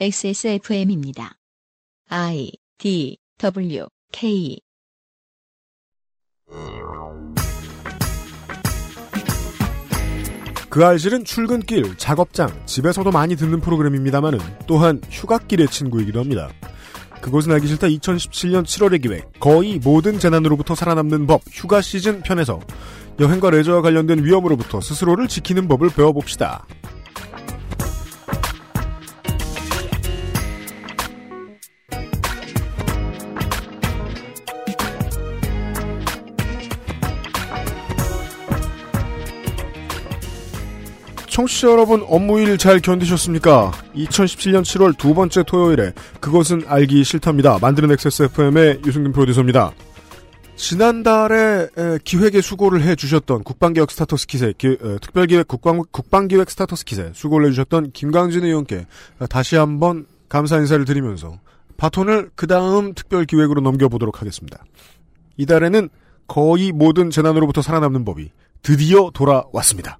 XSFM입니다. 0.00 1.34
I 2.08 2.50
D 2.78 3.18
W 3.38 3.86
K 4.10 4.58
그 10.68 10.84
알실은 10.84 11.24
출근길, 11.24 11.96
작업장, 11.98 12.50
집에서도 12.64 13.10
많이 13.10 13.36
듣는 13.36 13.60
프로그램입니다만은 13.60 14.38
또한 14.66 15.02
휴가길의 15.10 15.68
친구이기도 15.68 16.18
합니다. 16.18 16.50
그것은 17.20 17.52
알기 17.52 17.66
싫다 17.68 17.86
2017년 17.88 18.64
7월의 18.64 19.02
기획 19.02 19.38
거의 19.38 19.78
모든 19.78 20.18
재난으로부터 20.18 20.74
살아남는 20.74 21.26
법 21.26 21.42
휴가 21.50 21.82
시즌 21.82 22.22
편에서 22.22 22.60
여행과 23.20 23.50
레저와 23.50 23.82
관련된 23.82 24.24
위험으로부터 24.24 24.80
스스로를 24.80 25.28
지키는 25.28 25.68
법을 25.68 25.90
배워봅시다. 25.90 26.66
청취자 41.32 41.68
여러분 41.70 42.04
업무일 42.08 42.58
잘 42.58 42.78
견디셨습니까? 42.78 43.70
2017년 43.94 44.60
7월 44.64 44.94
두 44.98 45.14
번째 45.14 45.42
토요일에 45.44 45.94
그것은 46.20 46.64
알기 46.66 47.02
싫답니다. 47.04 47.58
만드는 47.58 47.90
XSFM의 47.90 48.80
유승균 48.84 49.12
프로듀서입니다. 49.12 49.72
지난달에 50.56 51.68
에, 51.74 51.98
기획에 52.04 52.42
수고를 52.42 52.82
해주셨던 52.82 53.44
국방개혁 53.44 53.90
스타터스 53.90 54.26
킷에 54.26 54.52
기- 54.58 54.76
에, 54.78 54.98
특별기획 55.00 55.48
국방, 55.48 55.82
국방기획 55.90 56.50
Starter's 56.50 56.84
Kit에 56.84 57.12
수고를 57.14 57.46
해주셨던 57.46 57.92
김광진 57.92 58.44
의원께 58.44 58.86
다시 59.30 59.56
한번 59.56 60.04
감사 60.28 60.58
인사를 60.58 60.84
드리면서 60.84 61.38
바톤을 61.78 62.32
그 62.34 62.46
다음 62.46 62.92
특별기획으로 62.92 63.62
넘겨보도록 63.62 64.20
하겠습니다. 64.20 64.62
이달에는 65.38 65.88
거의 66.28 66.72
모든 66.72 67.08
재난으로부터 67.08 67.62
살아남는 67.62 68.04
법이 68.04 68.30
드디어 68.60 69.10
돌아왔습니다. 69.14 69.98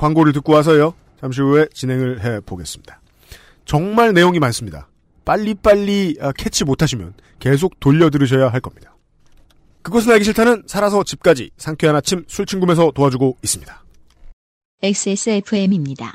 광고를 0.00 0.32
듣고 0.32 0.54
와서요. 0.54 0.94
잠시 1.20 1.42
후에 1.42 1.66
진행을 1.74 2.24
해 2.24 2.40
보겠습니다. 2.40 3.02
정말 3.66 4.14
내용이 4.14 4.38
많습니다. 4.38 4.88
빨리빨리 5.26 6.16
아, 6.22 6.32
캐치 6.32 6.64
못하시면 6.64 7.12
계속 7.38 7.78
돌려 7.80 8.08
들으셔야 8.08 8.48
할 8.48 8.60
겁니다. 8.60 8.96
그것은 9.82 10.12
알기 10.12 10.24
싫다는 10.24 10.64
살아서 10.66 11.04
집까지 11.04 11.50
상쾌한 11.58 11.96
아침 11.96 12.24
술친구에서 12.28 12.92
도와주고 12.94 13.36
있습니다. 13.42 13.84
XSFM입니다. 14.82 16.14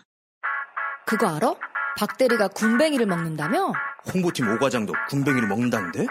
그거 1.05 1.27
알아? 1.27 1.53
박대리가 1.99 2.47
군뱅이를 2.47 3.05
먹는다며? 3.05 3.72
홍보팀 4.11 4.49
오과장도 4.49 4.94
군뱅이를 5.09 5.47
먹는다는데? 5.47 6.08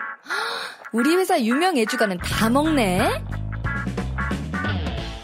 우리 0.92 1.16
회사 1.16 1.40
유명 1.40 1.76
애주가는 1.76 2.18
다 2.18 2.48
먹네? 2.48 3.24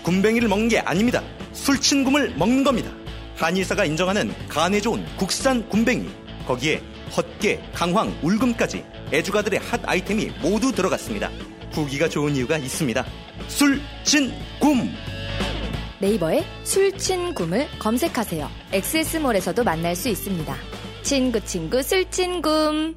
군뱅이를 0.02 0.48
먹는 0.48 0.68
게 0.68 0.80
아닙니다. 0.80 1.22
술친굼을 1.64 2.34
먹는 2.36 2.64
겁니다. 2.64 2.90
한의사가 3.36 3.84
인정하는 3.84 4.32
간에 4.48 4.80
좋은 4.80 5.04
국산 5.16 5.68
군뱅이. 5.68 6.08
거기에 6.46 6.82
헛개, 7.14 7.60
강황, 7.74 8.12
울금까지 8.22 8.84
애주가들의 9.12 9.60
핫 9.60 9.80
아이템이 9.84 10.30
모두 10.42 10.72
들어갔습니다. 10.72 11.30
후기가 11.72 12.08
좋은 12.08 12.34
이유가 12.34 12.56
있습니다. 12.56 13.04
술친굼! 13.48 14.88
네이버에 16.00 16.44
술친굼을 16.64 17.68
검색하세요. 17.78 18.48
엑세스몰에서도 18.72 19.62
만날 19.62 19.94
수 19.94 20.08
있습니다. 20.08 20.54
친구 21.02 21.40
친구 21.44 21.82
술친굼. 21.82 22.94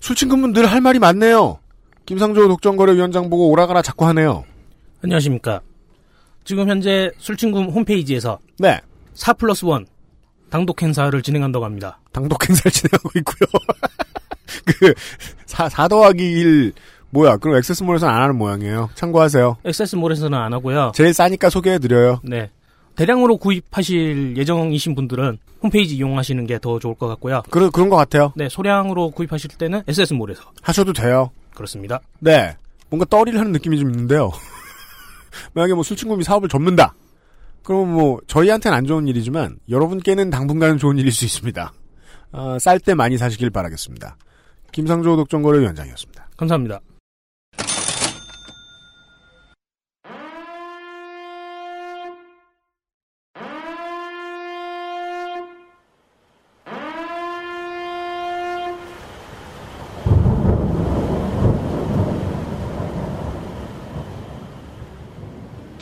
술친구분 0.00 0.52
늘 0.52 0.66
할 0.66 0.80
말이 0.80 0.98
많네요. 0.98 1.60
김상조 2.06 2.48
독점거래위원장 2.48 3.28
보고 3.30 3.50
오라가라 3.50 3.82
자꾸 3.82 4.06
하네요. 4.06 4.44
안녕하십니까. 5.02 5.60
지금 6.44 6.68
현재 6.68 7.10
술친구 7.18 7.60
홈페이지에서 7.72 8.38
네. 8.58 8.78
4 9.14 9.34
플러스 9.34 9.64
1 9.66 9.86
당독 10.50 10.82
행사를 10.82 11.20
진행한다고 11.22 11.64
합니다. 11.64 11.98
당독 12.12 12.48
행사를 12.48 12.70
진행하고 12.72 13.10
있고요. 13.16 13.48
그, 14.66 14.94
4, 15.46 15.68
4 15.68 15.88
더하기 15.88 16.22
1, 16.22 16.72
뭐야, 17.10 17.36
그럼 17.36 17.56
액세스몰에서는 17.56 18.12
안 18.12 18.22
하는 18.22 18.36
모양이에요. 18.36 18.90
참고하세요. 18.94 19.58
액세스몰에서는 19.64 20.36
안 20.36 20.52
하고요. 20.52 20.92
제일 20.94 21.14
싸니까 21.14 21.50
소개해드려요. 21.50 22.20
네. 22.24 22.50
대량으로 22.96 23.36
구입하실 23.38 24.36
예정이신 24.36 24.94
분들은 24.94 25.38
홈페이지 25.62 25.94
이용하시는 25.96 26.46
게 26.46 26.58
더 26.58 26.78
좋을 26.78 26.94
것 26.96 27.06
같고요. 27.08 27.42
그런, 27.50 27.70
그런 27.70 27.88
것 27.88 27.96
같아요. 27.96 28.32
네, 28.36 28.48
소량으로 28.48 29.10
구입하실 29.10 29.50
때는 29.56 29.82
액세스몰에서. 29.86 30.42
하셔도 30.62 30.92
돼요. 30.92 31.30
그렇습니다. 31.54 32.00
네. 32.18 32.56
뭔가 32.90 33.06
떠리를 33.06 33.38
하는 33.38 33.52
느낌이 33.52 33.78
좀 33.78 33.90
있는데요. 33.90 34.30
만약에 35.54 35.74
뭐 35.74 35.82
술친구이 35.82 36.22
사업을 36.22 36.48
접는다. 36.48 36.94
그럼 37.62 37.92
뭐, 37.92 38.20
저희한테는 38.26 38.76
안 38.76 38.86
좋은 38.86 39.06
일이지만, 39.06 39.58
여러분께는 39.68 40.30
당분간은 40.30 40.78
좋은 40.78 40.96
일일 40.98 41.12
수 41.12 41.24
있습니다. 41.24 41.72
아, 42.32 42.58
쌀 42.58 42.80
때 42.80 42.94
많이 42.94 43.18
사시길 43.18 43.50
바라겠습니다. 43.50 44.16
김상조 44.72 45.16
독점거래위원장이었습니다. 45.16 46.30
감사합니다. 46.36 46.80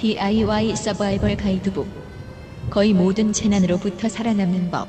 DIY 0.09 0.75
서바이벌 0.75 1.37
가이드북. 1.37 1.87
거의 2.71 2.95
모든 2.95 3.31
재난으로부터 3.31 4.09
살아남는 4.09 4.71
법. 4.71 4.89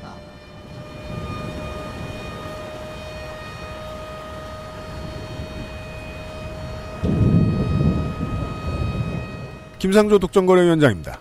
김상조 9.78 10.18
독점거래위원장입니다. 10.18 11.18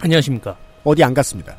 안녕하십니까. 0.00 0.56
어디 0.84 1.04
안 1.04 1.12
갔습니다. 1.12 1.54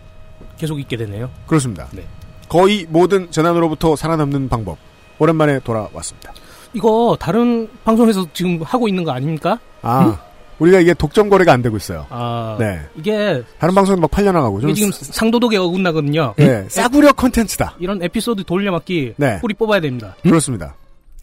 계속 0.57 0.79
있게 0.79 0.97
되네요. 0.97 1.29
그렇습니다. 1.45 1.87
네. 1.91 2.03
거의 2.47 2.87
모든 2.89 3.29
재난으로부터 3.29 3.95
살아남는 3.95 4.49
방법. 4.49 4.79
오랜만에 5.19 5.59
돌아왔습니다. 5.59 6.33
이거 6.73 7.15
다른 7.19 7.69
방송에서 7.83 8.25
지금 8.33 8.59
하고 8.63 8.87
있는 8.87 9.03
거 9.03 9.11
아닙니까? 9.11 9.59
아, 9.83 10.19
우리가 10.59 10.79
이게 10.79 10.93
독점 10.93 11.29
거래가 11.29 11.53
안 11.53 11.61
되고 11.61 11.75
있어요. 11.77 12.05
아, 12.09 12.57
네. 12.59 12.81
이게, 12.95 13.41
다른 13.59 13.73
방송에 13.73 13.99
막 13.99 14.11
팔려나가고. 14.11 14.59
좀 14.61 14.73
지금 14.73 14.91
싸- 14.91 15.11
상도덕에 15.13 15.57
어긋나거든요. 15.57 16.35
예, 16.39 16.65
싸구려 16.69 17.13
컨텐츠다. 17.13 17.77
이런 17.79 18.01
에피소드 18.03 18.43
돌려막기 18.43 19.13
네. 19.17 19.39
뿌리 19.39 19.53
뽑아야 19.53 19.79
됩니다. 19.79 20.15
그렇습니다. 20.21 20.75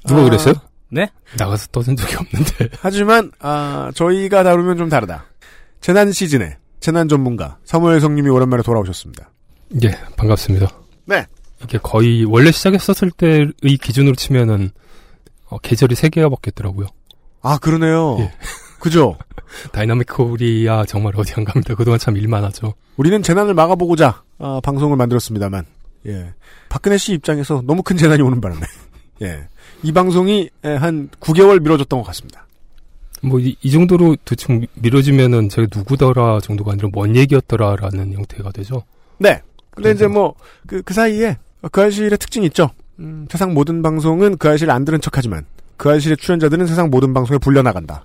누가 0.06 0.22
아, 0.22 0.24
그랬어요? 0.24 0.54
네? 0.88 1.10
나가서 1.38 1.66
떠든 1.72 1.97
적이 1.97 2.16
없는데. 2.16 2.69
하지만 2.80 3.30
아, 3.41 3.91
저희가 3.94 4.42
다루면 4.42 4.76
좀 4.78 4.88
다르다. 4.88 5.26
재난 5.80 6.12
시즌에 6.12 6.56
재난 6.80 7.08
전문가 7.08 7.58
사무엘 7.64 8.00
성님이 8.00 8.30
오랜만에 8.30 8.62
돌아오셨습니다. 8.62 9.30
예, 9.82 9.91
반갑습니다. 10.16 10.68
네. 11.06 11.26
이게 11.62 11.78
거의 11.78 12.24
원래 12.24 12.50
시작했었을 12.53 13.10
때의 13.10 13.53
기준으로 13.82 14.14
치면은 14.14 14.70
어, 15.48 15.58
계절이 15.58 15.94
세 15.94 16.08
개가 16.08 16.28
바뀌었더라고요. 16.28 16.86
아 17.42 17.58
그러네요. 17.58 18.16
예. 18.20 18.32
그죠? 18.78 19.16
Dynamic 19.72 20.08
Korea 20.08 20.84
정말 20.84 21.12
어디 21.16 21.32
안 21.37 21.44
갑니다. 21.44 21.75
그동안 21.75 21.98
참 21.98 22.16
일 22.16 22.28
많았죠. 22.28 22.75
우리는 22.97 23.22
재난을 23.22 23.54
막아보고자 23.54 24.22
아, 24.39 24.60
방송을 24.62 24.97
만들었습니다만, 24.97 25.65
예. 26.06 26.33
박근혜 26.68 26.98
씨 26.98 27.12
입장에서 27.15 27.62
너무 27.66 27.83
큰 27.83 27.97
재난이 27.97 28.22
오는 28.22 28.41
바람에, 28.41 28.60
예. 29.22 29.48
이 29.83 29.92
방송이 29.92 30.50
예, 30.65 30.68
한 30.71 31.09
9개월 31.21 31.60
미뤄졌던 31.62 32.00
것 32.00 32.06
같습니다. 32.06 32.47
뭐이 33.22 33.56
정도로 33.71 34.16
대충 34.24 34.66
미뤄지면은 34.74 35.48
제가 35.48 35.68
누구더라 35.74 36.41
정도가 36.41 36.72
아니라 36.72 36.89
뭔 36.92 37.16
얘기였더라라는 37.16 38.12
형태가 38.12 38.53
되죠. 38.53 38.83
네. 39.18 39.41
근데 39.71 39.91
이제 39.92 40.06
뭐, 40.06 40.34
그, 40.66 40.83
그 40.83 40.95
사이에, 40.95 41.36
그 41.72 41.80
알실의 41.83 42.18
특징이 42.18 42.47
있죠. 42.47 42.71
음, 42.98 43.27
세상 43.30 43.53
모든 43.53 43.83
방송은 43.83 44.39
그 44.39 44.48
알실 44.48 44.71
안 44.71 44.84
들은 44.84 45.00
척 45.00 45.16
하지만, 45.18 45.45
그 45.77 45.91
알실의 45.91 46.16
출연자들은 46.18 46.66
세상 46.66 46.89
모든 46.91 47.12
방송에 47.12 47.39
불려나간다. 47.39 48.04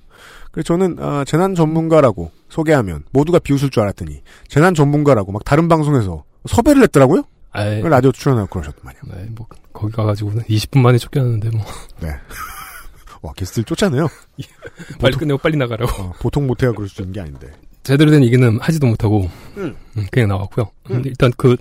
그래서 0.51 0.65
저는, 0.67 0.97
아, 0.99 1.23
재난 1.25 1.55
전문가라고 1.55 2.31
소개하면 2.49 3.03
모두가 3.11 3.39
비웃을 3.39 3.69
줄 3.69 3.83
알았더니, 3.83 4.21
재난 4.47 4.73
전문가라고 4.73 5.31
막 5.31 5.43
다른 5.45 5.67
방송에서 5.67 6.23
섭외를 6.45 6.83
했더라고요? 6.83 7.23
아이, 7.51 7.81
라디오 7.81 8.11
출연하고 8.11 8.47
그러셨더만요. 8.47 8.97
네, 9.13 9.27
뭐 9.35 9.45
거기 9.73 9.91
가가지고는 9.93 10.43
20분 10.43 10.79
만에 10.79 10.97
쫓겨났는데 10.97 11.49
뭐 11.49 11.65
네. 11.99 12.09
와, 13.21 13.33
게스트를 13.33 13.65
쫓아내요. 13.65 14.07
빨리 14.99 15.15
끝내고 15.17 15.37
빨리 15.37 15.57
나가라고. 15.57 16.01
어, 16.01 16.13
보통 16.21 16.47
못해야 16.47 16.71
그럴 16.71 16.87
수 16.89 17.01
있는 17.01 17.13
게 17.13 17.19
아닌데. 17.21 17.51
제대로 17.83 18.09
된 18.09 18.23
얘기는 18.23 18.57
하지도 18.61 18.87
못하고 18.87 19.29
음. 19.57 19.75
음, 19.97 20.05
그냥 20.11 20.29
나왔고요. 20.29 20.69
음. 20.91 21.01
일단 21.05 21.31
그 21.37 21.55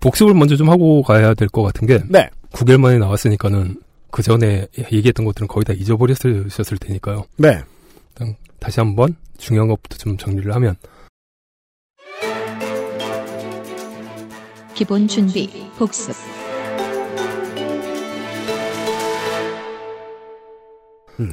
복습을 0.00 0.34
먼저 0.34 0.56
좀 0.56 0.70
하고 0.70 1.02
가야 1.02 1.34
될 1.34 1.48
것 1.48 1.62
같은 1.62 1.86
게 1.86 2.00
네. 2.08 2.28
9개월 2.52 2.78
만에 2.80 2.98
나왔으니까는 2.98 3.80
그 4.10 4.22
전에 4.22 4.66
얘기했던 4.92 5.24
것들은 5.26 5.48
거의 5.48 5.64
다 5.64 5.72
잊어버렸을 5.72 6.48
테니까요. 6.80 7.24
네. 7.38 7.60
다시 8.62 8.78
한번 8.78 9.16
중요한 9.38 9.66
것부터 9.68 9.96
좀 9.98 10.16
정리를 10.16 10.54
하면 10.54 10.76
기본 14.72 15.08
준비, 15.08 15.50
복습. 15.76 16.14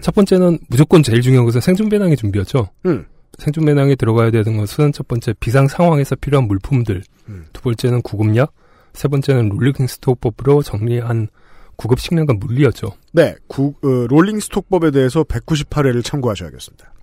첫 0.01 0.13
번째는 0.13 0.59
무조건 0.69 1.03
제일 1.03 1.21
중요한 1.21 1.45
것은 1.45 1.61
생존 1.61 1.89
배낭의 1.89 2.17
준비였죠. 2.17 2.69
음. 2.87 3.05
생존 3.37 3.65
배낭에 3.65 3.95
들어가야 3.95 4.31
되는 4.31 4.57
것은 4.57 4.91
첫 4.91 5.07
번째 5.07 5.33
비상 5.39 5.67
상황에서 5.67 6.15
필요한 6.15 6.47
물품들, 6.47 7.03
음. 7.29 7.45
두 7.53 7.61
번째는 7.61 8.01
구급약, 8.01 8.53
세 8.93 9.07
번째는 9.07 9.49
rolling 9.49 9.87
stock법으로 9.87 10.63
정리한 10.63 11.27
구급 11.75 11.99
식량과 11.99 12.33
물이었죠. 12.33 12.89
네. 13.13 13.35
구, 13.47 13.73
어, 13.83 14.07
rolling 14.09 14.39
stock법에 14.39 14.91
대해서 14.91 15.23
198회를 15.23 16.03
참고하셔야겠습니다. 16.03 16.93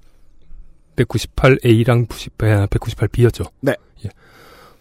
198A랑 0.97 2.09
198B였죠. 2.09 3.51
네. 3.61 3.75
예. 4.05 4.11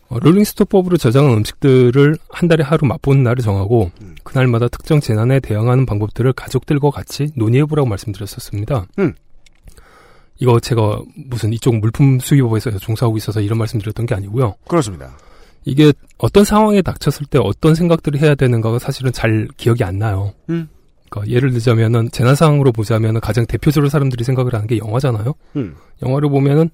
어, 0.09 0.19
rolling 0.19 0.47
stock법으로 0.47 0.97
저장한 0.97 1.33
음식들을 1.33 2.17
한 2.29 2.47
달에 2.47 2.63
하루 2.63 2.87
맛보는 2.87 3.23
날을 3.23 3.43
정하고 3.43 3.91
음. 4.01 4.15
그날마다 4.23 4.67
특정 4.67 4.99
재난에 4.99 5.39
대응하는 5.39 5.85
방법들을 5.85 6.33
가족들과 6.33 6.91
같이 6.91 7.27
논의해보라고 7.35 7.87
말씀드렸었습니다. 7.87 8.87
음. 8.99 9.13
이거 10.39 10.59
제가 10.59 11.01
무슨 11.15 11.53
이쪽 11.53 11.77
물품 11.77 12.19
수입업에서 12.19 12.77
종사하고 12.77 13.17
있어서 13.17 13.39
이런 13.39 13.57
말씀드렸던 13.57 14.05
게 14.05 14.15
아니고요. 14.15 14.55
그렇습니다. 14.67 15.17
이게 15.63 15.93
어떤 16.17 16.43
상황에 16.43 16.81
닥쳤을 16.81 17.25
때 17.25 17.39
어떤 17.41 17.73
생각들을 17.73 18.19
해야 18.19 18.35
되는가가 18.35 18.79
사실은 18.79 19.11
잘 19.11 19.47
기억이 19.57 19.83
안 19.83 19.97
나요. 19.97 20.33
음. 20.49 20.67
그러니까 21.09 21.31
예를 21.35 21.51
들자면은 21.51 22.09
재난 22.11 22.35
상황으로 22.35 22.71
보자면은 22.71 23.21
가장 23.21 23.45
대표적으로 23.45 23.89
사람들이 23.89 24.23
생각을 24.23 24.53
하는 24.53 24.67
게 24.67 24.77
영화잖아요. 24.77 25.33
음. 25.55 25.75
영화를 26.01 26.29
보면은 26.29 26.69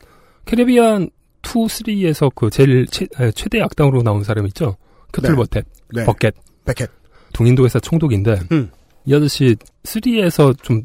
캐리비안 0.45 1.09
2, 1.43 1.47
3에서 1.47 2.31
그 2.35 2.49
제일 2.49 2.85
최, 2.87 3.07
아, 3.17 3.29
최대 3.31 3.61
악당으로 3.61 4.03
나온 4.03 4.23
사람 4.23 4.45
있죠. 4.47 4.75
캐틀 5.13 5.31
네. 5.31 5.35
버켓, 5.35 5.65
네. 5.93 6.03
버켓, 6.05 6.33
베켓. 6.65 6.89
동인도 7.33 7.65
회사 7.65 7.79
총독인데 7.79 8.39
음. 8.51 8.69
이 9.05 9.13
아저씨 9.15 9.55
3에서 9.83 10.55
좀 10.61 10.83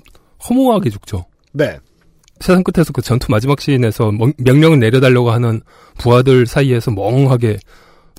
허무하게 0.49 0.91
죽죠. 0.91 1.25
네. 1.53 1.79
세상 2.41 2.63
끝에서 2.63 2.93
그 2.93 3.01
전투 3.01 3.31
마지막 3.31 3.61
시인에서 3.61 4.13
명- 4.13 4.33
명령을 4.39 4.79
내려달라고 4.79 5.31
하는 5.31 5.61
부하들 5.99 6.47
사이에서 6.47 6.91
멍하게 6.91 7.59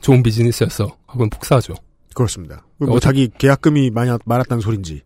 좋은 0.01 0.23
비즈니스였어. 0.23 0.95
하고는 1.07 1.29
폭사하죠. 1.29 1.73
그렇습니다. 2.17 2.65
뭐 2.77 2.89
어떻게- 2.89 2.99
자기 2.99 3.29
계약금이 3.37 3.91
많이 3.91 4.09
많았다는 4.25 4.61
소린지 4.61 5.01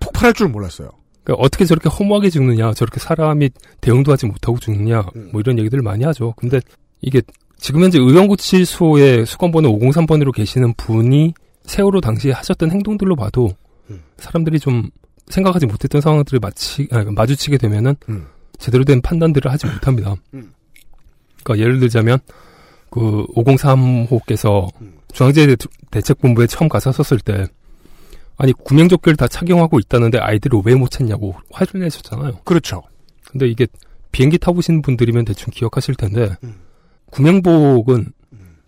폭발할 0.00 0.32
줄 0.32 0.48
몰랐어요. 0.48 0.88
그러니까 1.22 1.44
어떻게 1.44 1.66
저렇게 1.66 1.88
허무하게 1.90 2.30
죽느냐, 2.30 2.72
저렇게 2.72 2.98
사람이 2.98 3.50
대응도 3.82 4.10
하지 4.10 4.24
못하고 4.26 4.58
죽느냐, 4.58 5.02
음. 5.16 5.28
뭐 5.32 5.40
이런 5.40 5.58
얘기들을 5.58 5.82
많이 5.82 6.02
하죠. 6.04 6.32
근데 6.36 6.60
이게 7.02 7.20
지금 7.58 7.82
현재 7.82 7.98
의원구치소의 7.98 9.26
수감번호 9.26 9.78
503번으로 9.78 10.32
계시는 10.34 10.72
분이 10.78 11.34
세월호 11.64 12.00
당시에 12.00 12.32
하셨던 12.32 12.70
행동들로 12.70 13.16
봐도 13.16 13.54
음. 13.90 14.00
사람들이 14.16 14.58
좀 14.58 14.88
생각하지 15.28 15.66
못했던 15.66 16.00
상황들을 16.00 16.40
마치, 16.40 16.88
아, 16.90 17.04
마주치게 17.04 17.58
되면은 17.58 17.96
음. 18.08 18.26
제대로 18.58 18.84
된 18.84 19.02
판단들을 19.02 19.50
하지 19.52 19.66
못합니다. 19.66 20.16
음. 20.32 20.52
그러니까 21.44 21.62
예를 21.62 21.80
들자면 21.80 22.18
그 22.90 23.26
503호께서 23.36 24.68
음. 24.80 24.94
중앙재해대책본부에 25.12 26.46
처음 26.46 26.68
가서 26.68 26.92
섰을 26.92 27.20
때 27.20 27.46
아니 28.36 28.52
구명조끼를 28.52 29.16
다 29.16 29.28
착용하고 29.28 29.78
있다는데 29.78 30.18
아이들을 30.18 30.60
왜 30.64 30.74
못 30.74 30.90
찾냐고 30.90 31.34
화를 31.52 31.80
내셨잖아요. 31.80 32.38
그렇죠. 32.44 32.82
근데 33.30 33.46
이게 33.46 33.66
비행기 34.12 34.38
타보신 34.38 34.82
분들이면 34.82 35.24
대충 35.26 35.52
기억하실 35.52 35.94
텐데 35.96 36.36
음. 36.42 36.54
구명복은 37.10 38.12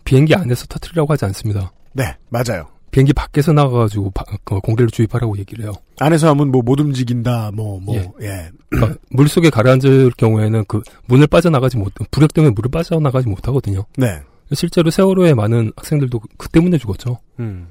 비행기 0.05 0.35
안에서 0.35 0.65
터트리라고 0.67 1.11
하지 1.13 1.25
않습니다. 1.25 1.71
네, 1.93 2.03
맞아요. 2.29 2.67
비행기 2.91 3.13
밖에서 3.13 3.51
나가가지고 3.53 4.11
바- 4.11 4.23
그 4.43 4.59
공기를 4.59 4.89
주입하라고 4.89 5.37
얘기를 5.39 5.65
해요. 5.65 5.73
안에서 5.99 6.29
하면 6.29 6.51
뭐 6.51 6.61
못 6.61 6.79
움직인다, 6.79 7.49
뭐, 7.53 7.79
뭐, 7.79 7.95
예. 7.95 8.11
예. 8.21 8.49
그러니까 8.69 8.99
물 9.09 9.27
속에 9.27 9.49
가라앉을 9.49 10.11
경우에는 10.17 10.65
그 10.67 10.81
문을 11.07 11.25
빠져나가지 11.27 11.77
못, 11.77 11.91
부력 12.11 12.33
때문에 12.33 12.53
물을 12.53 12.69
빠져나가지 12.69 13.27
못하거든요. 13.27 13.85
네. 13.97 14.21
실제로 14.53 14.89
세월호에 14.89 15.33
많은 15.33 15.71
학생들도 15.75 16.21
그 16.37 16.49
때문에 16.49 16.77
죽었죠. 16.77 17.19
음. 17.39 17.67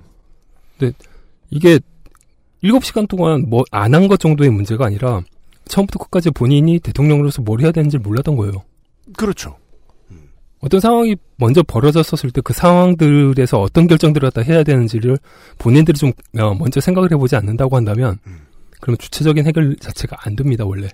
이게 1.51 1.79
7시간 2.63 3.09
동안 3.09 3.49
뭐 3.49 3.65
안 3.73 3.93
한 3.95 4.09
것 4.09 4.19
정도의 4.19 4.51
문제가 4.51 4.87
아니라 4.87 5.23
처음부터 5.67 5.99
끝까지 5.99 6.31
본인이 6.31 6.79
대통령으로서 6.81 7.43
뭘 7.43 7.61
해야 7.61 7.71
되는지 7.73 7.99
몰랐던 7.99 8.37
거예요. 8.37 8.53
그렇죠. 9.17 9.57
어떤 10.61 10.79
상황이 10.81 11.17
먼저 11.37 11.63
벌어졌었을 11.65 12.31
때 12.31 12.41
그 12.41 12.53
상황들에서 12.53 13.61
어떤 13.61 13.87
결정들을 13.89 14.31
갖다 14.31 14.43
해야 14.43 14.63
되는지를 14.63 15.19
본인들이 15.59 15.99
좀 15.99 16.13
어, 16.39 16.55
먼저 16.55 16.81
생각을 16.81 17.11
해보지 17.13 17.35
않는다고 17.37 17.77
한다면 17.77 18.19
음. 18.27 18.39
그러면 18.81 18.99
주체적인 18.99 19.45
해결 19.47 19.77
자체가 19.77 20.17
안 20.21 20.37
됩니다 20.37 20.65
원래. 20.65 20.89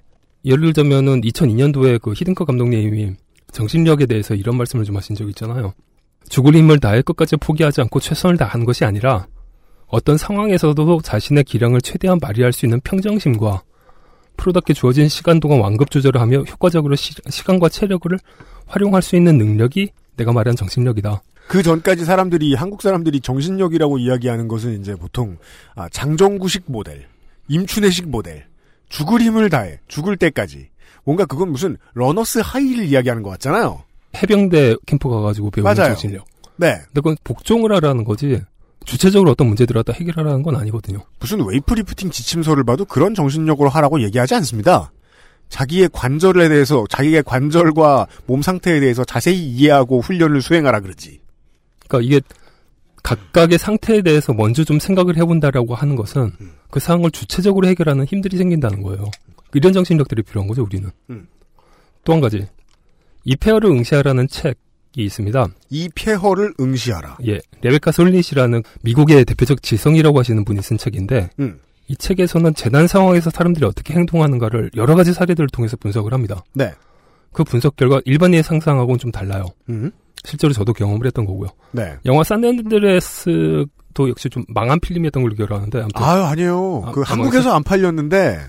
예를 0.44 0.60
들자면은 0.72 1.20
2002년도에 1.22 2.00
그 2.00 2.12
히든커 2.12 2.44
감독님이 2.46 3.14
정신력에 3.52 4.06
대해서 4.06 4.34
이런 4.34 4.56
말씀을 4.56 4.84
좀 4.84 4.96
하신 4.96 5.16
적이 5.16 5.30
있잖아요. 5.30 5.72
죽을 6.28 6.54
힘을 6.54 6.78
다해 6.78 7.02
끝까지 7.02 7.36
포기하지 7.36 7.80
않고 7.82 8.00
최선을 8.00 8.36
다하는 8.36 8.66
것이 8.66 8.84
아니라 8.84 9.26
어떤 9.86 10.16
상황에서도 10.18 11.00
자신의 11.00 11.44
기량을 11.44 11.80
최대한 11.80 12.20
발휘할 12.20 12.52
수 12.52 12.66
있는 12.66 12.80
평정심과 12.80 13.62
프로답게 14.36 14.74
주어진 14.74 15.08
시간 15.08 15.40
동안 15.40 15.60
완급 15.60 15.90
조절을 15.90 16.20
하며 16.20 16.42
효과적으로 16.42 16.94
시, 16.94 17.14
시간과 17.28 17.68
체력을 17.68 18.10
활용할 18.66 19.02
수 19.02 19.16
있는 19.16 19.38
능력이 19.38 19.88
내가 20.16 20.32
말한 20.32 20.56
정신력이다. 20.56 21.22
그 21.48 21.62
전까지 21.62 22.04
사람들이, 22.04 22.54
한국 22.54 22.82
사람들이 22.82 23.20
정신력이라고 23.20 23.98
이야기하는 23.98 24.48
것은 24.48 24.80
이제 24.80 24.94
보통, 24.94 25.38
아, 25.74 25.88
장정구식 25.88 26.64
모델, 26.66 27.06
임춘애식 27.48 28.08
모델, 28.10 28.46
죽을 28.90 29.22
힘을 29.22 29.48
다해, 29.48 29.80
죽을 29.88 30.18
때까지. 30.18 30.68
뭔가 31.08 31.24
그건 31.24 31.50
무슨 31.50 31.78
runner's 31.94 32.38
high를 32.44 32.84
이야기하는 32.84 33.22
것 33.22 33.30
같잖아요. 33.30 33.82
해병대 34.14 34.76
캠프 34.84 35.08
가가지고 35.08 35.50
배우는 35.50 35.74
맞아요. 35.74 35.94
정신력. 35.94 36.26
네. 36.56 36.72
근데 36.72 36.92
그건 36.96 37.16
복종을 37.24 37.72
하라는 37.76 38.04
거지 38.04 38.42
주체적으로 38.84 39.30
어떤 39.30 39.46
문제들을 39.46 39.82
갖다 39.82 39.98
해결하라는 39.98 40.42
건 40.42 40.56
아니거든요. 40.56 40.98
무슨 41.18 41.46
weight 41.46 41.72
lifting 41.72 42.10
지침서를 42.10 42.62
봐도 42.64 42.84
그런 42.84 43.14
정신력으로 43.14 43.70
하라고 43.70 44.02
얘기하지 44.02 44.34
않습니다. 44.34 44.92
자기의 45.48 45.88
관절에 45.94 46.46
대해서, 46.50 46.84
자기의 46.90 47.22
관절과 47.22 48.06
몸 48.26 48.42
상태에 48.42 48.78
대해서 48.78 49.02
자세히 49.02 49.38
이해하고 49.38 50.02
훈련을 50.02 50.42
수행하라 50.42 50.80
그러지. 50.80 51.20
그러니까 51.88 52.06
이게 52.06 52.20
각각의 53.02 53.56
상태에 53.56 54.02
대해서 54.02 54.34
먼저 54.34 54.62
좀 54.62 54.78
생각을 54.78 55.16
해본다라고 55.16 55.74
하는 55.74 55.96
것은 55.96 56.32
음. 56.38 56.52
그 56.70 56.80
상황을 56.80 57.12
주체적으로 57.12 57.66
해결하는 57.66 58.04
힘들이 58.04 58.36
생긴다는 58.36 58.82
거예요. 58.82 59.10
이런 59.54 59.72
정신력들이 59.72 60.22
필요한 60.22 60.48
거죠, 60.48 60.62
우리는. 60.62 60.90
음. 61.10 61.26
또한 62.04 62.20
가지. 62.20 62.46
이 63.24 63.36
페어를 63.36 63.70
응시하라는 63.70 64.28
책이 64.28 64.56
있습니다. 64.96 65.48
이 65.70 65.88
폐허를 65.94 66.54
응시하라. 66.58 67.18
예. 67.26 67.40
레베카 67.60 67.92
솔릿이라는 67.92 68.62
미국의 68.82 69.24
대표적 69.24 69.62
지성이라고 69.62 70.18
하시는 70.18 70.44
분이 70.44 70.62
쓴 70.62 70.78
책인데 70.78 71.30
음. 71.40 71.58
이 71.88 71.96
책에서는 71.96 72.54
재난 72.54 72.86
상황에서 72.86 73.30
사람들이 73.30 73.64
어떻게 73.66 73.94
행동하는가를 73.94 74.70
여러 74.76 74.94
가지 74.94 75.12
사례들을 75.12 75.48
통해서 75.48 75.76
분석을 75.76 76.12
합니다. 76.12 76.42
네. 76.54 76.72
그 77.32 77.44
분석 77.44 77.76
결과 77.76 78.00
일반인의 78.04 78.42
상상하고는 78.42 78.98
좀 78.98 79.10
달라요. 79.10 79.46
음. 79.68 79.90
실제로 80.24 80.52
저도 80.52 80.72
경험을 80.72 81.06
했던 81.06 81.24
거고요. 81.24 81.48
네. 81.72 81.96
영화 82.04 82.24
산앤드레스도 82.24 84.08
역시 84.08 84.28
좀 84.28 84.44
망한 84.48 84.80
필름이었던 84.80 85.22
걸로 85.22 85.34
기억하는데 85.34 85.78
아무튼 85.80 86.02
아유, 86.02 86.22
아니에요. 86.22 86.82
아, 86.86 86.92
그 86.92 87.00
아, 87.00 87.04
한국에서 87.04 87.54
안 87.54 87.62
팔렸는데, 87.62 88.40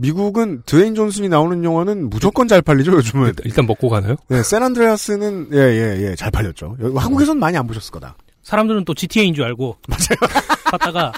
미국은 0.00 0.62
드웨인 0.64 0.94
존슨이 0.94 1.28
나오는 1.28 1.62
영화는 1.62 2.08
무조건 2.10 2.48
잘 2.48 2.62
팔리죠, 2.62 2.92
요즘은. 2.92 3.34
일단, 3.44 3.66
먹고 3.66 3.88
가나요? 3.90 4.16
네, 4.28 4.42
샌안드레아스는, 4.42 5.48
예, 5.52 5.58
예, 5.58 6.02
예, 6.10 6.14
잘 6.16 6.30
팔렸죠. 6.30 6.76
한국에선 6.96 7.38
많이 7.38 7.56
안 7.58 7.66
보셨을 7.66 7.92
거다. 7.92 8.16
사람들은 8.42 8.84
또 8.86 8.94
GTA인 8.94 9.34
줄 9.34 9.44
알고 9.44 9.76
맞아요. 9.86 10.32
봤다가 10.70 11.12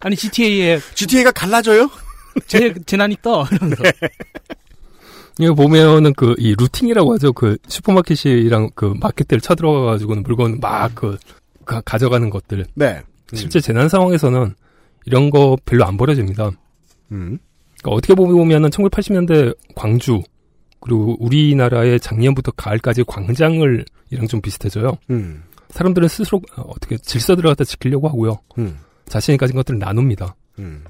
아니 0.00 0.16
GTA에 0.16 0.80
GTA가 0.94 1.30
갈라져요? 1.32 1.90
재, 2.48 2.72
재난이 2.86 3.18
떠 3.22 3.46
이러면서 3.52 3.82
이거 5.38 5.54
보면은 5.54 6.14
그 6.14 6.34
이 6.38 6.54
루팅이라고 6.58 7.12
하죠. 7.14 7.32
그 7.34 7.56
슈퍼마켓이랑 7.68 8.70
그 8.74 8.94
마켓들 8.98 9.40
쳐들어가가지고는 9.40 10.22
물건 10.22 10.58
막그 10.60 11.18
가져가는 11.84 12.28
것들. 12.30 12.66
네. 12.74 13.02
실제 13.34 13.60
재난 13.60 13.88
상황에서는 13.88 14.54
이런 15.04 15.30
거 15.30 15.56
별로 15.64 15.84
안 15.84 15.96
벌어집니다. 15.96 16.50
음. 17.12 17.38
그러니까 17.80 17.96
어떻게 17.96 18.14
보면은 18.14 18.68
1980년대 18.70 19.56
광주 19.74 20.20
그리고 20.80 21.16
우리나라의 21.20 22.00
작년부터 22.00 22.50
가을까지 22.52 23.04
광장을 23.06 23.84
이랑 24.10 24.26
좀 24.26 24.40
비슷해져요. 24.40 24.98
음. 25.10 25.42
사람들은 25.70 26.08
스스로 26.08 26.40
어, 26.56 26.62
어떻게 26.68 26.96
질서들을 26.98 27.48
갖다 27.50 27.64
지키려고 27.64 28.08
하고요. 28.08 28.38
음. 28.58 28.78
자신이 29.06 29.36
가진 29.38 29.54
것들을 29.56 29.78
나눕니다. 29.78 30.34
음. 30.58 30.82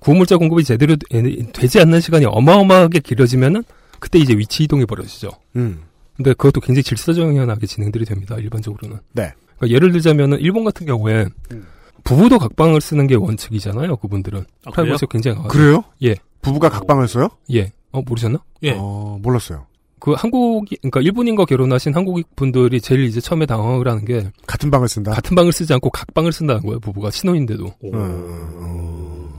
구물자 0.00 0.36
공급이 0.36 0.64
제대로 0.64 0.96
되- 0.96 1.22
되지 1.52 1.80
않는 1.80 2.00
시간이 2.00 2.24
어마어마하게 2.26 3.00
길어지면은 3.00 3.62
그때 4.00 4.18
이제 4.18 4.34
위치 4.34 4.64
이동이 4.64 4.84
벌어지죠. 4.86 5.30
음. 5.56 5.80
근데 6.16 6.30
그것도 6.34 6.60
굉장히 6.60 6.82
질서정연하게 6.82 7.66
진행들이 7.66 8.04
됩니다. 8.04 8.36
일반적으로는. 8.36 8.98
네. 9.12 9.32
그러니까 9.56 9.74
예를 9.74 9.92
들자면은 9.92 10.38
일본 10.40 10.64
같은 10.64 10.86
경우에 10.86 11.26
음. 11.52 11.66
부부도 12.04 12.38
각방을 12.38 12.80
쓰는 12.80 13.06
게 13.06 13.14
원칙이잖아요. 13.16 13.96
그분들은 13.96 14.40
아, 14.40 14.70
그래요? 14.70 14.72
프라이버시가 14.74 15.10
굉장히 15.10 15.36
강하죠. 15.36 15.52
그래요? 15.58 15.84
예. 16.02 16.14
부부가 16.42 16.68
각방을 16.68 17.08
써요? 17.08 17.28
예. 17.52 17.72
어 17.92 18.02
모르셨나? 18.02 18.38
예. 18.62 18.74
어, 18.78 19.18
몰랐어요. 19.22 19.66
그 19.98 20.12
한국 20.12 20.66
그러니까 20.68 21.00
일본인과 21.00 21.46
결혼하신 21.46 21.94
한국 21.94 22.20
분들이 22.36 22.78
제일 22.78 23.04
이제 23.04 23.20
처음에 23.20 23.46
당황을 23.46 23.88
하는 23.88 24.04
게 24.04 24.30
같은 24.46 24.70
방을 24.70 24.86
쓴다. 24.86 25.12
같은 25.12 25.34
방을 25.34 25.50
쓰지 25.50 25.72
않고 25.72 25.88
각방을 25.88 26.30
쓴다는 26.30 26.60
거예요. 26.62 26.78
부부가 26.80 27.10
신혼인데도. 27.10 27.64
오. 27.80 27.94
음. 27.94 29.30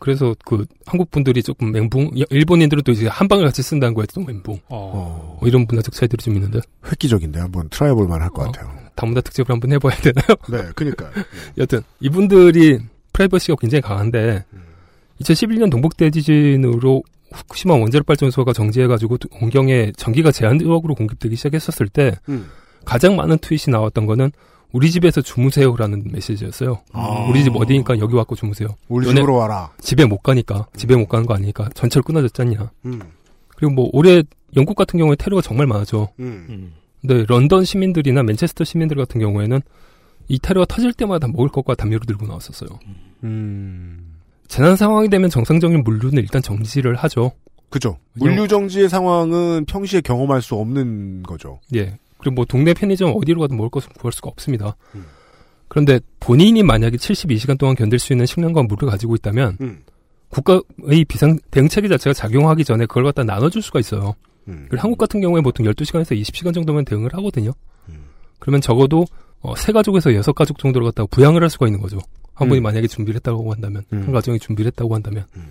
그래서 0.00 0.34
그 0.44 0.64
한국 0.86 1.10
분들이 1.10 1.42
조금 1.42 1.72
멘붕, 1.72 2.10
일본인들은 2.30 2.82
또 2.84 2.92
이제 2.92 3.08
한 3.08 3.28
방을 3.28 3.44
같이 3.44 3.62
쓴다는 3.62 3.94
거에 3.94 4.06
또 4.12 4.20
멘붕. 4.22 4.54
어. 4.54 4.58
어, 4.70 5.36
뭐 5.40 5.48
이런 5.48 5.66
문화적 5.68 5.92
차이들이 5.92 6.22
좀 6.22 6.34
있는데 6.34 6.60
획기적인데 6.86 7.40
한번 7.40 7.68
try 7.68 7.92
볼만 7.92 8.20
할것 8.22 8.48
어. 8.48 8.50
같아요. 8.50 8.87
다문화 8.98 9.20
특집을 9.20 9.52
한번 9.52 9.70
해봐야 9.72 9.96
되나요? 9.96 10.26
네, 10.50 10.72
그니까. 10.74 11.08
여튼 11.56 11.82
이분들이 12.00 12.80
프라이버시가 13.12 13.56
굉장히 13.60 13.80
강한데 13.80 14.44
2011년 15.20 15.70
동북 15.70 15.96
대 15.96 16.10
지진으로 16.10 17.04
후쿠시마 17.32 17.74
원자력 17.74 18.06
발전소가 18.06 18.52
정지해가지고 18.52 19.18
원경에 19.40 19.92
전기가 19.96 20.32
제한적으로 20.32 20.94
공급되기 20.96 21.36
시작했었을 21.36 21.88
때 21.88 22.16
음. 22.28 22.48
가장 22.84 23.14
많은 23.14 23.38
트윗이 23.38 23.70
나왔던 23.70 24.06
거는 24.06 24.32
우리 24.72 24.90
집에서 24.90 25.20
주무세요라는 25.20 26.10
메시지였어요. 26.10 26.80
아. 26.92 27.26
우리 27.30 27.44
집 27.44 27.54
어디니까 27.54 27.98
여기 28.00 28.14
와서 28.14 28.34
주무세요. 28.34 28.68
우리 28.88 29.06
집으로 29.06 29.36
와라. 29.36 29.70
집에 29.80 30.04
못 30.06 30.18
가니까 30.18 30.66
집에 30.76 30.96
못 30.96 31.06
가는 31.06 31.24
거 31.24 31.34
아니니까 31.34 31.68
전철 31.74 32.02
끊어졌잖냐. 32.02 32.70
음. 32.86 33.00
그리고 33.54 33.72
뭐 33.72 33.90
올해 33.92 34.22
영국 34.56 34.74
같은 34.74 34.98
경우에 34.98 35.14
테러가 35.16 35.42
정말 35.42 35.66
많았죠. 35.66 36.08
음. 36.18 36.72
음. 37.04 37.06
근데 37.06 37.24
런던 37.26 37.64
시민들이나 37.64 38.22
맨체스터 38.22 38.64
시민들 38.64 38.96
같은 38.96 39.20
경우에는 39.20 39.60
이 40.28 40.38
테러가 40.38 40.66
터질 40.66 40.92
때마다 40.92 41.26
먹을 41.28 41.48
것과 41.48 41.74
담요를 41.74 42.06
들고 42.06 42.26
나왔었어요. 42.26 42.70
음. 43.24 44.14
재난 44.46 44.76
상황이 44.76 45.08
되면 45.08 45.30
정상적인 45.30 45.84
물류는 45.84 46.18
일단 46.22 46.42
정지를 46.42 46.96
하죠. 46.96 47.32
그죠. 47.70 47.98
물류 48.14 48.48
정지의 48.48 48.88
상황은 48.88 49.66
평시에 49.66 50.00
경험할 50.00 50.40
수 50.40 50.54
없는 50.54 51.22
거죠. 51.22 51.60
예. 51.74 51.98
그리고 52.18 52.34
뭐 52.34 52.44
동네 52.44 52.74
편의점 52.74 53.12
어디로 53.14 53.40
가든 53.40 53.56
먹을 53.56 53.70
것을 53.70 53.90
구할 53.98 54.12
수가 54.12 54.30
없습니다. 54.30 54.76
음. 54.94 55.04
그런데 55.68 56.00
본인이 56.18 56.62
만약에 56.62 56.96
72시간 56.96 57.58
동안 57.58 57.76
견딜 57.76 57.98
수 57.98 58.12
있는 58.12 58.26
식량과 58.26 58.62
물을 58.62 58.88
가지고 58.88 59.14
있다면 59.14 59.58
음. 59.60 59.82
국가의 60.30 61.04
비상 61.06 61.38
대응 61.50 61.68
체계 61.68 61.88
자체가 61.88 62.14
작용하기 62.14 62.64
전에 62.64 62.86
그걸 62.86 63.04
갖다 63.04 63.22
나눠줄 63.22 63.62
수가 63.62 63.80
있어요. 63.80 64.14
음. 64.48 64.66
그리고 64.68 64.82
한국 64.82 64.98
같은 64.98 65.20
경우에 65.20 65.40
보통 65.42 65.66
12시간에서 65.66 66.18
20시간 66.20 66.52
정도면 66.54 66.84
대응을 66.84 67.12
하거든요. 67.14 67.52
음. 67.88 67.94
그러면 68.38 68.60
적어도 68.60 69.04
어, 69.40 69.54
세 69.54 69.70
가족에서 69.72 70.14
여섯 70.14 70.32
가족 70.32 70.58
정도를 70.58 70.86
갖다가 70.88 71.06
부양을 71.10 71.42
할 71.42 71.48
수가 71.50 71.66
있는 71.66 71.80
거죠. 71.80 71.98
한 72.34 72.48
분이 72.48 72.60
음. 72.60 72.62
만약에 72.64 72.86
준비를 72.88 73.16
했다고 73.16 73.52
한다면, 73.52 73.84
음. 73.92 74.02
한 74.02 74.12
가정이 74.12 74.38
준비를 74.40 74.68
했다고 74.70 74.94
한다면. 74.94 75.24
음. 75.36 75.46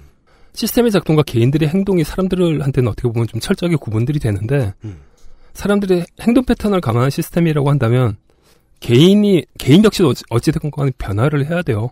시스템의 0.53 0.91
작동과 0.91 1.23
개인들의 1.23 1.69
행동이 1.69 2.03
사람들한테는 2.03 2.89
어떻게 2.91 3.07
보면 3.07 3.27
좀 3.27 3.39
철저하게 3.39 3.77
구분들이 3.77 4.19
되는데, 4.19 4.73
음. 4.83 4.97
사람들의 5.53 6.05
행동 6.21 6.43
패턴을 6.43 6.81
감안한 6.81 7.09
시스템이라고 7.11 7.69
한다면, 7.69 8.17
개인이, 8.79 9.43
개인 9.57 9.83
역시 9.83 10.03
어찌- 10.03 10.23
어찌됐건 10.29 10.71
간에 10.71 10.91
변화를 10.97 11.45
해야 11.49 11.61
돼요. 11.61 11.89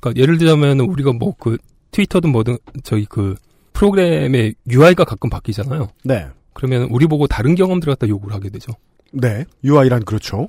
그러니까 0.00 0.20
예를 0.22 0.38
들자면 0.38 0.80
우리가 0.80 1.12
뭐 1.12 1.32
그 1.38 1.58
트위터든 1.90 2.30
뭐든 2.30 2.58
저희 2.84 3.04
그 3.06 3.34
프로그램의 3.76 4.54
UI가 4.70 5.04
가끔 5.04 5.28
바뀌잖아요. 5.30 5.88
네. 6.04 6.26
그러면 6.54 6.88
우리 6.90 7.06
보고 7.06 7.26
다른 7.26 7.54
경험들 7.54 7.90
갖다 7.92 8.08
요구를 8.08 8.34
하게 8.34 8.48
되죠. 8.48 8.72
네. 9.12 9.44
UI란 9.64 10.04
그렇죠. 10.04 10.48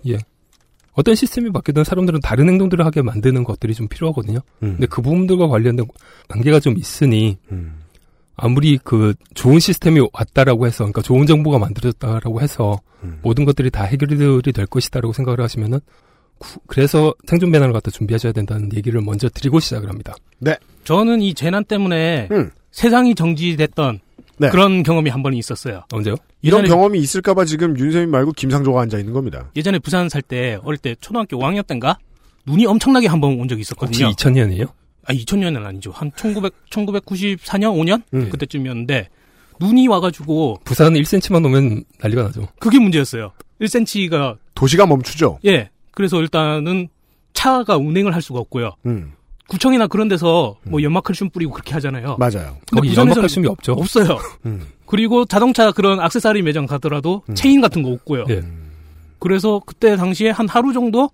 어떤 0.93 1.13
시스템이 1.13 1.51
바뀌든 1.51 1.83
사람들은 1.83 2.21
다른 2.21 2.47
행동들을 2.49 2.83
하게 2.85 3.01
만드는 3.01 3.43
것들이 3.43 3.73
좀 3.75 3.87
필요하거든요. 3.87 4.39
음. 4.63 4.71
근데 4.73 4.87
그 4.87 5.01
부분들과 5.01 5.47
관련된 5.47 5.85
관계가 6.27 6.59
좀 6.59 6.75
있으니 6.77 7.37
음. 7.51 7.81
아무리 8.35 8.79
그 8.83 9.13
좋은 9.35 9.59
시스템이 9.59 10.07
왔다라고 10.13 10.65
해서 10.65 10.85
그러니까 10.85 11.01
좋은 11.01 11.27
정보가 11.27 11.59
만들어졌다라고 11.59 12.41
해서 12.41 12.79
음. 13.03 13.19
모든 13.21 13.45
것들이 13.45 13.69
다 13.69 13.83
해결이 13.83 14.41
될 14.53 14.65
것이다라고 14.65 15.13
생각을 15.13 15.41
하시면은 15.41 15.79
구- 16.39 16.59
그래서 16.67 17.13
생존 17.27 17.51
배낭을 17.51 17.73
갖다 17.73 17.91
준비하셔야 17.91 18.31
된다는 18.31 18.69
얘기를 18.75 19.01
먼저 19.01 19.27
드리고 19.29 19.59
시작을 19.59 19.89
합니다. 19.89 20.15
저는 20.83 21.21
이 21.21 21.33
재난 21.33 21.63
때문에 21.65 22.29
음. 22.31 22.49
세상이 22.77 23.15
정지됐던 23.15 23.99
네. 24.37 24.49
그런 24.49 24.83
경험이 24.83 25.09
한 25.09 25.23
번 25.23 25.33
있었어요. 25.33 25.81
언제요? 25.91 26.15
이런 26.43 26.63
경험이 26.65 26.99
있을까봐 26.99 27.45
지금 27.45 27.77
윤세민 27.77 28.11
말고 28.11 28.33
김상조가 28.33 28.79
앉아 28.81 28.99
있는 28.99 29.13
겁니다. 29.13 29.49
예전에 29.55 29.79
부산 29.79 30.09
살 30.09 30.21
때 30.21 30.59
어릴 30.63 30.77
때 30.77 30.95
초등학교 31.01 31.37
5학년 31.39 31.65
때인가 31.65 31.97
눈이 32.45 32.67
엄청나게 32.67 33.07
한 33.07 33.19
번 33.19 33.31
온 33.39 33.47
적이 33.47 33.61
혹시 33.79 34.03
있었거든요. 34.03 34.11
2000년이에요? 34.11 34.67
아 35.05 35.13
2000년은 35.13 35.65
아니죠. 35.65 35.89
한 35.91 36.11
1900, 36.15 36.53
1994년 36.69 37.73
5년 37.81 38.03
음. 38.13 38.29
그때쯤이었는데 38.29 39.09
눈이 39.59 39.87
와가지고 39.87 40.59
부산 40.63 40.93
1cm만 40.93 41.43
오면 41.45 41.83
난리가 41.99 42.21
나죠. 42.23 42.47
그게 42.59 42.77
문제였어요. 42.79 43.31
1cm가 43.59 44.37
도시가 44.53 44.85
멈추죠. 44.85 45.39
예. 45.45 45.71
그래서 45.91 46.21
일단은 46.21 46.89
차가 47.33 47.75
운행을 47.77 48.13
할 48.13 48.21
수가 48.21 48.39
없고요. 48.41 48.75
음. 48.85 49.13
구청이나 49.47 49.87
그런 49.87 50.07
데서 50.07 50.57
뭐 50.63 50.81
연마칼슘 50.81 51.29
뿌리고 51.29 51.53
그렇게 51.53 51.73
하잖아요. 51.73 52.17
맞아요. 52.19 52.57
근데 52.69 52.87
거기 52.87 52.95
연막칼슘이 52.95 53.47
없죠. 53.47 53.73
없어요. 53.73 54.17
음. 54.45 54.65
그리고 54.85 55.25
자동차 55.25 55.71
그런 55.71 55.99
악세사리 55.99 56.41
매장 56.41 56.65
가더라도 56.65 57.23
음. 57.29 57.35
체인 57.35 57.61
같은 57.61 57.83
거 57.83 57.89
없고요. 57.89 58.25
예. 58.29 58.43
그래서 59.19 59.61
그때 59.65 59.95
당시에 59.95 60.29
한 60.29 60.47
하루 60.47 60.73
정도 60.73 61.09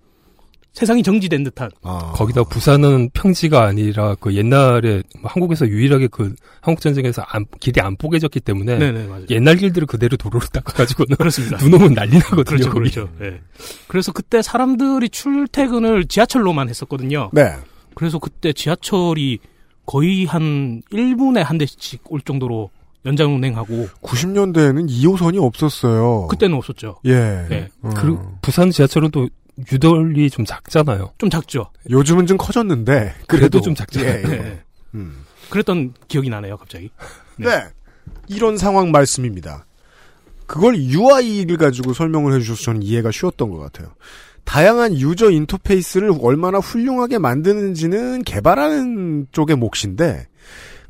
세상이 0.74 1.04
정지된 1.04 1.44
듯한 1.44 1.70
아. 1.82 2.12
거기다 2.16 2.42
부산은 2.42 3.10
평지가 3.10 3.64
아니라 3.64 4.16
그 4.16 4.34
옛날에 4.34 5.04
뭐 5.20 5.30
한국에서 5.30 5.68
유일하게 5.68 6.08
그 6.08 6.34
한국 6.60 6.80
전쟁에서 6.80 7.22
안, 7.28 7.46
길이 7.60 7.80
안 7.80 7.96
뽀개졌기 7.96 8.40
때문에 8.40 8.78
네네 8.78 9.06
맞아요. 9.06 9.26
옛날 9.30 9.56
길들을 9.56 9.86
그대로 9.86 10.16
도로로 10.16 10.44
닦아가지고는 10.46 11.16
그렇습니다. 11.16 11.58
눈 11.58 11.74
오면 11.74 11.94
난리 11.94 12.18
나거든요. 12.18 12.44
그렇죠, 12.44 12.70
거기. 12.70 12.90
그렇죠. 12.90 13.08
예. 13.22 13.40
그래서 13.86 14.10
그때 14.10 14.42
사람들이 14.42 15.10
출퇴근을 15.10 16.06
지하철로만 16.06 16.68
했었거든요. 16.68 17.30
네. 17.32 17.54
그래서 17.94 18.18
그때 18.18 18.52
지하철이 18.52 19.38
거의 19.86 20.24
한 20.24 20.82
1분에 20.92 21.42
한 21.42 21.58
대씩 21.58 22.02
올 22.08 22.20
정도로 22.20 22.70
연장 23.06 23.34
운행하고 23.34 23.88
90년대에는 24.02 24.88
2호선이 24.88 25.42
없었어요. 25.42 26.26
그때는 26.28 26.56
없었죠. 26.56 26.96
예. 27.04 27.46
네. 27.48 27.68
음. 27.84 27.90
그리고 27.94 28.38
부산 28.40 28.70
지하철은 28.70 29.10
또 29.10 29.28
유덜이 29.70 30.30
좀 30.30 30.44
작잖아요. 30.44 31.12
좀 31.18 31.30
작죠. 31.30 31.70
요즘은 31.90 32.26
좀 32.26 32.36
커졌는데 32.36 33.14
그래도 33.26 33.60
좀 33.60 33.74
작잖아요. 33.74 34.10
예, 34.10 34.22
예. 34.28 34.32
예. 34.32 34.62
음. 34.94 35.24
그랬던 35.50 35.94
기억이 36.08 36.30
나네요, 36.30 36.56
갑자기. 36.56 36.90
네. 37.36 37.48
이런 38.26 38.56
상황 38.56 38.90
말씀입니다. 38.90 39.66
그걸 40.46 40.76
UI를 40.76 41.56
가지고 41.56 41.92
설명을 41.92 42.34
해주셔서 42.34 42.62
저는 42.62 42.82
이해가 42.82 43.10
쉬웠던 43.10 43.50
것 43.50 43.58
같아요. 43.58 43.94
다양한 44.44 44.98
유저 44.98 45.30
인터페이스를 45.30 46.12
얼마나 46.20 46.58
훌륭하게 46.58 47.18
만드는지는 47.18 48.22
개발하는 48.22 49.28
쪽의 49.32 49.56
몫인데, 49.56 50.26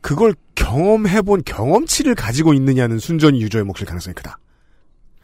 그걸 0.00 0.34
경험해본 0.54 1.42
경험치를 1.44 2.14
가지고 2.14 2.52
있느냐는 2.54 2.98
순전히 2.98 3.40
유저의 3.42 3.64
몫일 3.64 3.86
가능성이 3.86 4.14
크다. 4.14 4.38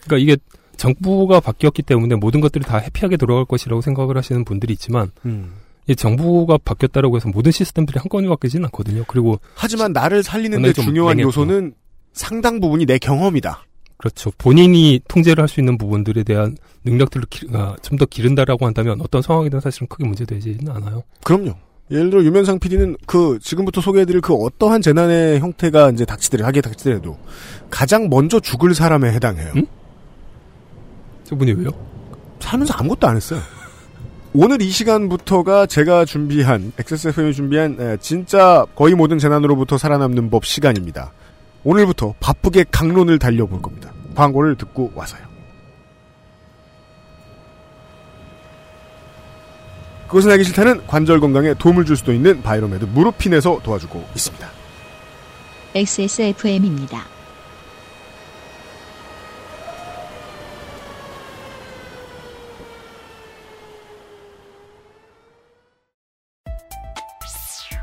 그러니까 0.04 0.22
이게 0.22 0.40
정부가 0.76 1.40
바뀌었기 1.40 1.82
때문에 1.82 2.14
모든 2.14 2.40
것들이 2.40 2.64
다 2.64 2.78
해피하게 2.78 3.18
돌아갈 3.18 3.44
것이라고 3.44 3.82
생각을 3.82 4.16
하시는 4.16 4.44
분들이 4.46 4.72
있지만 4.72 5.10
이 5.86 5.94
정부가 5.94 6.56
바뀌었다라고 6.56 7.16
해서 7.16 7.28
모든 7.28 7.52
시스템들이 7.52 7.98
한꺼번에 7.98 8.28
바뀌지는 8.28 8.64
않거든요. 8.66 9.04
그리고 9.06 9.38
하지만 9.54 9.92
나를 9.92 10.22
살리는데 10.22 10.72
중요한 10.72 11.18
맹했고. 11.18 11.28
요소는 11.28 11.74
상당 12.12 12.60
부분이 12.60 12.86
내 12.86 12.98
경험이다. 12.98 13.64
그렇죠. 14.00 14.30
본인이 14.38 15.00
통제를 15.08 15.42
할 15.42 15.48
수 15.48 15.60
있는 15.60 15.76
부분들에 15.76 16.22
대한 16.22 16.56
능력들을 16.84 17.26
아, 17.52 17.76
좀더 17.82 18.06
기른다라고 18.06 18.64
한다면 18.66 19.00
어떤 19.02 19.20
상황이든 19.20 19.60
사실은 19.60 19.88
크게 19.88 20.04
문제되지는 20.04 20.72
않아요. 20.72 21.02
그럼요. 21.24 21.54
예를 21.90 22.08
들어 22.10 22.22
유면상 22.22 22.60
PD는 22.60 22.96
그 23.04 23.38
지금부터 23.42 23.80
소개해드릴 23.80 24.20
그 24.20 24.32
어떠한 24.32 24.80
재난의 24.80 25.40
형태가 25.40 25.90
이제 25.90 26.04
닥치더라도 26.04 26.46
하게 26.46 26.60
닥치더라도 26.60 27.18
가장 27.68 28.08
먼저 28.08 28.38
죽을 28.40 28.74
사람에 28.74 29.12
해당해요. 29.12 29.52
음? 29.56 29.66
저분이 31.24 31.52
왜요? 31.52 31.70
살면서 32.38 32.74
아무것도 32.74 33.06
안 33.06 33.16
했어요. 33.16 33.40
오늘 34.32 34.62
이 34.62 34.70
시간부터가 34.70 35.66
제가 35.66 36.04
준비한 36.04 36.72
XSFM이 36.78 37.34
준비한 37.34 37.76
에, 37.80 37.96
진짜 38.00 38.64
거의 38.76 38.94
모든 38.94 39.18
재난으로부터 39.18 39.76
살아남는 39.76 40.30
법 40.30 40.44
시간입니다. 40.44 41.12
오늘부터 41.64 42.14
바쁘게 42.20 42.66
각론을 42.70 43.18
달려볼 43.18 43.60
겁니다. 43.62 43.92
광고를 44.14 44.56
듣고 44.56 44.92
와서요. 44.94 45.30
그것은 50.06 50.30
알기 50.32 50.42
싫다는 50.44 50.86
관절 50.88 51.20
건강에 51.20 51.54
도움을 51.54 51.84
줄 51.84 51.96
수도 51.96 52.12
있는 52.12 52.42
바이로메드 52.42 52.86
무릎핀에서 52.86 53.60
도와주고 53.62 54.08
있습니다. 54.14 54.48
XSFM입니다. 55.74 57.19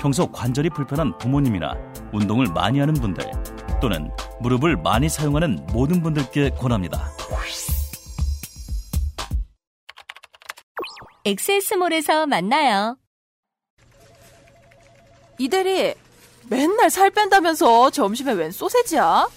평소 0.00 0.30
관절이 0.30 0.70
불편한 0.70 1.16
부모님이나 1.18 1.74
운동을 2.12 2.46
많이 2.52 2.78
하는 2.80 2.94
분들 2.94 3.24
또는 3.80 4.10
무릎을 4.40 4.76
많이 4.76 5.08
사용하는 5.08 5.66
모든 5.72 6.02
분들께 6.02 6.50
권합니다. 6.50 7.10
엑세스몰에서 11.24 12.26
만나요. 12.26 12.96
이대리, 15.38 15.94
맨날 16.48 16.90
살 16.90 17.10
뺀다면서 17.10 17.90
점심에 17.90 18.32
웬 18.34 18.50
소세지야? 18.50 19.28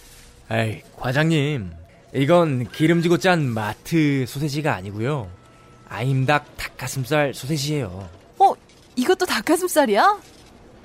에이, 0.52 0.82
과장님. 0.98 1.72
이건 2.14 2.70
기름지고 2.72 3.18
짠 3.18 3.44
마트 3.46 4.26
소세지가 4.28 4.74
아니고요. 4.76 5.30
아임닭 5.90 6.58
닭가슴살 6.58 7.34
소세지예요. 7.34 8.10
어, 8.40 8.54
이것도 8.96 9.26
닭가슴살이야? 9.26 10.20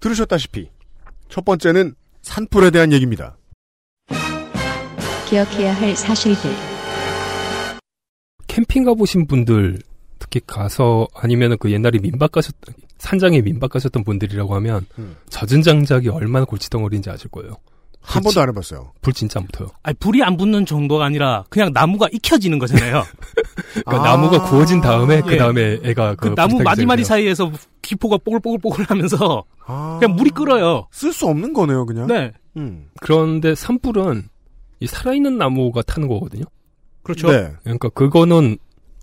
들으셨다시피 0.00 0.70
첫 1.28 1.44
번째는 1.44 1.94
산불에 2.22 2.70
대한 2.70 2.92
얘기입니다. 2.92 3.36
기억해야 5.28 5.74
할 5.74 5.94
사실들. 5.94 6.50
캠핑 8.48 8.84
가보신 8.84 9.26
분들 9.26 9.78
특히 10.18 10.40
가서 10.46 11.06
아니면 11.14 11.56
그 11.58 11.70
옛날에 11.70 11.98
민박 11.98 12.32
가셨 12.32 12.54
산장에 12.98 13.40
민박 13.40 13.70
가셨던 13.70 14.04
분들이라고 14.04 14.54
하면 14.56 14.84
음. 14.98 15.16
젖은 15.28 15.62
장작이 15.62 16.08
얼마나 16.08 16.44
골치덩어리인지 16.44 17.08
아실 17.10 17.30
거예요. 17.30 17.56
한 18.02 18.22
번도 18.22 18.40
안 18.40 18.48
해봤어요. 18.48 18.92
불 19.02 19.12
진짜 19.12 19.38
안 19.40 19.46
붙어요. 19.46 19.68
아니, 19.82 19.94
불이 19.98 20.22
안 20.22 20.36
붙는 20.36 20.64
정도가 20.66 21.04
아니라 21.04 21.44
그냥 21.50 21.70
나무가 21.72 22.08
익혀지는 22.10 22.58
거잖아요. 22.58 23.04
그러니까 23.86 24.08
나무가 24.10 24.42
구워진 24.42 24.80
다음에 24.80 25.20
그 25.20 25.32
예. 25.34 25.36
다음에 25.36 25.78
애가 25.84 26.14
그 26.16 26.30
그 26.30 26.34
나무 26.34 26.62
마디마디. 26.62 27.04
사이에서 27.04 27.52
기포가 27.90 28.18
뽀글뽀글뽀글 28.18 28.84
하면서 28.88 29.44
아. 29.66 29.98
그냥 30.00 30.14
물이 30.14 30.30
끓어요. 30.30 30.86
쓸 30.92 31.12
수 31.12 31.26
없는 31.26 31.52
거네요, 31.52 31.86
그냥. 31.86 32.06
네. 32.06 32.32
음. 32.56 32.86
그런데 33.00 33.54
산불은 33.54 34.28
이 34.78 34.86
살아있는 34.86 35.38
나무가 35.38 35.82
타는 35.82 36.06
거거든요. 36.06 36.44
그렇죠. 37.02 37.30
네. 37.30 37.50
그러니까 37.64 37.88
그거는 37.88 38.58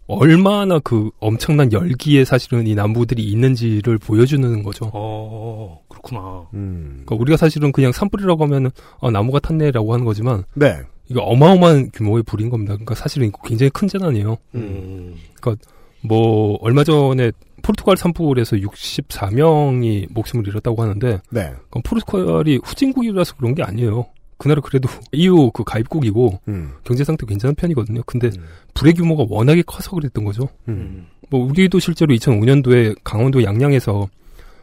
얼마나 0.08 0.80
그 0.80 1.10
엄청난 1.19 1.73
열기에 1.73 2.23
사실은 2.23 2.65
이 2.65 2.76
나무들이 2.76 3.23
있는지를 3.23 3.97
보여주는 3.97 4.63
거죠. 4.63 4.89
어, 4.93 5.82
그렇구나. 5.89 6.47
음. 6.54 7.04
그러니까 7.06 7.15
우리가 7.21 7.38
사실은 7.38 7.73
그냥 7.73 7.91
산불이라고 7.91 8.41
하면은 8.45 8.71
아, 9.02 9.12
나무가 9.12 9.39
탔네라고 9.39 9.93
하는 9.93 10.06
거지만 10.06 10.45
네. 10.54 10.78
이거 11.10 11.21
어마어마한 11.21 11.91
규모의 11.91 12.23
불인 12.23 12.50
겁니다. 12.50 12.73
그러니까 12.73 12.95
사실은 12.95 13.32
굉장히 13.43 13.69
큰 13.69 13.89
재난이에요. 13.89 14.38
음. 14.56 15.15
그러니까 15.41 15.62
뭐 16.02 16.58
얼마 16.62 16.86
전에 16.86 17.32
포르투갈 17.67 17.97
산불에서 17.97 18.58
64명이 18.58 20.08
목숨을 20.13 20.47
잃었다고 20.47 20.82
하는데 20.82 21.19
네. 21.30 21.53
그건 21.65 21.84
포르투갈이 21.84 22.62
후진국이라서 22.63 23.36
그런 23.36 23.56
게 23.56 23.63
아니에요. 23.63 24.06
그 24.38 24.47
나라 24.47 24.62
그래도 24.62 24.88
EU 25.12 25.51
그 25.51 25.63
가입국이고 25.65 26.39
음. 26.47 26.73
경제 26.86 27.03
상태 27.03 27.25
괜찮은 27.25 27.56
편이거든요. 27.56 28.03
근데 28.06 28.30
불의 28.73 28.93
규모가 28.93 29.25
워낙에 29.27 29.63
커서 29.63 29.91
그랬던 29.91 30.23
거죠. 30.23 30.47
음. 30.69 31.08
뭐 31.30 31.45
우리도 31.45 31.80
실제로 31.80 32.13
2005년도에 32.15 32.95
강원도 33.03 33.43
양양에서 33.43 34.08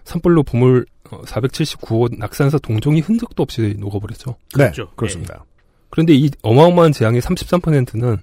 산불로 0.04 0.42
보물 0.42 0.86
479호 1.04 2.16
낙산사 2.18 2.58
동종이 2.58 3.00
흔적도 3.00 3.42
없이 3.42 3.74
녹아버렸죠. 3.78 4.36
네. 4.56 4.64
그렇죠. 4.64 4.90
그렇습니다. 4.96 5.44
그런데 5.90 6.14
이 6.14 6.30
어마어마한 6.42 6.92
재앙의 6.92 7.20
33%는 7.20 8.16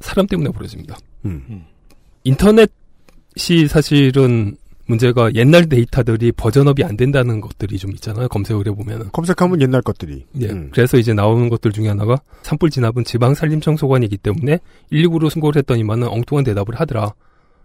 사람 0.00 0.26
때문에 0.26 0.50
벌어집니다. 0.50 0.96
음. 1.26 1.66
인터넷 2.24 2.70
이 3.50 3.66
사실은 3.68 4.56
문제가 4.86 5.30
옛날 5.34 5.68
데이터들이 5.68 6.32
version 6.32 6.67
up이 6.67 6.82
안 6.82 6.96
된다는 6.96 7.40
것들이 7.40 7.78
좀 7.78 7.92
있잖아요. 7.92 8.26
검색을 8.28 8.66
해보면은. 8.68 9.10
검색하면 9.12 9.60
옛날 9.60 9.82
것들이. 9.82 10.24
예. 10.40 10.46
음. 10.46 10.70
그래서 10.72 10.96
이제 10.96 11.12
나오는 11.12 11.48
것들 11.48 11.72
중에 11.72 11.88
하나가 11.88 12.16
산불 12.42 12.70
진압은 12.70 13.04
지방 13.04 13.34
산림청 13.34 13.76
소관이기 13.76 14.16
때문에 14.16 14.58
119로 14.90 15.30
신고를 15.30 15.60
했더니만은 15.60 16.08
엉뚱한 16.08 16.44
대답을 16.44 16.74
하더라. 16.80 17.12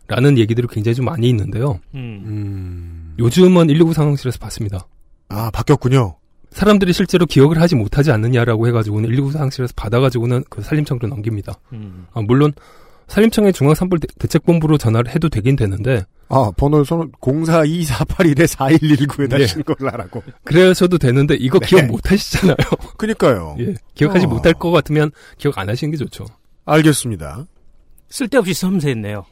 라는 0.07 0.37
얘기들이 0.37 0.67
굉장히 0.69 0.95
좀 0.95 1.05
많이 1.05 1.29
있는데요. 1.29 1.79
음. 1.95 2.23
음. 2.25 3.15
요즘은 3.19 3.67
119 3.67 3.93
상황실에서 3.93 4.37
봤습니다. 4.37 4.85
아, 5.29 5.49
바뀌었군요. 5.51 6.17
사람들이 6.51 6.91
실제로 6.91 7.25
기억을 7.25 7.59
하지 7.59 7.75
못하지 7.75 8.11
않느냐라고 8.11 8.67
해가지고는 8.67 9.09
119 9.09 9.31
상황실에서 9.31 9.73
받아가지고는 9.77 10.43
그 10.49 10.61
산림청으로 10.61 11.07
넘깁니다. 11.07 11.53
음. 11.71 12.05
아, 12.13 12.21
물론 12.21 12.51
산림청의 13.13 13.53
중앙산불 13.53 13.99
대- 13.99 14.07
대책본부로 14.17 14.79
전화를 14.79 15.13
해도 15.13 15.29
되긴 15.29 15.55
되는데 15.55 16.03
아, 16.29 16.51
번호 16.57 16.83
선은 16.83 17.11
042481에 17.21 18.47
4119에 18.47 19.33
예. 19.39 19.45
다신 19.45 19.61
걸 19.63 19.75
하라고. 19.81 20.23
그래서도 20.43 20.97
되는데 20.97 21.35
이거 21.35 21.59
네. 21.59 21.67
기억 21.67 21.85
못 21.85 22.09
하시잖아요. 22.11 22.55
그니까요. 22.97 23.55
예. 23.59 23.75
기억하지 23.93 24.25
어. 24.25 24.29
못할 24.29 24.53
것 24.53 24.71
같으면 24.71 25.11
기억 25.37 25.59
안 25.59 25.69
하시는 25.69 25.91
게 25.91 25.97
좋죠. 25.97 26.25
알겠습니다. 26.65 27.45
쓸데없이 28.09 28.55
섬세했네요. 28.55 29.23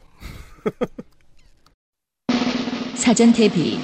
사전 2.94 3.34
대비. 3.34 3.80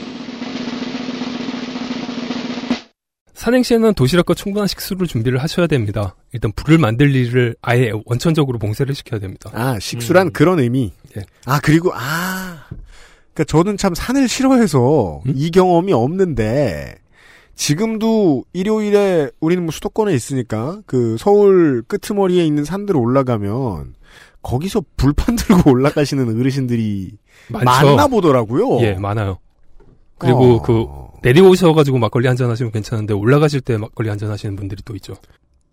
산행시에는 3.37 3.93
도시락과 3.93 4.33
충분한 4.33 4.67
식수를 4.67 5.05
준비를 5.05 5.37
하셔야 5.37 5.67
됩니다. 5.67 6.15
일단 6.33 6.51
불을 6.53 6.79
만들 6.79 7.13
일을 7.13 7.55
아예 7.61 7.91
원천적으로 8.05 8.57
봉쇄를 8.57 8.95
시켜야 8.95 9.19
됩니다. 9.19 9.51
아, 9.53 9.77
식수란 9.79 10.27
음. 10.27 10.33
그런 10.33 10.59
의미. 10.59 10.91
예. 11.15 11.21
아, 11.45 11.59
그리고, 11.61 11.91
아. 11.93 12.65
그니까 13.35 13.43
저는 13.47 13.77
참 13.77 13.93
산을 13.93 14.27
싫어해서 14.27 15.21
음? 15.27 15.33
이 15.35 15.51
경험이 15.51 15.93
없는데, 15.93 16.95
지금도 17.53 18.43
일요일에 18.53 19.29
우리는 19.39 19.63
뭐 19.63 19.71
수도권에 19.71 20.13
있으니까 20.15 20.81
그 20.87 21.15
서울 21.19 21.83
끄트머리에 21.87 22.43
있는 22.43 22.63
산들 22.63 22.97
올라가면 22.97 23.95
거기서 24.41 24.83
불판 24.95 25.35
들고 25.37 25.71
올라가시는 25.71 26.39
어르신들이 26.39 27.17
많죠. 27.49 27.65
많나 27.65 28.07
보더라고요. 28.07 28.79
예, 28.81 28.93
많아요. 28.93 29.37
그리고 30.17 30.55
어. 30.55 30.61
그 30.61 30.85
내려오셔가지고 31.27 31.97
막걸리 31.97 32.27
한 32.27 32.37
잔 32.37 32.49
하시면 32.49 32.71
괜찮은데 32.71 33.13
올라가실 33.13 33.61
때 33.61 33.77
막걸리 33.77 34.09
한 34.09 34.17
잔 34.17 34.29
하시는 34.31 34.55
분들이 34.55 34.81
또 34.85 34.95
있죠. 34.95 35.15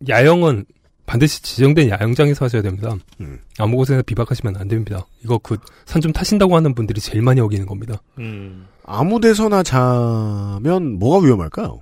야영은 0.08 0.64
반드시 1.06 1.42
지정된 1.42 1.90
야영장에서 1.90 2.46
하셔야 2.46 2.62
됩니다. 2.62 2.96
음. 3.20 3.38
아무 3.58 3.76
곳에나 3.76 4.02
비박하시면 4.02 4.56
안 4.56 4.68
됩니다. 4.68 5.06
이거 5.22 5.38
그 5.38 5.56
산 5.86 6.00
좀 6.02 6.12
타신다고 6.12 6.56
하는 6.56 6.74
분들이 6.74 7.00
제일 7.00 7.22
많이 7.22 7.40
어기는 7.40 7.66
겁니다. 7.66 8.00
음. 8.18 8.66
아무 8.84 9.20
데서나 9.20 9.62
자면 9.62 10.98
뭐가 10.98 11.24
위험할까요? 11.24 11.80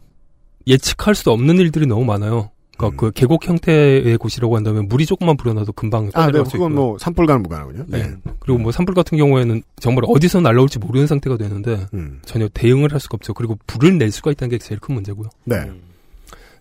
예측할 0.66 1.14
수 1.14 1.30
없는 1.30 1.58
일들이 1.58 1.86
너무 1.86 2.04
많아요. 2.04 2.50
그러니까 2.88 3.00
그 3.00 3.10
계곡 3.12 3.46
형태의 3.46 4.16
곳이라고 4.18 4.56
한다면 4.56 4.88
물이 4.88 5.06
조금만 5.06 5.36
불어나도 5.36 5.72
금방 5.72 6.10
아, 6.14 6.30
네, 6.30 6.42
그건. 6.50 6.74
뭐 6.74 6.98
산불 6.98 7.26
가는 7.26 7.42
무관하군요. 7.42 7.84
네. 7.88 8.02
네. 8.02 8.14
그리고 8.40 8.58
뭐 8.58 8.72
산불 8.72 8.94
같은 8.94 9.18
경우에는 9.18 9.62
정말 9.80 10.04
어디서 10.06 10.40
날라올지 10.40 10.78
모르는 10.78 11.06
상태가 11.06 11.36
되는데 11.36 11.86
음. 11.94 12.20
전혀 12.24 12.48
대응을 12.48 12.92
할 12.92 13.00
수가 13.00 13.16
없죠. 13.16 13.34
그리고 13.34 13.58
불을 13.66 13.98
낼 13.98 14.10
수가 14.10 14.30
있다는 14.30 14.50
게 14.50 14.58
제일 14.58 14.80
큰 14.80 14.94
문제고요. 14.94 15.28
네. 15.44 15.70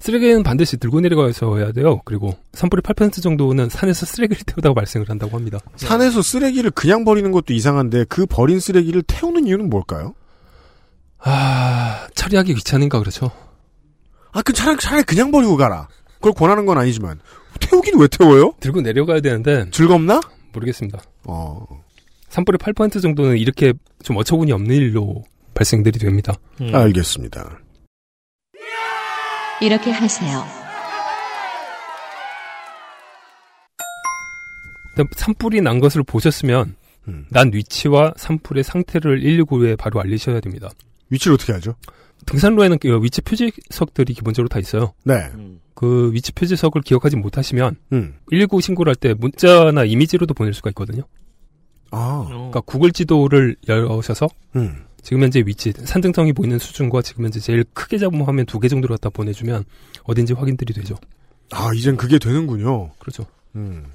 쓰레기는 0.02 0.42
반드시 0.42 0.78
들고 0.78 1.00
내려가서 1.00 1.58
해야 1.58 1.72
돼요. 1.72 2.02
그리고 2.06 2.36
산불의 2.54 2.82
8% 2.82 3.22
정도는 3.22 3.70
산에서 3.70 4.08
쓰레기를 4.08 4.44
태우다가 4.48 4.74
발생을 4.74 5.08
한다고 5.08 5.38
합니다. 5.38 5.60
산에서 5.76 6.24
쓰레기를 6.24 6.72
그냥 6.72 7.06
버리는 7.06 7.32
것도 7.32 7.54
이상한데 7.54 8.06
그 8.10 8.26
버린 8.26 8.60
쓰레기를 8.60 9.04
태우는 9.04 9.46
이유는 9.46 9.70
뭘까요? 9.70 10.16
아, 11.20 12.08
처리하기 12.16 12.56
귀찮으니까 12.56 12.98
그렇죠. 13.00 13.30
아, 14.32 14.42
그 14.42 14.54
차라리, 14.54 14.80
차라리 14.80 15.04
그냥 15.04 15.30
버리고 15.30 15.56
가라. 15.56 15.88
그걸 16.22 16.34
권하는 16.34 16.66
건 16.66 16.78
아니지만 16.78 17.20
태우긴 17.60 18.00
왜 18.00 18.08
태워요? 18.08 18.54
들고 18.60 18.82
내려가야 18.82 19.20
되는데 19.22 19.70
즐겁나? 19.72 20.22
모르겠습니다. 20.54 21.02
어. 21.26 21.66
산불의 22.30 22.60
8% 22.60 23.02
정도는 23.02 23.38
이렇게 23.38 23.74
좀 24.04 24.18
어처구니 24.18 24.52
없는 24.52 24.74
일로 24.74 25.24
발생들이 25.54 26.00
됩니다. 26.00 26.34
음. 26.62 26.74
알겠습니다. 26.74 27.60
이렇게 29.62 29.92
하세요. 29.92 30.44
산불이 35.18 35.62
난 35.62 35.80
것을 35.80 36.04
보셨으면 36.04 36.76
음. 37.08 37.26
난 37.30 37.52
위치와 37.52 38.14
산불의 38.16 38.64
상태를 38.64 39.22
119에 39.22 39.78
바로 39.78 40.00
알리셔야 40.00 40.40
됩니다. 40.40 40.70
위치를 41.10 41.34
어떻게 41.34 41.54
알죠? 41.54 41.76
등산로에는 42.28 42.78
그 42.78 43.02
위치 43.02 43.22
표지석들이 43.22 44.14
기본적으로 44.14 44.48
다 44.48 44.60
있어요. 44.60 44.94
네. 45.04 45.30
그 45.74 46.12
위치 46.14 46.32
표지석을 46.34 46.82
기억하지 46.82 47.16
못하시면 47.18 47.76
음. 47.94 48.16
119 48.30 48.62
신고를 48.62 48.92
할 48.92 48.96
때 48.96 49.14
문자나 49.14 49.86
이미지로도 49.86 50.34
보낼 50.34 50.54
수가 50.54 50.70
있거든요. 50.72 51.04
아. 51.92 52.26
그러니까 52.28 52.62
구글 52.62 52.92
지도를 52.92 53.56
열어셔서 53.68 54.28
음. 54.56 54.84
지금 55.02 55.24
현재 55.24 55.42
위치 55.46 55.72
산등성이 55.72 56.32
보이는 56.34 56.60
수준과 56.60 57.02
지금 57.02 57.26
현재 57.26 57.40
제일 57.40 57.64
크게 57.74 57.98
잡은 57.98 58.22
화면 58.22 58.46
두 58.46 58.60
개 58.60 58.68
정도로 58.68 58.94
갖다 58.96 59.10
보내주면 59.10 59.64
어딘지 60.04 60.34
확인들이 60.34 60.74
되죠. 60.74 60.96
아, 61.52 61.72
이젠 61.76 61.98
그게 61.98 62.20
되는군요. 62.20 62.92
그렇죠. 63.00 63.26
음. 63.56 63.86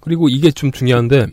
그리고 0.00 0.28
이게 0.28 0.50
좀 0.50 0.70
중요한데 0.70 1.26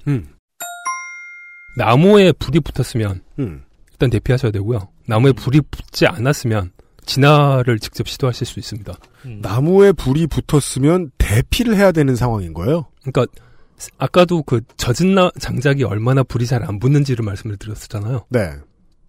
나무에 1.78 2.32
불이 2.34 2.60
붙었으면 2.62 3.22
음. 3.40 3.64
일단 3.92 4.10
대피하셔야 4.10 4.52
되고요. 4.52 4.88
나무에 5.08 5.32
불이 5.32 5.62
붙지 5.72 6.06
않았으면 6.08 6.72
진화를 7.06 7.80
직접 7.80 8.08
시도하실 8.08 8.48
수 8.48 8.60
있습니다. 8.60 8.94
나무에 9.42 9.92
불이 9.92 10.28
붙었으면 10.28 11.12
대피를 11.18 11.76
해야 11.76 11.92
되는 11.92 12.16
상황인 12.16 12.54
거예요? 12.54 12.86
그러니까 13.04 13.26
아까도 13.98 14.44
그 14.44 14.62
젖은 14.78 15.16
나 15.16 15.32
장작이 15.40 15.84
얼마나 15.84 16.24
불이 16.24 16.46
잘 16.46 16.64
안 16.64 16.80
붙는지를 16.80 17.24
말씀을 17.26 17.58
드렸었잖아요. 17.58 18.26
네. 18.30 18.52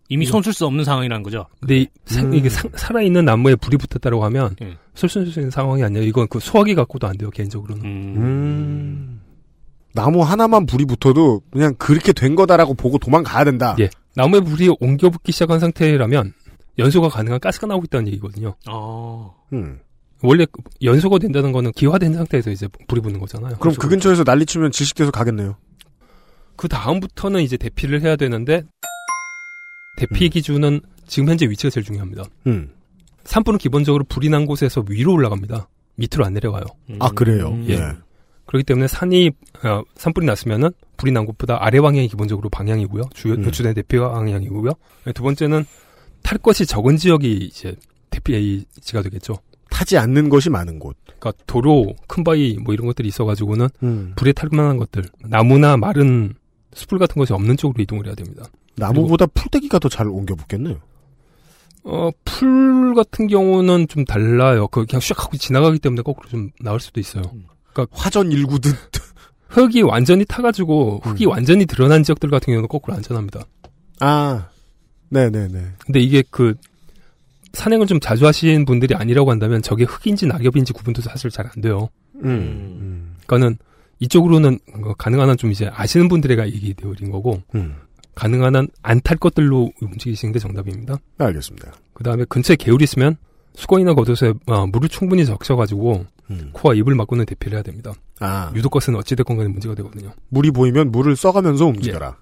이미 0.09 0.27
손 0.27 0.43
쓸 0.43 0.53
수 0.53 0.67
없는 0.67 0.85
상황이라는 0.85 1.23
거죠. 1.23 1.47
근데 1.61 1.87
음. 2.17 2.35
이게 2.35 2.49
사- 2.49 2.69
살아있는 2.75 3.25
나무에 3.25 3.55
불이 3.55 3.77
붙었다고 3.77 4.25
하면 4.25 4.57
예. 4.63 4.77
솔선수 4.95 5.39
있는 5.39 5.51
상황이 5.53 5.85
아니에요. 5.85 6.05
이건 6.05 6.27
그 6.29 6.41
소화기 6.41 6.75
갖고도 6.75 7.07
안 7.07 7.17
돼요. 7.17 7.31
개인적으로는. 7.31 7.85
음. 7.85 9.21
나무 9.93 10.23
하나만 10.23 10.67
불이 10.67 10.85
붙어도 10.85 11.43
그냥 11.53 11.75
그렇게 11.79 12.13
된 12.13 12.35
거다라고 12.37 12.75
보고 12.75 12.99
도망가야 12.99 13.45
된다. 13.45 13.77
예. 13.81 13.89
나무에 14.17 14.41
불이 14.41 14.75
옮겨 14.81 15.11
붙기 15.11 15.31
시작한 15.33 15.61
상태라면 15.61 16.33
연소가 16.79 17.09
가능한 17.09 17.41
가스가 17.41 17.67
나오고 17.67 17.85
있다는 17.87 18.09
얘기거든요. 18.09 18.55
어. 18.69 19.35
음. 19.53 19.81
원래 20.23 20.47
그 20.51 20.63
연소가 20.83 21.19
된다는 21.19 21.53
거는 21.53 21.73
기화된 21.73 22.13
상태에서 22.13 22.51
이제 22.51 22.69
불이 22.89 23.01
붙는 23.01 23.21
거잖아요. 23.21 23.57
그럼 23.59 23.75
그 23.77 23.89
근처에서 23.89 24.25
난리 24.25 24.45
치면 24.45 24.71
질식돼서 24.71 25.11
가겠네요. 25.11 25.57
그 26.57 26.69
다음부터는 26.69 27.41
이제 27.41 27.57
대피를 27.57 28.03
해야 28.03 28.17
되는데 28.17 28.63
대피 29.97 30.29
기준은 30.29 30.81
지금 31.07 31.29
현재 31.29 31.47
위치가 31.47 31.71
제일 31.71 31.85
중요합니다. 31.85 32.25
음. 32.47 32.71
산불은 33.25 33.59
기본적으로 33.59 34.05
불이 34.05 34.29
난 34.29 34.47
곳에서 34.47 34.85
위로 34.89 35.15
올라갑니다. 35.15 35.69
밑으로 35.97 36.25
안 36.25 36.35
내려가요. 36.35 36.65
아, 36.99 37.11
그래요? 37.11 37.57
예. 37.69 37.75
예. 37.75 37.93
그렇기 38.47 38.65
때문에 38.65 38.89
산이 38.89 39.31
어, 39.63 39.83
산불이 39.97 40.27
났으면은 40.27 40.71
불이 40.97 41.13
난 41.13 41.25
곳보다 41.25 41.59
아래 41.61 41.81
방향이 41.81 42.09
기본적으로 42.09 42.49
방향이고요. 42.49 43.05
주요 43.15 43.35
음. 43.35 43.43
표출된 43.43 43.75
대피 43.75 43.99
방향이고요. 43.99 44.73
네, 45.05 45.13
두 45.13 45.23
번째는 45.23 45.65
탈 46.23 46.39
것이 46.39 46.67
적은 46.67 46.97
지역이 46.97 47.33
이제 47.37 47.77
대피지가 48.11 49.03
되겠죠. 49.03 49.39
타지 49.71 49.97
않는 49.99 50.29
것이 50.29 50.51
많은 50.51 50.79
곳. 50.79 50.97
그러니까 51.19 51.33
도로, 51.47 51.95
큰 52.07 52.25
바위 52.25 52.57
뭐 52.61 52.75
이런 52.75 52.87
것들이 52.87 53.09
있어가지고는 53.09 53.69
음. 53.83 54.13
불에 54.17 54.33
탈 54.33 54.49
만한 54.53 54.77
것들, 54.79 55.05
나무나 55.25 55.77
마른 55.77 56.35
숯불 56.75 56.99
같은 56.99 57.19
것이 57.19 57.33
없는 57.33 57.57
쪽으로 57.57 57.83
이동을 57.83 58.07
해야 58.07 58.15
됩니다. 58.15 58.45
나무보다 58.77 59.27
풀떼기가 59.27 59.79
더 59.79 59.89
잘 59.89 60.09
옮겨 60.09 60.35
붙겠네요. 60.35 60.79
어, 61.85 62.11
풀 62.25 62.95
같은 62.95 63.27
경우는 63.27 63.89
좀 63.89 64.05
달라요. 64.05 64.69
그 64.69 64.87
그냥 64.87 65.01
슉 65.01 65.17
하고 65.19 65.37
지나가기 65.37 65.79
때문에 65.79 66.03
거꾸로 66.03 66.29
좀 66.29 66.51
나올 66.61 66.81
수도 66.81 67.01
있어요. 67.01 67.23
그러니까 67.73 67.97
화전 67.97 68.33
일구듯 68.33 68.75
흙이 69.49 69.83
완전히 69.83 70.25
타가지고 70.25 71.01
흙이 71.03 71.27
음. 71.27 71.31
완전히 71.31 71.67
드러난 71.67 72.03
지역들 72.03 72.31
같은 72.31 72.47
경우는 72.53 72.69
거꾸로 72.69 72.97
안전합니다. 72.97 73.41
아, 74.01 74.49
네네네. 75.11 75.73
근데 75.85 76.01
이게 76.01 76.23
그 76.31 76.55
산행을 77.53 77.87
좀 77.87 77.99
자주 78.01 78.27
하시는 78.27 78.65
분들이 78.65 78.95
아니라고 78.95 79.31
한다면 79.31 79.61
저게 79.63 79.85
흙인지 79.85 80.27
낙엽인지 80.27 80.73
구분도 80.73 81.03
사실 81.03 81.31
잘 81.31 81.47
안 81.47 81.61
돼요. 81.61 81.89
음. 82.23 83.17
그러니까는 83.27 83.59
이쪽으로는 83.99 84.59
어, 84.85 84.95
가능한 84.95 85.29
한 85.29 85.37
좀 85.37 85.51
이제 85.51 85.69
아시는 85.73 86.09
분들에게 86.09 86.45
얘기 86.47 86.75
되어린 86.75 87.11
거고 87.11 87.43
음. 87.55 87.75
가능한 88.15 88.55
한 88.57 88.69
안 88.83 89.01
탈 89.01 89.17
것들로 89.17 89.73
움직이시는 89.81 90.33
게 90.33 90.39
정답입니다. 90.39 90.97
알겠습니다. 91.19 91.73
그 91.93 92.05
다음에 92.05 92.25
근처에 92.29 92.57
개울이 92.57 92.85
있으면 92.85 93.17
수건이나 93.55 93.95
겉옷에 93.95 94.33
어, 94.47 94.67
물을 94.69 94.89
충분히 94.89 95.25
적셔가지고 95.27 96.07
음. 96.31 96.51
코와 96.53 96.75
입을 96.77 96.95
막고는 96.95 97.25
대피를 97.27 97.57
해야 97.57 97.63
됩니다. 97.63 97.93
아. 98.21 98.53
유독 98.55 98.71
것은 98.71 98.95
어찌됐건 98.95 99.37
간에 99.37 99.49
문제가 99.49 99.75
되거든요. 99.75 100.13
물이 100.29 100.53
보이면 100.53 100.93
물을 100.93 101.17
써가면서 101.17 101.67
움직여라. 101.67 102.17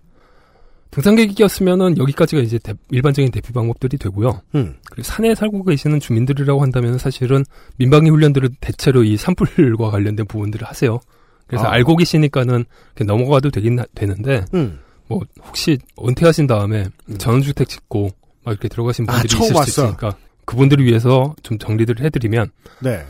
등산객이었으면은 0.91 1.99
여기까지가 1.99 2.43
이제 2.43 2.59
대- 2.59 2.75
일반적인 2.91 3.31
대피 3.31 3.53
방법들이 3.53 3.99
되고요. 3.99 4.41
음. 4.55 4.77
그리고 4.91 5.03
산에 5.03 5.35
살고 5.35 5.65
계시는 5.65 6.01
주민들이라고 6.01 6.63
한다면 6.63 6.99
사실은 6.99 7.45
민방위 7.77 8.11
훈련들은 8.11 8.57
대체로 8.61 9.05
이 9.05 9.17
산불과 9.17 9.91
관련된 9.91 10.27
부분들을 10.27 10.67
하세요. 10.67 10.99
그래서 11.47 11.67
아. 11.67 11.73
알고 11.73 11.97
계시니까는 11.97 12.65
넘어가도 13.07 13.51
되긴 13.51 13.77
나- 13.77 13.85
되는데 13.95 14.45
음. 14.55 14.81
뭐 15.09 15.21
혹시 15.47 15.79
은퇴하신 16.03 16.47
다음에 16.47 16.87
전원주택 17.19 17.69
짓고 17.69 18.11
막 18.45 18.53
이렇게 18.53 18.69
들어가신 18.69 19.07
아, 19.09 19.13
분들이 19.13 19.29
처음 19.29 19.43
있을 19.45 19.53
수 19.55 19.59
왔어. 19.59 19.83
있으니까 19.87 20.17
그분들을 20.45 20.85
위해서 20.85 21.35
좀 21.43 21.59
정리를 21.59 22.01
해드리면 22.01 22.51
네. 22.81 23.05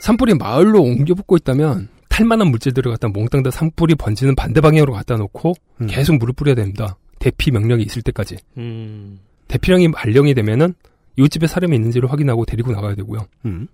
산불이 0.00 0.34
마을로 0.34 0.80
옮겨 0.82 1.14
붙고 1.14 1.36
있다면 1.36 1.88
탈만한 2.18 2.48
물질들을 2.48 2.90
갖다 2.90 3.06
몽땅 3.06 3.44
다 3.44 3.50
산불이 3.52 3.94
번지는 3.94 4.34
반대 4.34 4.60
방향으로 4.60 4.92
갖다 4.92 5.16
놓고 5.16 5.54
음. 5.82 5.86
계속 5.86 6.16
물을 6.16 6.34
뿌려야 6.34 6.56
됩니다. 6.56 6.96
대피 7.20 7.52
명령이 7.52 7.84
있을 7.84 8.02
때까지. 8.02 8.38
음. 8.56 9.20
대피령이 9.46 9.92
발령이 9.92 10.34
되면은 10.34 10.74
이웃집에 11.16 11.46
사람이 11.46 11.76
있는지를 11.76 12.10
확인하고 12.10 12.44
데리고 12.44 12.72
나가야 12.72 12.96
되고요. 12.96 13.24
음. 13.46 13.68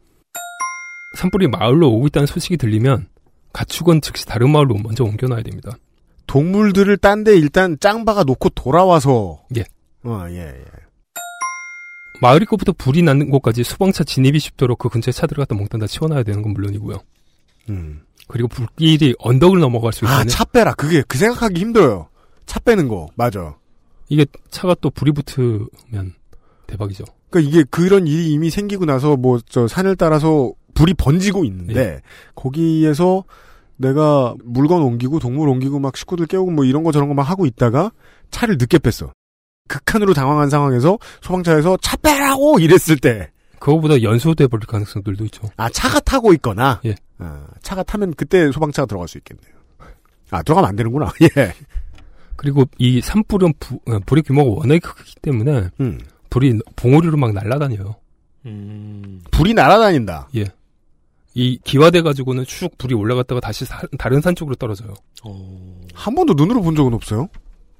산불이 1.17 1.49
마을로 1.49 1.91
오고 1.91 2.09
있다는 2.09 2.27
소식이 2.27 2.59
들리면 2.59 3.09
가축은 3.55 4.03
즉시 4.03 4.27
다른 4.27 4.51
마을로 4.51 4.75
먼저 4.75 5.05
옮겨놔야 5.05 5.43
됩니다. 5.43 5.79
동물들을 6.27 6.99
딴 6.99 7.25
데 7.25 7.35
일단 7.37 7.79
짱박아 7.81 8.25
놓고 8.25 8.51
돌아와서. 8.51 9.43
예. 9.57 9.65
어, 10.03 10.27
예, 10.29 10.41
예. 10.41 10.65
마을 12.21 12.43
입구부터 12.43 12.73
불이 12.73 13.01
나는 13.01 13.31
곳까지 13.31 13.65
소방차 13.65 14.05
진입이 14.05 14.39
쉽도록 14.39 14.79
그 14.81 14.91
근처에 14.91 15.13
차들을 15.13 15.41
갖다 15.41 15.55
몽땅 15.55 15.81
다 15.81 15.87
치워놔야 15.87 16.25
되는 16.25 16.43
건 16.43 16.53
물론이고요. 16.53 16.99
음. 17.71 18.03
그리고 18.35 18.49
불길이 18.49 19.15
언덕을 19.21 19.61
넘어갈 19.61 19.93
수 19.93 20.05
있는 20.05 20.17
아, 20.19 20.25
차 20.25 20.45
빼라. 20.45 20.75
그게, 20.75 21.05
그 21.07 21.17
생각하기 21.19 21.61
힘들어요. 21.61 22.09
차 22.47 22.59
빼는 22.59 22.89
거. 22.89 23.07
맞아. 23.15 23.55
이게 24.09 24.27
차가 24.51 24.75
또 24.81 24.91
불이 24.91 25.13
붙으면 25.13 26.15
대박이죠. 26.67 27.05
그러니까 27.31 27.49
이게 27.49 27.65
그런 27.71 28.09
일이 28.09 28.33
이미 28.33 28.51
생기고 28.51 28.87
나서 28.87 29.17
뭐 29.17 29.39
저 29.49 29.69
산을 29.69 29.95
따라서 29.95 30.53
불이 30.75 30.95
번지고 30.95 31.45
있는데 31.45 31.81
예. 31.81 32.01
거기에서 32.35 33.23
내가 33.77 34.35
물건 34.43 34.83
옮기고 34.83 35.21
동물 35.21 35.49
옮기고 35.49 35.79
막 35.79 35.97
식구들 35.97 36.27
깨우고 36.27 36.51
뭐 36.51 36.65
이런 36.65 36.83
거 36.83 36.91
저런 36.91 37.07
거 37.09 37.15
막 37.15 37.23
하고 37.23 37.47
있다가 37.47 37.93
차를 38.33 38.57
늦게 38.59 38.79
뺐어. 38.81 39.13
극한으로 39.69 40.13
당황한 40.13 40.51
상황에서 40.51 40.99
소방차에서 41.23 41.77
차 41.81 41.97
빼라고 41.99 42.59
이랬을 42.59 42.99
때. 43.01 43.31
그거보다 43.61 44.03
연소돼 44.03 44.49
버릴 44.49 44.67
가능성들도 44.67 45.25
있죠. 45.27 45.49
아 45.57 45.71
차가 45.71 46.01
타고 46.01 46.33
있거나. 46.35 46.81
예. 46.85 46.97
아, 47.19 47.47
차가 47.63 47.83
타면 47.83 48.15
그때 48.15 48.51
소방차가 48.53 48.87
들어갈 48.87 49.09
수 49.09 49.19
있겠네요. 49.19 49.55
아 50.31 50.43
들어가면 50.43 50.69
안 50.71 50.77
되는구나. 50.77 51.13
예. 51.23 51.53
그리고 52.37 52.65
이 52.79 53.01
산불은 53.01 53.55
부- 53.61 53.79
어, 53.87 53.99
불의 54.07 54.23
규모가 54.25 54.51
워낙에 54.51 54.81
크기 54.81 55.15
때문에 55.23 55.69
음. 55.81 56.01
불이 56.31 56.59
봉우리로 56.77 57.17
막 57.17 57.33
날아다녀요. 57.33 57.95
불이 59.31 59.55
날아다닌다. 59.55 60.29
예. 60.37 60.45
이 61.35 61.59
기화돼 61.65 62.03
가지고는 62.03 62.45
쭉 62.45 62.77
불이 62.79 62.95
올라갔다가 62.95 63.41
다시 63.41 63.65
사- 63.65 63.83
다른 63.99 64.21
산 64.21 64.35
쪽으로 64.35 64.55
떨어져요. 64.57 64.95
한 65.95 66.15
번도 66.15 66.35
눈으로 66.35 66.63
본 66.63 66.75
적은 66.77 66.95
없어요. 66.95 67.29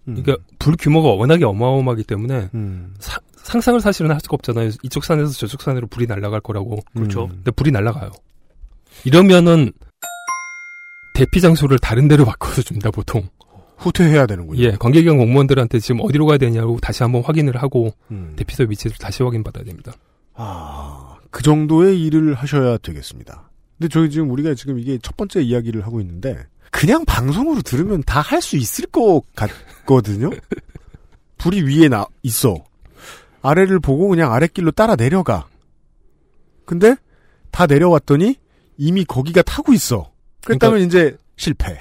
그러니까 0.05 0.37
불 0.59 0.77
규모가 0.79 1.11
워낙에 1.11 1.45
어마어마하기 1.45 2.05
때문에 2.05 2.51
음. 2.55 2.95
사- 2.99 3.21
상상을 3.37 3.81
사실은 3.81 4.11
할 4.11 4.21
수가 4.21 4.35
없잖아요. 4.35 4.71
이쪽 4.83 5.05
산에서 5.05 5.33
저쪽 5.33 5.63
산으로 5.63 5.87
불이 5.87 6.07
날아갈 6.07 6.41
거라고. 6.41 6.81
그렇죠. 6.95 7.29
근데 7.29 7.51
불이 7.51 7.71
날아가요. 7.71 8.11
이러면은 9.05 9.73
대피 11.15 11.41
장소를 11.41 11.79
다른 11.79 12.09
데로 12.09 12.25
바꿔서 12.25 12.63
줍니다, 12.63 12.91
보통. 12.91 13.29
후퇴해야 13.77 14.27
되는군요. 14.27 14.61
예, 14.63 14.71
관계기관 14.73 15.19
공무원들한테 15.19 15.81
지금 15.81 16.01
어디로 16.01 16.27
가야 16.27 16.39
되냐고 16.39 16.79
다시 16.81 17.03
한번 17.03 17.23
확인을 17.23 17.57
하고 17.57 17.93
음. 18.11 18.33
대피소 18.37 18.65
위치를 18.65 18.97
다시 18.99 19.23
확인받아야 19.23 19.65
됩니다. 19.65 19.93
아, 20.35 21.17
그 21.31 21.43
정도의 21.43 22.01
일을 22.05 22.35
하셔야 22.35 22.79
되겠습니다. 22.79 23.51
근데 23.77 23.89
저희 23.89 24.11
지금 24.11 24.31
우리가 24.31 24.55
지금 24.55 24.79
이게 24.79 24.99
첫 25.03 25.17
번째 25.17 25.43
이야기를 25.43 25.85
하고 25.85 26.01
있는데 26.01 26.47
그냥 26.71 27.05
방송으로 27.05 27.63
들으면 27.63 28.03
다 28.05 28.21
할 28.21 28.41
수 28.41 28.57
있을 28.57 28.87
것 28.87 29.23
같거든요. 29.35 30.31
불이 31.39 31.63
위에 31.63 31.89
나 31.89 32.07
있어. 32.23 32.55
아래를 33.43 33.81
보고 33.81 34.09
그냥 34.09 34.33
아랫길로 34.33 34.71
따라 34.71 34.97
내려가. 34.97 35.47
근데 36.65 36.95
다 37.51 37.67
내려왔더니 37.67 38.37
이미 38.77 39.05
거기가 39.05 39.43
타고 39.43 39.73
있어. 39.73 40.11
그랬다면 40.45 40.81
이제 40.83 41.17
실패. 41.37 41.79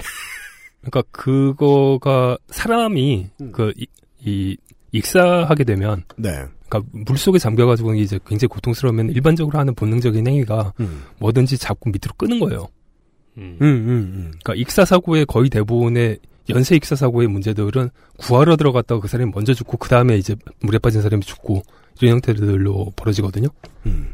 그러니까 0.81 1.03
그거가 1.11 2.37
사람이 2.49 3.29
음. 3.41 3.51
그 3.51 3.73
이, 3.77 3.87
이 4.25 4.57
익사하게 4.91 5.63
되면 5.63 6.03
네. 6.17 6.29
그러니까 6.67 6.89
물 6.91 7.17
속에 7.17 7.39
잠겨가지고 7.39 7.95
이제 7.95 8.19
굉장히 8.25 8.49
고통스러우면 8.49 9.09
일반적으로 9.09 9.59
하는 9.59 9.73
본능적인 9.75 10.27
행위가 10.27 10.73
음. 10.79 11.03
뭐든지 11.19 11.57
잡고 11.57 11.89
밑으로 11.89 12.13
끄는 12.17 12.39
거예요. 12.39 12.67
음, 13.37 13.57
음, 13.61 13.65
음. 13.65 14.33
그러니까 14.43 14.55
익사 14.55 14.85
사고의 14.85 15.25
거의 15.25 15.49
대부분의 15.49 16.19
연쇄 16.49 16.75
익사 16.75 16.95
사고의 16.95 17.27
문제들은 17.27 17.89
구하러 18.17 18.55
들어갔다가 18.55 19.01
그 19.01 19.07
사람이 19.07 19.31
먼저 19.33 19.53
죽고 19.53 19.77
그 19.77 19.89
다음에 19.89 20.17
이제 20.17 20.35
물에 20.61 20.77
빠진 20.77 21.01
사람이 21.01 21.23
죽고 21.23 21.63
이런 22.01 22.15
형태들로 22.15 22.91
벌어지거든요. 22.95 23.47
음. 23.85 24.13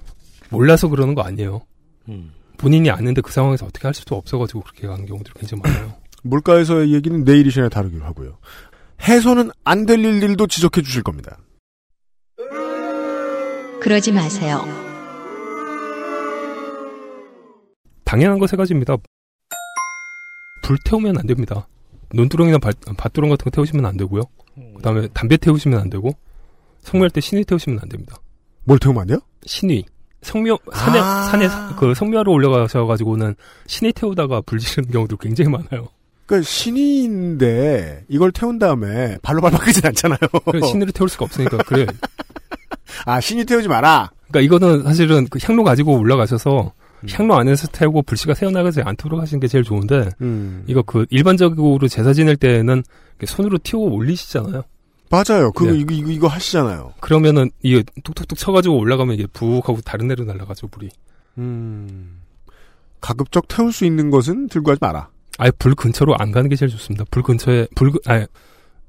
몰라서 0.50 0.88
그러는 0.88 1.16
거 1.16 1.22
아니에요. 1.22 1.62
음. 2.08 2.32
본인이 2.60 2.90
아는데 2.92 3.22
그 3.22 3.32
상황에서 3.32 3.66
어떻게 3.66 3.88
할 3.88 3.94
수도 3.94 4.16
없어가지고 4.16 4.62
그렇게 4.62 4.86
가는 4.88 5.06
경우들이 5.06 5.34
굉장히 5.40 5.62
많아요. 5.64 5.94
물가에서의 6.24 6.94
얘기는 6.94 7.24
내일 7.24 7.48
이 7.48 7.52
시간에 7.52 7.70
다루기로 7.70 8.04
하고요. 8.06 8.38
해소는 9.02 9.52
안 9.64 9.86
될 9.86 10.04
일들도 10.04 10.46
지적해 10.48 10.82
주실 10.82 11.02
겁니다. 11.04 11.38
그러지 13.82 14.12
마세요. 14.12 14.62
당연한 18.04 18.40
거 18.40 18.46
세 18.48 18.58
가지입니다. 18.58 18.98
불 20.64 20.78
태우면 20.86 21.18
안 21.18 21.26
됩니다. 21.26 21.68
논두렁이나 22.14 22.58
밭, 22.58 22.76
밭두렁 22.98 23.30
같은 23.30 23.46
거 23.46 23.50
태우시면 23.52 23.86
안 23.86 23.96
되고요. 23.96 24.24
그 24.76 24.82
다음에 24.82 25.08
담배 25.14 25.38
태우시면 25.38 25.80
안 25.80 25.90
되고, 25.90 26.12
성묘할 26.82 27.12
때 27.12 27.22
신위 27.22 27.46
태우시면 27.46 27.80
안 27.82 27.88
됩니다. 27.88 28.18
뭘 28.66 28.80
태우면 28.80 29.02
안 29.02 29.08
돼요? 29.08 29.20
신위. 29.46 29.86
성묘, 30.22 30.58
산에, 30.74 31.00
아. 31.00 31.24
산에, 31.24 31.48
그 31.78 31.94
성묘하러 31.94 32.32
올라가셔 32.32 32.86
가지고는 32.86 33.36
신위 33.68 33.94
태우다가 33.94 34.42
불 34.42 34.60
지르는 34.60 34.92
경우도 34.92 35.18
굉장히 35.18 35.50
많아요. 35.50 35.88
그러니까 36.26 36.48
신이인데 36.48 38.06
이걸 38.08 38.32
태운 38.32 38.60
다음에 38.60 39.18
발로 39.22 39.42
밟아 39.42 39.58
끄진 39.58 39.86
않잖아요. 39.86 40.20
그래, 40.46 40.62
신위를 40.62 40.94
태울 40.94 41.10
수가 41.10 41.26
없으니까, 41.26 41.58
그래. 41.66 41.88
아 43.06 43.20
신이 43.20 43.46
태우지 43.46 43.68
마라. 43.68 44.12
그러니까 44.28 44.42
이거는 44.42 44.84
사실은 44.84 45.28
그 45.30 45.40
향로 45.42 45.64
가지고 45.64 45.98
올라가셔서 45.98 46.72
음. 47.02 47.08
향로 47.10 47.36
안에서 47.38 47.68
태우고 47.68 48.04
불씨가 48.04 48.34
새어나가지 48.34 48.82
않도록 48.82 49.22
하시는 49.22 49.40
게 49.40 49.48
제일 49.48 49.64
좋은데 49.64 50.10
음. 50.22 50.64
이거 50.68 50.82
그 50.82 51.06
일반적으로 51.10 51.88
제사 51.88 52.14
지낼 52.14 52.36
때는 52.36 52.84
손으로 53.26 53.58
튀어 53.64 53.80
올리시잖아요. 53.80 54.64
맞아요. 55.10 55.52
그거 55.52 55.72
네. 55.72 55.78
이거, 55.80 55.94
이거 55.94 56.12
이거 56.12 56.28
하시잖아요. 56.28 56.94
그러면은 57.00 57.50
이게 57.62 57.84
뚝뚝뚝 58.04 58.38
쳐가지고 58.38 58.78
올라가면 58.78 59.16
이게 59.16 59.28
부욱 59.28 59.68
하고 59.68 59.82
다른 59.82 60.08
데로 60.08 60.24
날아가죠 60.26 60.68
불이. 60.68 60.90
음. 61.40 62.22
가급적 63.02 63.48
태울 63.48 63.72
수 63.72 63.86
있는 63.86 64.10
것은 64.12 64.50
들고 64.50 64.68
가지 64.72 64.80
마라. 64.82 65.10
아예 65.38 65.52
불 65.58 65.74
근처로 65.74 66.16
안 66.18 66.32
가는 66.32 66.50
게 66.50 66.56
제일 66.56 66.70
좋습니다. 66.70 67.06
불 67.12 67.24
근처에 67.24 67.68
불 67.76 67.92
근- 67.92 68.00
아니 68.06 68.26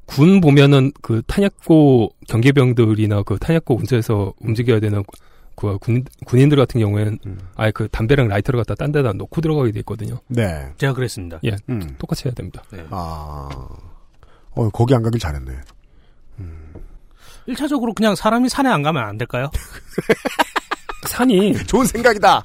군 0.06 0.40
보면은 0.40 0.90
그 1.00 1.22
탄약고 1.26 2.10
경계병들이나 2.28 3.22
그 3.22 3.38
탄약고 3.38 3.76
근처에서 3.76 4.34
움직여야 4.40 4.80
되는 4.80 5.04
그 5.54 5.78
군, 5.78 6.04
군인들 6.26 6.56
같은 6.56 6.80
경우에는 6.80 7.18
아예 7.54 7.70
그 7.70 7.86
담배랑 7.88 8.26
라이터를 8.28 8.58
갖다 8.58 8.74
딴 8.74 8.90
데다 8.92 9.12
놓고 9.12 9.40
들어가게 9.40 9.70
돼 9.72 9.78
있거든요. 9.80 10.18
네. 10.26 10.72
제가 10.78 10.94
그랬습니다. 10.94 11.38
예, 11.44 11.54
음. 11.68 11.94
똑같이 11.98 12.24
해야 12.26 12.34
됩니다. 12.34 12.64
아. 12.90 13.48
어 14.52 14.68
거기 14.70 14.94
안 14.94 15.02
가길 15.02 15.20
잘했네. 15.20 15.52
1차적으로 17.48 17.94
그냥 17.94 18.14
사람이 18.14 18.48
산에 18.48 18.68
안 18.68 18.82
가면 18.82 19.02
안 19.02 19.18
될까요? 19.18 19.50
산이 21.08 21.54
좋은 21.66 21.86
생각이다. 21.86 22.44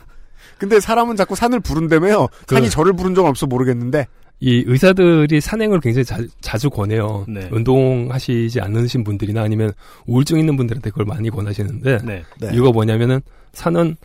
근데 0.58 0.80
사람은 0.80 1.16
자꾸 1.16 1.36
산을 1.36 1.60
부른다며요. 1.60 2.28
그- 2.48 2.56
산이 2.56 2.70
저를 2.70 2.94
부른 2.94 3.14
적 3.16 3.26
없어 3.26 3.46
모르겠는데. 3.46 4.08
이 4.42 4.64
의사들이 4.68 5.40
산행을 5.40 5.80
굉장히 5.80 6.04
자, 6.42 6.58
주 6.58 6.70
권해요. 6.70 7.26
네. 7.28 7.48
운동하시지 7.54 8.60
않으신 8.60 9.06
분들이나 9.06 9.42
아니면 9.42 9.72
우울증 10.08 10.38
있는 10.38 10.58
분들한테 10.58 10.90
그걸 10.90 11.06
많이 11.06 11.30
권하시는데 11.30 12.00
네. 12.04 12.24
네. 12.42 12.50
이유가 12.54 12.72
뭐냐면은 12.72 13.22
산은 13.54 13.96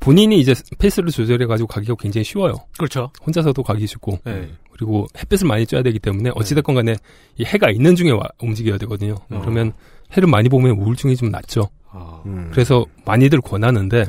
본인이 0.00 0.40
이제 0.40 0.54
페이스를 0.78 1.10
조절해 1.10 1.46
가지고 1.46 1.66
가기가 1.66 1.94
굉장히 1.98 2.24
쉬워요. 2.24 2.54
그렇죠. 2.78 3.10
혼자서도 3.26 3.62
가기 3.62 3.86
쉽고 3.86 4.18
네. 4.24 4.48
그리고 4.72 5.06
햇빛을 5.18 5.46
많이 5.46 5.64
쬐야 5.66 5.84
되기 5.84 5.98
때문에 5.98 6.30
어찌됐건 6.34 6.74
간에 6.74 6.96
이 7.36 7.44
해가 7.44 7.70
있는 7.70 7.94
중에 7.94 8.10
와- 8.12 8.22
움직여야 8.42 8.78
되거든요. 8.78 9.14
어. 9.30 9.38
그러면 9.40 9.72
해를 10.16 10.26
많이 10.28 10.48
보면 10.48 10.72
우울증이 10.78 11.16
좀 11.16 11.28
낫죠. 11.30 11.68
아. 11.90 12.22
음. 12.24 12.48
그래서 12.50 12.86
많이들 13.04 13.40
권하는데 13.42 14.06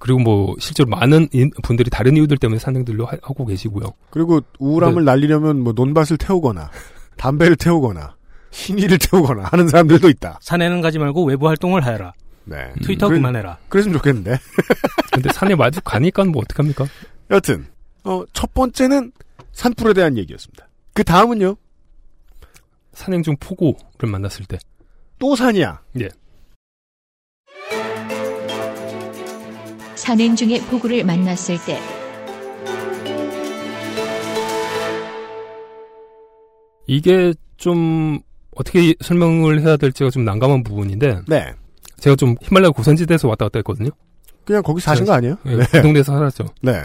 그리고 0.00 0.18
뭐 0.18 0.54
실제로 0.58 0.88
많은 0.90 1.28
인- 1.32 1.52
분들이 1.62 1.88
다른 1.88 2.16
이유들 2.16 2.38
때문에 2.38 2.58
산행들로 2.58 3.06
하, 3.06 3.16
고 3.18 3.46
계시고요. 3.46 3.86
그리고 4.10 4.40
우울함을 4.58 5.04
날리려면 5.04 5.60
뭐 5.60 5.72
논밭을 5.72 6.16
태우거나 6.18 6.68
담배를 7.16 7.54
태우거나 7.54 8.16
신의를 8.50 8.98
태우거나 8.98 9.44
하는 9.44 9.68
사람들도 9.68 10.08
있다. 10.08 10.38
산에는 10.42 10.80
가지 10.80 10.98
말고 10.98 11.24
외부 11.24 11.46
활동을 11.48 11.86
하여라. 11.86 12.12
네. 12.44 12.72
트위터 12.82 13.08
그래- 13.08 13.18
그만해라. 13.18 13.58
그랬으면 13.68 13.96
좋겠는데. 13.98 14.36
근데 15.12 15.32
산에 15.32 15.54
마주 15.54 15.80
가니까 15.82 16.24
뭐 16.24 16.42
어떡합니까? 16.42 16.86
여튼 17.30 17.66
어, 18.04 18.24
첫 18.32 18.52
번째는 18.54 19.12
산불에 19.52 19.92
대한 19.94 20.16
얘기였습니다. 20.18 20.68
그 20.94 21.04
다음은요. 21.04 21.56
산행 22.92 23.22
중 23.22 23.36
폭우를 23.38 23.74
만났을 24.10 24.44
때. 24.46 24.58
또 25.18 25.36
산이야. 25.36 25.80
예. 26.00 26.08
산행 29.94 30.34
중에 30.34 30.60
폭우를 30.66 31.04
만났을 31.04 31.56
때 31.64 31.78
이게 36.86 37.32
좀 37.56 38.18
어떻게 38.56 38.94
설명을 39.00 39.60
해야 39.62 39.76
될지가 39.76 40.10
좀 40.10 40.24
난감한 40.24 40.64
부분인데 40.64 41.20
네. 41.28 41.52
제가 42.02 42.16
좀 42.16 42.34
히말라야 42.42 42.70
고산지대에서 42.70 43.28
왔다 43.28 43.44
갔다 43.44 43.60
했거든요. 43.60 43.90
그냥 44.44 44.60
거기 44.64 44.80
사신 44.80 45.06
거 45.06 45.12
아니에요? 45.12 45.36
예, 45.46 45.56
그 45.70 45.82
동네에서 45.82 46.12
살았죠. 46.12 46.46
네. 46.60 46.82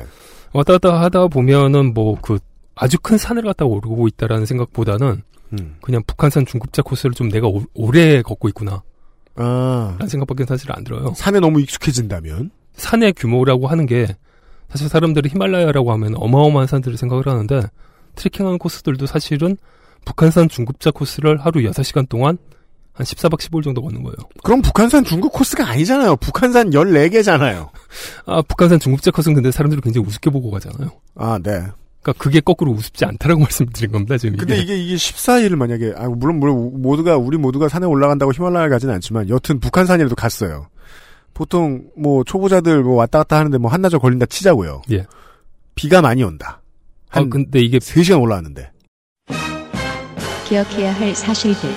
왔다 0.53 0.73
갔다 0.73 1.01
하다 1.01 1.27
보면은 1.27 1.93
뭐 1.95 2.15
그 2.21 2.38
아주 2.75 2.99
큰 2.99 3.17
산을 3.17 3.41
갖다 3.41 3.65
오르고 3.65 4.08
있다라는 4.10 4.45
생각보다는 4.45 5.23
음. 5.53 5.75
그냥 5.82 6.03
북한산 6.06 6.45
중급자 6.45 6.84
코스를 6.84 7.13
좀 7.15 7.30
내가 7.30 7.47
오, 7.47 7.63
오래 7.73 8.21
걷고 8.21 8.47
있구나. 8.49 8.84
아. 9.36 9.95
라는 9.97 10.08
생각밖에 10.08 10.45
사실 10.45 10.71
안 10.71 10.84
들어요. 10.84 11.13
산에 11.15 11.39
너무 11.39 11.60
익숙해진다면 11.62 12.51
산의 12.73 13.13
규모라고 13.13 13.65
하는 13.65 13.88
게 13.88 14.15
사실 14.69 14.88
사람들이 14.88 15.30
히말라야라고 15.30 15.91
하면 15.93 16.13
어마어마한 16.17 16.67
산들을 16.67 16.95
생각을 16.97 17.27
하는데 17.27 17.63
트레킹하는 18.13 18.60
코스들도 18.60 19.08
사실은 19.08 19.58
북한산 20.06 20.47
중급자 20.49 20.91
코스를 20.91 21.38
하루 21.38 21.62
6시간 21.62 22.08
동안 22.08 22.38
한 22.97 23.05
14박 23.05 23.39
15일 23.39 23.63
정도 23.63 23.81
걷는 23.83 24.01
거예요. 24.01 24.15
그럼 24.43 24.62
북한산 24.63 25.03
중국 25.03 25.31
코스가 25.31 25.69
아니잖아요. 25.69 26.15
북한산 26.15 26.71
14개잖아요. 26.71 27.69
아, 28.25 28.41
북한산 28.41 28.79
중급자 28.79 29.12
코스는 29.12 29.36
근데 29.36 29.51
사람들이 29.51 29.81
굉장히 29.81 30.07
우습게 30.07 30.31
보고 30.31 30.49
가잖아요. 30.49 30.89
아, 31.15 31.38
네. 31.41 31.51
그러니까 32.01 32.23
그게 32.23 32.39
거꾸로 32.39 32.71
우습지 32.71 33.05
않다라고 33.05 33.41
말씀드린 33.45 33.91
겁니다, 33.91 34.17
지금. 34.17 34.38
근데 34.38 34.57
이게 34.57 34.75
이게 34.75 34.95
14일을 34.95 35.55
만약에 35.55 35.93
아 35.95 36.07
물론 36.07 36.39
물론 36.39 36.81
모두가 36.81 37.17
우리 37.17 37.38
모두가 37.38 37.69
산에 37.69 37.86
올라간다고 37.86 38.33
히말라야를 38.33 38.71
가지는 38.71 38.95
않지만 38.95 39.29
여튼 39.29 39.60
북한산이라도 39.60 40.15
갔어요. 40.15 40.67
보통 41.36 41.83
뭐 41.95 42.23
초보자들 42.23 42.81
뭐 42.81 42.95
왔다 42.95 43.19
갔다 43.19 43.38
하는데 43.38 43.55
뭐 43.60 43.69
한나절 43.69 43.99
걸린다 43.99 44.25
치자고요. 44.25 44.81
예. 44.91 45.05
비가 45.75 46.01
많이 46.01 46.23
온다. 46.23 46.62
한 47.10 47.25
아, 47.25 47.27
근데 47.29 47.60
이게 47.60 47.77
3시간 47.77 48.19
올라왔는데. 48.19 48.71
기억해야 50.47 50.93
할 50.95 51.13
사실들 51.13 51.69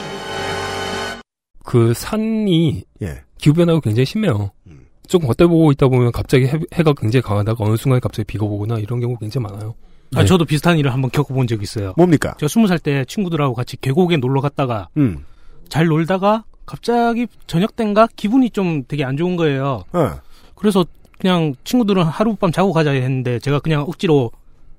그 1.64 1.92
산이 1.94 2.85
예. 3.03 3.23
기후변화가 3.38 3.81
굉장히 3.81 4.07
심해요. 4.07 4.51
음. 4.66 4.87
조금 5.09 5.27
겉대 5.29 5.46
보고 5.46 5.73
있다 5.73 5.88
보면 5.88 6.12
갑자기 6.12 6.46
해, 6.46 6.83
가 6.83 6.92
굉장히 6.92 7.23
강하다가 7.23 7.64
어느 7.64 7.77
순간에 7.77 8.01
갑자기 8.01 8.27
비가 8.27 8.46
오거나 8.46 8.79
이런 8.79 9.01
경우 9.01 9.16
굉장히 9.18 9.44
많아요. 9.44 9.75
아, 10.14 10.25
저도 10.25 10.44
비슷한 10.44 10.79
일을 10.79 10.92
한번 10.92 11.11
겪어본 11.11 11.46
적이 11.46 11.62
있어요. 11.62 11.94
뭡니까? 11.96 12.35
제가 12.38 12.49
스무 12.49 12.66
살 12.66 12.79
때 12.79 13.05
친구들하고 13.07 13.55
같이 13.55 13.77
계곡에 13.81 14.16
놀러 14.16 14.40
갔다가 14.40 14.88
음. 14.96 15.25
잘 15.68 15.87
놀다가 15.87 16.44
갑자기 16.66 17.27
저녁 17.46 17.77
때인가 17.77 18.09
기분이 18.16 18.51
좀 18.51 18.85
되게 18.87 19.05
안 19.05 19.16
좋은 19.16 19.37
거예요. 19.37 19.85
네. 19.92 20.01
그래서 20.55 20.85
그냥 21.18 21.55
친구들은 21.64 22.03
하룻밤 22.05 22.53
자고 22.53 22.73
가자 22.73 22.90
했는데 22.92 23.38
제가 23.38 23.61
그냥 23.61 23.83
억지로 23.83 24.31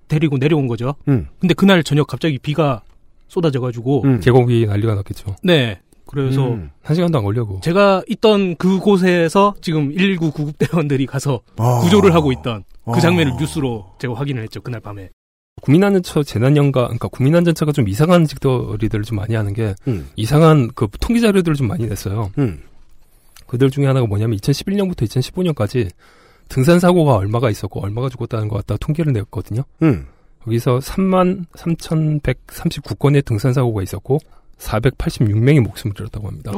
데리고 0.08 0.38
내려온 0.38 0.68
거죠. 0.68 0.96
음. 1.08 1.28
근데 1.40 1.54
그날 1.54 1.84
저녁 1.84 2.08
갑자기 2.08 2.38
비가 2.38 2.82
쏟아져가지고 3.28 4.04
음. 4.04 4.20
계곡이 4.20 4.66
난리가 4.66 4.96
났겠죠. 4.96 5.36
네. 5.44 5.80
그래서 6.12 6.50
음. 6.50 6.70
한 6.84 6.96
시간도 6.96 7.18
안 7.18 7.24
걸려고. 7.24 7.60
제가 7.62 8.04
있던 8.08 8.56
그곳에서 8.58 9.56
지금 9.62 9.94
119 9.96 10.32
구급대원들이 10.32 11.06
가서 11.06 11.42
아. 11.58 11.80
구조를 11.82 12.14
하고 12.14 12.32
있던 12.34 12.64
그 12.86 12.92
아. 12.92 13.00
장면을 13.00 13.34
뉴스로 13.40 13.94
제가 14.00 14.14
확인을 14.14 14.44
했죠. 14.44 14.62
그날 14.62 14.82
밤에. 14.82 15.10
국민안전처 15.62 16.24
재난연가, 16.24 16.84
그러니까 16.84 17.08
국민안전처가 17.08 17.72
좀 17.72 17.88
이상한 17.88 18.26
직더리들을 18.26 19.06
좀 19.06 19.18
많이 19.18 19.36
하는 19.36 19.54
게 19.54 19.76
음. 19.88 20.10
이상한 20.16 20.70
그 20.74 20.88
통계 21.00 21.22
자료들을 21.22 21.56
좀 21.56 21.68
많이 21.68 21.88
냈어요. 21.88 22.32
음. 22.38 22.62
그들 23.48 23.70
중에 23.70 23.86
하나가 23.86 24.08
뭐냐면 24.08 24.38
2011년부터 24.40 25.04
2015년까지 25.04 25.90
등산 26.48 26.80
사고가 26.80 27.16
얼마가 27.16 27.50
있었고 27.50 27.82
얼마가 27.82 28.10
죽었다는 28.10 28.48
것 28.48 28.58
갖다 28.58 28.78
통계를 28.78 29.14
냈거든요. 29.14 29.64
음. 29.84 30.08
여기서 30.48 30.80
3만 30.80 31.46
3,139건의 31.54 33.24
등산 33.24 33.54
사고가 33.54 33.84
있었고 33.84 34.20
486명이 34.62 35.60
목숨을 35.62 35.96
잃었다고 35.98 36.28
합니다. 36.28 36.52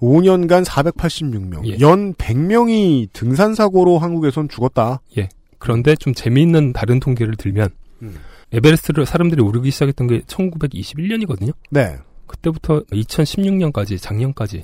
5년간 0.00 0.64
486명, 0.64 1.66
예. 1.66 1.78
연 1.80 2.14
100명이 2.14 3.08
등산 3.12 3.54
사고로 3.54 3.98
한국에선 3.98 4.48
죽었다. 4.48 5.02
예. 5.18 5.28
그런데 5.58 5.94
좀 5.94 6.14
재미있는 6.14 6.72
다른 6.72 7.00
통계를 7.00 7.36
들면 7.36 7.68
음. 8.02 8.16
에베레스트를 8.52 9.04
사람들이 9.04 9.42
오르기 9.42 9.70
시작했던 9.70 10.06
게 10.06 10.20
1921년이거든요. 10.20 11.52
네. 11.70 11.98
그때부터 12.26 12.80
2016년까지 12.84 14.00
작년까지 14.00 14.62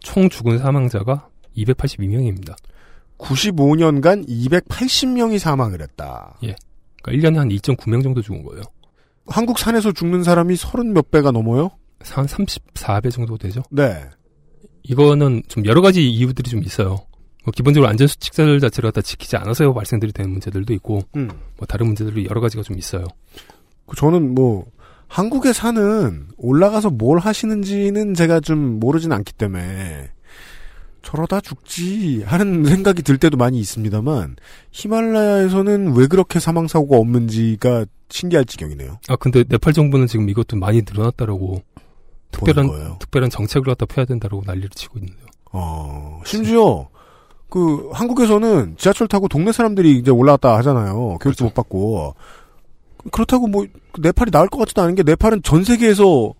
총 0.00 0.28
죽은 0.28 0.58
사망자가 0.58 1.28
282명입니다. 1.56 2.56
95년간 3.18 4.26
280명이 4.28 5.38
사망을 5.38 5.82
했다. 5.82 6.38
예. 6.44 6.54
그러니까 7.02 7.30
1년에 7.30 7.36
한 7.36 7.48
2.9명 7.48 8.02
정도 8.02 8.22
죽은 8.22 8.42
거예요. 8.44 8.62
한국 9.26 9.58
산에서 9.58 9.92
죽는 9.92 10.22
사람이 10.22 10.56
30 10.56 10.92
몇 10.92 11.10
배가 11.10 11.30
넘어요? 11.30 11.70
한 12.00 12.26
34배 12.26 13.10
정도 13.10 13.36
되죠. 13.36 13.62
네. 13.70 14.04
이거는 14.82 15.42
좀 15.48 15.64
여러 15.66 15.80
가지 15.80 16.08
이유들이 16.08 16.50
좀 16.50 16.62
있어요. 16.62 16.98
뭐 17.44 17.52
기본적으로 17.54 17.88
안전수칙들 17.90 18.60
자체를 18.60 18.90
갖다 18.90 19.02
지키지 19.02 19.36
않아서 19.36 19.72
발생들이 19.72 20.12
되는 20.12 20.30
문제들도 20.30 20.72
있고, 20.74 21.00
음. 21.16 21.28
뭐 21.56 21.66
다른 21.66 21.86
문제들이 21.86 22.26
여러 22.28 22.40
가지가 22.40 22.62
좀 22.62 22.78
있어요. 22.78 23.04
그 23.86 23.96
저는 23.96 24.34
뭐 24.34 24.66
한국의 25.08 25.54
산은 25.54 26.28
올라가서 26.36 26.90
뭘 26.90 27.18
하시는지는 27.18 28.14
제가 28.14 28.40
좀 28.40 28.78
모르진 28.78 29.12
않기 29.12 29.32
때문에 29.32 30.10
저러다 31.02 31.40
죽지 31.40 32.22
하는 32.24 32.64
생각이 32.66 33.02
들 33.02 33.18
때도 33.18 33.36
많이 33.38 33.58
있습니다만 33.58 34.36
히말라야에서는 34.72 35.94
왜 35.96 36.06
그렇게 36.06 36.38
사망 36.38 36.68
사고가 36.68 36.98
없는지가 36.98 37.86
신기할 38.10 38.44
지경이네요. 38.44 39.00
아 39.08 39.16
근데 39.16 39.44
네팔 39.48 39.72
정부는 39.72 40.06
지금 40.06 40.28
이것도 40.28 40.56
많이 40.56 40.82
늘어났다라고 40.86 41.62
특별한 42.30 42.98
특별한 42.98 43.30
정책을 43.30 43.64
갖다 43.66 43.86
펴야 43.86 44.04
된다라고 44.04 44.42
난리를 44.46 44.70
치고 44.70 44.98
있는데요. 44.98 45.26
어, 45.52 46.20
심지어 46.24 46.88
그 47.50 47.90
한국에서는 47.92 48.76
지하철 48.76 49.08
타고 49.08 49.28
동네 49.28 49.52
사람들이 49.52 49.96
이제 49.98 50.10
올라왔다 50.10 50.56
하잖아요. 50.58 51.18
교육도 51.20 51.46
못 51.46 51.54
받고 51.54 52.14
그렇다고 53.10 53.46
뭐 53.46 53.66
네팔이 53.98 54.30
나을 54.30 54.48
것 54.48 54.58
같지도 54.58 54.82
않은 54.82 54.94
게 54.94 55.02
네팔은 55.02 55.42
전 55.42 55.64
세계에서 55.64 56.34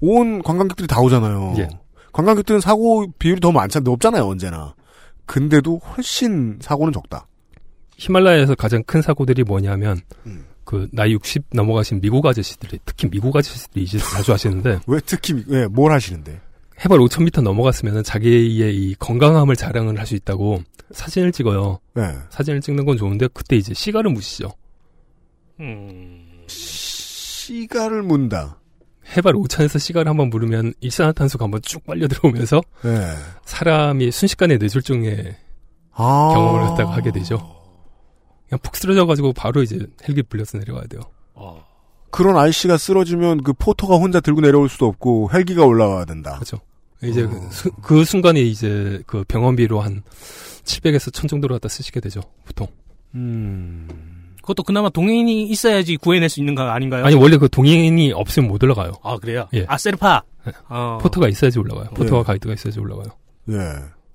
온 0.00 0.42
관광객들이 0.42 0.86
다 0.86 1.00
오잖아요. 1.00 1.54
예. 1.58 1.68
관광객들은 2.12 2.60
사고 2.60 3.06
비율이 3.18 3.40
더 3.40 3.52
많잖아요. 3.52 3.84
높잖아요, 3.84 4.26
언제나. 4.26 4.74
근데도 5.24 5.78
훨씬 5.78 6.58
사고는 6.60 6.92
적다. 6.92 7.26
히말라야에서 7.96 8.54
가장 8.54 8.82
큰 8.82 9.00
사고들이 9.00 9.44
뭐냐면 9.44 10.00
음. 10.26 10.44
그 10.64 10.88
나이 10.92 11.12
60 11.12 11.44
넘어가신 11.52 12.00
미국 12.00 12.24
아저씨들이 12.26 12.78
특히 12.84 13.08
미국 13.10 13.36
아저씨들이 13.36 13.84
이제 13.84 13.98
자주 13.98 14.32
하시는데 14.32 14.80
왜 14.86 15.00
특히 15.04 15.44
예, 15.50 15.66
뭘 15.66 15.92
하시는데? 15.92 16.40
해발 16.84 16.98
5,000m 16.98 17.42
넘어갔으면 17.42 18.02
자기의 18.02 18.74
이 18.76 18.94
건강함을 18.98 19.54
자랑을 19.56 19.98
할 19.98 20.06
수 20.06 20.14
있다고 20.16 20.62
사진을 20.90 21.32
찍어요. 21.32 21.78
네. 21.94 22.02
사진을 22.30 22.60
찍는 22.60 22.84
건 22.84 22.96
좋은데 22.96 23.28
그때 23.32 23.56
이제 23.56 23.72
시가를 23.72 24.10
묻히죠. 24.10 24.50
시가를 26.46 28.02
문다. 28.02 28.58
해발 29.16 29.34
5천에서 29.34 29.78
시가를 29.78 30.08
한번 30.08 30.30
물으면 30.30 30.74
일산화탄소가 30.80 31.44
한번 31.44 31.60
쭉 31.62 31.84
빨려 31.84 32.08
들어오면서 32.08 32.62
네. 32.82 33.14
사람이 33.44 34.10
순식간에 34.10 34.56
뇌졸중의 34.56 35.36
아. 35.92 36.30
경험을 36.34 36.60
갖다가 36.68 36.92
하게 36.96 37.12
되죠. 37.12 37.61
그냥 38.52 38.60
푹 38.62 38.76
쓰러져가지고 38.76 39.32
바로 39.32 39.62
이제 39.62 39.78
헬기 40.06 40.22
불려서 40.22 40.58
내려가야 40.58 40.84
돼요. 40.84 41.00
그런 42.10 42.36
아이씨가 42.36 42.76
쓰러지면 42.76 43.42
그 43.42 43.54
포터가 43.54 43.96
혼자 43.96 44.20
들고 44.20 44.42
내려올 44.42 44.68
수도 44.68 44.86
없고 44.86 45.30
헬기가 45.32 45.64
올라와야 45.64 46.04
된다. 46.04 46.34
그렇죠. 46.34 46.58
이제 47.02 47.26
그, 47.26 47.40
수- 47.50 47.72
그 47.80 48.04
순간에 48.04 48.40
이제 48.42 49.02
그 49.06 49.24
병원비로 49.26 49.80
한 49.80 50.02
700에서 50.64 51.10
1000 51.10 51.28
정도로 51.28 51.54
갖다 51.54 51.68
쓰시게 51.68 52.00
되죠. 52.00 52.20
보통. 52.44 52.66
음. 53.14 53.88
그것도 54.42 54.62
그나마 54.64 54.90
동행이 54.90 55.44
있어야지 55.44 55.96
구해낼 55.96 56.28
수 56.28 56.40
있는 56.40 56.54
거 56.54 56.62
아닌가요? 56.64 57.06
아니 57.06 57.14
원래 57.14 57.38
그 57.38 57.48
동행인이 57.48 58.12
없으면 58.12 58.48
못 58.50 58.62
올라가요. 58.62 58.92
아 59.02 59.16
그래요? 59.16 59.48
예. 59.54 59.64
아 59.66 59.78
셀파. 59.78 60.22
어. 60.68 60.98
포터가 61.00 61.28
있어야지 61.28 61.58
올라가요. 61.58 61.86
포터와 61.94 62.20
예. 62.20 62.24
가이드가 62.24 62.52
있어야지 62.54 62.78
올라가요. 62.78 63.06
예. 63.50 63.56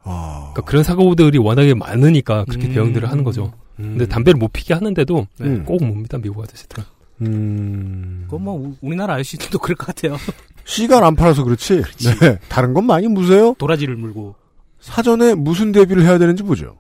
아. 0.04 0.52
그러니까 0.54 0.62
그런 0.70 0.84
사고들이 0.84 1.40
워낙에 1.40 1.74
많으니까 1.74 2.46
그렇게 2.46 2.68
음. 2.68 2.74
대응들을 2.76 3.10
하는 3.10 3.24
거죠. 3.24 3.54
음. 3.80 3.84
근데 3.98 4.08
담배를 4.08 4.38
못 4.38 4.52
피게 4.54 4.74
하는데도 4.74 5.28
네. 5.40 5.58
꼭 5.60 5.84
뭡니다 5.86 6.18
미국 6.18 6.44
아저씨들은. 6.44 6.84
음. 7.22 8.22
그건 8.26 8.44
뭐 8.44 8.54
우- 8.56 8.76
우리나라 8.82 9.16
아저씨들도 9.16 9.60
그럴 9.60 9.76
것 9.76 9.88
같아요. 9.88 10.18
씨가 10.66 11.06
안 11.06 11.16
팔아서 11.16 11.44
그렇지. 11.44 11.82
네. 12.20 12.40
다른 12.50 12.74
건 12.74 12.86
많이 12.86 13.08
무세요. 13.08 13.56
도라지를 13.58 13.96
물고. 13.96 14.36
사전에 14.80 15.34
무슨 15.34 15.72
대비를 15.72 16.04
해야 16.04 16.18
되는지 16.18 16.44
보죠. 16.44 16.78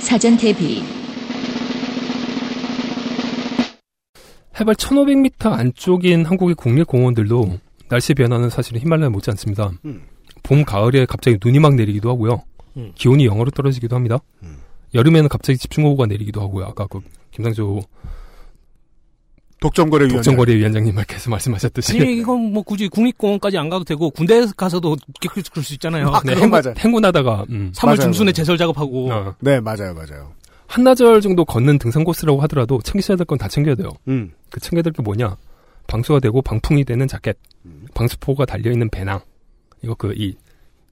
사전 0.00 0.36
대비 0.36 0.82
해발 4.58 4.74
1500m 4.74 5.52
안쪽인 5.52 6.24
한국의 6.24 6.54
국립공원들도 6.54 7.58
날씨 7.88 8.14
변화는 8.14 8.48
사실은 8.50 8.80
히말라야 8.80 9.10
못지 9.10 9.30
않습니다. 9.30 9.70
음. 9.84 10.02
봄, 10.42 10.64
가을에 10.64 11.04
갑자기 11.06 11.38
눈이 11.44 11.58
막 11.58 11.74
내리기도 11.74 12.08
하고요. 12.10 12.42
음. 12.76 12.92
기온이 12.94 13.26
영하로 13.26 13.50
떨어지기도 13.50 13.96
합니다. 13.96 14.18
음. 14.42 14.56
여름에는 14.96 15.28
갑자기 15.28 15.58
집중호우가 15.58 16.06
내리기도 16.06 16.40
하고요. 16.40 16.64
아까 16.66 16.86
그 16.86 17.00
김상조 17.30 17.82
독점거래 19.60 20.04
위원장. 20.04 20.18
독점거래 20.18 20.54
위원장님 20.56 20.94
말께서 20.94 21.30
말씀하셨듯이 21.30 21.98
아니 22.00 22.18
이건 22.18 22.52
뭐 22.52 22.62
굳이 22.62 22.88
국립공원까지 22.88 23.56
안 23.56 23.68
가도 23.70 23.84
되고 23.84 24.10
군대 24.10 24.44
가서도 24.56 24.96
그렇게 25.20 25.50
그럴 25.50 25.64
수 25.64 25.72
있잖아요. 25.74 26.08
아, 26.08 26.20
네, 26.24 26.34
그건 26.34 26.50
맞아요. 26.50 26.74
행군하다가 26.76 27.46
음. 27.50 27.72
3월 27.74 27.86
맞아요, 27.86 27.96
중순에 28.00 28.24
맞아요. 28.26 28.32
제설 28.32 28.58
작업하고 28.58 29.10
어. 29.12 29.34
네, 29.40 29.60
맞아요, 29.60 29.94
맞아요. 29.94 30.32
한나절 30.66 31.20
정도 31.20 31.44
걷는 31.44 31.78
등산 31.78 32.04
코스라고 32.04 32.40
하더라도 32.42 32.80
챙기셔야 32.82 33.16
될 33.16 33.24
건 33.24 33.38
다 33.38 33.48
챙겨야 33.48 33.74
돼요. 33.76 33.90
음. 34.08 34.32
그 34.50 34.60
챙겨야 34.60 34.82
될 34.82 34.92
게 34.92 35.00
뭐냐? 35.02 35.36
방수가 35.86 36.18
되고 36.20 36.42
방풍이 36.42 36.84
되는 36.84 37.06
자켓, 37.06 37.38
방수포가 37.94 38.44
달려 38.44 38.72
있는 38.72 38.90
배낭. 38.90 39.20
이거 39.82 39.94
그 39.94 40.12
이 40.16 40.34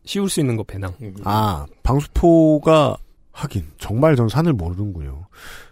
씌울 0.06 0.28
수 0.30 0.38
있는 0.40 0.56
거 0.56 0.62
배낭. 0.62 0.94
아, 1.24 1.66
방수포가 1.82 2.96
하긴 3.34 3.64
정말 3.78 4.16
전 4.16 4.28
산을 4.28 4.52
모르는군요. 4.54 5.26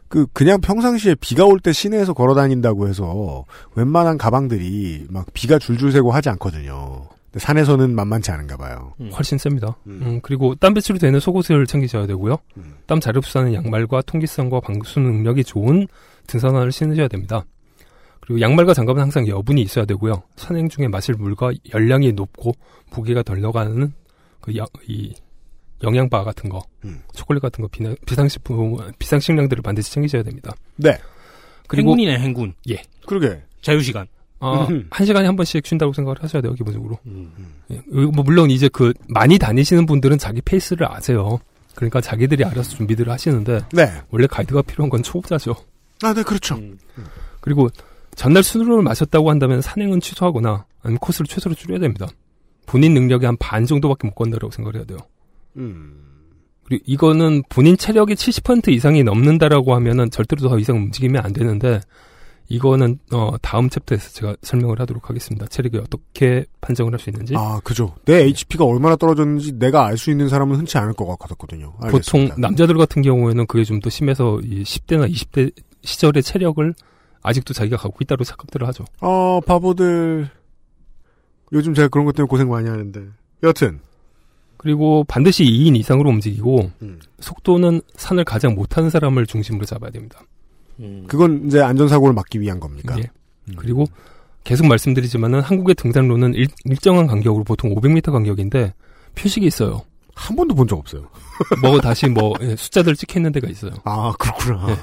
그 0.08 0.26
그냥 0.34 0.60
평상시에 0.60 1.14
비가 1.14 1.44
올 1.46 1.58
때 1.60 1.72
시내에서 1.72 2.12
걸어 2.12 2.34
다닌다고 2.34 2.86
해서 2.88 3.44
웬만한 3.76 4.18
가방들이 4.18 5.06
막 5.08 5.26
비가 5.32 5.58
줄줄 5.58 5.90
새고 5.92 6.10
하지 6.12 6.28
않거든요. 6.30 7.08
근데 7.30 7.38
산에서는 7.38 7.94
만만치 7.94 8.30
않은가 8.30 8.58
봐요. 8.58 8.92
훨씬 9.14 9.38
셉니다. 9.38 9.74
음, 9.86 10.20
그리고 10.22 10.54
땀 10.56 10.74
배출이 10.74 10.98
되는 10.98 11.18
속옷을 11.18 11.66
챙기셔야 11.66 12.06
되고요. 12.06 12.36
음. 12.58 12.74
땀잘 12.86 13.16
흡수하는 13.16 13.54
양말과 13.54 14.02
통기성과 14.02 14.60
방수 14.60 15.00
능력이 15.00 15.44
좋은 15.44 15.86
등산화를 16.26 16.72
신으셔야 16.72 17.08
됩니다. 17.08 17.44
그리고 18.20 18.40
양말과 18.42 18.74
장갑은 18.74 19.00
항상 19.00 19.26
여분이 19.26 19.62
있어야 19.62 19.86
되고요. 19.86 20.22
산행 20.36 20.68
중에 20.68 20.88
마실 20.88 21.14
물과 21.14 21.52
열량이 21.72 22.12
높고 22.12 22.52
무게가 22.94 23.22
덜 23.22 23.40
나가는 23.40 23.92
그 24.42 24.56
야- 24.58 24.66
이 24.86 25.14
영양바 25.82 26.24
같은 26.24 26.48
거, 26.50 26.62
음. 26.84 27.00
초콜릿 27.14 27.42
같은 27.42 27.62
거, 27.62 27.68
비나- 27.68 27.94
비상식품, 28.06 28.76
비상식량들을 28.98 29.62
반드시 29.62 29.92
챙기셔야 29.92 30.22
됩니다. 30.22 30.52
네. 30.76 30.98
그리고 31.68 31.90
행군이네 31.90 32.18
행군. 32.18 32.54
예. 32.70 32.82
그러게. 33.06 33.42
자유 33.62 33.80
시간. 33.82 34.06
아, 34.40 34.66
음. 34.70 34.86
한 34.90 35.06
시간에 35.06 35.26
한 35.26 35.36
번씩 35.36 35.64
쉰다고 35.66 35.92
생각을 35.92 36.20
하셔야 36.22 36.42
돼요, 36.42 36.52
기본적으로. 36.54 36.98
예, 37.70 37.80
뭐, 37.86 38.24
물론 38.24 38.50
이제 38.50 38.68
그, 38.68 38.92
많이 39.08 39.38
다니시는 39.38 39.86
분들은 39.86 40.18
자기 40.18 40.40
페이스를 40.40 40.90
아세요. 40.90 41.38
그러니까 41.74 42.00
자기들이 42.00 42.44
알아서 42.44 42.70
준비들을 42.76 43.10
하시는데 43.10 43.60
네. 43.72 43.92
원래 44.10 44.26
가이드가 44.26 44.62
필요한 44.62 44.90
건 44.90 45.02
초보자죠. 45.02 45.54
아, 46.02 46.12
네, 46.12 46.22
그렇죠. 46.22 46.58
그리고 47.40 47.68
전날 48.14 48.42
술을 48.42 48.82
마셨다고 48.82 49.30
한다면 49.30 49.62
산행은 49.62 50.00
취소하거나 50.00 50.66
아니면 50.82 50.98
코스를 50.98 51.26
최소로 51.28 51.54
줄여야 51.54 51.78
됩니다. 51.78 52.08
본인 52.66 52.92
능력의 52.94 53.26
한 53.26 53.36
반 53.38 53.64
정도밖에 53.64 54.06
못 54.08 54.14
건다라고 54.14 54.50
생각을 54.50 54.76
해야 54.76 54.84
돼요. 54.84 54.98
음. 55.56 56.00
그리고 56.64 56.82
이거는 56.86 57.42
본인 57.48 57.76
체력의 57.76 58.16
70% 58.16 58.68
이상이 58.68 59.02
넘는다라고 59.04 59.74
하면은 59.74 60.10
절대로 60.10 60.48
더 60.48 60.58
이상 60.58 60.76
움직이면 60.76 61.24
안 61.24 61.32
되는데 61.32 61.80
이거는 62.48 62.98
어 63.12 63.32
다음 63.40 63.68
챕터에서 63.70 64.10
제가 64.10 64.36
설명을 64.42 64.78
하도록 64.80 65.08
하겠습니다. 65.08 65.46
체력이 65.46 65.78
어떻게 65.78 66.44
판정을 66.60 66.92
할 66.92 67.00
수 67.00 67.08
있는지. 67.10 67.34
아, 67.36 67.60
그죠. 67.64 67.94
내 68.04 68.24
HP가 68.24 68.64
얼마나 68.64 68.94
떨어졌는지 68.96 69.58
내가 69.58 69.86
알 69.86 69.96
수 69.96 70.10
있는 70.10 70.28
사람은 70.28 70.56
흔치 70.56 70.76
않을 70.78 70.92
것 70.94 71.06
같았거든요. 71.18 71.72
보통 71.72 71.86
알겠습니다. 71.86 72.34
남자들 72.38 72.76
같은 72.76 73.02
경우에는 73.02 73.46
그게 73.46 73.64
좀 73.64 73.80
더 73.80 73.88
심해서 73.90 74.38
이 74.42 74.62
10대나 74.64 75.10
20대 75.10 75.52
시절의 75.82 76.22
체력을 76.22 76.74
아직도 77.22 77.54
자기가 77.54 77.76
갖고 77.76 77.98
있다고 78.02 78.24
착각들을 78.24 78.66
하죠. 78.68 78.84
어, 79.00 79.40
바보들. 79.46 80.28
요즘 81.52 81.74
제가 81.74 81.88
그런 81.88 82.04
것 82.06 82.14
때문에 82.14 82.28
고생 82.28 82.48
많이 82.48 82.68
하는데. 82.68 83.00
여튼. 83.42 83.80
그리고 84.62 85.04
반드시 85.08 85.44
2인 85.44 85.76
이상으로 85.76 86.08
움직이고 86.10 86.70
음. 86.82 87.00
속도는 87.20 87.82
산을 87.96 88.24
가장 88.24 88.54
못하는 88.54 88.90
사람을 88.90 89.26
중심으로 89.26 89.64
잡아야 89.66 89.90
됩니다. 89.90 90.20
그건 91.06 91.46
이제 91.46 91.60
안전사고를 91.60 92.14
막기 92.14 92.40
위한 92.40 92.58
겁니까? 92.60 92.96
예. 92.98 93.02
그리고 93.56 93.84
계속 94.44 94.66
말씀드리지만은 94.66 95.40
한국의 95.40 95.74
등산로는 95.76 96.34
일, 96.34 96.46
일정한 96.64 97.06
간격으로 97.06 97.44
보통 97.44 97.74
500m 97.74 98.10
간격인데 98.12 98.72
표식이 99.14 99.46
있어요. 99.46 99.82
한 100.14 100.36
번도 100.36 100.54
본 100.54 100.66
적 100.68 100.78
없어요. 100.78 101.08
뭐 101.62 101.80
다시 101.80 102.06
뭐 102.08 102.32
예, 102.40 102.54
숫자들 102.56 102.94
찍혀 102.96 103.18
있는 103.18 103.32
데가 103.32 103.48
있어요. 103.48 103.72
아, 103.84 104.12
그렇구나. 104.18 104.66
예. 104.70 104.76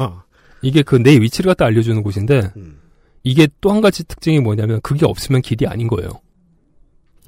이게 0.61 0.81
그 0.83 0.97
내 0.97 1.15
위치를 1.19 1.49
갖다 1.49 1.65
알려주는 1.65 2.01
곳인데 2.03 2.51
음. 2.57 2.79
이게 3.23 3.47
또 3.61 3.71
한 3.71 3.81
가지 3.81 4.03
특징이 4.05 4.39
뭐냐면 4.39 4.79
그게 4.81 5.05
없으면 5.05 5.41
길이 5.41 5.67
아닌 5.67 5.87
거예요. 5.87 6.09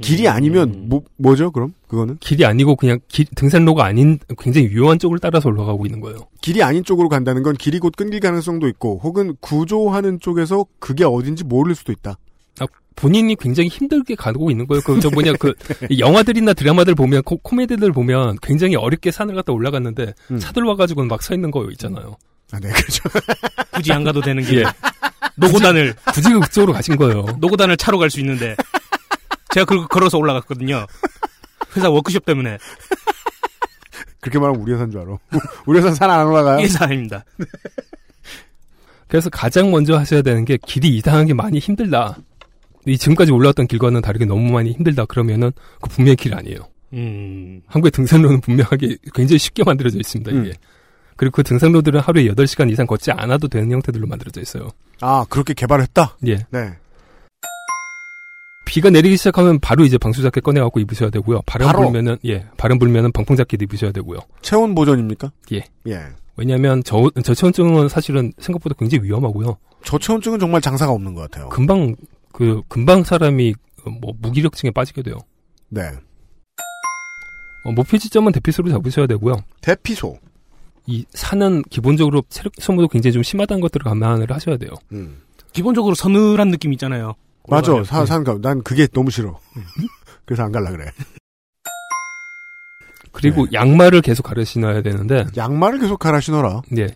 길이 0.01 0.27
아니면 0.27 0.85
뭐 0.89 1.03
뭐죠? 1.17 1.51
그럼 1.51 1.73
그거는 1.87 2.17
길이 2.19 2.45
아니고 2.45 2.75
그냥 2.75 2.99
길- 3.07 3.25
등산로가 3.35 3.85
아닌 3.85 4.19
굉장히 4.39 4.67
유효한 4.67 4.99
쪽을 4.99 5.19
따라서 5.19 5.49
올라가고 5.49 5.85
있는 5.85 5.99
거예요. 6.01 6.17
길이 6.41 6.61
아닌 6.63 6.83
쪽으로 6.83 7.07
간다는 7.09 7.43
건 7.43 7.55
길이 7.55 7.79
곧 7.79 7.93
끊길 7.95 8.19
가능성도 8.19 8.67
있고 8.69 8.99
혹은 9.03 9.35
구조하는 9.39 10.19
쪽에서 10.19 10.65
그게 10.79 11.03
어딘지 11.05 11.43
모를 11.43 11.75
수도 11.75 11.91
있다. 11.91 12.17
아, 12.59 12.65
본인이 12.95 13.35
굉장히 13.35 13.69
힘들게 13.69 14.15
가고 14.15 14.51
있는 14.51 14.67
거예요. 14.67 14.81
그, 14.85 14.99
저 14.99 15.09
뭐냐, 15.09 15.33
그, 15.39 15.53
이 15.89 15.99
영화들이나 15.99 16.53
드라마들 16.53 16.93
보면, 16.93 17.23
코, 17.23 17.37
코미디들 17.37 17.91
보면 17.93 18.37
굉장히 18.41 18.75
어렵게 18.75 19.11
산을 19.11 19.33
갖다 19.33 19.53
올라갔는데, 19.53 20.13
음. 20.31 20.37
차들 20.39 20.63
와가지고는 20.63 21.07
막 21.07 21.21
서 21.21 21.33
있는 21.33 21.49
거 21.51 21.65
있잖아요. 21.71 22.17
아, 22.51 22.59
네, 22.59 22.69
그렇죠. 22.69 23.03
굳이 23.73 23.93
안 23.93 24.03
가도 24.03 24.19
되는 24.21 24.43
길. 24.43 24.59
예. 24.59 24.63
노고단을 25.37 25.95
굳이 26.13 26.29
그쪽으로 26.33 26.73
가신 26.73 26.97
거예요. 26.97 27.25
노고단을 27.39 27.77
차로 27.77 27.97
갈 27.97 28.09
수 28.09 28.19
있는데 28.19 28.55
제가 29.53 29.65
그 29.65 29.87
걸어서 29.87 30.17
올라갔거든요. 30.17 30.85
회사 31.75 31.89
워크숍 31.89 32.25
때문에 32.25 32.57
그렇게 34.19 34.39
말하면 34.39 34.61
우리 34.61 34.73
회사인 34.73 34.91
줄 34.91 35.01
알아. 35.01 35.17
우리 35.65 35.79
회사는 35.79 35.95
산안 35.95 36.27
올라가요? 36.27 36.59
이 36.59 36.63
회사입니다. 36.63 37.23
그래서 39.07 39.29
가장 39.29 39.71
먼저 39.71 39.97
하셔야 39.97 40.21
되는 40.21 40.45
게 40.45 40.57
길이 40.65 40.95
이상하게 40.97 41.33
많이 41.33 41.59
힘들다. 41.59 42.17
이 42.85 42.97
지금까지 42.97 43.31
올라왔던 43.31 43.67
길과는 43.67 44.01
다르게 44.01 44.25
너무 44.25 44.51
많이 44.51 44.71
힘들다. 44.71 45.05
그러면은 45.05 45.51
그 45.81 45.89
분명히 45.89 46.15
길 46.15 46.33
아니에요. 46.33 46.59
음. 46.93 47.61
한국의 47.67 47.91
등산로는 47.91 48.41
분명하게 48.41 48.97
굉장히 49.13 49.37
쉽게 49.37 49.63
만들어져 49.63 49.97
있습니다, 49.99 50.31
이게. 50.31 50.49
음. 50.49 50.53
그리고 51.15 51.35
그 51.35 51.43
등산로들은 51.43 51.99
하루에 51.99 52.25
8시간 52.25 52.71
이상 52.71 52.87
걷지 52.87 53.11
않아도 53.11 53.47
되는 53.47 53.71
형태들로 53.71 54.07
만들어져 54.07 54.41
있어요. 54.41 54.69
아, 55.01 55.25
그렇게 55.29 55.53
개발했다? 55.53 56.17
예. 56.27 56.45
네. 56.49 56.73
비가 58.71 58.89
내리기 58.89 59.17
시작하면 59.17 59.59
바로 59.59 59.83
이제 59.83 59.97
방수 59.97 60.21
자켓 60.21 60.45
꺼내갖고 60.45 60.79
입으셔야 60.79 61.09
되고요. 61.09 61.41
바람 61.45 61.67
바로? 61.67 61.81
불면은, 61.81 62.17
예. 62.25 62.45
바람 62.55 62.79
불면은 62.79 63.11
방풍 63.11 63.35
자켓 63.35 63.61
입으셔야 63.63 63.91
되고요. 63.91 64.19
체온 64.41 64.73
보존입니까? 64.73 65.29
예. 65.51 65.65
예. 65.87 66.05
왜냐면 66.37 66.81
저, 66.85 67.11
저체온증은 67.21 67.89
사실은 67.89 68.31
생각보다 68.37 68.73
굉장히 68.79 69.03
위험하고요. 69.03 69.57
저체온증은 69.83 70.39
정말 70.39 70.61
장사가 70.61 70.93
없는 70.93 71.13
것 71.13 71.29
같아요. 71.29 71.49
금방, 71.49 71.97
그, 72.31 72.61
금방 72.69 73.03
사람이 73.03 73.55
뭐 73.99 74.13
무기력증에 74.21 74.71
빠지게 74.71 75.01
돼요. 75.01 75.17
네. 75.67 75.81
어, 77.65 77.73
목표 77.73 77.97
지점은 77.97 78.31
대피소로 78.31 78.69
잡으셔야 78.69 79.05
되고요. 79.05 79.43
대피소. 79.59 80.17
이 80.85 81.03
산은 81.09 81.63
기본적으로 81.63 82.23
체력 82.29 82.53
소모도 82.57 82.87
굉장히 82.87 83.11
좀 83.11 83.21
심하다는 83.21 83.59
것들을 83.59 83.83
감안을 83.83 84.31
하셔야 84.31 84.55
돼요. 84.55 84.71
음. 84.93 85.23
기본적으로 85.51 85.93
서늘한 85.93 86.51
느낌 86.51 86.71
있잖아요. 86.71 87.15
맞아. 87.47 87.83
산, 87.83 88.05
산, 88.05 88.23
가. 88.23 88.37
난 88.41 88.61
그게 88.63 88.87
너무 88.87 89.11
싫어. 89.11 89.39
그래서 90.25 90.43
안 90.43 90.51
갈라 90.51 90.71
그래. 90.71 90.85
그리고 93.11 93.45
양말을 93.51 94.01
계속 94.01 94.23
갈아 94.23 94.43
신어야 94.43 94.81
되는데, 94.81 95.25
양말을 95.35 95.79
계속 95.79 95.99
갈아 95.99 96.19
신어라. 96.19 96.61
예. 96.77 96.87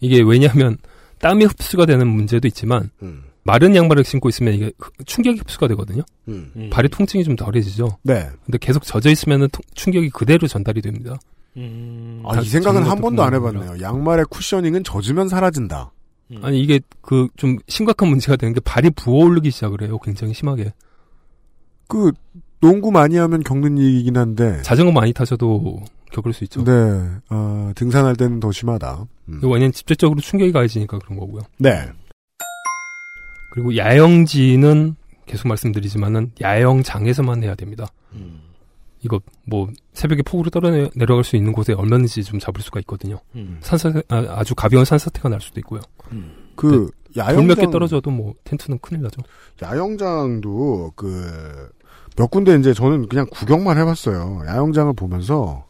이게 0.00 0.22
왜냐하면 0.22 0.76
땀이 1.20 1.44
흡수가 1.46 1.86
되는 1.86 2.06
문제도 2.06 2.46
있지만, 2.46 2.90
음. 3.02 3.24
마른 3.42 3.76
양말을 3.76 4.04
신고 4.04 4.28
있으면 4.28 4.54
이게 4.54 4.72
충격이 5.04 5.38
흡수가 5.40 5.68
되거든요. 5.68 6.02
음. 6.28 6.50
음. 6.56 6.70
발의 6.70 6.88
통증이 6.88 7.24
좀 7.24 7.36
덜해지죠. 7.36 7.98
네. 8.02 8.28
근데 8.44 8.58
계속 8.58 8.84
젖어 8.84 9.10
있으면 9.10 9.48
충격이 9.74 10.10
그대로 10.10 10.46
전달이 10.46 10.80
됩니다. 10.80 11.18
음. 11.56 12.22
아, 12.24 12.34
다이 12.34 12.44
생각은 12.44 12.80
젖는 12.80 12.90
한 12.90 13.00
번도 13.00 13.22
안 13.22 13.34
해봤네요. 13.34 13.80
양말의 13.80 14.26
쿠셔닝은 14.30 14.82
젖으면 14.84 15.28
사라진다. 15.28 15.92
음. 16.30 16.38
아니 16.42 16.60
이게 16.60 16.80
그 17.02 17.28
좀 17.36 17.58
심각한 17.68 18.08
문제가 18.08 18.36
되는 18.36 18.54
게 18.54 18.60
발이 18.60 18.90
부어오르기 18.90 19.50
시작을 19.50 19.82
해요. 19.82 19.98
굉장히 19.98 20.32
심하게. 20.34 20.72
그, 21.88 22.12
농구 22.60 22.90
많이 22.90 23.16
하면 23.18 23.42
겪는 23.42 23.76
일이긴 23.76 24.16
한데. 24.16 24.62
자전거 24.62 24.90
많이 24.90 25.12
타셔도 25.12 25.82
겪을 26.12 26.32
수 26.32 26.44
있죠. 26.44 26.64
네. 26.64 26.72
어, 27.28 27.72
등산할 27.74 28.16
때는 28.16 28.40
더 28.40 28.50
심하다. 28.50 29.06
음. 29.28 29.38
이거 29.38 29.48
완전 29.48 29.70
직접적으로 29.70 30.20
충격이 30.20 30.52
가해지니까 30.52 30.98
그런 30.98 31.18
거고요. 31.18 31.42
네. 31.58 31.86
그리고 33.52 33.76
야영지는 33.76 34.96
계속 35.26 35.48
말씀드리지만은 35.48 36.32
야영장에서만 36.40 37.42
해야 37.42 37.54
됩니다. 37.54 37.86
음. 38.14 38.40
이거 39.02 39.20
뭐 39.44 39.68
새벽에 39.92 40.22
폭우로 40.22 40.48
떨어 40.50 40.70
내려갈 40.94 41.22
수 41.24 41.36
있는 41.36 41.52
곳에 41.52 41.74
얼마든지 41.74 42.24
좀 42.24 42.38
잡을 42.38 42.62
수가 42.62 42.80
있거든요. 42.80 43.20
음. 43.34 43.58
산사 43.60 43.92
아, 44.08 44.42
주 44.44 44.54
가벼운 44.54 44.84
산사태가 44.86 45.28
날 45.28 45.40
수도 45.42 45.60
있고요. 45.60 45.82
그, 46.56 46.90
돌몇 47.14 47.28
야영장. 47.36 47.56
개 47.56 47.70
떨어져도 47.70 48.10
뭐 48.10 48.34
텐트는 48.44 48.78
큰일 48.80 49.02
나죠. 49.02 49.22
야영장도 49.62 50.92
그 50.96 51.70
몇 52.16 52.30
군데 52.30 52.54
이제 52.56 52.72
저는 52.72 53.08
그냥 53.08 53.26
구경만 53.30 53.76
해봤어요. 53.78 54.42
야영장을 54.46 54.92
보면서 54.94 55.64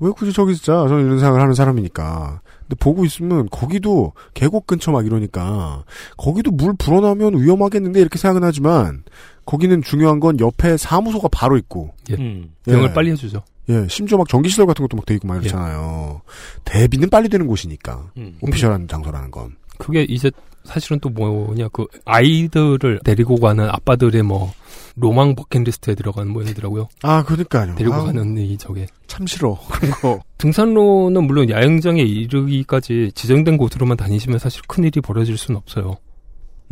왜 0.00 0.10
굳이 0.10 0.32
저기 0.32 0.52
있자? 0.52 0.88
저는 0.88 1.04
이런 1.06 1.18
생각을 1.18 1.40
하는 1.40 1.54
사람이니까. 1.54 2.40
근데 2.62 2.74
보고 2.80 3.04
있으면 3.04 3.48
거기도 3.50 4.12
계곡 4.34 4.66
근처 4.66 4.90
막 4.90 5.06
이러니까 5.06 5.84
거기도 6.16 6.50
물 6.50 6.74
불어나면 6.76 7.40
위험하겠는데 7.40 8.00
이렇게 8.00 8.18
생각은 8.18 8.42
하지만 8.44 9.04
거기는 9.44 9.80
중요한 9.82 10.18
건 10.18 10.40
옆에 10.40 10.76
사무소가 10.76 11.28
바로 11.30 11.56
있고 11.56 11.94
음. 12.18 12.50
대응을 12.64 12.88
예. 12.90 12.92
빨리 12.92 13.12
해주죠. 13.12 13.42
예 13.68 13.86
심지어 13.88 14.18
막 14.18 14.28
전기 14.28 14.48
시설 14.48 14.66
같은 14.66 14.82
것도 14.84 14.96
막 14.96 15.06
돼 15.06 15.14
있고 15.14 15.28
막 15.28 15.36
이렇잖아요. 15.40 16.20
대비는 16.64 17.08
빨리 17.10 17.28
되는 17.28 17.46
곳이니까 17.46 18.10
음. 18.16 18.36
오피셜한 18.40 18.88
장소라는 18.88 19.30
건. 19.30 19.54
그게 19.78 20.02
이제 20.02 20.30
사실은 20.64 20.98
또 21.00 21.08
뭐냐 21.08 21.68
그 21.68 21.86
아이들을 22.04 23.00
데리고 23.04 23.36
가는 23.36 23.68
아빠들의 23.68 24.22
뭐 24.22 24.52
로망 24.96 25.34
버킷리스트에 25.34 25.94
들어가는 25.94 26.32
모양이더라고요. 26.32 26.88
아 27.02 27.22
그러니까요. 27.22 27.74
데리고 27.76 27.94
아, 27.94 28.04
가는 28.04 28.36
이 28.38 28.56
저게 28.58 28.86
참 29.06 29.26
싫어 29.26 29.58
그런 29.70 29.90
거. 29.92 30.20
등산로는 30.38 31.24
물론 31.24 31.50
야영장에 31.50 32.02
이르기까지 32.02 33.12
지정된 33.14 33.56
곳으로만 33.58 33.96
다니시면 33.96 34.38
사실 34.38 34.62
큰 34.66 34.84
일이 34.84 35.00
벌어질 35.00 35.36
수는 35.36 35.58
없어요. 35.58 35.96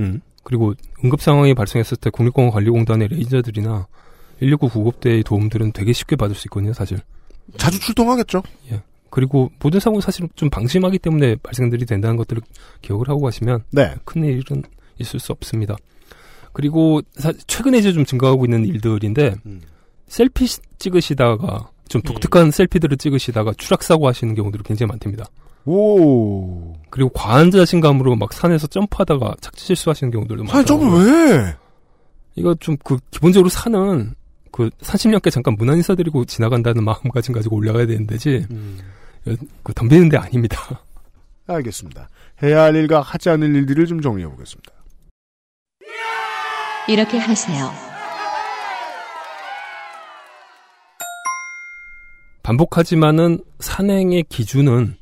음. 0.00 0.20
그리고 0.42 0.74
응급 1.02 1.22
상황이 1.22 1.54
발생했을 1.54 1.96
때 1.96 2.10
국립공원 2.10 2.52
관리공단의 2.52 3.08
ranger들이나 3.08 3.86
119 4.40 4.68
구급대의 4.68 5.22
도움들은 5.22 5.72
되게 5.72 5.92
쉽게 5.92 6.16
받을 6.16 6.34
수 6.34 6.46
있거든요, 6.48 6.72
사실. 6.72 6.98
자주 7.56 7.80
출동하겠죠. 7.80 8.42
예. 8.72 8.82
그리고 9.14 9.48
모든 9.62 9.78
사고는 9.78 10.00
사실 10.00 10.28
좀 10.34 10.50
방심하기 10.50 10.98
때문에 10.98 11.36
발생들이 11.36 11.86
된다는 11.86 12.16
것들을 12.16 12.42
기억을 12.82 13.08
하고 13.08 13.20
가시면 13.20 13.62
네. 13.70 13.94
큰 14.04 14.24
일은 14.24 14.64
있을 14.98 15.20
수 15.20 15.30
없습니다. 15.30 15.76
그리고 16.52 17.00
사- 17.14 17.32
최근에 17.46 17.78
이제 17.78 17.92
좀 17.92 18.04
증가하고 18.04 18.44
있는 18.44 18.64
일들인데 18.66 19.36
음. 19.46 19.60
selfie 20.08 20.48
시- 20.48 20.58
찍으시다가 20.80 21.70
좀 21.88 22.02
독특한 22.02 22.50
selfie들을 22.50 22.96
찍으시다가 22.96 23.52
추락사고 23.56 24.08
하시는 24.08 24.34
경우들이 24.34 24.64
굉장히 24.64 24.88
많답니다. 24.88 25.26
오. 25.64 26.74
그리고 26.90 27.10
과한 27.10 27.52
자신감으로 27.52 28.16
막 28.16 28.32
산에서 28.32 28.66
점프하다가 28.66 29.36
착지 29.40 29.64
실수하시는 29.64 30.10
경우들도 30.10 30.44
점을 30.46 30.54
많더라고요. 30.86 31.04
왜? 31.38 31.54
이거 32.34 32.52
좀 32.56 32.76
그 32.82 32.98
기본적으로 33.12 33.48
산은 33.48 34.14
그 34.50 34.70
30년께 34.82 35.30
잠깐 35.30 35.54
문안 35.56 35.76
인사드리고 35.76 36.24
지나간다는 36.24 36.82
마음가짐 36.84 37.32
가지고 37.32 37.56
올라가야 37.56 37.86
되는 37.86 38.06
데지 38.08 38.44
그 39.62 39.72
덤비는 39.74 40.08
데 40.08 40.16
아닙니다. 40.16 40.58
알겠습니다. 41.46 42.08
해야 42.42 42.62
할 42.62 42.74
일과 42.74 43.00
하지 43.00 43.30
않을 43.30 43.54
일들을 43.54 43.86
좀 43.86 44.00
정리해 44.00 44.28
보겠습니다. 44.28 44.72
이렇게 46.88 47.18
하세요. 47.18 47.70
반복하지만은 52.42 53.38
산행의 53.60 54.24
기준은 54.28 54.96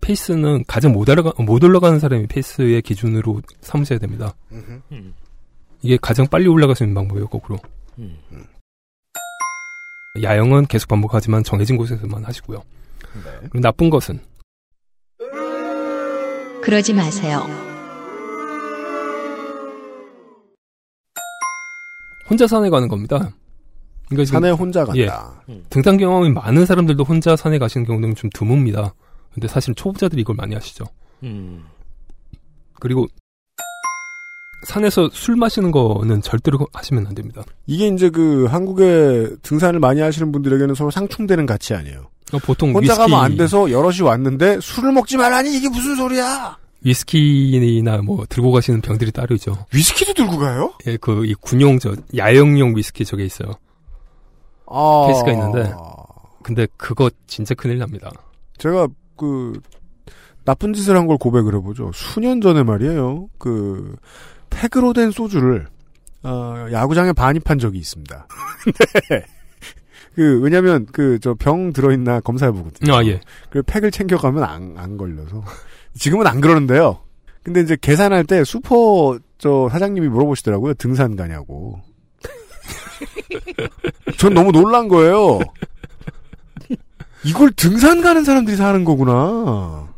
페이스는 0.00 0.64
가장 0.66 0.92
못, 0.92 1.08
올라가, 1.10 1.30
못 1.42 1.62
올라가는 1.62 1.98
사람이 1.98 2.26
페이스의 2.26 2.80
기준으로 2.80 3.42
삼으셔야 3.60 3.98
됩니다. 3.98 4.34
음. 4.50 5.14
이게 5.82 5.98
가장 6.00 6.26
빨리 6.26 6.48
올라갈 6.48 6.74
수 6.74 6.84
있는 6.84 6.94
방법이에요, 6.94 7.28
거꾸로. 7.28 7.58
음. 7.98 8.16
야영은 10.22 10.66
계속 10.66 10.88
반복하지만 10.88 11.44
정해진 11.44 11.76
곳에서만 11.76 12.24
하시고요. 12.24 12.62
그리고 13.40 13.60
나쁜 13.60 13.90
것은 13.90 14.20
그러지 16.62 16.94
마세요. 16.94 17.40
혼자 22.28 22.46
산에 22.46 22.70
가는 22.70 22.86
겁니다. 22.88 23.18
그러니까 24.08 24.24
지금- 24.24 24.40
산에 24.40 24.50
혼자 24.50 24.84
간다. 24.84 25.42
예. 25.48 25.62
등산 25.70 25.96
경험이 25.96 26.30
많은 26.30 26.66
사람들도 26.66 27.02
혼자 27.04 27.34
산에 27.36 27.58
가시는 27.58 27.86
경우는 27.86 28.14
좀 28.14 28.30
드뭅니다. 28.30 28.92
근데 29.34 29.48
사실 29.48 29.74
초보자들이 29.74 30.22
이걸 30.22 30.36
많이 30.36 30.54
하시죠. 30.54 30.84
음. 31.22 31.64
그리고 32.80 33.06
산에서 34.66 35.08
술 35.12 35.36
마시는 35.36 35.70
거는 35.70 36.22
절대로 36.22 36.66
하시면 36.72 37.06
안 37.06 37.14
됩니다. 37.14 37.42
이게 37.66 37.88
이제 37.88 38.10
그 38.10 38.44
한국에 38.46 39.28
등산을 39.42 39.80
많이 39.80 40.00
하시는 40.00 40.30
분들에게는 40.32 40.74
서로 40.74 40.90
상충되는 40.90 41.46
가치 41.46 41.74
아니에요. 41.74 42.10
어, 42.32 42.38
보통 42.38 42.72
혼자 42.74 42.92
위스키, 42.92 43.10
가면 43.10 43.24
안 43.24 43.36
돼서 43.36 43.70
여럿이 43.70 44.00
왔는데 44.02 44.60
술을 44.60 44.92
먹지 44.92 45.16
말라니 45.16 45.56
이게 45.56 45.68
무슨 45.68 45.96
소리야? 45.96 46.56
위스키나 46.82 47.98
뭐 47.98 48.24
들고 48.28 48.52
가시는 48.52 48.80
병들이 48.80 49.12
따로 49.12 49.34
있죠. 49.34 49.66
위스키도 49.72 50.14
들고 50.14 50.38
가요? 50.38 50.72
예, 50.86 50.96
그 50.96 51.24
이 51.26 51.34
군용 51.34 51.78
저 51.78 51.94
야영용 52.16 52.76
위스키 52.76 53.04
저게 53.04 53.24
있어요. 53.24 53.52
아. 54.66 55.04
케이스가 55.08 55.32
있는데 55.32 55.72
근데 56.42 56.66
그거 56.76 57.10
진짜 57.26 57.54
큰일 57.54 57.78
납니다. 57.78 58.10
제가 58.58 58.88
그 59.16 59.52
나쁜 60.44 60.72
짓을 60.72 60.96
한 60.96 61.06
걸 61.06 61.18
고백을 61.18 61.54
해보죠. 61.56 61.90
수년 61.92 62.40
전에 62.40 62.62
말이에요. 62.62 63.28
그 63.38 63.94
팩으로 64.48 64.92
된 64.94 65.10
소주를 65.10 65.66
어, 66.22 66.66
야구장에 66.72 67.12
반입한 67.12 67.58
적이 67.58 67.78
있습니다. 67.78 68.26
네. 69.10 69.22
그 70.14 70.40
왜냐면 70.40 70.86
그 70.92 71.18
저 71.20 71.34
병 71.34 71.72
들어있나 71.72 72.20
검사해 72.20 72.52
보거든요. 72.52 72.94
아, 72.94 73.04
예. 73.04 73.20
그 73.48 73.62
팩을 73.62 73.90
챙겨가면 73.90 74.42
안, 74.44 74.74
안 74.76 74.96
걸려서 74.96 75.42
지금은 75.94 76.26
안 76.26 76.40
그러는데요. 76.40 77.00
근데 77.42 77.60
이제 77.60 77.76
계산할 77.80 78.24
때 78.24 78.44
슈퍼 78.44 79.18
저 79.38 79.68
사장님이 79.70 80.08
물어보시더라고요. 80.08 80.74
등산 80.74 81.16
가냐고. 81.16 81.80
전 84.18 84.34
너무 84.34 84.52
놀란 84.52 84.88
거예요. 84.88 85.38
이걸 87.24 87.50
등산 87.52 88.02
가는 88.02 88.24
사람들이 88.24 88.56
사는 88.56 88.84
거구나. 88.84 89.88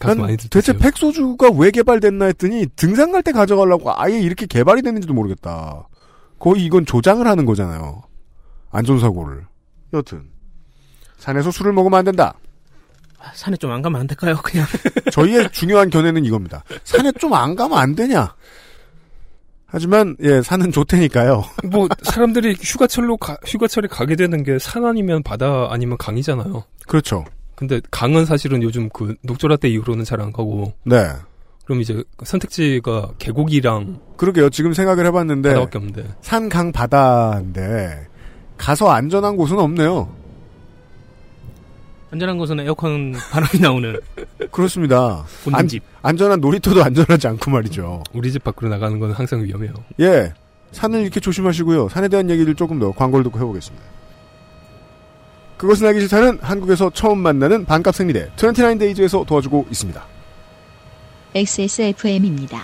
난 0.00 0.36
대체. 0.50 0.72
팩소주가 0.76 1.50
왜 1.56 1.70
개발됐나 1.70 2.26
했더니 2.26 2.66
등산 2.76 3.10
갈 3.12 3.22
때 3.22 3.32
가져가려고 3.32 3.90
아예 3.94 4.20
이렇게 4.20 4.46
개발이 4.46 4.82
됐는지도 4.82 5.14
모르겠다. 5.14 5.88
거의 6.38 6.64
이건 6.64 6.84
조장을 6.84 7.26
하는 7.26 7.44
거잖아요. 7.46 8.02
안전사고를. 8.74 9.46
여튼 9.92 10.24
산에서 11.18 11.50
술을 11.50 11.72
먹으면 11.72 11.98
안 12.00 12.04
된다. 12.04 12.34
아, 13.18 13.30
산에 13.34 13.56
좀 13.56 13.70
안 13.70 13.80
가면 13.80 14.00
안 14.00 14.06
될까요? 14.06 14.36
그냥. 14.42 14.66
저희의 15.12 15.48
중요한 15.52 15.88
견해는 15.88 16.24
이겁니다. 16.24 16.62
산에 16.84 17.10
좀 17.12 17.32
안 17.32 17.54
가면 17.56 17.78
안 17.78 17.94
되냐? 17.94 18.34
하지만 19.66 20.16
예 20.20 20.40
산은 20.42 20.70
좋다니까요. 20.72 21.44
뭐 21.70 21.88
사람들이 22.02 22.56
휴가철로 22.60 23.16
가, 23.16 23.36
휴가철에 23.46 23.88
가게 23.88 24.14
되는 24.16 24.42
게 24.44 24.58
산 24.58 24.84
아니면 24.84 25.22
바다 25.22 25.68
아니면 25.70 25.96
강이잖아요. 25.98 26.64
그렇죠. 26.86 27.24
근데 27.56 27.80
강은 27.90 28.24
사실은 28.26 28.62
요즘 28.62 28.88
그 28.90 29.14
녹조라 29.22 29.56
때 29.56 29.68
이후로는 29.68 30.04
잘 30.04 30.20
안 30.20 30.32
가고 30.32 30.74
네. 30.84 31.08
그럼 31.64 31.80
이제 31.80 32.02
선택지가 32.22 33.12
계곡이랑 33.18 34.00
그러게요. 34.16 34.50
지금 34.50 34.74
생각을 34.74 35.06
해봤는데 35.06 35.48
바다밖에 35.54 35.78
없는데 35.78 36.14
산, 36.20 36.48
강, 36.48 36.70
바다인데 36.72 38.06
가서 38.56 38.90
안전한 38.90 39.36
곳은 39.36 39.58
없네요. 39.58 40.08
안전한 42.10 42.38
곳은 42.38 42.60
에어컨 42.60 43.12
바람이 43.32 43.60
나오는. 43.60 43.98
그렇습니다. 44.52 45.24
본인 45.42 45.66
집. 45.66 45.82
안 46.02 46.16
전한 46.16 46.40
놀이터도 46.40 46.82
안전하지 46.82 47.26
않고 47.26 47.50
말이죠. 47.50 48.04
우리 48.12 48.30
집 48.30 48.44
밖으로 48.44 48.68
나가는 48.68 48.98
건 49.00 49.10
항상 49.10 49.42
위험해요. 49.42 49.72
예. 50.00 50.32
산을 50.70 51.00
이렇게 51.02 51.18
조심하시고요. 51.20 51.88
산에 51.88 52.08
대한 52.08 52.30
얘기를 52.30 52.54
조금 52.54 52.78
더 52.78 52.92
광고를 52.92 53.24
듣고 53.24 53.38
해보겠습니다. 53.40 53.84
그것은 55.56 55.86
알기 55.86 56.00
싫다는 56.00 56.38
한국에서 56.42 56.90
처음 56.90 57.18
만나는 57.18 57.64
반값 57.64 57.94
생리대 57.94 58.30
29데이즈에서 58.36 59.26
도와주고 59.26 59.66
있습니다. 59.70 60.04
XSFM입니다. 61.34 62.62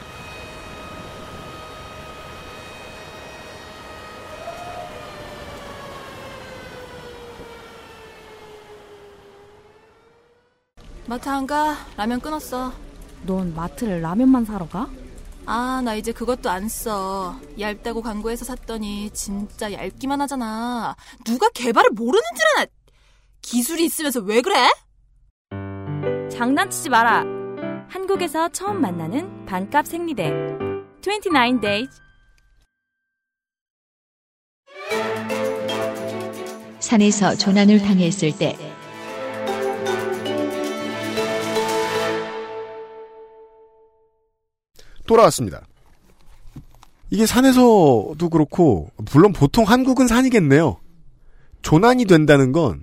마트 11.10 11.28
안 11.28 11.44
가? 11.44 11.76
라면 11.96 12.20
끊었어. 12.20 12.72
넌 13.26 13.52
마트를 13.52 14.00
라면만 14.00 14.44
사러 14.44 14.68
가? 14.68 14.88
아, 15.44 15.82
나 15.84 15.96
이제 15.96 16.12
그것도 16.12 16.48
안 16.48 16.68
써. 16.68 17.34
얇다고 17.58 18.00
광고해서 18.00 18.44
샀더니 18.44 19.10
진짜 19.10 19.72
얇기만 19.72 20.20
하잖아. 20.20 20.94
누가 21.24 21.48
개발을 21.48 21.90
모르는 21.94 22.22
줄 22.36 22.44
아나? 22.58 22.66
기술이 23.42 23.86
있으면서 23.86 24.20
왜 24.20 24.40
그래? 24.40 24.68
장난치지 26.30 26.90
마라. 26.90 27.24
한국에서 27.88 28.48
처음 28.50 28.80
만나는 28.80 29.46
반값 29.46 29.88
생리대. 29.88 30.32
29 31.02 31.60
days. 31.60 32.00
산에서 36.78 37.34
조난을 37.34 37.80
당했을 37.80 38.38
때 38.38 38.69
돌아왔습니다. 45.14 45.62
이게 47.10 47.26
산에서도 47.26 48.16
그렇고 48.30 48.90
물론 49.12 49.32
보통 49.32 49.64
한국은 49.64 50.06
산이겠네요. 50.06 50.76
조난이 51.62 52.04
된다는 52.04 52.52
건 52.52 52.82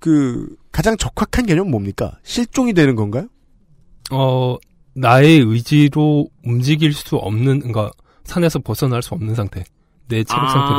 그 0.00 0.54
가장 0.72 0.96
적확한 0.98 1.46
개념 1.46 1.70
뭡니까? 1.70 2.18
실종이 2.22 2.74
되는 2.74 2.94
건가요? 2.96 3.28
어 4.12 4.56
나의 4.94 5.38
의지로 5.40 6.28
움직일 6.44 6.92
수 6.92 7.16
없는 7.16 7.60
그러니까 7.60 7.90
산에서 8.24 8.58
벗어날 8.58 9.02
수 9.02 9.14
없는 9.14 9.34
상태. 9.34 9.64
내 10.08 10.22
체력 10.22 10.48
상태로. 10.50 10.78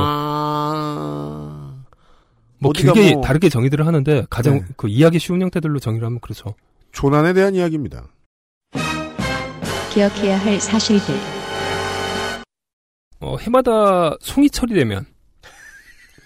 뭐 2.60 2.72
길게 2.74 3.14
뭐- 3.16 3.22
다르게 3.24 3.50
정의들을 3.50 3.86
하는데 3.86 4.26
가장 4.30 4.60
네. 4.60 4.66
그 4.78 4.88
이해하기 4.88 5.20
쉬운 5.20 5.42
형태들로 5.42 5.80
정의를 5.80 6.06
하면 6.06 6.20
그렇죠. 6.20 6.54
조난에 6.92 7.34
대한 7.34 7.56
이야기입니다. 7.56 8.08
기억해야 10.02 10.38
할 10.38 10.60
사실들 10.62 11.16
어, 13.20 13.36
해마다 13.42 14.16
송이철이 14.22 14.76
되면 14.76 15.08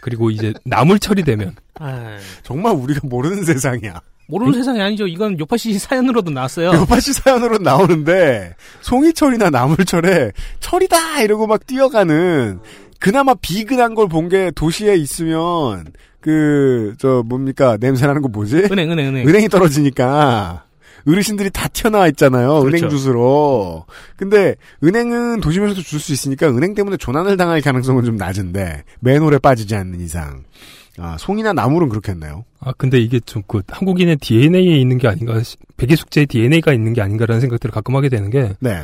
그리고 0.01 0.29
이제 0.29 0.51
나물철이 0.65 1.23
되면 1.23 1.55
아, 1.79 2.17
정말 2.43 2.73
우리가 2.73 2.99
모르는 3.03 3.45
세상이야. 3.45 4.01
모르는 4.27 4.51
세상이 4.53 4.81
아니죠. 4.81 5.07
이건 5.07 5.39
요파시 5.39 5.79
사연으로도 5.79 6.31
나왔어요. 6.31 6.73
요파시 6.73 7.13
사연으로 7.13 7.59
나오는데 7.59 8.55
송이철이나 8.81 9.49
나물철에 9.51 10.33
철이다 10.59 11.21
이러고 11.21 11.47
막 11.47 11.65
뛰어가는 11.65 12.59
그나마 12.99 13.33
비근한 13.35 13.95
걸 13.95 14.07
본 14.09 14.27
게 14.27 14.51
도시에 14.53 14.95
있으면 14.97 15.93
그 16.19 16.93
저 16.99 17.23
뭡니까 17.25 17.77
냄새 17.77 18.05
나는 18.05 18.21
거 18.21 18.27
뭐지? 18.27 18.67
은행, 18.69 18.91
은행, 18.91 19.07
은행. 19.07 19.27
은행이 19.29 19.47
떨어지니까 19.47 20.65
어르신들이 21.07 21.49
다 21.51 21.67
튀어나와 21.67 22.07
있잖아요. 22.09 22.59
그렇죠. 22.61 22.67
은행 22.67 22.89
주스로. 22.89 23.85
근데 24.17 24.55
은행은 24.83 25.41
도심에서도 25.41 25.81
줄 25.81 25.99
수 25.99 26.11
있으니까 26.13 26.49
은행 26.49 26.73
때문에 26.73 26.97
조난을 26.97 27.37
당할 27.37 27.61
가능성은 27.61 28.03
좀 28.05 28.15
낮은데 28.15 28.83
맨홀에 29.01 29.37
빠지지 29.39 29.75
않는 29.75 29.99
이상. 30.01 30.43
아, 30.97 31.15
송이나 31.17 31.53
나물은 31.53 31.89
그렇겠네요. 31.89 32.43
아 32.59 32.73
근데 32.77 32.99
이게 32.99 33.19
좀 33.21 33.43
그 33.47 33.61
한국인의 33.67 34.17
DNA에 34.17 34.77
있는 34.79 34.97
게 34.97 35.07
아닌가 35.07 35.33
백의 35.77 35.95
숙제의 35.97 36.27
DNA가 36.27 36.73
있는 36.73 36.93
게 36.93 37.01
아닌가라는 37.01 37.39
생각들을 37.41 37.71
가끔 37.71 37.95
하게 37.95 38.09
되는 38.09 38.29
게 38.29 38.53
네. 38.59 38.81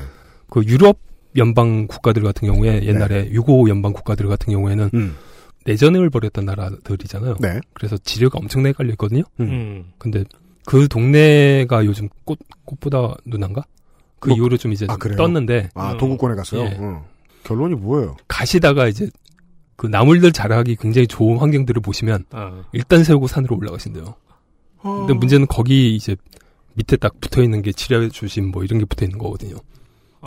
그 0.49 0.63
유럽 0.65 0.97
연방 1.35 1.85
국가들 1.87 2.23
같은 2.23 2.47
경우에 2.47 2.83
옛날에 2.83 3.29
유고 3.31 3.69
연방 3.69 3.93
국가들 3.93 4.27
같은 4.27 4.51
경우에는 4.53 4.89
음. 4.93 5.15
내전을 5.65 6.09
벌였던 6.09 6.45
나라들이잖아요. 6.45 7.35
네. 7.41 7.59
그래서 7.73 7.97
지뢰가 7.97 8.39
엄청나게 8.39 8.73
깔려 8.73 8.91
있거든요. 8.91 9.23
음. 9.41 9.91
근데 9.97 10.23
그 10.67 10.89
동네가 10.89 11.85
요즘 11.85 12.09
꽃 12.25 12.37
꽃보다 12.65 13.15
누난가? 13.25 13.63
그 14.19 14.27
뭐, 14.27 14.37
이후로 14.37 14.57
좀 14.57 14.73
이제 14.73 14.85
아, 14.89 14.97
그래요? 14.97 15.15
떴는데 15.15 15.69
아, 15.73 15.93
음. 15.93 15.97
동구권에 15.97 16.35
갔어요? 16.35 16.63
예. 16.63 16.77
응. 16.77 16.99
결론이 17.45 17.75
뭐예요? 17.75 18.17
가시다가 18.27 18.89
이제 18.89 19.09
그 19.77 19.87
나물들 19.87 20.33
자라기 20.33 20.75
굉장히 20.75 21.07
좋은 21.07 21.37
환경들을 21.37 21.81
보시면 21.81 22.25
아. 22.31 22.63
일단 22.73 23.05
세우고 23.05 23.27
산으로 23.27 23.55
올라가신대요. 23.55 24.13
근데 24.81 25.13
문제는 25.13 25.47
거기 25.47 25.95
이제 25.95 26.17
밑에 26.73 26.97
딱 26.97 27.17
붙어 27.21 27.41
있는 27.41 27.61
게 27.61 27.71
지뢰 27.71 28.09
조심 28.09 28.51
뭐 28.51 28.65
이런 28.65 28.79
게 28.79 28.85
붙어 28.85 29.05
있는 29.05 29.17
거거든요. 29.19 29.55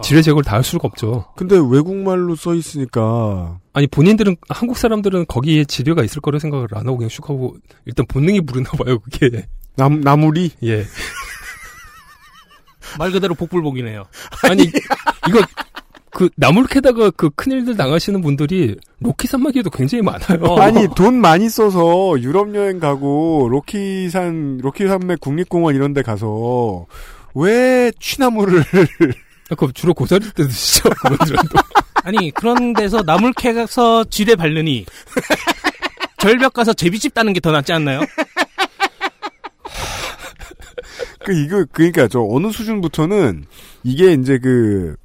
지뢰 0.03 0.22
제거를 0.22 0.43
다 0.45 0.57
할 0.57 0.64
수가 0.64 0.88
없죠. 0.88 1.26
근데 1.36 1.57
외국말로 1.57 2.34
써 2.34 2.55
있으니까 2.55 3.61
아니 3.74 3.86
본인들은 3.86 4.36
한국 4.49 4.78
사람들은 4.78 5.26
거기에 5.26 5.64
지뢰가 5.66 6.03
있을 6.03 6.22
거라 6.22 6.38
생각을 6.38 6.68
안 6.72 6.86
하고 6.86 6.97
그냥 6.97 7.11
슉 7.11 7.26
하고 7.28 7.57
일단 7.84 8.07
본능이 8.07 8.41
부르나 8.41 8.70
봐요 8.70 8.99
그게. 9.01 9.47
남 9.76 10.00
나물이 10.00 10.50
예. 10.64 10.84
말 12.98 13.10
그대로 13.12 13.34
복불복이네요. 13.34 14.04
아니 14.44 14.64
이거 15.28 15.40
그 16.10 16.28
나물 16.36 16.66
캐다가 16.66 17.10
그 17.10 17.30
큰일들 17.30 17.76
당하시는 17.76 18.20
분들이 18.20 18.76
로키 18.98 19.28
산막에도 19.28 19.70
굉장히 19.70 20.02
많아요. 20.02 20.56
아니 20.58 20.88
돈 20.96 21.20
많이 21.20 21.48
써서 21.48 22.14
유럽 22.20 22.54
여행 22.54 22.80
가고 22.80 23.48
로키산 23.50 24.58
로키산맥 24.62 25.20
국립공원 25.20 25.74
이런 25.76 25.94
데 25.94 26.02
가서 26.02 26.86
왜 27.34 27.92
취나물을 28.00 28.64
그 29.56 29.72
주로 29.72 29.94
고사리 29.94 30.24
때 30.32 30.44
드시죠. 30.46 30.90
아니 32.02 32.30
그런 32.32 32.72
데서 32.72 33.02
나물 33.02 33.32
캐서 33.34 34.04
지뢰 34.04 34.34
바르니 34.34 34.86
절벽 36.18 36.54
가서 36.54 36.72
제비집 36.72 37.14
따는 37.14 37.32
게 37.32 37.40
더 37.40 37.52
낫지 37.52 37.72
않나요? 37.72 38.00
그 41.31 41.35
이거 41.39 41.64
그러니까 41.70 42.09
저 42.09 42.26
어느 42.28 42.51
수준부터는 42.51 43.45
이게 43.85 44.12
이제 44.14 44.39
그 44.39 44.97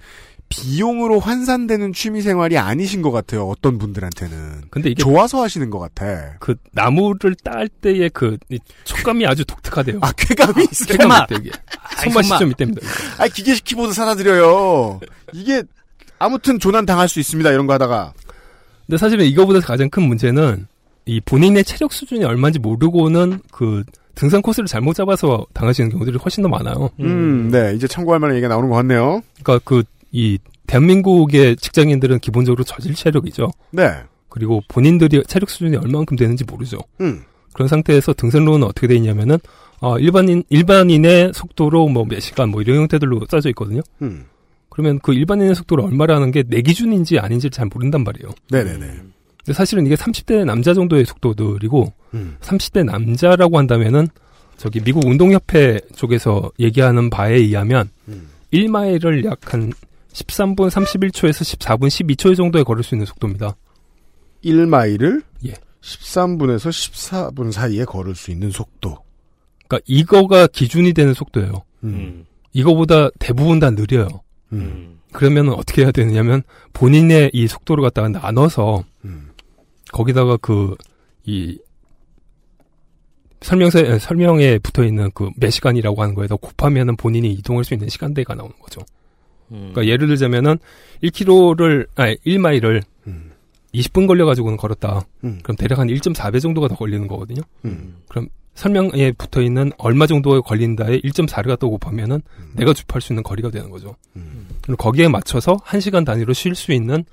비용으로 0.50 1.20
환산되는 1.20 1.94
취미 1.94 2.22
생활이 2.24 2.58
아니신 2.58 3.04
것 3.04 3.12
같아요. 3.12 3.48
어떤 3.48 3.78
분들한테는. 3.78 4.64
근데 4.72 4.90
이게 4.90 5.04
좋아서 5.04 5.44
하시는 5.44 5.70
것 5.70 5.78
같아. 5.78 6.36
그 6.40 6.56
나무를 6.72 7.36
딸 7.44 7.68
때의 7.68 8.10
그이 8.10 8.60
촉감이 8.86 9.28
아주 9.28 9.46
독특하대요. 9.46 10.00
아 10.02 10.12
쾌감이 10.14 10.68
있어요. 10.72 10.98
손맛 10.98 11.28
되게 11.28 11.52
아이, 11.98 12.06
손맛이 12.06 12.30
손맛. 12.30 12.40
좀 12.40 12.50
있답니다. 12.52 12.82
아 13.20 13.28
기계식 13.28 13.64
키보드 13.64 13.94
사다 13.94 14.16
드려요. 14.16 15.00
이게 15.32 15.62
아무튼 16.18 16.60
조난 16.60 16.88
당할 16.88 17.08
수 17.08 17.20
있습니다. 17.20 17.52
이런 17.52 17.68
거 17.68 17.74
하다가. 17.74 18.14
근데 18.88 18.98
사실은 18.98 19.26
이거보다 19.26 19.60
가장 19.60 19.92
큰 19.92 20.04
문제는 20.04 20.66
이 21.06 21.22
본인의 21.22 21.66
체력 21.66 21.94
수준이 21.94 22.24
얼마인지 22.24 22.58
모르고는 22.60 23.42
그 23.52 23.84
등산 24.16 24.42
코스를 24.42 24.68
잘못 24.68 24.96
잡아서 24.96 25.46
당하시는 25.54 25.90
경우들이 25.92 26.18
훨씬 26.18 26.42
더 26.42 26.50
많아요. 26.50 26.90
음, 27.02 27.50
네 27.52 27.74
이제 27.76 27.88
참고할 27.88 28.20
만한 28.20 28.36
얘기가 28.38 28.48
나오는 28.48 28.70
것 28.70 28.76
같네요. 28.76 29.22
그러니까 29.44 29.60
그 29.64 29.84
이 30.16 30.40
대한민국의 30.68 31.58
직장인들은 31.58 32.20
기본적으로 32.20 32.64
저질 32.64 32.96
체력이죠. 32.96 33.52
네. 33.72 33.92
그리고 34.30 34.62
본인들이 34.70 35.24
체력 35.28 35.50
수준이 35.50 35.76
얼마만큼 35.76 36.16
되는지 36.16 36.46
모르죠. 36.46 36.78
음. 37.02 37.24
그런 37.52 37.68
상태에서 37.68 38.14
등산로는 38.14 38.66
어떻게 38.66 38.88
돼 38.88 38.96
있냐면은 38.96 39.38
어, 39.82 40.00
일반인 40.00 40.44
일반인의 40.50 41.32
속도로 41.36 41.90
뭐 41.90 42.06
몇 42.06 42.22
시간 42.22 42.50
뭐 42.50 42.62
이런 42.62 42.78
형태들로 42.78 43.26
짜져 43.26 43.50
있거든요. 43.50 43.82
음. 44.02 44.24
그러면 44.70 45.00
그 45.00 45.14
일반인의 45.14 45.54
속도를 45.54 45.84
얼마라는 45.84 46.32
게 46.32 46.44
내 46.48 46.62
기준인지 46.62 47.20
아닌지를 47.20 47.52
잘 47.52 47.68
모른단 47.74 48.06
말이에요. 48.06 48.30
네네네. 48.52 48.86
근데 49.46 49.54
사실은 49.54 49.86
이게 49.86 49.96
30대 49.96 50.44
남자 50.44 50.74
정도의 50.74 51.06
속도들이고 51.06 51.94
음. 52.16 52.38
30대 52.42 52.84
남자라고 52.84 53.58
한다면은 53.58 54.08
저기 54.58 54.80
미국 54.80 55.06
운동협회 55.06 55.82
쪽에서 55.96 56.52
얘기하는 56.60 57.10
바에 57.10 57.36
의하면 57.36 57.90
음. 58.08 58.30
1마일을 58.52 59.26
약 59.26 59.54
한 59.54 59.72
13분 60.16 60.70
31초에서 60.70 61.58
14분 61.58 61.88
12초 61.88 62.36
정도에 62.36 62.64
걸을 62.64 62.84
수 62.84 62.96
있는 62.96 63.06
속도입니다. 63.06 63.56
1마일을 64.44 65.24
예. 65.46 65.54
13분에서 65.82 66.70
14분 66.70 67.52
사이에 67.52 67.84
걸을 67.86 68.16
수 68.16 68.32
있는 68.32 68.50
속도. 68.50 68.98
그러니까 69.68 69.84
이거가 69.88 70.48
기준이 70.48 70.94
되는 70.94 71.14
속도예요. 71.14 71.64
음. 71.84 72.26
이거보다 72.54 73.10
대부분 73.20 73.60
다 73.60 73.70
느려요. 73.72 74.08
음. 74.54 75.00
그러면 75.12 75.50
어떻게 75.50 75.84
해야 75.84 75.92
되느냐면 75.92 76.44
본인의 76.74 77.32
이 77.34 77.48
속도를 77.48 77.82
갖다가 77.84 78.08
나눠서 78.10 78.84
음. 79.04 79.30
거기다가 79.92 80.38
그 80.38 80.76
이 81.26 81.58
설명서 83.42 84.00
설명에 84.00 84.58
붙어 84.60 84.84
있는 84.84 85.12
그 85.12 85.30
몇 85.38 85.50
시간이라고 85.50 86.02
하는 86.02 86.16
거에다 86.16 86.36
곱하면은 86.36 86.96
본인이 86.96 87.32
이동할 87.34 87.64
수 87.64 87.74
있는 87.74 87.90
시간대가 87.90 88.34
나오는 88.34 88.54
거죠. 88.62 88.82
그러니까 89.50 89.86
예를 89.86 90.08
들자면은 90.08 90.58
1km를 91.04 91.88
아니 91.96 92.16
1마일을 92.26 92.82
20분 93.74 94.08
걸려 94.08 94.26
가지고는 94.26 94.58
걸었다. 94.58 95.06
음. 95.24 95.40
그럼 95.44 95.58
대략 95.58 95.80
한 95.80 95.88
1.4배 95.88 96.40
정도가 96.42 96.68
더 96.70 96.76
걸리는 96.76 97.08
거거든요. 97.08 97.42
음. 97.66 97.98
그럼 98.08 98.30
설명에 98.56 99.12
붙어 99.18 99.42
있는 99.42 99.72
얼마 99.78 100.08
정도에 100.08 100.40
걸린다에 100.40 101.02
1.4를 101.02 101.48
갖다 101.48 101.68
곱하면은 101.68 102.22
내가 102.54 102.74
주파할 102.74 103.02
수 103.02 103.12
있는 103.14 103.22
거리가 103.22 103.52
되는 103.52 103.70
거죠. 103.70 103.96
그리고 104.62 104.78
거기에 104.78 105.08
맞춰서 105.10 105.58
1시간 105.58 106.06
단위로 106.06 106.34
쉴 106.34 106.56
수 106.56 106.72
있는 106.72 107.04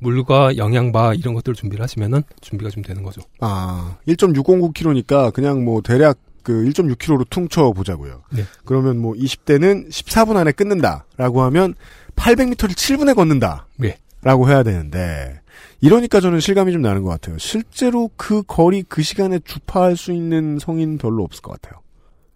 물과 0.00 0.56
영양바 0.56 1.14
이런 1.14 1.34
것들을 1.34 1.54
준비를 1.54 1.82
하시면은 1.82 2.22
준비가 2.40 2.70
좀 2.70 2.82
되는 2.82 3.02
거죠. 3.02 3.22
아, 3.40 3.96
1.609km니까 4.08 5.32
그냥 5.32 5.64
뭐 5.64 5.80
대략 5.82 6.18
그 6.42 6.52
1.6km로 6.52 7.28
퉁쳐 7.28 7.72
보자고요. 7.72 8.22
네. 8.32 8.44
그러면 8.64 8.98
뭐 8.98 9.14
20대는 9.14 9.88
14분 9.90 10.36
안에 10.36 10.52
끊는다라고 10.52 11.42
하면 11.42 11.74
800m를 12.16 12.70
7분에 12.70 13.14
걷는다. 13.14 13.66
네. 13.76 13.98
라고 14.22 14.48
해야 14.48 14.62
되는데 14.62 15.40
이러니까 15.80 16.20
저는 16.20 16.40
실감이 16.40 16.72
좀 16.72 16.82
나는 16.82 17.02
것 17.02 17.08
같아요. 17.08 17.38
실제로 17.38 18.10
그 18.16 18.42
거리 18.42 18.82
그 18.82 19.02
시간에 19.02 19.38
주파할 19.38 19.96
수 19.96 20.12
있는 20.12 20.58
성인 20.58 20.98
별로 20.98 21.24
없을 21.24 21.40
것 21.40 21.60
같아요. 21.60 21.80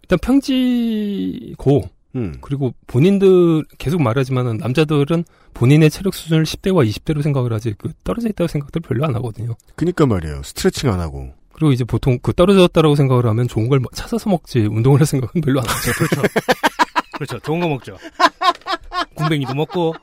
일단 0.03 0.19
평지고 0.19 1.83
음. 2.15 2.35
그리고 2.41 2.73
본인들 2.87 3.65
계속 3.77 4.01
말하지만은 4.01 4.57
남자들은 4.57 5.25
본인의 5.53 5.89
체력 5.89 6.13
수준을 6.13 6.43
10대와 6.43 6.87
20대로 6.89 7.21
생각을 7.21 7.51
하지 7.53 7.73
그 7.77 7.91
떨어져 8.03 8.29
있다고 8.29 8.47
생각들 8.47 8.81
별로 8.81 9.05
안 9.05 9.15
하거든요. 9.15 9.55
그니까 9.75 10.05
말이에요. 10.05 10.41
스트레칭 10.43 10.91
안 10.91 10.99
하고. 10.99 11.33
그리고 11.53 11.71
이제 11.71 11.83
보통 11.83 12.19
그 12.21 12.33
떨어졌다라고 12.33 12.95
생각을 12.95 13.25
하면 13.27 13.47
좋은 13.47 13.69
걸 13.69 13.81
찾아서 13.93 14.29
먹지 14.29 14.59
운동을 14.59 14.99
할 14.99 15.07
생각은 15.07 15.41
별로 15.41 15.61
안 15.61 15.67
하죠. 15.67 15.91
그렇죠. 15.93 16.21
그렇죠. 17.13 17.39
좋은 17.39 17.59
거 17.59 17.69
먹죠. 17.69 17.97
굼벵이도 19.15 19.53
먹고 19.53 19.95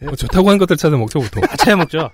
뭐 0.00 0.14
좋다고 0.16 0.48
하는 0.48 0.58
것들 0.58 0.76
찾아 0.76 0.96
먹죠 0.96 1.20
보통. 1.20 1.42
다 1.42 1.56
찾아 1.56 1.76
먹죠. 1.76 2.10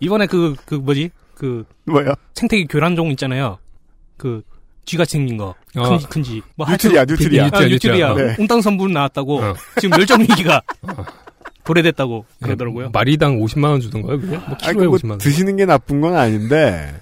이번에 0.00 0.26
그, 0.26 0.54
그 0.64 0.74
뭐지? 0.76 1.10
그 1.34 1.64
뭐야? 1.84 2.14
생태계 2.34 2.66
교란종 2.66 3.10
있잖아요. 3.10 3.58
그 4.16 4.42
쥐같이 4.84 5.12
생긴 5.12 5.36
거. 5.36 5.54
어. 5.76 5.88
큰 5.88 5.98
쥐 5.98 6.06
큰 6.08 6.25
쥐. 6.25 6.42
뭐 6.56 6.66
뉴트리아, 6.68 7.00
하여튼- 7.00 7.14
뉴트리아. 7.16 7.42
아, 7.44 7.46
뉴트리아, 7.46 7.68
뉴트리아. 7.68 8.08
뉴트리아. 8.08 8.26
네. 8.28 8.36
웅담 8.38 8.61
성분 8.61 8.92
나왔다고. 8.92 9.40
어. 9.42 9.54
지금 9.80 9.96
멸종 9.96 10.20
위기가 10.22 10.60
도래됐다고 11.64 12.24
그러더라고요. 12.42 12.90
마리당 12.92 13.38
50만 13.38 13.64
원 13.70 13.80
주던가요? 13.80 14.20
그게? 14.20 14.36
뭐 14.36 14.56
키로에 14.56 14.86
뭐 14.86 14.96
50만 14.96 15.10
원. 15.10 15.18
드시는 15.18 15.56
게 15.56 15.64
나쁜 15.64 16.00
건 16.00 16.16
아닌데 16.16 16.92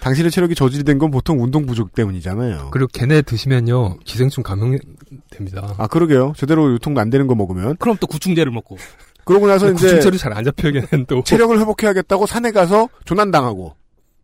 당신의 0.00 0.30
체력이 0.30 0.54
저질된 0.54 0.98
건 0.98 1.10
보통 1.10 1.42
운동 1.42 1.66
부족 1.66 1.94
때문이잖아요. 1.94 2.68
그리고 2.72 2.88
걔네 2.92 3.22
드시면요 3.22 3.98
기생충 4.04 4.42
감염됩니다. 4.42 5.74
아 5.78 5.86
그러게요. 5.86 6.34
제대로 6.36 6.72
유통도 6.72 7.00
안 7.00 7.10
되는 7.10 7.26
거 7.26 7.34
먹으면 7.34 7.76
그럼 7.78 7.96
또 8.00 8.06
구충제를 8.06 8.52
먹고. 8.52 8.76
그러고 9.24 9.46
나서 9.46 9.70
이제 9.70 9.86
구충철이 9.86 10.18
잘안 10.18 10.44
잡혀요 10.44 10.72
걔는 10.72 11.06
또. 11.06 11.22
체력을 11.24 11.58
회복해야겠다고 11.58 12.26
산에 12.26 12.50
가서 12.52 12.88
조난 13.04 13.30
당하고 13.30 13.74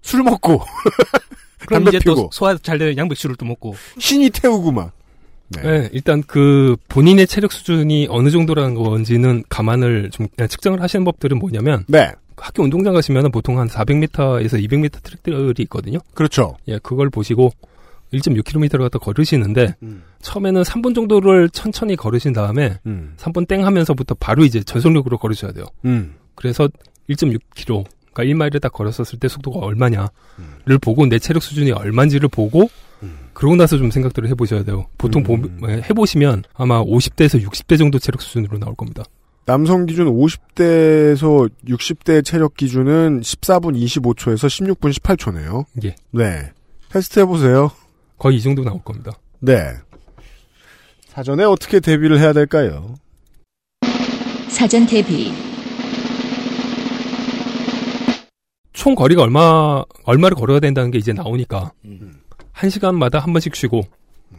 술 0.03 0.23
먹고 0.23 0.63
그럼 1.67 1.85
담배 1.85 1.97
이제 1.97 2.05
또 2.05 2.15
피고 2.15 2.31
소화 2.33 2.57
잘 2.57 2.79
되는 2.79 2.97
양배추를 2.97 3.37
또 3.37 3.45
먹고. 3.47 3.75
신이 3.99 4.31
태우고 4.31 4.73
막. 4.73 4.93
네. 5.49 5.63
네, 5.63 5.89
일단 5.93 6.23
그 6.27 6.77
본인의 6.89 7.27
체력 7.29 7.53
수준이 7.53 8.09
어느 8.11 8.31
정도라는 8.31 8.75
건지는 8.75 9.45
감안을 9.49 10.11
좀 10.11 10.27
측정을 10.37 10.83
하시는 10.83 11.05
법들은 11.05 11.39
뭐냐면 11.39 11.85
네. 11.87 12.13
학교 12.37 12.65
운동장 12.65 12.93
가시면은 12.95 13.31
보통 13.31 13.59
한 13.59 13.69
400m에서 13.69 14.53
200m 14.53 15.03
트랙들이 15.03 15.63
있거든요. 15.65 15.99
그렇죠. 16.15 16.57
예, 16.69 16.79
그걸 16.83 17.11
보시고 17.11 17.53
1.6km를 18.13 18.79
갖다 18.79 18.99
걸으시는데 18.99 19.75
음. 19.83 20.03
처음에는 20.21 20.63
3분 20.63 20.95
정도를 20.95 21.49
천천히 21.51 21.97
걸으신 21.97 22.33
다음에 22.33 22.79
음. 22.87 23.15
3분 23.17 23.49
땡 23.49 23.65
하면서부터 23.65 24.15
바로 24.19 24.45
이제 24.45 24.63
전속력으로 24.63 25.19
걸으셔야 25.19 25.53
돼요. 25.53 25.67
음. 25.85 26.15
그래서 26.35 26.69
1.6km, 27.09 27.85
그러니까 28.17 28.47
1마일을 28.47 28.61
딱 28.63 28.73
걸었었을 28.73 29.19
때 29.19 29.29
속도가 29.29 29.59
얼마냐를 29.61 30.09
음. 30.39 30.79
보고 30.81 31.07
내 31.07 31.19
체력 31.19 31.43
수준이 31.43 31.73
얼마인지를 31.73 32.29
보고 32.31 32.71
그러고 33.35 33.55
나서 33.57 33.77
좀 33.77 33.91
생각들을 33.91 34.31
해보셔야 34.31 34.63
돼요. 34.65 34.87
보통 34.97 35.23
음. 35.29 35.59
보- 35.61 35.71
예, 35.71 35.83
해보시면 35.91 36.45
아마 36.55 36.83
50대에서 36.83 37.43
60대 37.47 37.77
정도 37.79 37.99
체력 37.99 38.23
수준으로 38.23 38.59
나올 38.59 38.75
겁니다. 38.75 39.05
남성 39.45 39.85
기준 39.85 40.07
50대에서 40.09 41.51
60대 41.69 42.25
체력 42.25 42.57
기준은 42.57 43.21
14분 43.21 43.77
25초에서 43.79 44.47
16분 44.79 44.93
18초네요. 44.99 45.67
예. 45.85 45.95
네. 46.13 46.51
테스트 46.89 47.21
해보세요. 47.21 47.71
거의 48.19 48.39
이 48.39 48.41
정도 48.43 48.65
나올 48.65 48.83
겁니다. 48.83 49.13
네. 49.41 49.75
사전에 51.09 51.45
어떻게 51.45 51.81
대비를 51.81 52.19
해야 52.19 52.33
될까요? 52.33 52.95
사전 54.49 54.87
대비. 54.87 55.33
총 58.77 58.95
거리가 58.95 59.23
얼마 59.23 59.83
얼마를 60.05 60.37
걸어야 60.37 60.61
된다는 60.61 60.91
게 60.91 60.99
이제 60.99 61.13
나오니까 61.15 61.73
한 62.53 62.71
시간마다 62.71 63.19
한 63.19 63.33
번씩 63.33 63.57
쉬고 63.57 63.83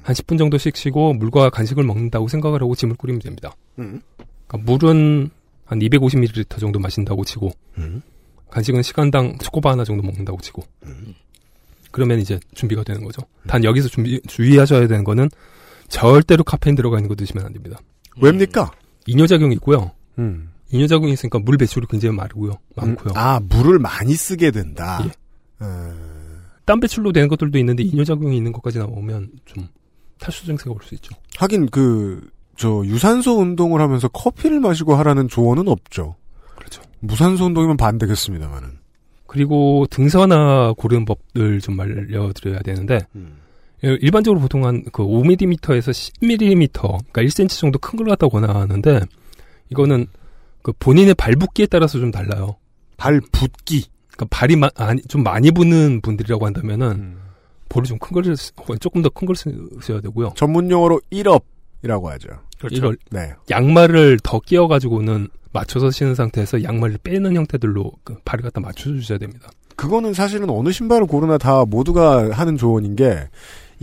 한 0.04 0.16
10분 0.16 0.38
정도씩 0.38 0.78
쉬고 0.78 1.14
물과 1.14 1.50
간식을 1.50 1.84
먹는다고 1.84 2.28
생각을 2.28 2.62
하고 2.62 2.76
짐을 2.76 2.96
꾸리면 2.96 3.20
됩니다. 3.20 3.56
음. 3.80 4.02
그러니까 4.48 4.72
물은 4.72 5.32
한 5.66 5.80
250ml 5.80 6.60
정도 6.60 6.80
마신다고 6.80 7.26
치고 7.26 7.52
음. 7.80 8.04
간식은 8.52 8.84
시간당 8.84 9.38
초코바 9.40 9.72
하나 9.72 9.84
정도 9.84 10.04
먹는다고 10.04 10.40
치고 10.40 10.64
그러면 11.92 12.20
이제 12.20 12.40
준비가 12.54 12.84
되는 12.84 13.04
거죠. 13.04 13.24
단 13.48 13.64
여기서 13.64 13.90
준비 13.90 14.22
주의하셔야 14.28 14.88
되는 14.88 15.04
거는 15.04 15.30
절대로 15.90 16.44
카페인 16.44 16.76
들어가 16.76 16.98
있는 16.98 17.10
거 17.10 17.16
드시면 17.16 17.44
안 17.44 17.54
됩니다. 17.54 17.80
왜입니까? 18.22 18.72
이뇨작용이 19.08 19.56
있고요. 19.56 19.92
음. 20.20 20.52
이뇨작용이 20.72 21.14
있으니까 21.14 21.40
물 21.40 21.58
배출이 21.58 21.88
굉장히 21.90 22.16
많고요. 22.16 22.54
많고요. 22.76 23.14
아, 23.16 23.40
물을 23.42 23.80
많이 23.80 24.14
쓰게 24.16 24.52
된다. 24.52 25.00
예. 25.06 25.10
어, 25.60 25.94
땀 26.66 26.80
배출로 26.80 27.12
되는 27.12 27.28
것들도 27.30 27.58
있는데 27.60 27.84
이뇨작용이 27.84 28.36
있는 28.36 28.52
것까지 28.52 28.78
나오면 28.80 29.30
좀 29.46 29.68
탈수 30.20 30.46
증세가 30.46 30.72
올 30.72 30.80
수 30.84 30.94
있죠. 30.96 31.16
하긴 31.38 31.68
그, 31.68 32.30
저, 32.58 32.82
유산소 32.86 33.40
운동을 33.40 33.80
하면서 33.82 34.08
커피를 34.10 34.60
마시고 34.60 34.96
하라는 34.96 35.28
조언은 35.28 35.68
없죠. 35.68 36.16
그렇죠. 36.56 36.82
무산소 37.00 37.46
운동이면 37.46 37.78
반대겠습니다만은. 37.78 38.80
그리고 39.28 39.86
등산화 39.90 40.74
고르는 40.78 41.06
법을 41.06 41.60
좀 41.62 41.80
알려드려야 41.80 42.60
되는데 42.60 43.00
일반적으로 43.82 44.40
보통 44.42 44.66
한 44.66 44.84
그 44.92 45.04
5mm에서 45.04 45.92
10mm, 45.92 46.72
그러니까 46.82 47.22
1cm 47.22 47.60
정도 47.60 47.78
큰 47.78 47.98
걸 47.98 48.08
갖다 48.08 48.28
권하는데 48.28 49.02
이거는 49.70 50.08
그 50.68 50.74
본인의 50.80 51.14
발 51.16 51.34
붓기에 51.38 51.68
따라서 51.68 51.98
좀 51.98 52.12
달라요. 52.12 52.58
발 52.98 53.22
붓기. 53.32 53.86
그러니까 54.12 54.26
발이 54.30 54.58
마, 54.58 54.70
아니, 54.76 55.02
좀 55.04 55.24
많이 55.24 55.50
부는 55.50 56.02
분들이라고 56.02 56.46
한다면은 56.46 56.88
음. 56.92 57.22
볼을 57.70 57.86
좀 57.86 57.98
큰 58.00 58.12
걸 58.22 58.78
조금 58.80 59.02
더 59.02 59.08
큰걸 59.08 59.34
쓰셔야 59.38 60.02
되고요. 60.02 60.34
전문 60.36 60.70
용어로 60.70 61.00
1업이라고 61.14 62.04
하죠. 62.08 62.28
이걸 62.70 62.98
네. 63.12 63.32
양말을 63.50 64.20
더 64.24 64.42
끼워 64.42 64.68
가지고는 64.68 65.30
맞춰서 65.54 65.90
신은 65.90 66.16
상태에서 66.16 66.64
양말을 66.64 66.98
빼는 67.02 67.34
형태들로 67.38 67.90
그 68.04 68.18
발을 68.26 68.44
갖다 68.44 68.60
맞춰 68.60 68.90
주셔야 68.90 69.18
됩니다. 69.20 69.50
그거는 69.78 70.14
사실은 70.14 70.50
어느 70.50 70.74
신발을 70.74 71.08
고르나 71.08 71.38
다 71.38 71.64
모두가 71.64 72.32
하는 72.32 72.58
조언인 72.58 72.98
게 72.98 73.30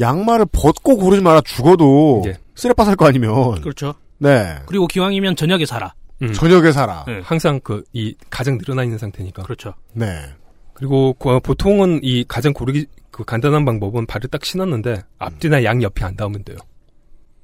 양말을 0.01 0.47
벗고 0.53 0.99
고르지 0.99 1.23
마라 1.23 1.41
죽어도 1.41 2.25
예. 2.27 2.37
쓰레빠 2.55 2.85
살 2.85 2.95
거 2.97 3.07
아니면 3.07 3.63
그렇죠. 3.63 3.95
네 4.19 4.57
그리고 4.67 4.87
기왕이면 4.87 5.37
저녁에 5.37 5.65
살아. 5.65 5.95
음. 6.23 6.33
저녁에 6.33 6.73
살아. 6.73 7.05
네. 7.07 7.21
항상 7.25 7.61
그 7.61 7.83
이 7.93 8.15
가장 8.31 8.57
늘어나 8.59 8.83
있는 8.85 8.99
상태니까. 8.99 9.43
그렇죠. 9.43 9.75
네. 9.93 10.07
그리고 10.73 11.13
그 11.15 11.39
보통은 11.41 12.01
이 12.03 12.25
가장 12.27 12.53
고르기 12.53 12.87
그 13.11 13.25
간단한 13.25 13.65
방법은 13.65 14.07
발을 14.07 14.29
딱 14.31 14.45
신었는데 14.45 15.03
앞뒤나 15.19 15.63
양 15.65 15.83
옆이 15.83 16.03
안 16.03 16.17
닿으면 16.17 16.43
돼요. 16.45 16.57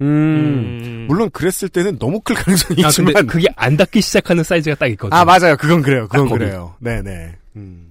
음, 0.02 1.04
물론 1.08 1.30
그랬을 1.30 1.68
때는 1.68 1.98
너무 1.98 2.20
클 2.20 2.34
가능성이 2.34 2.84
아, 2.84 2.88
있지만 2.88 3.12
근데 3.12 3.26
그게 3.26 3.48
안 3.56 3.76
닿기 3.76 4.00
시작하는 4.00 4.42
사이즈가 4.42 4.74
딱 4.76 4.86
있거든요. 4.92 5.18
아 5.18 5.24
맞아요. 5.24 5.56
그건 5.56 5.82
그래요. 5.82 6.08
그건. 6.08 6.28
그래요. 6.30 6.74
네네. 6.80 7.36
음. 7.56 7.86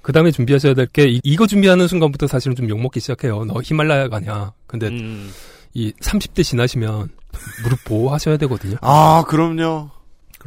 그 0.00 0.12
다음에 0.12 0.30
준비하셔야 0.30 0.74
될 0.74 0.86
게 0.86 1.18
이거 1.24 1.46
준비하는 1.46 1.86
순간부터 1.88 2.26
사실은 2.28 2.54
좀 2.56 2.68
욕먹기 2.68 3.00
시작해요. 3.00 3.44
너 3.44 3.60
히말라야 3.62 4.08
가냐. 4.08 4.52
근데 4.66 4.86
음. 4.88 5.30
이 5.74 5.92
30대 6.00 6.42
지나시면 6.44 7.08
무릎 7.64 7.84
보호하셔야 7.84 8.36
되거든요. 8.38 8.76
아 8.80 9.24
그럼요. 9.28 9.90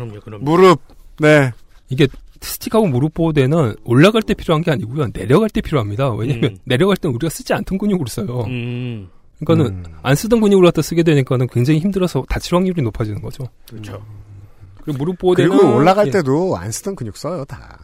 그럼요, 0.07 0.19
그럼요. 0.21 0.43
무릎. 0.43 0.81
네. 1.19 1.51
이게 1.89 2.07
스틱하고 2.41 2.87
무릎 2.87 3.13
보호대는 3.13 3.75
올라갈 3.83 4.21
때 4.23 4.33
필요한 4.33 4.61
게 4.63 4.71
아니고요. 4.71 5.11
내려갈 5.11 5.49
때 5.49 5.61
필요합니다. 5.61 6.11
왜냐면 6.13 6.51
음. 6.51 6.57
내려갈 6.63 6.97
땐 6.97 7.11
우리가 7.11 7.29
쓰지 7.29 7.53
않던 7.53 7.77
근육으로 7.77 8.07
써요. 8.07 8.41
음. 8.47 9.09
그러니까는 9.39 9.85
음. 9.85 9.93
안 10.01 10.15
쓰던 10.15 10.39
근육을 10.41 10.65
갖다 10.65 10.81
쓰게 10.81 11.03
되니까는 11.03 11.47
굉장히 11.47 11.79
힘들어서 11.79 12.23
다칠 12.29 12.55
확률이 12.55 12.81
높아지는 12.81 13.21
거죠. 13.21 13.43
그렇죠. 13.69 14.03
그리고 14.83 14.97
무릎 14.99 15.19
보호대는 15.19 15.55
그리고 15.55 15.75
올라갈 15.75 16.07
예. 16.07 16.11
때도 16.11 16.57
안 16.57 16.71
쓰던 16.71 16.95
근육 16.95 17.15
써요 17.17 17.45
다. 17.45 17.77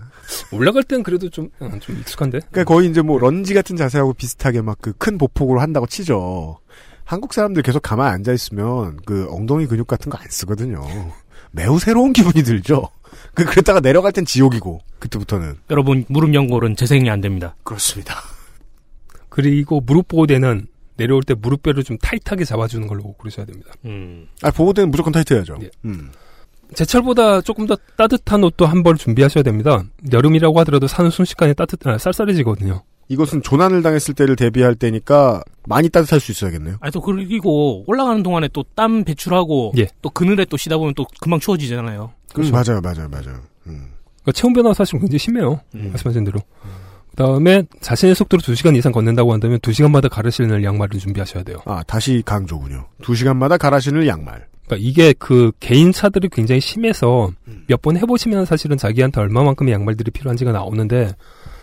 올라갈 0.52 0.84
땐 0.84 1.04
그래도 1.04 1.30
좀, 1.30 1.50
어, 1.60 1.70
좀 1.80 1.98
익숙한데? 2.00 2.40
그러니까 2.52 2.64
거의 2.66 2.90
이제 2.90 3.02
뭐 3.02 3.18
런지 3.20 3.54
같은 3.54 3.76
자세하고 3.76 4.14
비슷하게 4.14 4.62
막 4.62 4.78
그 4.82 4.94
큰 4.98 5.18
보폭으로 5.18 5.60
한다고 5.62 5.86
치죠. 5.88 6.58
한국 7.06 7.34
사람들 7.34 7.62
계속 7.62 7.82
가만히 7.82 8.16
앉아 8.16 8.34
있으면 8.34 8.98
그 9.06 9.28
엉덩이 9.30 9.68
근육 9.68 9.88
같은 9.88 10.10
거 10.12 10.18
안 10.20 10.28
쓰거든요. 10.30 10.82
매우 11.52 11.80
새로운 11.80 12.14
기분이 12.14 12.44
들죠. 12.44 12.90
그 13.34 13.46
그랬다가 13.46 13.80
내려갈 13.80 14.12
땐 14.12 14.26
지옥이고 14.26 14.82
그때부터는 15.00 15.58
여러분 15.70 16.06
무릎 16.10 16.34
연골은 16.34 16.76
재생이 16.76 17.10
안 17.10 17.22
됩니다. 17.22 17.56
그렇습니다. 17.64 18.16
그리고 19.30 19.80
무릎 19.82 20.08
보호대는 20.08 20.68
내려올 20.98 21.22
때 21.24 21.36
무릎뼈를 21.36 21.84
좀 21.84 21.98
타이트하게 22.00 22.44
잡아주는 22.44 22.88
걸로 22.88 23.04
고르셔야 23.14 23.46
됩니다. 23.46 23.72
음. 23.86 24.28
아 24.42 24.50
보호대는 24.52 24.90
무조건 24.90 25.14
타이트해야죠. 25.14 25.58
예. 25.62 25.70
음. 25.86 26.12
제철보다 26.74 27.42
조금 27.42 27.66
더 27.68 27.78
따뜻한 27.96 28.44
옷도 28.44 28.66
한 28.66 28.84
벌 28.84 28.98
준비하셔야 28.98 29.44
됩니다. 29.44 29.84
여름이라고 30.12 30.60
하더라도 30.62 30.88
사는 30.88 31.10
순식간에 31.10 31.54
따뜻, 31.54 31.86
아, 31.88 31.98
쌀쌀해지거든요. 31.98 32.84
이것은 33.10 33.42
조난을 33.42 33.82
당했을 33.84 34.14
때를 34.14 34.36
대비할 34.36 34.76
때니까 34.76 35.42
많이 35.66 35.90
따뜻할 35.90 36.20
수 36.20 36.32
있어야겠네요. 36.32 36.78
아니 36.82 36.92
또 36.92 37.02
그리고 37.02 37.84
올라가는 37.88 38.22
동안에 38.24 38.50
또 38.50 38.64
땀 38.76 39.04
배출하고 39.04 39.74
예. 39.78 39.88
또 40.02 40.10
그늘에 40.10 40.46
또 40.46 40.56
쉬다 40.58 40.78
보면 40.78 40.94
또 40.96 41.06
금방 41.20 41.40
추워지잖아요. 41.40 42.12
음, 42.38 42.52
맞아요, 42.52 42.80
맞아요, 42.82 43.08
맞아요. 43.10 43.40
음. 43.66 43.88
그러니까 44.22 44.32
체온 44.34 44.54
변화가 44.54 44.74
사실 44.74 45.00
굉장히 45.00 45.18
심해요. 45.20 45.62
음. 45.74 45.90
말씀하신 45.92 46.24
대로. 46.26 46.40
그 47.10 47.16
다음에 47.16 47.64
자신의 47.82 48.14
속도로 48.14 48.42
2시간 48.42 48.76
이상 48.76 48.92
걷는다고 48.92 49.34
한다면 49.34 49.58
2시간마다 49.60 50.10
갈아 50.10 50.30
신을 50.30 50.64
양말을 50.64 51.00
준비하셔야 51.00 51.44
돼요. 51.44 51.58
아 51.66 51.82
다시 51.88 52.22
강조군요. 52.24 52.86
두 53.02 53.16
시간마다 53.16 53.58
갈아 53.58 53.80
신을 53.80 54.08
양말. 54.08 54.46
그러니까 54.68 54.88
이게 54.88 55.14
그 55.18 55.52
개인 55.60 55.92
차들이 55.92 56.30
굉장히 56.30 56.62
심해서 56.62 57.32
음. 57.48 57.64
몇번 57.68 57.98
해보시면 57.98 58.46
사실은 58.46 58.78
자기한테 58.78 59.22
얼마만큼의 59.22 59.74
양말들이 59.74 60.12
필요한지가 60.12 60.52
나오는데 60.52 61.16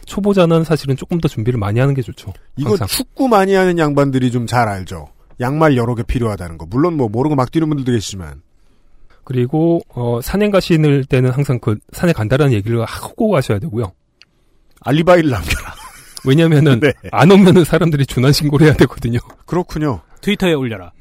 초보자는 0.04 0.64
사실은 0.64 0.96
조금 0.96 1.20
더 1.20 1.28
준비를 1.28 1.58
많이 1.58 1.80
하는 1.80 1.94
게 1.94 2.02
좋죠. 2.02 2.32
이거 2.56 2.70
항상. 2.70 2.86
축구 2.88 3.28
많이 3.28 3.54
하는 3.54 3.78
양반들이 3.78 4.30
좀 4.30 4.46
잘 4.46 4.68
알죠. 4.68 5.08
양말 5.40 5.76
여러 5.76 5.94
개 5.94 6.02
필요하다는 6.02 6.58
거. 6.58 6.66
물론 6.66 6.96
뭐 6.96 7.08
모르고 7.08 7.34
막 7.34 7.50
뛰는 7.50 7.68
분들도 7.68 7.92
계시지만. 7.92 8.42
그리고 9.24 9.80
어, 9.94 10.20
산행 10.22 10.50
가시는 10.50 11.04
때는 11.08 11.30
항상 11.30 11.58
그 11.58 11.76
산에 11.92 12.12
간다라는 12.12 12.52
얘기를 12.52 12.84
하고 12.84 13.30
가셔야 13.30 13.58
되고요. 13.58 13.92
알리바이를 14.82 15.30
남겨라. 15.30 15.74
왜냐면은 16.26 16.78
네. 16.80 16.92
안 17.10 17.30
오면은 17.30 17.64
사람들이 17.64 18.06
준한 18.06 18.32
신고를 18.32 18.66
해야 18.68 18.74
되거든요. 18.76 19.18
그렇군요. 19.46 20.00
트위터에 20.20 20.52
올려라. 20.52 20.92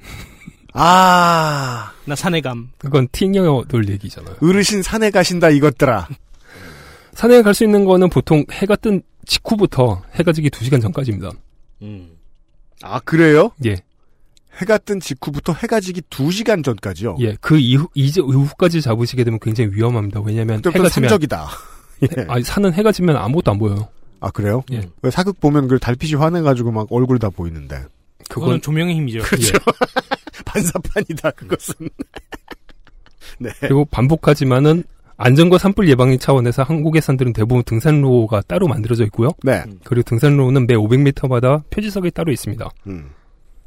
아 0.74 1.92
나 2.06 2.16
산에 2.16 2.42
감. 2.42 2.70
그건 2.78 3.08
팅여들 3.12 3.88
얘기잖아요. 3.90 4.36
어르신 4.42 4.82
산에 4.84 5.10
가신다 5.12 5.50
이것들아. 5.50 6.08
산에 7.14 7.42
갈 7.42 7.54
수 7.54 7.64
있는 7.64 7.86
거는 7.86 8.10
보통 8.10 8.44
해가 8.52 8.76
뜬 8.76 9.02
직후부터 9.26 10.02
해가 10.16 10.32
지기 10.34 10.50
2시간 10.50 10.82
전까지입니다. 10.82 11.32
음. 11.84 12.12
아 12.82 13.00
그래요? 13.00 13.52
예. 13.66 13.78
해가 14.58 14.78
뜬 14.80 15.00
직후부터 15.00 15.54
해가 15.54 15.80
지기 15.80 16.02
2시간 16.02 16.64
전까지요. 16.64 17.18
예. 17.22 17.36
그 17.42 17.58
이후 17.58 17.88
이제 17.94 18.22
이후까지 18.22 18.82
잡으시게 18.82 19.24
되면 19.24 19.40
굉장히 19.42 19.72
위험합니다. 19.74 20.22
왜냐면 20.22 20.58
그때부터 20.58 20.80
해가 20.80 20.90
지면 20.90 21.10
산적이다. 21.10 21.48
예. 22.18 22.26
아니 22.28 22.44
산은 22.44 22.74
해가 22.74 22.92
지면 22.92 23.16
아무것도 23.18 23.52
안 23.52 23.58
보여요. 23.60 23.88
아 24.20 24.30
그래요? 24.32 24.64
예. 24.72 24.88
왜 25.02 25.12
사극 25.12 25.40
보면 25.40 25.68
그 25.68 25.80
달빛이 25.80 26.16
환해가지고 26.16 26.72
막 26.72 26.88
얼굴 26.92 27.20
다 27.20 27.30
보이는데. 27.30 27.84
그거는 28.30 28.62
조명의 28.62 28.96
힘이죠. 28.96 29.20
그렇죠. 29.24 29.58
반사판이다 30.46 31.32
그것은. 31.32 31.76
네. 33.40 33.50
그리고 33.60 33.86
반복하지만은 33.86 34.84
안전과 35.18 35.58
산불 35.58 35.88
예방 35.90 36.18
차원에서 36.18 36.64
한국의 36.64 37.02
산들은 37.02 37.34
대부분 37.34 37.64
등산로가 37.64 38.42
따로 38.48 38.68
만들어져 38.68 39.04
있고요. 39.06 39.30
네. 39.44 39.64
그리고 39.84 40.04
등산로는 40.04 40.68
매 40.68 40.76
500m마다 40.76 41.64
표지석이 41.70 42.12
따로 42.12 42.32
있습니다. 42.32 42.70
음. 42.88 43.12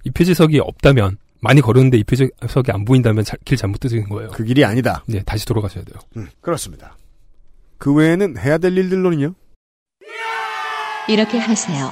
이 0.05 0.11
표지석이 0.11 0.59
없다면 0.61 1.19
많이 1.41 1.61
걸었는데 1.61 1.99
이 1.99 2.05
표지석이 2.05 2.73
안 2.73 2.85
보인다면 2.85 3.25
자- 3.25 3.37
길 3.45 3.57
잘못 3.57 3.79
드시는 3.81 4.09
거예요. 4.09 4.31
그 4.31 4.45
길이 4.45 4.65
아니다. 4.65 5.03
네, 5.07 5.23
다시 5.25 5.47
돌아가셔야 5.47 5.85
돼요. 5.85 5.99
음, 6.17 6.29
그렇습니다. 6.41 6.97
그 7.79 7.93
외에는 7.93 8.39
해야 8.39 8.59
될 8.59 8.77
일들로는요? 8.77 9.35
이렇게 11.09 11.39
하세요. 11.39 11.91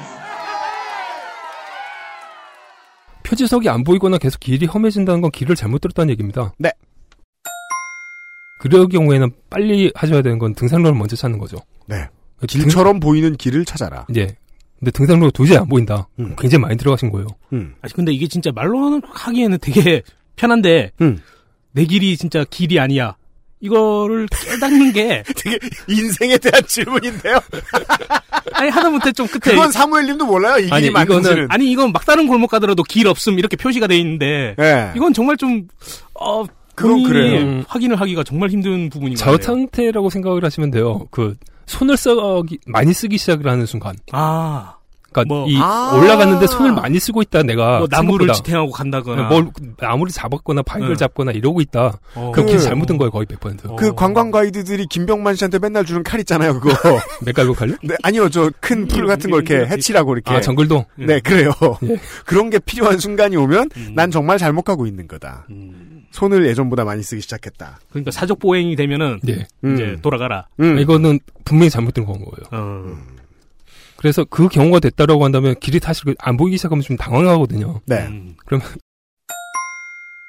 표지석이 3.23 3.69
안 3.69 3.85
보이거나 3.85 4.19
계속 4.19 4.41
길이 4.41 4.67
험해진다는 4.67 5.21
건 5.21 5.31
길을 5.31 5.55
잘못 5.57 5.81
들었다는 5.81 6.11
얘기입니다. 6.11 6.53
네. 6.59 6.71
그럴 8.65 8.89
경우에는 8.89 9.31
빨리 9.51 9.93
하셔야 9.95 10.23
되는 10.23 10.39
건 10.39 10.55
등산로를 10.55 10.97
먼저 10.97 11.17
찾는 11.17 11.39
거죠. 11.39 11.59
네. 11.87 12.09
길처럼 12.49 12.99
보이는 12.99 13.37
길을 13.37 13.67
찾아라. 13.67 14.07
예. 14.17 14.35
근데 14.79 14.91
등산로가 14.91 15.33
도저히 15.33 15.59
안 15.59 15.69
보인다. 15.69 16.09
굉장히 16.39 16.63
많이 16.63 16.77
들어가신 16.79 17.11
거예요. 17.11 17.27
음. 17.53 17.75
아니 17.83 17.93
근데 17.93 18.13
이게 18.13 18.27
진짜 18.27 18.51
말로 18.55 19.03
하기에는 19.07 19.59
되게 19.61 20.01
편한데 20.37 20.93
음. 21.03 21.19
내 21.73 21.85
길이 21.85 22.17
진짜 22.17 22.43
길이 22.49 22.81
아니야. 22.81 23.17
이거를 23.61 24.29
깨닫는 24.31 24.93
게 24.95 25.23
되게 25.37 25.59
인생에 25.87 26.39
대한 26.39 26.63
질문인데요. 26.67 27.39
아니 28.55 28.71
하다못해 28.71 29.13
좀 29.13 29.27
끝에 29.27 29.55
그건 29.55 29.73
사무엘님도 29.73 30.25
몰라요. 30.25 30.59
이 30.59 30.71
길이 30.71 30.91
맞는지는. 30.91 31.49
아니 31.51 31.71
이건 31.71 31.93
막다른 31.93 32.27
골목 32.27 32.51
가더라도 32.51 32.83
길 32.83 33.09
없음 33.09 33.39
이렇게 33.39 33.57
표시가 33.57 33.89
돼 33.89 33.99
있는데 33.99 34.55
네. 34.57 34.93
이건 34.97 35.13
정말 35.13 35.37
좀 35.37 35.69
어, 36.19 36.45
그건 36.75 37.03
그래요. 37.05 37.63
확인을 37.69 38.01
하기가 38.01 38.25
정말 38.25 38.51
힘든 38.51 38.91
부분인 38.91 39.17
저 39.17 39.27
거예요. 39.27 39.39
상태라고 39.39 40.11
생각을 40.11 40.45
하시면 40.45 40.71
돼요. 40.71 41.07
그 41.11 41.37
손을 41.67 41.97
쓰기 41.97 42.59
많이 42.67 42.93
쓰기 42.93 43.17
시작을 43.19 43.49
하는 43.51 43.67
순간. 43.67 43.97
아. 44.13 44.77
그러니까 45.15 45.25
뭐, 45.35 45.47
이 45.49 45.57
아. 45.61 45.95
올라갔는데 45.97 46.47
손을 46.49 46.73
많이 46.73 46.99
쓰고 46.99 47.23
있다 47.23 47.43
내가 47.45 47.79
뭐 47.79 47.89
나무를 47.91 48.27
생각보다. 48.27 48.33
지탱하고 48.35 48.71
간다거나. 48.73 49.29
뭘 49.29 49.49
나무를 49.79 50.13
잡았거나 50.13 50.63
바위를 50.63 50.91
응. 50.91 50.97
잡거나 50.97 51.31
이러고 51.33 51.61
있다. 51.61 51.99
어. 52.15 52.33
그럼 52.35 52.47
길 52.49 52.57
그- 52.59 52.63
잘못된 52.63 52.99
거예요 52.99 53.11
거의 53.11 53.27
100%. 53.27 53.77
그 53.77 53.95
관광 53.95 54.31
가이드들이 54.31 54.87
김병만 54.87 55.37
씨한테 55.37 55.59
맨날 55.59 55.85
주는 55.85 56.03
칼 56.03 56.21
있잖아요, 56.21 56.59
그거. 56.61 56.75
맥갈고 57.25 57.55
칼요? 57.55 57.77
네, 57.83 57.95
아니요, 58.03 58.29
저 58.29 58.51
큰 58.61 58.87
풀 58.89 59.07
같은 59.07 59.31
거 59.31 59.41
이렇게 59.41 59.67
해치라고 59.67 60.15
이렇게. 60.15 60.33
아 60.33 60.41
정글동. 60.41 60.85
네, 60.97 61.21
그래요. 61.21 61.53
예. 61.85 61.97
그런 62.27 62.51
게 62.51 62.59
필요한 62.59 62.99
순간이 62.99 63.37
오면 63.37 63.71
난 63.95 64.11
정말 64.11 64.39
잘못 64.39 64.63
가고 64.63 64.87
있는 64.87 65.07
거다. 65.07 65.47
손을 66.11 66.47
예전보다 66.47 66.85
많이 66.85 67.03
쓰기 67.03 67.21
시작했다. 67.23 67.79
그러니까 67.91 68.11
사족 68.11 68.39
보행이 68.39 68.77
되면은 68.77 69.21
예. 69.29 69.33
이제 69.33 69.47
음. 69.65 69.99
돌아가라. 70.03 70.47
음. 70.61 70.79
이거는 70.79 71.19
분명히 71.45 71.71
잘못된 71.71 72.05
건 72.07 72.19
거예요. 72.25 72.97
어. 74.05 74.15
그래서 74.15 74.23
그 74.25 74.49
경우가 74.49 74.81
됐다라고 74.81 75.25
한다면 75.25 75.55
길이 75.61 75.79
사실 75.79 76.15
안 76.19 76.37
보이기 76.37 76.59
시작하면 76.59 76.83
좀 76.83 76.95
당황하거든요. 76.99 77.81
네. 77.87 78.07
음. 78.07 78.35
그러면 78.45 78.67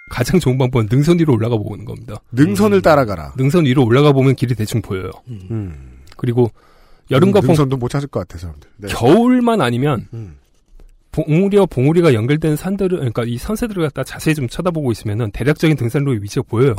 가장 0.09 0.39
좋은 0.39 0.57
방법은 0.57 0.87
능선 0.89 1.19
위로 1.19 1.33
올라가 1.33 1.57
보는 1.57 1.83
겁니다. 1.83 2.21
능선을 2.31 2.81
따라가라. 2.81 3.33
능선 3.35 3.65
위로 3.65 3.83
올라가 3.83 4.13
보면 4.13 4.35
길이 4.35 4.55
대충 4.55 4.81
보여요. 4.81 5.11
음. 5.27 5.99
그리고 6.15 6.49
여름과 7.11 7.41
봄, 7.41 7.47
능선도 7.47 7.75
못 7.75 7.89
찾을 7.89 8.07
것 8.07 8.21
같아, 8.21 8.39
사람들. 8.39 8.69
네. 8.77 8.87
겨울만 8.87 9.59
아니면 9.59 10.07
음. 10.13 10.37
봉우리와 11.11 11.65
봉우리가 11.65 12.13
연결된 12.13 12.55
산들을 12.55 12.97
그러니까 12.97 13.25
이 13.25 13.37
선세들을 13.37 13.83
갖다 13.83 14.05
자세히 14.05 14.35
좀 14.35 14.47
쳐다보고 14.47 14.93
있으면은 14.93 15.31
대략적인 15.31 15.75
등산로의 15.75 16.23
위치가 16.23 16.43
보여요. 16.47 16.75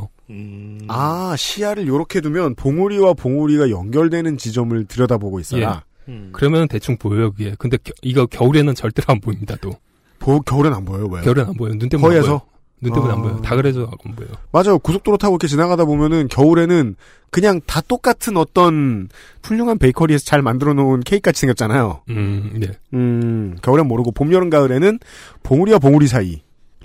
아, 0.88 1.34
시야를 1.36 1.86
요렇게 1.86 2.22
두면 2.22 2.54
봉우리와 2.54 3.12
봉우리가 3.14 3.68
연결되는 3.68 4.38
지점을 4.38 4.82
들여다보고 4.86 5.40
있어라. 5.40 5.84
음. 6.08 6.30
그러면 6.32 6.68
대충 6.68 6.96
보여요 6.96 7.32
그게. 7.32 7.54
근데 7.58 7.76
겨- 7.78 7.92
이거 8.02 8.26
겨울에는 8.26 8.74
절대로 8.74 9.06
안 9.08 9.20
보입니다. 9.20 9.56
또 9.60 9.72
보, 10.18 10.40
겨울엔 10.40 10.72
안 10.72 10.84
보여요, 10.84 11.06
왜요? 11.06 11.22
겨울엔 11.24 11.46
안 11.46 11.54
보여요. 11.54 11.78
눈 11.78 11.88
때문에 11.88 12.16
안? 12.16 12.22
보여요. 12.22 12.40
눈 12.80 12.92
때문에 12.92 13.12
안 13.12 13.18
아. 13.18 13.22
보여요. 13.22 13.40
다 13.42 13.56
그래서 13.56 13.90
안 14.04 14.14
보여요. 14.14 14.30
맞아요. 14.52 14.78
고속도로 14.78 15.16
타고 15.16 15.34
이렇게 15.34 15.46
지나가다 15.48 15.84
보면은 15.86 16.28
겨울에는 16.28 16.94
그냥 17.30 17.60
다 17.66 17.80
똑같은 17.80 18.36
어떤 18.36 19.08
훌륭한 19.42 19.78
베이커리에서 19.78 20.24
잘 20.24 20.42
만들어 20.42 20.74
놓은 20.74 21.00
케이크 21.00 21.22
같이 21.22 21.40
생겼잖아요. 21.40 22.02
음, 22.10 22.50
네. 22.60 22.68
음, 22.94 23.56
겨울엔 23.62 23.86
모르고 23.88 24.12
봄, 24.12 24.32
여름, 24.32 24.50
가을에는 24.50 24.98
봉우리와 25.42 25.78
봉우리 25.78 26.06
사이를 26.06 26.40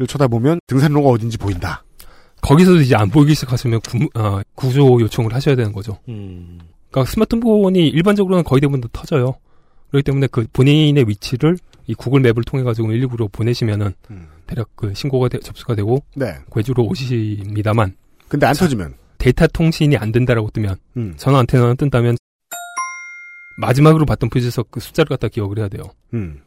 쳐다보면 0.07 0.59
등산로가 0.67 1.09
어딘지 1.09 1.37
보인다. 1.37 1.83
거기서도 2.41 2.81
이제 2.81 2.95
안 2.95 3.09
보이기 3.09 3.35
시작하시면 3.35 3.81
구, 3.81 4.09
아, 4.15 4.41
구조 4.55 4.99
요청을 4.99 5.33
하셔야 5.33 5.55
되는 5.55 5.71
거죠. 5.73 5.99
음. 6.09 6.59
그러니까 6.91 7.09
스마트폰이 7.11 7.87
일반적으로는 7.87 8.43
거의 8.43 8.61
대부분 8.61 8.81
다 8.81 8.89
터져요. 8.91 9.35
그렇기 9.89 10.03
때문에 10.03 10.27
그 10.27 10.45
본인의 10.53 11.07
위치를 11.07 11.57
이 11.87 11.93
구글 11.95 12.21
맵을 12.21 12.43
통해 12.45 12.63
가지고 12.63 12.89
119로 12.89 13.31
보내시면은 13.31 13.93
대략 14.47 14.69
그 14.75 14.93
신고가 14.93 15.27
되- 15.29 15.39
접수가 15.39 15.75
되고 15.75 16.03
네. 16.15 16.35
괴주로 16.53 16.83
오십니다만 16.85 17.95
근데 18.27 18.45
안 18.45 18.53
터지면 18.53 18.93
데이터 19.17 19.47
통신이 19.47 19.97
안 19.97 20.11
된다라고 20.11 20.49
뜨면 20.51 20.75
음. 20.97 21.13
전화 21.17 21.39
안테나가 21.39 21.73
뜬다면 21.75 22.17
마지막으로 23.57 24.05
봤던 24.05 24.29
표지에서 24.29 24.63
그 24.69 24.79
숫자를 24.79 25.09
갖다 25.09 25.27
기억을 25.27 25.59
해야 25.59 25.67
돼요. 25.67 25.83
음. 26.13 26.41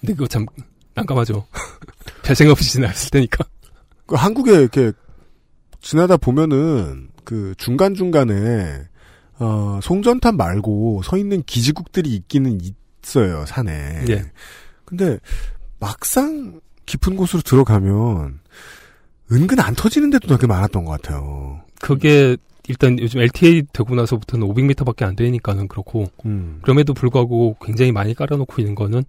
근데 0.00 0.12
그거 0.14 0.26
참 0.26 0.46
난감하죠. 0.94 1.46
별 2.22 2.36
생각 2.36 2.52
없이 2.52 2.72
지나갔을 2.72 3.10
테니까. 3.10 3.44
그 4.06 4.14
한국에 4.14 4.52
이렇게 4.52 4.92
지나다 5.80 6.16
보면은 6.16 7.08
그 7.24 7.54
중간 7.56 7.94
중간에 7.94 8.82
어 9.40 9.80
송전탑 9.82 10.36
말고 10.36 11.02
서 11.02 11.16
있는 11.16 11.42
기지국들이 11.44 12.14
있기는 12.14 12.60
있어요 13.02 13.44
산에. 13.46 14.04
예. 14.08 14.24
근데 14.84 15.18
막상 15.78 16.60
깊은 16.86 17.16
곳으로 17.16 17.42
들어가면 17.42 18.40
은근 19.32 19.60
안 19.60 19.74
터지는 19.74 20.10
데도 20.10 20.28
되게 20.28 20.46
많았던 20.46 20.84
것 20.84 21.00
같아요. 21.00 21.62
그게 21.80 22.36
일단 22.68 22.98
요즘 22.98 23.20
LTA 23.20 23.64
되고 23.72 23.94
나서부터는 23.94 24.46
500m밖에 24.46 25.02
안 25.02 25.16
되니까는 25.16 25.68
그렇고 25.68 26.06
음. 26.26 26.58
그럼에도 26.62 26.94
불구하고 26.94 27.56
굉장히 27.60 27.92
많이 27.92 28.14
깔아놓고 28.14 28.60
있는 28.60 28.74
거는 28.74 29.02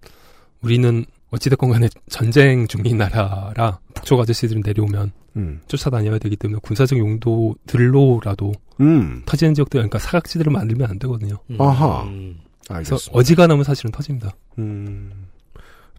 우리는 0.62 1.04
어찌됐건 1.30 1.70
간에 1.70 1.88
전쟁 2.08 2.66
중인 2.66 2.98
나라라 2.98 3.78
북쪽 3.94 4.20
아저씨들이 4.20 4.62
내려오면 4.64 5.12
음. 5.36 5.60
쫓아다녀야 5.66 6.18
되기 6.18 6.36
때문에 6.36 6.60
군사적 6.62 6.98
용도들로라도 6.98 8.52
음. 8.80 9.22
터지는 9.26 9.54
지역들 9.54 9.78
그러니까 9.78 9.98
사각지대를 9.98 10.52
만들면 10.52 10.90
안 10.90 10.98
되거든요. 10.98 11.36
아하. 11.58 12.04
그래서 12.04 12.74
알겠습니다. 12.94 13.10
어지간하면 13.18 13.64
사실은 13.64 13.90
터집니다. 13.92 14.32
음. 14.58 15.10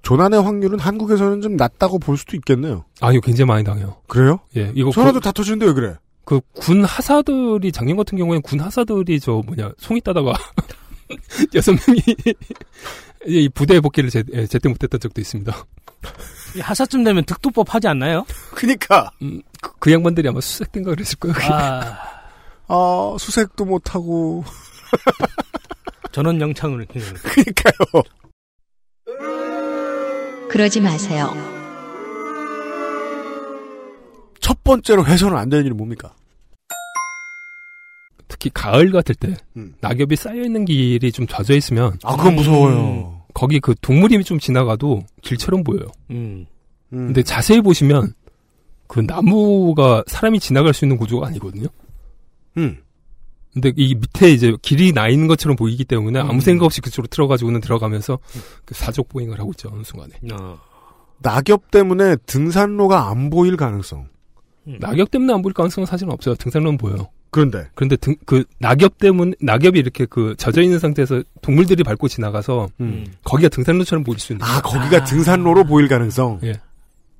조난의 0.01 0.41
확률은 0.41 0.79
한국에서는 0.79 1.41
좀 1.41 1.55
낮다고 1.55 1.97
볼 1.99 2.17
수도 2.17 2.35
있겠네요. 2.35 2.83
아니요, 2.99 3.21
굉장히 3.21 3.47
많이 3.47 3.63
당해요. 3.63 3.97
그래요? 4.07 4.39
예, 4.57 4.71
이거 4.75 4.91
전화도 4.91 5.19
그- 5.19 5.23
다 5.23 5.31
터지는데 5.31 5.65
왜 5.67 5.73
그래? 5.73 5.95
그 6.25 6.39
군 6.53 6.83
하사들이 6.85 7.71
작년 7.71 7.97
같은 7.97 8.17
경우에는 8.17 8.41
군 8.41 8.59
하사들이 8.61 9.19
저 9.19 9.41
뭐냐 9.45 9.71
송이 9.77 9.99
따다가 10.01 10.33
여섯 11.53 11.71
명이 11.71 12.01
이 13.25 13.49
부대 13.49 13.79
복귀를 13.79 14.09
제, 14.09 14.23
예, 14.33 14.45
제때 14.45 14.69
못했던 14.69 14.99
적도 14.99 15.21
있습니다. 15.21 15.55
이 16.55 16.59
하사쯤 16.59 17.03
되면 17.03 17.23
득도법 17.25 17.73
하지 17.73 17.87
않나요? 17.87 18.25
그니까. 18.53 19.09
음, 19.21 19.41
그, 19.61 19.71
그 19.79 19.91
양반들이 19.91 20.27
아마 20.27 20.41
수색된가 20.41 20.91
그랬을 20.91 21.17
거예요. 21.19 21.35
아, 21.51 21.97
아, 22.67 23.15
수색도 23.19 23.65
못하고. 23.65 24.43
전원 26.11 26.39
영창을. 26.39 26.85
그니까요. 26.85 28.03
그러지 30.49 30.81
마세요. 30.81 31.33
첫 34.39 34.63
번째로 34.63 35.05
해서는 35.05 35.37
안 35.37 35.49
되는 35.49 35.65
일이 35.65 35.73
뭡니까? 35.73 36.13
특히 38.33 38.49
가을 38.51 38.91
같을 38.91 39.13
때 39.13 39.35
음. 39.57 39.75
낙엽이 39.79 40.15
쌓여 40.15 40.41
있는 40.41 40.65
길이 40.65 41.11
좀 41.11 41.27
젖어 41.27 41.53
있으면 41.53 41.99
아, 42.03 42.17
그건 42.17 42.35
무서워요. 42.35 43.21
거기 43.35 43.59
그 43.59 43.75
동물이 43.79 44.23
좀 44.23 44.39
지나가도 44.39 45.03
길처럼 45.21 45.63
보여요. 45.63 45.85
음. 46.09 46.47
음. 46.93 47.07
근데 47.07 47.21
자세히 47.21 47.61
보시면 47.61 48.13
그 48.87 49.01
나무가 49.01 50.03
사람이 50.07 50.39
지나갈 50.39 50.73
수 50.73 50.83
있는 50.83 50.97
구조가 50.97 51.27
아니거든요. 51.27 51.67
음. 52.57 52.77
근데 53.53 53.71
이 53.75 53.93
밑에 53.93 54.31
이제 54.31 54.55
길이 54.63 54.91
나 54.93 55.09
있는 55.09 55.27
것처럼 55.27 55.55
보이기 55.55 55.85
때문에 55.85 56.19
아무 56.19 56.33
음. 56.33 56.39
생각 56.39 56.65
없이 56.65 56.81
그쪽으로 56.81 57.07
들어가지고는 57.09 57.61
들어가면서 57.61 58.17
그 58.65 58.73
사족 58.73 59.09
보행을 59.09 59.39
하고 59.39 59.51
있죠 59.51 59.69
어느 59.71 59.83
순간에. 59.83 60.13
어. 60.33 60.57
낙엽 61.19 61.69
때문에 61.69 62.15
등산로가 62.25 63.09
안 63.09 63.29
보일 63.29 63.57
가능성. 63.57 64.07
낙엽 64.79 65.11
때문에 65.11 65.33
안 65.33 65.43
보일 65.43 65.53
가능성은 65.53 65.85
사실은 65.85 66.11
없어요. 66.13 66.33
등산로는 66.33 66.79
보여요. 66.79 67.09
그런데 67.33 67.67
그런데 67.75 67.95
등, 67.97 68.15
그 68.25 68.45
낙엽 68.59 68.97
때문에 68.99 69.33
낙엽이 69.41 69.77
이렇게 69.77 70.05
그 70.05 70.35
젖어 70.37 70.61
있는 70.61 70.79
상태에서 70.79 71.21
동물들이 71.41 71.83
밟고 71.83 72.07
지나가서 72.07 72.69
음. 72.79 73.05
거기가 73.25 73.49
등산로처럼 73.49 74.03
보일 74.05 74.19
수 74.19 74.31
있는. 74.33 74.45
아 74.45 74.61
거기가 74.61 75.03
등산로로 75.03 75.65
보일 75.65 75.87
가능성. 75.87 76.39
예. 76.43 76.53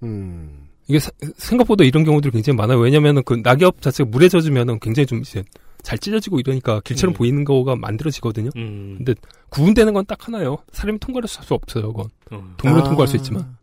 음. 0.03 0.67
이게 0.87 0.99
사- 0.99 1.11
생각보다 1.37 1.83
이런 1.83 2.03
경우들이 2.03 2.31
굉장히 2.31 2.57
많아요. 2.57 2.77
왜냐면은 2.79 3.23
그 3.25 3.39
낙엽 3.43 3.81
자체가 3.81 4.09
물에 4.09 4.29
젖으면은 4.29 4.79
굉장히 4.79 5.05
좀 5.07 5.19
이제 5.21 5.43
잘 5.81 5.97
찢어지고 5.97 6.39
이러니까 6.39 6.81
길처럼 6.83 7.13
음. 7.13 7.17
보이는 7.17 7.43
거가 7.43 7.75
만들어지거든요. 7.75 8.49
음. 8.55 8.95
근데 8.97 9.15
구분되는 9.49 9.93
건 9.93 10.05
딱 10.05 10.27
하나요. 10.27 10.57
사람이 10.71 10.99
통과를 10.99 11.27
할수 11.33 11.53
없어요. 11.53 11.91
그건 11.93 12.09
어. 12.31 12.53
동물은 12.57 12.83
아. 12.83 12.87
통과할 12.87 13.07
수 13.07 13.15
있지만. 13.17 13.55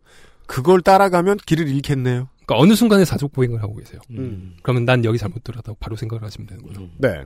그걸 0.47 0.81
따라가면 0.81 1.37
길을 1.45 1.69
잃겠네요. 1.69 2.27
그러니까 2.51 2.63
어느 2.63 2.75
순간에 2.75 3.05
사족 3.05 3.31
보행을 3.31 3.61
하고 3.61 3.75
계세요. 3.75 4.01
음. 4.11 4.55
그러면 4.61 4.85
난 4.85 5.03
여기 5.05 5.17
잘못 5.17 5.43
들어다고 5.43 5.77
바로 5.79 5.95
생각을 5.95 6.23
하시면 6.23 6.47
되는 6.47 6.63
거죠. 6.65 6.89
네. 6.97 7.23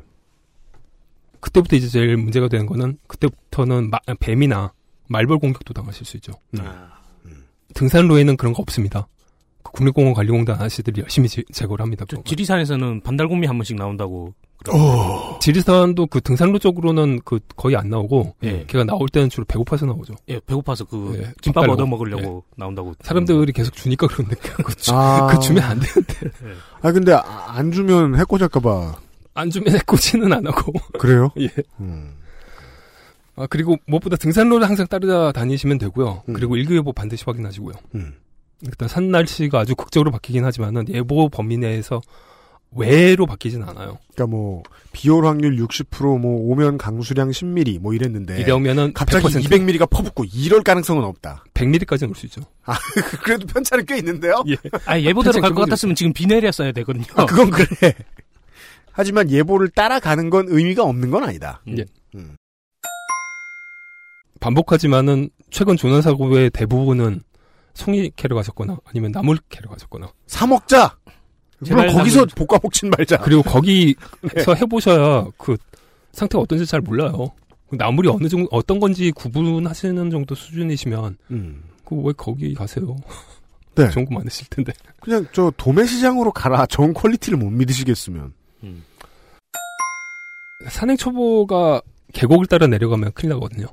그때부터 1.39 1.75
이제 1.75 1.87
제일 1.87 2.17
문제가 2.17 2.47
되는 2.47 2.65
거는 2.65 2.97
그때부터는 3.07 3.89
마- 3.89 3.99
뱀이나 4.19 4.73
말벌 5.07 5.39
공격도 5.39 5.73
당하실 5.73 6.05
수 6.05 6.17
있죠. 6.17 6.33
음. 6.53 6.59
아. 6.61 6.95
등산로에는 7.73 8.37
그런 8.37 8.53
거 8.53 8.61
없습니다. 8.61 9.07
그 9.63 9.71
국립공원 9.71 10.13
관리공단 10.13 10.55
아저씨들이 10.55 11.01
열심히 11.01 11.27
제, 11.27 11.43
제거를 11.51 11.83
합니다. 11.83 12.05
저 12.07 12.21
지리산에서는 12.23 13.01
반달곰이 13.01 13.47
한 13.47 13.57
번씩 13.57 13.75
나온다고. 13.75 14.33
어. 14.73 15.37
지리산도 15.39 16.07
그 16.07 16.21
등산로 16.21 16.57
쪽으로는 16.59 17.21
그 17.23 17.39
거의 17.55 17.75
안 17.75 17.89
나오고 17.89 18.35
예. 18.43 18.65
걔가 18.65 18.83
나올 18.83 19.07
때는 19.09 19.29
주로 19.29 19.45
배고파서 19.45 19.85
나오죠. 19.85 20.15
예, 20.29 20.39
배고파서 20.39 20.85
그 20.85 21.19
예, 21.21 21.33
김밥 21.41 21.61
밥 21.61 21.69
얻어. 21.71 21.85
먹으려고 21.85 22.43
나온다고. 22.57 22.93
사람들이 23.01 23.51
계속 23.51 23.75
주니까 23.75 24.07
그런데 24.07 24.35
그, 24.35 24.75
주, 24.75 24.91
아. 24.93 25.27
그 25.31 25.39
주면 25.39 25.63
안 25.63 25.79
되는데 25.79 26.13
아 26.81 26.91
근데 26.91 27.13
아, 27.13 27.45
안 27.49 27.71
주면 27.71 28.17
해코질까봐 28.17 28.95
안 29.35 29.49
주면 29.49 29.75
해코지는 29.75 30.33
안 30.33 30.47
하고 30.47 30.73
그래요? 30.97 31.29
예. 31.39 31.49
음. 31.79 32.15
아 33.35 33.45
그리고 33.47 33.77
무엇보다 33.85 34.15
등산로를 34.15 34.67
항상 34.67 34.87
따라다니시면 34.87 35.77
되고요. 35.77 36.23
음. 36.27 36.33
그리고 36.33 36.55
일교예보 36.55 36.93
반드시 36.93 37.23
확인하시고요. 37.25 37.73
음. 37.95 38.13
일단 38.61 38.87
산 38.87 39.11
날씨가 39.11 39.59
아주 39.59 39.75
극적으로 39.75 40.09
바뀌긴 40.11 40.45
하지만은 40.45 40.85
예보 40.89 41.29
범위 41.29 41.57
내에서 41.57 42.01
외로 42.75 43.25
바뀌진 43.25 43.63
않아요. 43.63 43.97
그러니까 44.13 44.27
뭐 44.27 44.63
비올 44.91 45.25
확률 45.25 45.55
60%뭐 45.57 46.51
오면 46.51 46.77
강수량 46.77 47.29
10mm 47.31 47.79
뭐 47.79 47.93
이랬는데 47.93 48.39
이러면은 48.41 48.93
갑자기 48.93 49.27
100% 49.27 49.43
200mm가 49.49 49.89
퍼붓고 49.89 50.25
이럴 50.33 50.61
가능성은 50.63 51.03
없다. 51.03 51.43
100mm까지는 51.53 52.09
올 52.09 52.15
수 52.15 52.25
있죠. 52.27 52.41
아 52.63 52.75
그래도 53.23 53.45
편차는 53.47 53.85
꽤 53.85 53.97
있는데요. 53.97 54.43
예. 54.47 54.55
아 54.85 54.99
예보대로 54.99 55.31
대체 55.33 55.41
갈것 55.41 55.65
같았으면 55.65 55.95
지금 55.95 56.13
비 56.13 56.27
내렸어야 56.27 56.71
되거든요. 56.71 57.05
아, 57.15 57.25
그건 57.25 57.49
그래. 57.49 57.93
하지만 58.91 59.29
예보를 59.29 59.69
따라가는 59.69 60.29
건 60.29 60.45
의미가 60.49 60.83
없는 60.83 61.11
건 61.11 61.23
아니다. 61.23 61.61
음. 61.67 61.77
예. 61.77 61.85
음. 62.15 62.35
반복하지만은 64.39 65.29
최근 65.49 65.75
조난 65.77 66.01
사고의 66.01 66.49
대부분은 66.51 67.21
송이 67.73 68.11
캐러 68.15 68.35
가셨거나 68.35 68.77
아니면 68.85 69.11
나물 69.11 69.37
캐러 69.49 69.69
가셨거나 69.69 70.11
사 70.27 70.45
먹자. 70.47 70.97
물론 71.69 71.87
제발 71.87 71.87
거기서 71.97 72.25
나물- 72.25 72.47
볶아 72.47 72.59
먹진 72.63 72.89
말자. 72.89 73.17
그리고 73.17 73.41
거기서 73.43 73.95
해보셔야 74.61 75.25
그 75.37 75.57
상태가 76.11 76.41
어떤지 76.41 76.65
잘 76.65 76.81
몰라요. 76.81 77.31
그 77.69 77.75
나물이 77.75 78.09
어느 78.09 78.27
정도 78.29 78.47
어떤 78.51 78.79
건지 78.79 79.11
구분하시는 79.11 80.09
정도 80.11 80.35
수준이시면 80.35 81.17
음. 81.31 81.63
그왜 81.83 82.13
거기 82.17 82.53
가세요? 82.53 82.95
네. 83.75 83.89
좋은 83.91 84.05
거 84.05 84.15
많으실 84.15 84.47
텐데. 84.49 84.71
그냥 85.01 85.25
저 85.33 85.51
도매 85.57 85.85
시장으로 85.85 86.31
가라. 86.31 86.65
좋은 86.67 86.93
퀄리티를 86.93 87.37
못 87.37 87.49
믿으시겠으면. 87.49 88.33
산행 90.69 90.97
초보가 90.97 91.81
계곡을 92.13 92.47
따라 92.47 92.65
내려가면 92.67 93.11
큰일 93.13 93.33
나거든요. 93.33 93.67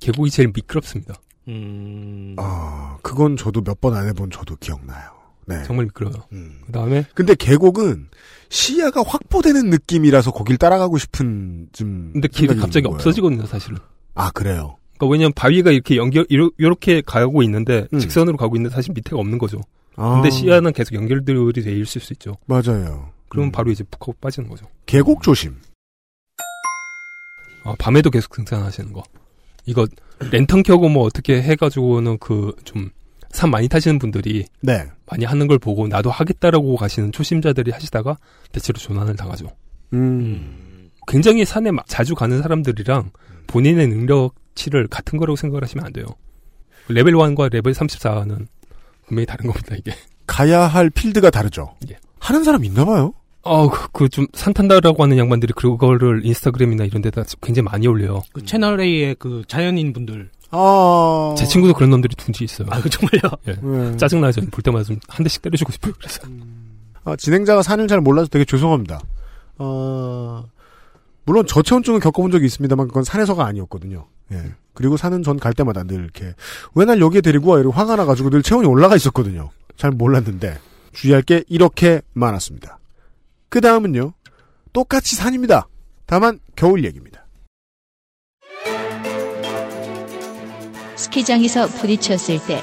계곡이 0.00 0.30
제일 0.30 0.50
미끄럽습니다. 0.54 1.14
음. 1.48 2.34
아, 2.38 2.96
그건 3.02 3.36
저도 3.36 3.60
몇 3.62 3.78
번 3.80 3.94
안 3.94 4.06
해본 4.08 4.30
저도 4.30 4.56
기억나요. 4.56 5.10
네. 5.46 5.62
정말 5.64 5.86
미끄러워요. 5.86 6.22
음. 6.32 6.60
그 6.66 6.72
다음에 6.72 7.04
근데 7.14 7.34
계곡은 7.34 8.08
시야가 8.48 9.02
확보되는 9.06 9.70
느낌이라서 9.70 10.32
거길 10.32 10.56
따라가고 10.58 10.98
싶은 10.98 11.68
좀. 11.72 12.10
근데 12.12 12.28
길이 12.28 12.54
갑자기. 12.56 12.86
없어지거든요, 12.86 13.46
사실은. 13.46 13.78
아 14.14 14.30
그래요. 14.32 14.76
그러니까 14.98 15.12
왜냐면 15.12 15.32
바위가 15.34 15.70
이렇게 15.70 15.96
연결 15.96 16.26
이렇게 16.28 17.00
가고 17.00 17.42
있는데 17.42 17.86
음. 17.92 17.98
직선으로 17.98 18.36
가고 18.36 18.56
있는데 18.56 18.74
사실 18.74 18.92
밑에가 18.92 19.16
없는 19.18 19.38
거죠. 19.38 19.60
아, 19.96 20.14
근데 20.14 20.30
시야는 20.30 20.72
계속 20.72 20.94
연결들이 20.94 21.62
돼 21.62 21.72
있을 21.72 22.00
수 22.00 22.12
있죠. 22.12 22.36
맞아요. 22.46 23.10
그러면 23.28 23.48
음. 23.48 23.52
바로 23.52 23.70
이제 23.70 23.84
푹 23.84 24.00
하고 24.00 24.14
빠지는 24.20 24.48
거죠. 24.48 24.66
계곡 24.86 25.22
조심. 25.22 25.56
아, 27.64 27.74
밤에도 27.78 28.10
계속 28.10 28.32
등산하시는 28.34 28.92
거. 28.92 29.02
이거 29.66 29.86
랜턴 30.32 30.62
켜고 30.62 30.88
뭐 30.88 31.04
어떻게 31.04 31.40
해가지고는 31.42 32.18
그 32.18 32.52
좀 32.64 32.90
산 33.30 33.50
많이 33.50 33.68
타시는 33.68 33.98
분들이 33.98 34.44
네. 34.60 34.84
많이 35.06 35.24
하는 35.24 35.46
걸 35.46 35.58
보고 35.58 35.86
나도 35.88 36.10
하겠다라고 36.10 36.76
가시는 36.76 37.12
초심자들이 37.12 37.70
하시다가 37.70 38.16
대체로 38.52 38.78
조난을 38.78 39.16
당하죠. 39.16 39.46
음. 39.92 40.90
굉장히 41.06 41.44
산에 41.44 41.70
마- 41.70 41.82
자주 41.86 42.14
가는 42.14 42.40
사람들이랑 42.42 43.10
본인의 43.46 43.88
능력치를 43.88 44.86
같은 44.88 45.18
거라고 45.18 45.36
생각을 45.36 45.62
하시면 45.62 45.84
안 45.86 45.92
돼요. 45.92 46.06
레벨 46.88 47.14
1과 47.14 47.50
레벨 47.52 47.72
34는 47.72 48.46
분명히 49.06 49.26
다른 49.26 49.46
겁니다, 49.46 49.74
이게. 49.76 49.92
가야 50.26 50.60
할 50.62 50.90
필드가 50.90 51.30
다르죠. 51.30 51.74
예. 51.90 51.96
하는 52.20 52.44
사람 52.44 52.64
있나 52.64 52.84
봐요. 52.84 53.12
어, 53.42 53.68
그 53.70 54.08
좀 54.08 54.26
산탄다라고 54.34 55.02
하는 55.02 55.16
양반들이 55.18 55.52
그거를 55.54 56.20
인스타그램이나 56.24 56.84
이런 56.84 57.00
데다 57.02 57.24
굉장히 57.40 57.64
많이 57.64 57.86
올려요. 57.86 58.22
그 58.32 58.44
채널 58.44 58.80
A의 58.80 59.16
그 59.18 59.42
자연인 59.48 59.92
분들. 59.92 60.30
아. 60.50 61.34
제 61.38 61.46
친구도 61.46 61.74
그런 61.74 61.90
놈들이 61.90 62.14
둔지 62.16 62.44
있어요. 62.44 62.68
아, 62.70 62.80
그 62.80 62.88
정말요? 62.90 63.20
예. 63.48 63.54
네. 63.54 63.96
짜증나죠. 63.96 64.42
볼 64.50 64.62
때마다 64.62 64.84
좀 64.84 64.98
한 65.08 65.22
대씩 65.24 65.42
때려주고 65.42 65.72
싶어요. 65.72 65.92
그래서. 65.98 66.20
아, 67.04 67.16
진행자가 67.16 67.62
산을 67.62 67.88
잘 67.88 68.00
몰라서 68.00 68.28
되게 68.28 68.44
죄송합니다. 68.44 69.00
어, 69.58 70.44
물론 71.24 71.46
저체온증은 71.46 72.00
겪어본 72.00 72.30
적이 72.30 72.46
있습니다만 72.46 72.88
그건 72.88 73.04
산에서가 73.04 73.44
아니었거든요. 73.46 74.06
예. 74.32 74.52
그리고 74.74 74.96
산은 74.96 75.22
전 75.22 75.38
갈 75.38 75.52
때마다 75.52 75.82
늘 75.84 76.00
이렇게 76.02 76.34
왜 76.74 76.84
날 76.84 77.00
여기에 77.00 77.20
데리고 77.20 77.50
와 77.50 77.58
이러고 77.58 77.72
화가 77.74 77.96
나가지고 77.96 78.30
늘 78.30 78.42
체온이 78.42 78.66
올라가 78.66 78.96
있었거든요. 78.96 79.50
잘 79.76 79.90
몰랐는데 79.90 80.58
주의할 80.92 81.22
게 81.22 81.42
이렇게 81.48 82.00
많았습니다. 82.12 82.78
그 83.48 83.60
다음은요. 83.60 84.12
똑같이 84.72 85.16
산입니다. 85.16 85.68
다만 86.06 86.38
겨울 86.56 86.84
얘기입니다. 86.84 87.19
스키장에서 91.00 91.66
부딪혔을 91.66 92.38
때 92.46 92.60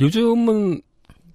요즘은 0.00 0.80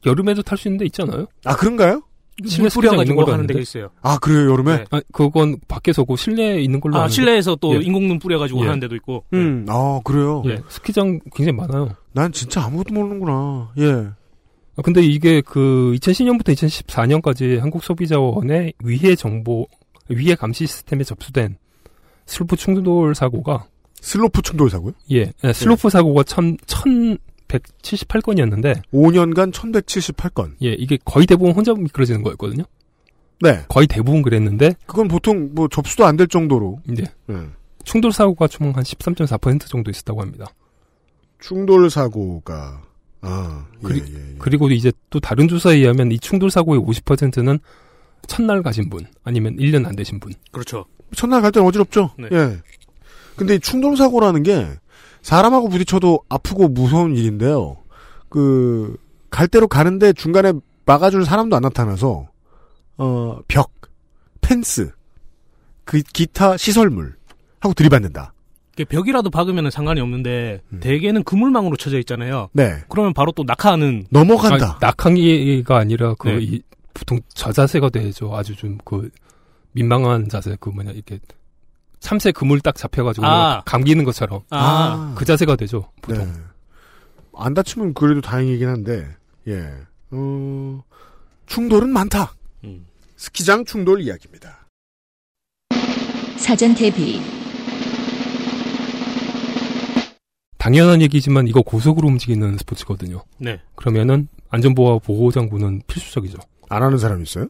여름에도 0.06 0.42
탈 0.42 0.58
수 0.58 0.68
있는 0.68 0.80
데 0.80 0.86
있잖아요. 0.86 1.28
아 1.46 1.56
그런가요? 1.56 2.02
실내 2.44 2.64
물 2.64 2.70
스키장 2.72 2.94
있는 2.94 3.06
뿌려가지고 3.06 3.16
걸로 3.18 3.34
하는. 3.34 3.48
데가 3.48 3.60
있어요. 3.60 3.90
아 4.02 4.18
그래요 4.18 4.52
여름에? 4.52 4.78
네. 4.78 4.86
아, 4.90 5.02
그건 5.14 5.58
밖에서고 5.68 6.16
실내에 6.16 6.60
있는 6.62 6.80
걸로 6.80 6.98
아. 6.98 7.08
실내에서 7.08 7.56
또 7.58 7.76
예. 7.76 7.80
인공눈 7.82 8.18
뿌려가지고 8.18 8.62
예. 8.62 8.66
하는 8.66 8.80
데도 8.80 8.96
있고. 8.96 9.24
음, 9.34 9.66
아 9.70 10.02
그래요. 10.04 10.42
예, 10.48 10.62
스키장 10.68 11.20
굉장히 11.36 11.56
많아요. 11.58 11.90
난 12.14 12.32
진짜 12.32 12.64
아무것도 12.64 12.94
모르는구나. 12.96 13.72
예. 13.78 14.08
아, 14.78 14.82
근데 14.84 15.02
이게 15.04 15.42
그 15.42 15.96
2010년부터 16.02 16.50
2014년까지 16.54 17.60
한국소비자원의 17.60 18.74
위해 18.84 19.16
정보, 19.16 19.68
위해 20.10 20.34
감시 20.36 20.66
시스템에 20.66 21.04
접수된 21.04 21.58
슬로프 22.26 22.56
충돌 22.56 23.16
사고가 23.16 23.68
슬로프 24.02 24.42
충돌 24.42 24.70
사고요? 24.70 24.94
예, 25.12 25.32
예, 25.44 25.54
슬로프 25.54 25.90
사고가 25.90 26.24
천, 26.24 26.58
1178건이었는데 26.68 28.82
5년간 28.94 29.52
1178건. 29.54 30.54
예, 30.64 30.74
이게 30.74 30.98
거의 31.06 31.26
대부분 31.26 31.54
혼자 31.54 31.74
미끄러지는 31.74 32.24
거였거든요. 32.24 32.64
네. 33.42 33.64
거의 33.68 33.88
대부분 33.88 34.22
그랬는데 34.22 34.76
그건 34.86 35.08
보통 35.08 35.50
뭐 35.54 35.68
접수도 35.68 36.06
안 36.06 36.18
될 36.18 36.28
정도로. 36.28 36.80
이제 36.90 37.04
예. 37.30 37.36
충돌 37.84 38.12
사고가 38.12 38.48
총 38.48 38.72
한 38.76 38.84
13.4% 38.84 39.68
정도 39.68 39.92
있었다고 39.92 40.22
합니다. 40.22 40.46
충돌 41.40 41.90
사고가 41.90 42.82
아 43.22 43.66
예, 43.84 43.88
그리- 43.88 44.04
예, 44.08 44.14
예. 44.32 44.36
그리고 44.40 44.70
이제 44.70 44.92
또 45.10 45.20
다른 45.20 45.48
조사에 45.48 45.76
의하면 45.76 46.12
이 46.12 46.20
충돌 46.20 46.50
사고의 46.50 46.80
50%는 46.82 47.60
첫날 48.26 48.62
가신 48.64 48.90
분 48.90 49.06
아니면 49.24 49.58
1년 49.58 49.86
안 49.86 49.96
되신 49.96 50.20
분. 50.20 50.34
그렇죠. 50.52 50.86
첫날 51.16 51.42
갈 51.42 51.52
때는 51.52 51.68
어지럽죠. 51.68 52.12
네. 52.18 52.28
예. 52.32 52.58
근데 53.36 53.56
이 53.56 53.60
충돌 53.60 53.98
사고라는 53.98 54.44
게 54.44 54.68
사람하고 55.22 55.70
부딪혀도 55.70 56.22
아프고 56.30 56.68
무서운 56.68 57.16
일인데요. 57.16 57.78
그 58.30 58.98
갈 59.36 59.50
대로 59.50 59.68
가는데 59.68 60.14
중간에 60.14 60.54
막아줄 60.86 61.26
사람도 61.26 61.58
안 61.58 61.62
나타나서 61.62 62.30
어 62.98 63.40
벽, 63.50 63.70
펜스, 64.40 64.92
그 65.84 66.02
기타 66.14 66.56
시설물 66.56 67.16
하고 67.60 67.74
들이받는다. 67.74 68.34
벽이라도 68.88 69.30
박으면 69.30 69.72
상관이 69.72 70.00
없는데 70.00 70.62
음. 70.72 70.80
대개는 70.80 71.24
그물망으로 71.24 71.76
쳐져 71.76 72.00
있잖아요. 72.00 72.48
네. 72.54 72.78
그러면 72.88 73.14
바로 73.14 73.34
또 73.34 73.44
낙하하는 73.44 74.06
넘어간다. 74.10 74.78
아, 74.82 74.86
낙항이가 74.86 75.78
아니라 75.78 76.14
그 76.18 76.30
네. 76.30 76.60
이, 76.96 77.00
보통 77.00 77.20
저 77.34 77.52
자세가 77.52 77.90
되죠. 77.90 78.36
아주 78.36 78.56
좀 78.56 78.78
그 78.86 79.10
민망한 79.76 80.30
자세 80.30 80.56
그 80.60 80.70
뭐냐 80.70 80.92
이렇게 80.92 81.20
참새 82.00 82.32
그물 82.32 82.62
딱 82.62 82.76
잡혀가지고 82.76 83.26
아. 83.26 83.62
감기는 83.66 84.04
것처럼 84.06 84.42
아, 84.50 85.14
그 85.18 85.26
자세가 85.26 85.56
되죠. 85.58 85.92
보통. 86.02 86.26
네. 86.26 86.32
안 87.38 87.54
다치면 87.54 87.94
그래도 87.94 88.22
다행이긴 88.22 88.68
한데, 88.70 89.14
예. 89.48 89.74
어, 90.12 90.84
충돌은 91.48 91.90
많다. 91.90 92.34
음. 92.64 92.86
스키장 93.18 93.66
충돌 93.66 94.02
이야기입니다. 94.02 94.68
사전 96.38 96.74
대비 96.76 97.22
당연한 100.58 101.02
얘기지만 101.02 101.48
이거 101.48 101.62
고속으로 101.62 102.08
움직이는 102.08 102.58
스포츠거든요. 102.58 103.24
네. 103.38 103.60
그러면은 103.76 104.30
안전보호 104.50 105.00
보호장구는 105.00 105.82
필수적이죠. 105.88 106.38
안 106.70 106.84
하는 106.84 106.98
사람 106.98 107.22
있어요? 107.22 107.48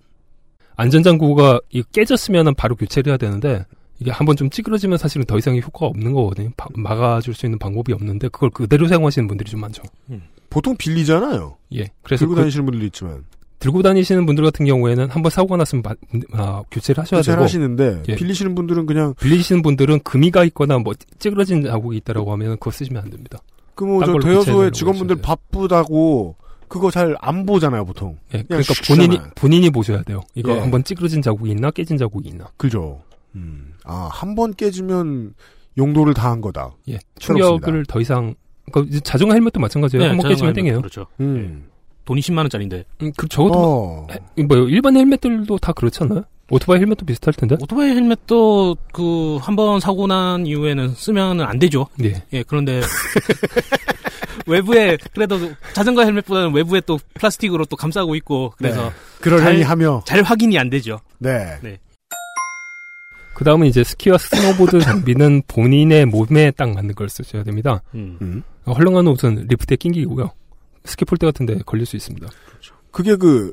안전장구가 0.78 1.62
이 1.72 1.84
깨졌으면은 1.92 2.54
바로 2.56 2.76
교체를 2.76 3.12
해야 3.12 3.18
되는데 3.18 3.66
이게 4.00 4.12
한번 4.12 4.36
좀 4.36 4.50
찌그러지면 4.50 4.98
사실은 4.98 5.26
더 5.26 5.38
이상의 5.38 5.62
효과가 5.62 5.86
없는 5.88 6.12
거거든요. 6.14 6.50
바- 6.58 6.68
막아줄 6.76 7.34
수 7.34 7.46
있는 7.46 7.58
방법이 7.60 7.94
없는데 7.94 8.28
그걸 8.28 8.50
그대로 8.50 8.88
사용하시는 8.88 9.28
분들이 9.28 9.50
좀 9.50 9.62
많죠. 9.62 9.84
보통 10.50 10.76
빌리잖아요. 10.78 11.56
예. 11.76 11.88
그래서 12.02 12.22
들고 12.22 12.36
그- 12.36 12.42
다니시는 12.42 12.66
분들도 12.66 12.86
있지만. 12.88 13.24
들고 13.60 13.82
다니시는 13.82 14.26
분들 14.26 14.44
같은 14.44 14.66
경우에는 14.66 15.10
한번 15.10 15.30
사고가 15.30 15.56
났으면 15.58 15.82
마- 15.82 15.96
아, 16.34 16.62
교체를 16.70 17.02
하셔야 17.02 17.22
교체를 17.22 17.38
되고 17.38 17.44
하시는데 17.46 18.04
예. 18.10 18.16
빌리시는 18.16 18.54
분들은 18.54 18.86
그냥 18.86 19.14
빌리시는 19.20 19.62
분들은 19.62 20.02
금이가 20.04 20.44
있거나 20.46 20.78
뭐 20.78 20.94
찌그러진 21.20 21.64
자국이 21.64 21.96
있다라고 21.98 22.34
하면 22.34 22.52
그거 22.60 22.72
쓰시면 22.72 23.02
안 23.04 23.10
됩니다. 23.10 23.40
그뭐딴저 23.76 24.12
걸로 24.12 24.24
대여소의 24.24 24.72
직원분들 24.74 25.18
바쁘다고 25.18 26.36
그거 26.76 26.92
잘 26.92 27.16
안 27.22 27.46
보잖아요 27.46 27.86
보통. 27.86 28.18
예, 28.34 28.44
그러니까 28.44 28.74
슉 28.74 28.88
본인이 28.88 29.10
주잖아요. 29.16 29.32
본인이 29.36 29.70
보셔야 29.70 30.04
돼요. 30.04 30.22
이거 30.36 30.56
예. 30.56 30.60
한번 30.60 30.84
찌그러진 30.84 31.22
자국이 31.22 31.52
있나 31.52 31.72
깨진 31.72 31.98
자국이 31.98 32.30
있나. 32.30 32.46
그죠. 32.58 33.02
음. 33.36 33.74
아, 33.86 34.10
한 34.12 34.36
번 34.36 34.54
깨지면 34.54 35.34
용도를 35.78 36.14
다 36.14 36.30
한 36.32 36.42
거다. 36.42 36.72
예. 36.90 37.00
새롭습니다. 37.20 37.48
충격을 37.66 37.86
더 37.86 38.00
이상 38.02 38.36
그러니까 38.72 38.90
이제 38.90 39.00
자전거 39.02 39.34
헬멧도 39.34 39.60
마찬가지예요. 39.60 40.04
네, 40.04 40.10
한번 40.10 40.24
자전거 40.24 40.34
깨지면 40.36 40.54
땡겨요. 40.54 40.78
그렇죠. 40.80 41.06
음. 41.20 41.66
돈이 42.06 42.22
10만 42.22 42.38
원짜리인데. 42.40 42.86
음, 43.02 43.12
그 43.18 43.28
적어도 43.28 43.58
어. 43.58 44.08
해- 44.12 44.44
뭐 44.44 44.58
일반 44.58 44.96
헬멧들도 44.98 45.58
다 45.60 45.72
그렇지 45.74 46.04
않나요? 46.04 46.24
오토바이 46.50 46.80
헬멧도 46.80 47.06
비슷할 47.06 47.34
텐데. 47.34 47.56
오토바이 47.60 47.90
헬멧도 47.90 48.78
그 48.94 49.38
한 49.42 49.56
번 49.56 49.80
사고 49.80 50.06
난 50.08 50.46
이후에는 50.46 50.90
쓰면 50.96 51.42
안 51.42 51.58
되죠. 51.60 51.88
예. 52.04 52.24
예, 52.34 52.44
그런데 52.44 52.82
외부에 54.48 54.98
그래도 55.14 55.40
자전거 55.74 56.04
헬멧보다는 56.04 56.54
외부에 56.54 56.82
또 56.82 57.00
플라스틱으로 57.16 57.66
또 57.66 57.76
감싸고 57.76 58.16
있고 58.16 58.54
그래서 58.58 58.84
네. 58.90 58.92
그러려니 59.22 59.64
하며 59.64 60.04
잘 60.06 60.22
확인이 60.22 60.58
안 60.60 60.70
되죠. 60.70 61.00
네. 61.18 61.58
네. 61.64 61.80
그 63.34 63.44
다음은 63.44 63.68
이제 63.68 63.84
스키와 63.84 64.18
스노보드 64.18 64.80
장비는 64.82 65.42
본인의 65.50 66.06
몸에 66.06 66.52
딱 66.52 66.72
맞는 66.74 66.96
걸 66.96 67.10
쓰셔야 67.10 67.44
됩니다. 67.44 67.82
음. 67.96 68.18
음. 68.22 68.44
헐렁한 68.68 69.08
옷은 69.08 69.48
리프트에 69.50 69.78
낑기고요. 69.78 70.32
스키 70.86 71.04
폴대 71.06 71.26
같은 71.26 71.46
데 71.46 71.58
걸릴 71.66 71.86
수 71.86 71.96
있습니다. 71.96 72.28
그게 72.92 73.16
그 73.16 73.52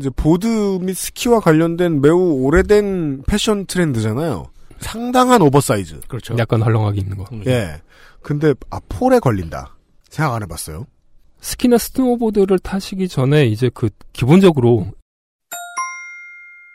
이제 0.00 0.08
보드 0.08 0.46
및 0.80 0.94
스키와 0.94 1.40
관련된 1.40 2.00
매우 2.00 2.42
오래된 2.42 3.24
패션 3.26 3.66
트렌드잖아요. 3.66 4.46
상당한 4.78 5.42
오버사이즈. 5.42 6.00
그렇죠. 6.08 6.36
약간 6.38 6.62
헐렁하게 6.62 7.00
입는 7.00 7.18
거. 7.18 7.26
예. 7.46 7.82
근데 8.22 8.54
아 8.70 8.80
폴에 8.88 9.18
걸린다. 9.18 9.76
생각 10.08 10.34
안 10.34 10.42
해봤어요. 10.42 10.86
스키나 11.42 11.76
스노보드를 11.76 12.58
타시기 12.60 13.08
전에 13.08 13.44
이제 13.46 13.70
그 13.72 13.90
기본적으로 14.14 14.86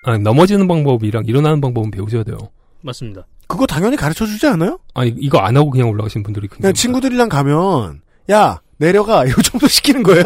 아니, 0.04 0.20
넘어지는 0.20 0.68
방법이랑 0.68 1.24
일어나는 1.26 1.62
방법은 1.62 1.90
배우셔야 1.90 2.24
돼요. 2.24 2.38
맞습니다. 2.82 3.26
그거 3.48 3.66
당연히 3.66 3.96
가르쳐 3.98 4.28
주지 4.28 4.46
않아요? 4.48 4.80
아니 4.94 5.10
이거 5.18 5.40
안 5.40 5.58
하고 5.58 5.72
그냥 5.72 5.90
올라가신 5.90 6.22
분들이 6.22 6.48
그냥 6.48 6.62
굉장히 6.62 6.74
친구들이랑 6.76 7.30
가면 7.30 8.02
야 8.30 8.62
내려가 8.78 9.26
이 9.26 9.32
정도 9.44 9.68
시키는 9.68 10.04
거예요? 10.04 10.24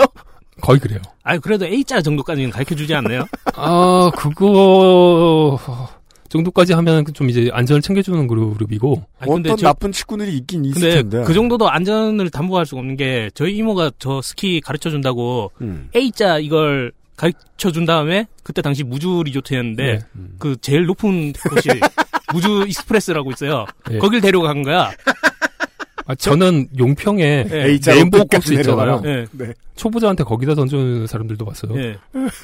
거의 0.61 0.79
그래요. 0.79 0.99
아 1.23 1.37
그래도 1.37 1.65
A자 1.65 2.01
정도까지는 2.01 2.49
가르쳐 2.49 2.75
주지 2.75 2.93
않나요? 2.93 3.25
아 3.55 4.11
그거 4.15 5.59
정도까지 6.29 6.73
하면 6.73 7.05
좀 7.13 7.29
이제 7.29 7.49
안전을 7.51 7.81
챙겨주는 7.81 8.27
그룹이고 8.27 9.03
아니, 9.19 9.31
근데 9.31 9.49
어떤 9.49 9.57
저- 9.57 9.67
나쁜 9.67 9.91
친구들이 9.91 10.37
있긴 10.37 10.63
있을 10.65 10.79
근데 10.81 10.95
텐데. 11.01 11.23
그 11.25 11.33
정도도 11.33 11.69
안전을 11.69 12.29
담보할 12.29 12.65
수가 12.65 12.79
없는 12.81 12.97
게 12.97 13.31
저희 13.33 13.55
이모가 13.57 13.91
저 13.99 14.21
스키 14.21 14.61
가르쳐 14.61 14.89
준다고 14.91 15.51
음. 15.61 15.89
A자 15.95 16.37
이걸 16.37 16.91
가르쳐 17.15 17.71
준 17.71 17.85
다음에 17.85 18.27
그때 18.43 18.61
당시 18.61 18.83
무주 18.83 19.23
리조트였는데 19.25 19.83
네. 19.93 19.99
그 20.37 20.55
제일 20.61 20.85
높은 20.85 21.33
곳이 21.33 21.67
무주 22.31 22.63
익스프레스라고 22.67 23.31
있어요. 23.31 23.65
예. 23.91 23.97
거길 23.97 24.21
데려간 24.21 24.61
거야. 24.61 24.91
아, 26.09 26.15
저는 26.15 26.69
용평에 26.79 27.45
예. 27.51 27.65
A자로 27.65 27.95
레인보우 27.97 28.25
코스 28.25 28.53
있잖아요. 28.53 28.99
예. 29.05 29.27
네. 29.31 29.53
초보자한테 29.75 30.23
거기다 30.23 30.55
던져주는 30.55 31.05
사람들도 31.05 31.45
봤어요. 31.45 31.79
예. 31.79 31.97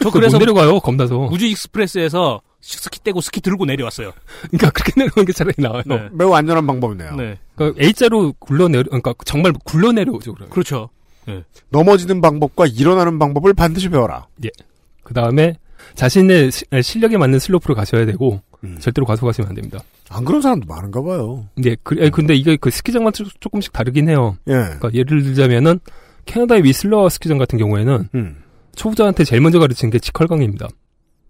저 0.03 0.11
그래서 0.11 0.37
못 0.37 0.43
내려가요 0.45 0.79
겁나서. 0.79 1.17
무주 1.17 1.47
익스프레스에서 1.47 2.41
스키 2.61 3.03
떼고 3.03 3.21
스키 3.21 3.41
들고 3.41 3.65
내려왔어요. 3.65 4.11
그러니까 4.51 4.69
그렇게 4.69 4.91
내려오는 5.01 5.25
게 5.25 5.33
차라리 5.33 5.55
나아요. 5.57 5.81
네. 5.87 6.09
매우 6.11 6.31
안전한 6.33 6.67
방법이네요. 6.67 7.15
네. 7.15 7.39
그러니까 7.55 7.83
A자로 7.83 8.33
굴러 8.37 8.67
내려, 8.67 8.83
그러니까 8.83 9.15
정말 9.25 9.51
굴러 9.63 9.91
내려오죠. 9.91 10.35
그러면. 10.35 10.51
그렇죠. 10.51 10.89
넘어지는 11.69 12.21
방법과 12.21 12.67
일어나는 12.67 13.17
방법을 13.17 13.55
반드시 13.55 13.89
배워라. 13.89 14.27
그 15.03 15.13
다음에 15.15 15.57
자신의 15.95 16.51
시- 16.51 16.65
실력에 16.83 17.17
맞는 17.17 17.39
슬로프로 17.39 17.73
가셔야 17.73 18.05
되고 18.05 18.41
음. 18.65 18.77
절대로 18.79 19.05
과속하시면 19.05 19.49
안 19.49 19.55
됩니다. 19.55 19.79
안 20.09 20.25
그런 20.25 20.41
사람도 20.41 20.65
많은가 20.67 21.01
봐요. 21.01 21.45
네, 21.55 21.75
그, 21.83 21.95
아니, 21.99 22.09
근데 22.11 22.35
이게 22.35 22.55
그 22.57 22.69
스키장마다 22.69 23.15
조- 23.23 23.29
조금씩 23.39 23.71
다르긴 23.73 24.09
해요. 24.09 24.37
예. 24.47 24.53
그러니까 24.53 24.93
예를 24.93 25.23
들자면은 25.23 25.79
캐나다의 26.25 26.63
위슬러 26.63 27.07
스키장 27.09 27.37
같은 27.37 27.57
경우에는 27.59 28.09
음. 28.15 28.35
초보자한테 28.75 29.23
제일 29.23 29.41
먼저 29.41 29.59
가르치는 29.59 29.91
게 29.91 29.99
직활강입니다. 29.99 30.67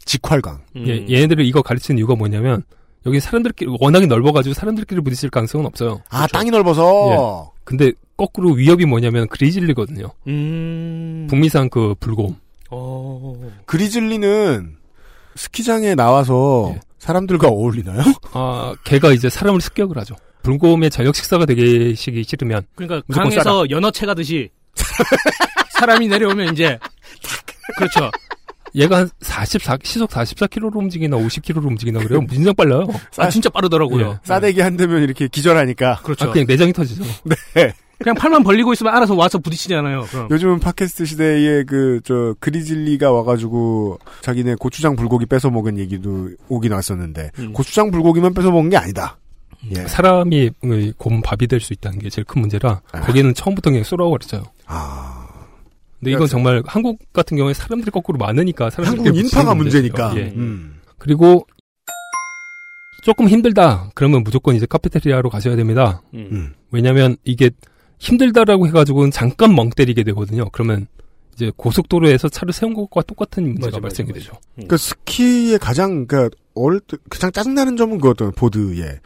직활강. 0.06 0.60
음. 0.78 0.84
예, 0.88 1.06
얘네들을 1.14 1.46
이거 1.46 1.62
가르치는 1.62 1.98
이유가 1.98 2.16
뭐냐면 2.16 2.64
여기 3.06 3.20
사람들끼리 3.20 3.76
워낙에 3.80 4.06
넓어가지고 4.08 4.54
사람들끼리 4.54 5.02
부딪힐 5.02 5.30
가능성은 5.30 5.66
없어요. 5.66 6.02
아 6.10 6.26
땅이 6.28 6.50
넓어서. 6.52 7.52
근데 7.64 7.92
거꾸로 8.18 8.52
위협이 8.54 8.86
뭐냐면 8.86 9.28
그리즐리거든요. 9.28 10.08
음. 10.28 11.28
북미산 11.30 11.70
그 11.70 11.94
불곰. 12.00 12.36
어. 12.72 13.36
그리즐리는 13.66 14.76
스키장에 15.36 15.96
나와서 15.96 16.72
예. 16.76 16.80
사람들과 17.06 17.48
어울리나요? 17.50 18.02
아, 18.34 18.74
걔가 18.84 19.12
이제 19.12 19.30
사람을 19.30 19.62
습격을 19.62 19.96
하죠. 20.00 20.16
불곰의 20.42 20.90
저녁 20.90 21.16
식사가 21.16 21.46
되시기 21.46 22.24
싫으면 22.24 22.64
그러니까 22.76 23.02
강에서 23.12 23.70
연어 23.70 23.92
채가듯이 23.92 24.50
사람이 25.74 26.08
내려오면 26.08 26.54
이제 26.54 26.80
그렇죠. 27.78 28.10
얘가 28.76 28.98
한 28.98 29.10
44, 29.22 29.78
시속 29.84 30.10
44km로 30.10 30.76
움직이나 30.78 31.18
50km로 31.18 31.66
움직이나 31.68 32.00
그래요. 32.00 32.26
진짜 32.30 32.52
빨라요. 32.54 32.88
아 33.18 33.30
진짜 33.30 33.50
빠르더라고요. 33.50 34.10
예. 34.10 34.20
싸대기 34.24 34.62
한 34.62 34.76
대면 34.76 35.04
이렇게 35.04 35.28
기절하니까. 35.28 36.02
그렇죠. 36.04 36.26
아, 36.26 36.32
그냥 36.32 36.46
내장이 36.48 36.74
터지죠. 36.74 37.04
그냥 38.00 38.16
팔만 38.16 38.44
벌리고 38.44 38.74
있으면 38.74 38.94
알아서 38.94 39.16
와서 39.16 39.38
부딪히잖아요. 39.40 40.02
그럼. 40.04 40.28
요즘은 40.30 40.60
팟캐스트 40.60 41.06
시대에 41.06 41.64
그, 41.64 42.02
저, 42.04 42.36
그리즐리가 42.40 43.12
와가지고 43.12 44.00
자기네 44.22 44.56
고추장 44.60 44.96
불고기 44.96 45.26
뺏어 45.26 45.50
먹은 45.50 45.78
얘기도 45.80 46.30
오긴 46.50 46.74
왔었는데, 46.74 47.32
음. 47.40 47.54
고추장 47.54 47.92
불고기만 47.92 48.34
뺏어 48.34 48.52
먹은 48.52 48.70
게 48.70 48.78
아니다. 48.78 49.18
예. 49.76 49.88
사람이 49.88 50.52
그곰 50.62 51.22
밥이 51.22 51.48
될 51.48 51.60
수 51.60 51.74
있다는 51.74 51.98
게 52.00 52.10
제일 52.10 52.26
큰 52.26 52.42
문제라 52.42 52.82
아. 52.92 53.00
거기는 53.02 53.34
처음부터 53.34 53.72
그냥 53.72 53.84
쏘라고 53.84 54.12
그랬어요. 54.12 54.44
아. 54.68 55.28
근데 56.00 56.12
이건 56.12 56.28
정말 56.28 56.62
한국 56.68 57.00
같은 57.14 57.36
경우에 57.38 57.54
사람들이 57.54 57.90
거꾸로 57.90 58.20
많으니까 58.20 58.70
사람들이 58.70 58.98
한국은 59.08 59.16
인파가 59.26 59.56
문제니까. 59.56 60.16
예. 60.18 60.34
음. 60.36 60.80
그리고 61.00 61.48
조금 63.04 63.28
힘들다. 63.28 63.90
그러면 63.96 64.24
무조건 64.24 64.56
이제 64.56 64.66
카페테리아로 64.66 65.30
가셔야 65.30 65.56
됩니다. 65.56 66.02
음. 66.14 66.28
음. 66.32 66.54
왜냐면 66.72 67.16
이게 67.24 67.50
힘들다라고 68.00 68.68
해가지고는 68.68 69.12
잠깐 69.12 69.56
멍 69.56 69.70
때리게 69.70 70.04
되거든요. 70.04 70.50
그러면 70.52 70.88
이제 71.34 71.52
고속도로에서 71.56 72.30
차를 72.30 72.54
세운 72.54 72.74
것과 72.74 73.02
똑같은 73.04 73.44
문제가 73.44 73.78
맞아, 73.78 73.80
발생이 73.82 74.12
맞아, 74.12 74.20
되죠. 74.20 74.68
그 74.68 74.78
스키의 74.78 75.60
가장, 75.60 76.08
그, 76.08 76.30
어릴 76.54 76.80
때, 76.80 76.98
가장 77.10 77.32
짜증나는 77.32 77.76
점은 77.76 77.98
그거였던 77.98 78.32
보드에. 78.34 79.00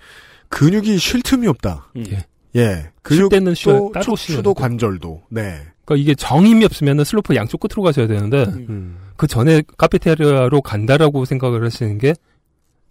근육이 0.49 0.97
쉴 0.97 1.21
틈이 1.21 1.47
없다. 1.47 1.91
음. 1.95 2.03
예. 2.11 2.25
예. 2.55 2.91
쉴 3.07 3.29
때는 3.29 3.53
근육도, 3.53 3.91
따로 3.93 4.15
되고. 4.15 4.53
관절도. 4.53 5.23
네. 5.29 5.61
그러니까 5.85 6.03
이게 6.03 6.13
정힘이 6.13 6.65
없으면 6.65 7.03
슬로프 7.03 7.35
양쪽 7.35 7.59
끝으로 7.61 7.81
가셔야 7.81 8.07
되는데 8.07 8.43
음. 8.43 8.97
그 9.17 9.25
전에 9.25 9.63
카페테리아로 9.77 10.61
간다라고 10.61 11.25
생각을 11.25 11.65
하시는 11.65 11.97
게 11.97 12.13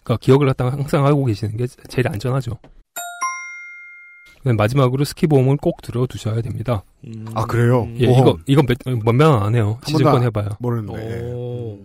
그러니까 0.03 0.17
기억을 0.21 0.47
갖다가 0.49 0.73
항상 0.73 1.07
하고 1.07 1.25
계시는 1.25 1.57
게 1.57 1.67
제일 1.89 2.09
안전하죠. 2.09 2.59
그다음에 4.49 4.57
마지막으로 4.57 5.05
스키 5.05 5.27
보험을 5.27 5.57
꼭 5.59 5.83
들어두셔야 5.83 6.41
됩니다. 6.41 6.83
음. 7.07 7.27
아, 7.35 7.45
그래요? 7.45 7.87
예, 7.99 8.07
보험. 8.07 8.43
이거 8.47 8.63
이거 8.65 8.91
몇몇명안 9.05 9.55
해요. 9.55 9.79
시즌권 9.87 10.17
안- 10.17 10.23
해봐요. 10.23 10.49
모르는데. 10.59 11.23
오. 11.33 11.79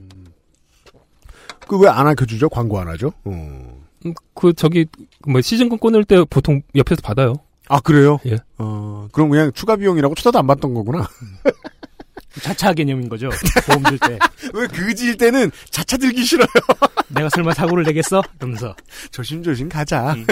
그 1.67 1.77
왜 1.79 1.89
안 1.89 2.07
알려주죠? 2.07 2.49
광고 2.49 2.79
안 2.79 2.87
하죠? 2.89 3.07
어. 3.25 3.83
음, 4.05 4.13
그 4.33 4.53
저기 4.53 4.85
뭐 5.27 5.41
시즌권 5.41 5.79
끊을 5.79 6.03
때 6.05 6.23
보통 6.29 6.61
옆에서 6.75 7.01
받아요. 7.01 7.35
아, 7.69 7.79
그래요? 7.79 8.19
예. 8.25 8.37
어, 8.57 9.07
그럼 9.11 9.29
그냥 9.29 9.51
추가 9.53 9.75
비용이라고 9.75 10.13
쳐다도 10.15 10.39
안 10.39 10.47
받던 10.47 10.73
거구나. 10.73 11.07
자차 12.41 12.73
개념인 12.73 13.07
거죠. 13.09 13.29
보험 13.67 13.83
들 13.83 13.97
때. 13.99 14.17
왜 14.53 14.67
그지일 14.67 15.17
때는 15.17 15.51
자차 15.69 15.97
들기 15.97 16.23
싫어요? 16.25 16.47
내가 17.09 17.29
설마 17.29 17.53
사고를 17.53 17.83
내겠어? 17.85 18.21
이러면서. 18.39 18.75
조심조심 19.11 19.69
가자. 19.69 20.13
음. 20.13 20.25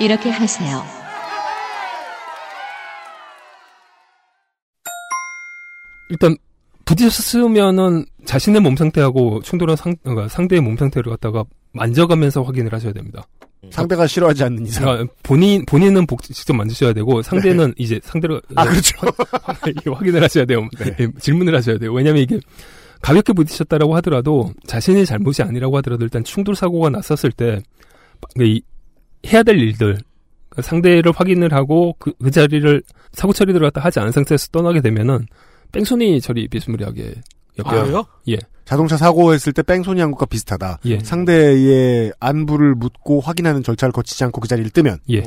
이렇게 0.00 0.30
하세요. 0.30 0.82
일단 6.08 6.36
부딪혔으면은 6.86 8.06
자신의 8.24 8.62
몸 8.62 8.76
상태하고 8.76 9.42
충돌한 9.42 9.76
상, 9.76 9.94
그러니까 10.02 10.28
상대의 10.28 10.62
몸 10.62 10.76
상태를 10.76 11.10
갖다가 11.10 11.44
만져가면서 11.72 12.42
확인을 12.42 12.72
하셔야 12.72 12.92
됩니다. 12.92 13.26
상대가 13.70 14.06
싫어하지 14.06 14.42
않는 14.44 14.66
이상. 14.66 14.84
그러니까 14.84 15.14
본인 15.22 15.64
본인은 15.66 16.06
복, 16.06 16.22
직접 16.22 16.54
만지셔야 16.54 16.94
되고 16.94 17.20
상대는 17.20 17.68
네. 17.68 17.74
이제 17.76 18.00
상대로 18.02 18.40
아, 18.56 18.64
그렇죠. 18.64 18.96
확인을 19.94 20.22
하셔야 20.22 20.46
돼요. 20.46 20.66
예, 20.98 21.08
질문을 21.20 21.54
하셔야 21.54 21.76
돼요. 21.78 21.92
왜냐하면 21.92 22.22
이게 22.22 22.40
가볍게 23.02 23.34
부딪혔다라고 23.34 23.94
하더라도 23.96 24.52
자신의 24.66 25.04
잘못이 25.04 25.42
아니라고 25.42 25.76
하더라도 25.78 26.04
일단 26.04 26.24
충돌 26.24 26.56
사고가 26.56 26.88
났었을 26.88 27.32
때 27.32 27.62
이, 28.40 28.62
해야 29.26 29.42
될 29.42 29.58
일들 29.58 29.98
그러니까 30.48 30.62
상대를 30.62 31.12
확인을 31.14 31.52
하고 31.52 31.94
그, 31.98 32.12
그 32.22 32.30
자리를 32.30 32.82
사고 33.12 33.32
처리를 33.32 33.60
갖다 33.60 33.80
하지 33.80 34.00
않은 34.00 34.12
상태에서 34.12 34.48
떠나게 34.48 34.80
되면은 34.80 35.26
뺑소니 35.72 36.20
처리 36.20 36.48
비스무리하게 36.48 37.14
엮여요. 37.58 38.04
예. 38.28 38.38
자동차 38.64 38.96
사고했을 38.96 39.52
때 39.52 39.62
뺑소니 39.62 40.00
한 40.00 40.10
것과 40.12 40.26
비슷하다. 40.26 40.78
예. 40.86 40.98
상대의 41.00 42.12
안부를 42.20 42.74
묻고 42.74 43.20
확인하는 43.20 43.62
절차를 43.62 43.92
거치지 43.92 44.22
않고 44.24 44.40
그 44.40 44.48
자리를 44.48 44.70
뜨면. 44.70 44.98
예. 45.10 45.24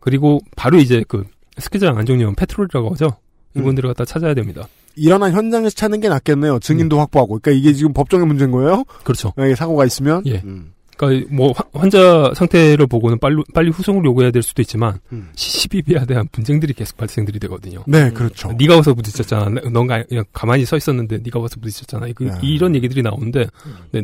그리고 0.00 0.40
바로 0.56 0.78
이제 0.78 1.04
그 1.08 1.24
스키장 1.58 1.96
안정용 1.96 2.34
페트롤이라고 2.34 2.90
하죠. 2.92 3.16
음. 3.56 3.60
이분들을 3.60 3.88
갖다 3.90 4.04
찾아야 4.04 4.34
됩니다. 4.34 4.68
일어난 4.96 5.32
현장에서 5.32 5.74
찾는 5.74 6.00
게 6.00 6.08
낫겠네요. 6.08 6.58
증인도 6.58 6.98
확보하고. 6.98 7.38
그러니까 7.38 7.50
이게 7.52 7.72
지금 7.72 7.92
법정의 7.92 8.26
문제인 8.26 8.50
거예요? 8.50 8.84
그렇죠. 9.04 9.32
만약에 9.36 9.54
사고가 9.54 9.84
있으면. 9.84 10.22
예. 10.26 10.42
음. 10.44 10.72
그러니까 10.96 11.28
뭐 11.34 11.52
화- 11.52 11.64
환자 11.80 12.32
상태를 12.34 12.86
보고는 12.86 13.18
빨리 13.18 13.42
빨리 13.54 13.70
후송을 13.70 14.04
요구해야 14.04 14.30
될 14.30 14.42
수도 14.42 14.62
있지만 14.62 14.98
음. 15.12 15.30
CCBB에 15.34 16.06
대한 16.06 16.26
분쟁들이 16.32 16.72
계속 16.72 16.96
발생들이 16.96 17.38
되거든요. 17.40 17.84
네, 17.86 18.10
그렇죠. 18.10 18.52
네가 18.52 18.76
와서 18.76 18.94
부딪혔잖아. 18.94 19.60
넌 19.70 19.86
가- 19.86 20.02
그냥 20.04 20.24
가만히 20.32 20.64
서 20.64 20.76
있었는데 20.76 21.18
네가 21.24 21.38
와서 21.38 21.56
부딪혔잖아. 21.60 22.06
그, 22.14 22.26
야. 22.28 22.38
이런 22.42 22.74
얘기들이 22.74 23.02
나오는데 23.02 23.46
네, 23.92 24.02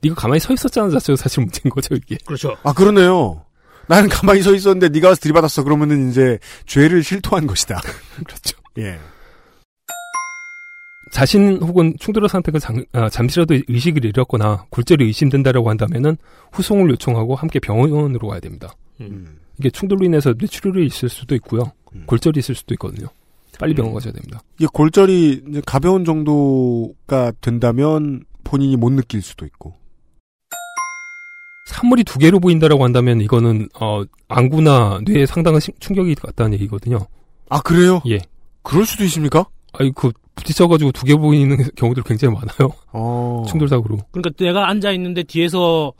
네가 0.00 0.14
가만히 0.14 0.38
서 0.40 0.52
있었잖아 0.54 0.90
자체가 0.90 1.16
사실 1.16 1.40
문제인 1.40 1.70
거죠 1.70 1.94
이게. 1.96 2.16
그렇죠. 2.24 2.56
아, 2.62 2.72
그러네요. 2.72 3.42
나는 3.88 4.08
가만히 4.08 4.42
서 4.42 4.54
있었는데 4.54 4.90
네가 4.90 5.08
와서 5.08 5.20
들이받았어. 5.20 5.64
그러면은 5.64 6.10
이제 6.10 6.38
죄를 6.66 7.02
실토한 7.02 7.46
것이다. 7.46 7.80
그렇죠. 8.24 8.56
예. 8.78 8.98
자신 11.12 11.56
혹은 11.62 11.94
충돌의 11.98 12.28
상태가 12.28 12.58
장- 12.58 12.84
아, 12.92 13.08
잠시라도 13.08 13.54
의식을 13.68 14.04
잃었거나 14.04 14.66
굴절이 14.70 15.04
의심된다라고 15.04 15.70
한다면은 15.70 16.16
후송을 16.52 16.90
요청하고 16.90 17.34
함께 17.34 17.58
병원으로 17.60 18.28
가야 18.28 18.40
됩니다. 18.40 18.72
음. 19.00 19.38
이게 19.58 19.70
충돌로 19.70 20.04
인해서 20.04 20.34
뇌출혈이 20.38 20.86
있을 20.86 21.08
수도 21.08 21.34
있고요. 21.36 21.72
골절이 22.06 22.38
있을 22.40 22.54
수도 22.54 22.74
있거든요. 22.74 23.08
빨리 23.58 23.74
병원 23.74 23.94
가셔야 23.94 24.12
됩니다. 24.12 24.40
이게 24.58 24.66
골절이 24.72 25.42
이제 25.48 25.62
가벼운 25.66 26.04
정도가 26.04 27.32
된다면 27.40 28.22
본인이 28.44 28.76
못 28.76 28.90
느낄 28.92 29.20
수도 29.22 29.44
있고. 29.46 29.74
산물이 31.66 32.04
두 32.04 32.18
개로 32.18 32.40
보인다라고 32.40 32.82
한다면 32.84 33.20
이거는 33.20 33.68
어, 33.80 34.02
안구나 34.28 35.00
뇌에 35.04 35.26
상당한 35.26 35.60
심- 35.60 35.74
충격이 35.80 36.14
갔다는 36.14 36.54
얘기거든요. 36.54 37.06
아, 37.50 37.60
그래요? 37.60 38.00
예. 38.08 38.20
그럴 38.62 38.86
수도 38.86 39.04
있습니까? 39.04 39.46
아니 39.72 39.92
그 39.94 40.12
부딪혀가지고 40.38 40.92
두 40.92 41.04
개 41.06 41.14
보이는 41.16 41.56
경우들 41.76 42.02
굉장히 42.04 42.34
많아요. 42.34 42.72
어. 42.92 43.44
충돌사고로. 43.48 43.98
그러니까 44.10 44.30
내가 44.42 44.68
앉아 44.68 44.92
있는데 44.92 45.22
뒤에서 45.22 45.92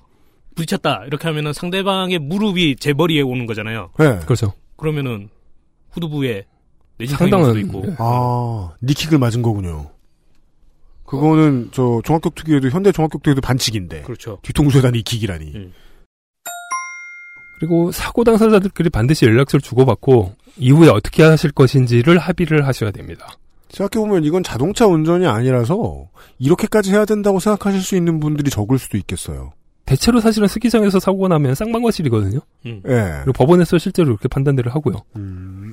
부딪혔다 0.55 1.05
이렇게 1.06 1.28
하면은 1.28 1.52
상대방의 1.52 2.19
무릎이 2.19 2.77
제 2.77 2.93
머리에 2.93 3.20
오는 3.20 3.47
거잖아요. 3.47 3.90
네. 3.98 4.19
그렇죠. 4.24 4.52
그러면은 4.77 5.28
후두부에 5.90 6.44
상당한 7.06 7.47
수도 7.47 7.59
있고. 7.60 7.85
예. 7.86 7.94
아, 7.98 8.73
니킥을 8.82 9.19
맞은 9.19 9.43
거군요. 9.43 9.90
그거는 11.06 11.70
저 11.73 12.01
종합격 12.05 12.35
투기에도 12.35 12.69
현대 12.69 12.93
종합격 12.93 13.23
투기에도 13.23 13.40
반칙인데. 13.40 14.02
그렇죠. 14.02 14.39
뒤통수에다 14.43 14.90
니킥이라니. 14.90 15.52
음. 15.55 15.73
그리고 17.60 17.90
사고 17.93 18.23
당사자들끼리 18.24 18.90
반드시 18.90 19.24
연락처를 19.24 19.60
주고받고 19.62 20.35
이후에 20.59 20.89
어떻게 20.90 21.23
하실 21.24 21.51
것인지를 21.51 22.19
합의를 22.19 22.66
하셔야 22.66 22.90
됩니다. 22.93 23.27
생각해보면 23.70 24.24
이건 24.24 24.43
자동차 24.43 24.86
운전이 24.86 25.27
아니라서 25.27 26.09
이렇게까지 26.39 26.93
해야 26.93 27.05
된다고 27.05 27.40
생각하실 27.40 27.82
수 27.82 27.97
있는 27.97 28.20
분들이 28.20 28.51
적을 28.51 28.78
수도 28.78 28.97
있겠어요. 28.97 29.53
대체로 29.85 30.20
사실은 30.20 30.49
스키장에서 30.49 31.01
사고가 31.01 31.28
나면 31.28 31.55
쌍방과실이거든요. 31.55 32.40
음. 32.66 32.82
예. 32.86 33.20
그리고 33.24 33.32
법원에서 33.32 33.78
실제로 33.78 34.11
이렇게 34.11 34.28
판단들을 34.28 34.74
하고요. 34.74 34.97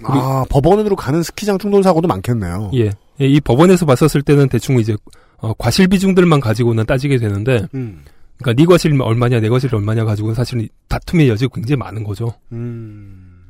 아, 0.06 0.46
법원으로 0.50 0.96
가는 0.96 1.22
스키장 1.22 1.58
충돌 1.58 1.84
사고도 1.84 2.08
많겠네요. 2.08 2.72
예. 2.76 2.92
예, 3.20 3.28
이 3.28 3.42
법원에서 3.42 3.86
봤었을 3.86 4.22
때는 4.22 4.48
대충 4.48 4.80
이제 4.80 4.96
어, 5.38 5.54
과실 5.54 5.90
비중들만 5.90 6.40
가지고는 6.40 6.86
따지게 6.86 7.18
되는데, 7.18 7.68
음. 7.74 8.04
그러니까 8.38 8.62
네 8.62 8.66
과실 8.66 9.00
얼마냐, 9.02 9.42
내 9.42 9.50
과실 9.50 9.74
얼마냐 9.76 10.06
가지고는 10.06 10.34
사실은 10.34 10.68
다툼의 10.88 11.28
여지가 11.30 11.54
굉장히 11.54 11.78
많은 11.78 12.06
거죠. 12.06 12.34
음. 12.54 13.44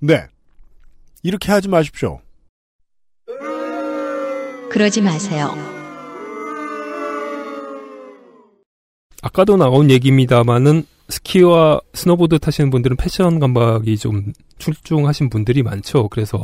네. 0.00 0.26
이렇게 1.22 1.52
하지 1.52 1.68
마십시오. 1.68 2.20
그러지 4.74 5.02
마세요. 5.02 5.54
아까도 9.22 9.56
나온 9.56 9.88
얘기입니다만은 9.88 10.84
스키와 11.08 11.80
스노보드 11.92 12.40
타시는 12.40 12.70
분들은 12.70 12.96
패션 12.96 13.38
감각이 13.38 13.96
좀 13.98 14.32
출중하신 14.58 15.30
분들이 15.30 15.62
많죠. 15.62 16.08
그래서 16.08 16.42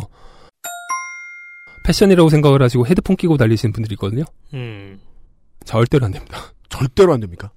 패션이라고 1.87 2.29
생각을 2.29 2.63
하시고 2.63 2.87
헤드폰 2.87 3.17
끼고 3.17 3.37
달리시는 3.37 3.73
분들이 3.73 3.95
있거든요. 3.95 4.23
음. 4.55 5.01
절대로 5.65 6.07
안 6.07 6.13
됩니다. 6.13 6.39
절대로 6.69 7.13
안 7.13 7.19
됩니까? 7.19 7.51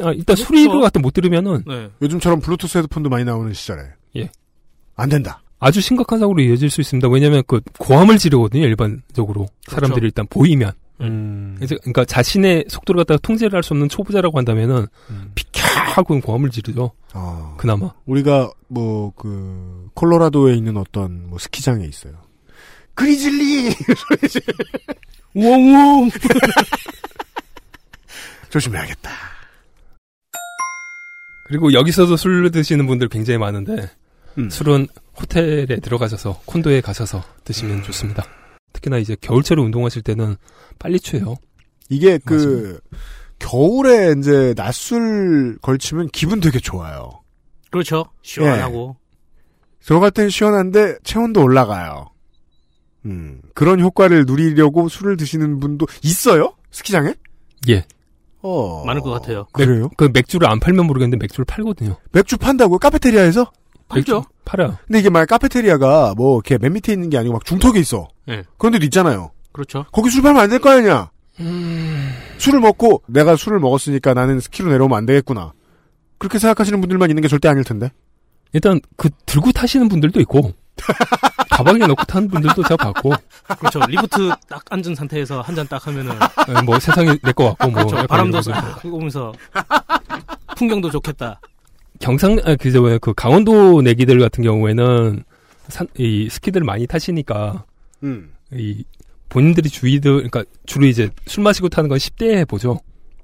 아, 0.00 0.12
일단 0.12 0.36
소리를 0.36 0.82
갖다 0.82 1.00
못 1.00 1.14
들으면은 1.14 1.64
네. 1.66 1.90
요즘처럼 2.02 2.40
블루투스 2.40 2.76
헤드폰도 2.76 3.08
많이 3.08 3.24
나오는 3.24 3.54
시절에. 3.54 3.80
예. 4.16 4.30
안 4.96 5.08
된다. 5.08 5.43
아주 5.64 5.80
심각한 5.80 6.18
사고로 6.18 6.42
이어질 6.42 6.68
수 6.68 6.82
있습니다. 6.82 7.08
왜냐하면 7.08 7.42
그 7.46 7.60
고함을 7.78 8.18
지르거든요. 8.18 8.64
일반적으로 8.64 9.46
사람들이 9.66 10.06
일단 10.06 10.26
보이면. 10.28 10.72
음. 11.00 11.56
그러니까 11.58 12.04
자신의 12.04 12.66
속도를 12.68 13.00
갖다가 13.00 13.18
통제를 13.22 13.56
할 13.56 13.62
수 13.62 13.72
없는 13.72 13.88
초보자라고 13.88 14.36
한다면은 14.38 14.86
비캬 15.34 15.60
하고 15.94 16.20
고함을 16.20 16.50
지르죠. 16.50 16.92
아. 17.12 17.54
그나마. 17.56 17.92
우리가 18.06 18.50
뭐 18.68 19.12
그 19.16 19.88
콜로라도에 19.94 20.54
있는 20.54 20.76
어떤 20.76 21.28
뭐 21.30 21.38
스키장에 21.38 21.84
있어요. 21.86 22.12
그리즐리 22.94 23.70
우엉우엉 25.34 26.10
조심해야겠다. 28.50 29.10
그리고 31.48 31.72
여기서도 31.72 32.16
술 32.16 32.50
드시는 32.50 32.86
분들 32.86 33.08
굉장히 33.08 33.38
많은데 33.38 33.90
음. 34.38 34.50
술은 34.50 34.88
호텔에 35.20 35.66
들어가셔서 35.66 36.40
콘도에 36.44 36.80
가셔서 36.80 37.22
드시면 37.44 37.82
좋습니다. 37.84 38.24
특히나 38.72 38.98
이제 38.98 39.16
겨울철에 39.20 39.62
운동하실 39.62 40.02
때는 40.02 40.36
빨리 40.78 40.98
취해요. 40.98 41.36
이게 41.88 42.18
그 42.18 42.80
겨울에 43.38 44.14
이제 44.18 44.54
낮술 44.56 45.58
걸치면 45.62 46.08
기분 46.08 46.40
되게 46.40 46.58
좋아요. 46.58 47.22
그렇죠. 47.70 48.06
시원하고. 48.22 48.96
들어갈 49.84 50.10
땐 50.10 50.28
시원한데 50.30 50.98
체온도 51.04 51.42
올라가요. 51.42 52.10
음, 53.06 53.42
그런 53.54 53.80
효과를 53.80 54.24
누리려고 54.26 54.88
술을 54.88 55.16
드시는 55.16 55.60
분도 55.60 55.86
있어요? 56.02 56.54
스키장에? 56.70 57.14
예. 57.68 57.84
어. 58.40 58.84
많을 58.84 59.02
것 59.02 59.10
같아요. 59.10 59.46
그래요? 59.52 59.90
그 59.96 60.10
맥주를 60.12 60.50
안 60.50 60.58
팔면 60.58 60.86
모르겠는데 60.86 61.22
맥주를 61.22 61.44
팔거든요. 61.44 61.96
맥주 62.12 62.36
판다고요? 62.38 62.78
카페테리아에서? 62.78 63.50
팔죠. 63.88 64.24
팔아요. 64.44 64.76
근데 64.86 64.98
이게 65.00 65.10
막 65.10 65.26
카페테리아가 65.26 66.14
뭐 66.16 66.36
이렇게 66.36 66.58
맨 66.58 66.72
밑에 66.72 66.92
있는 66.92 67.10
게 67.10 67.18
아니고 67.18 67.34
막 67.34 67.44
중턱에 67.44 67.78
있어. 67.80 68.08
네. 68.26 68.42
그런 68.58 68.72
데도 68.72 68.84
있잖아요. 68.86 69.30
그렇죠. 69.52 69.84
거기 69.92 70.10
술 70.10 70.22
팔면 70.22 70.42
안 70.42 70.50
될 70.50 70.58
거 70.60 70.70
아니냐? 70.70 71.10
술을 72.38 72.60
먹고 72.60 73.02
내가 73.06 73.36
술을 73.36 73.58
먹었으니까 73.60 74.14
나는 74.14 74.40
스키로 74.40 74.70
내려오면 74.70 74.96
안 74.98 75.06
되겠구나. 75.06 75.52
그렇게 76.18 76.38
생각하시는 76.38 76.80
분들만 76.80 77.10
있는 77.10 77.22
게 77.22 77.28
절대 77.28 77.48
아닐 77.48 77.64
텐데. 77.64 77.90
일단 78.52 78.80
그 78.96 79.10
들고 79.26 79.50
타시는 79.52 79.88
분들도 79.88 80.20
있고 80.20 80.52
가방에 81.50 81.78
넣고 81.86 82.04
타는 82.04 82.28
분들도 82.28 82.62
제가 82.62 82.76
봤고 82.76 83.12
그렇죠. 83.58 83.80
리프트 83.88 84.30
딱 84.48 84.62
앉은 84.70 84.94
상태에서 84.94 85.40
한 85.40 85.54
잔 85.56 85.66
딱 85.68 85.84
하면은 85.86 86.12
예, 86.48 86.62
뭐 86.62 86.78
세상이 86.78 87.18
내것 87.22 87.56
같고 87.58 87.70
뭐 87.72 87.84
그렇죠. 87.84 88.06
바람도. 88.06 88.40
오면서 88.84 89.32
풍경도 90.56 90.90
좋겠다. 90.90 91.40
경상 92.04 92.38
아, 92.44 92.54
그저 92.56 92.82
뭐야, 92.82 92.98
그 92.98 93.14
강원도 93.14 93.80
내기들 93.80 94.18
같은 94.18 94.44
경우에는 94.44 95.24
산, 95.68 95.88
이 95.96 96.28
스키들 96.30 96.62
많이 96.62 96.86
타시니까 96.86 97.64
음. 98.02 98.30
이 98.52 98.84
본인들이 99.30 99.70
주의들 99.70 100.28
그러니까 100.28 100.44
주로 100.66 100.84
이제 100.84 101.08
술 101.26 101.42
마시고 101.42 101.70
타는 101.70 101.88
건 101.88 101.96
10대에 101.96 102.46
보죠. 102.46 102.78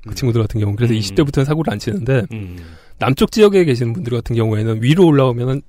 그 0.09 0.15
친구들 0.15 0.41
같은 0.41 0.59
경우 0.61 0.75
그래서 0.75 0.95
음. 0.95 0.99
20대부터는 0.99 1.45
사고를 1.45 1.71
안 1.71 1.79
치는데 1.79 2.25
음. 2.33 2.57
남쪽 2.99 3.31
지역에 3.31 3.67
계시는 3.67 3.93
분들 3.93 4.15
같은 4.15 4.35
경우에는 4.35 4.83
위로 4.83 5.07
올라오면은 5.09 5.61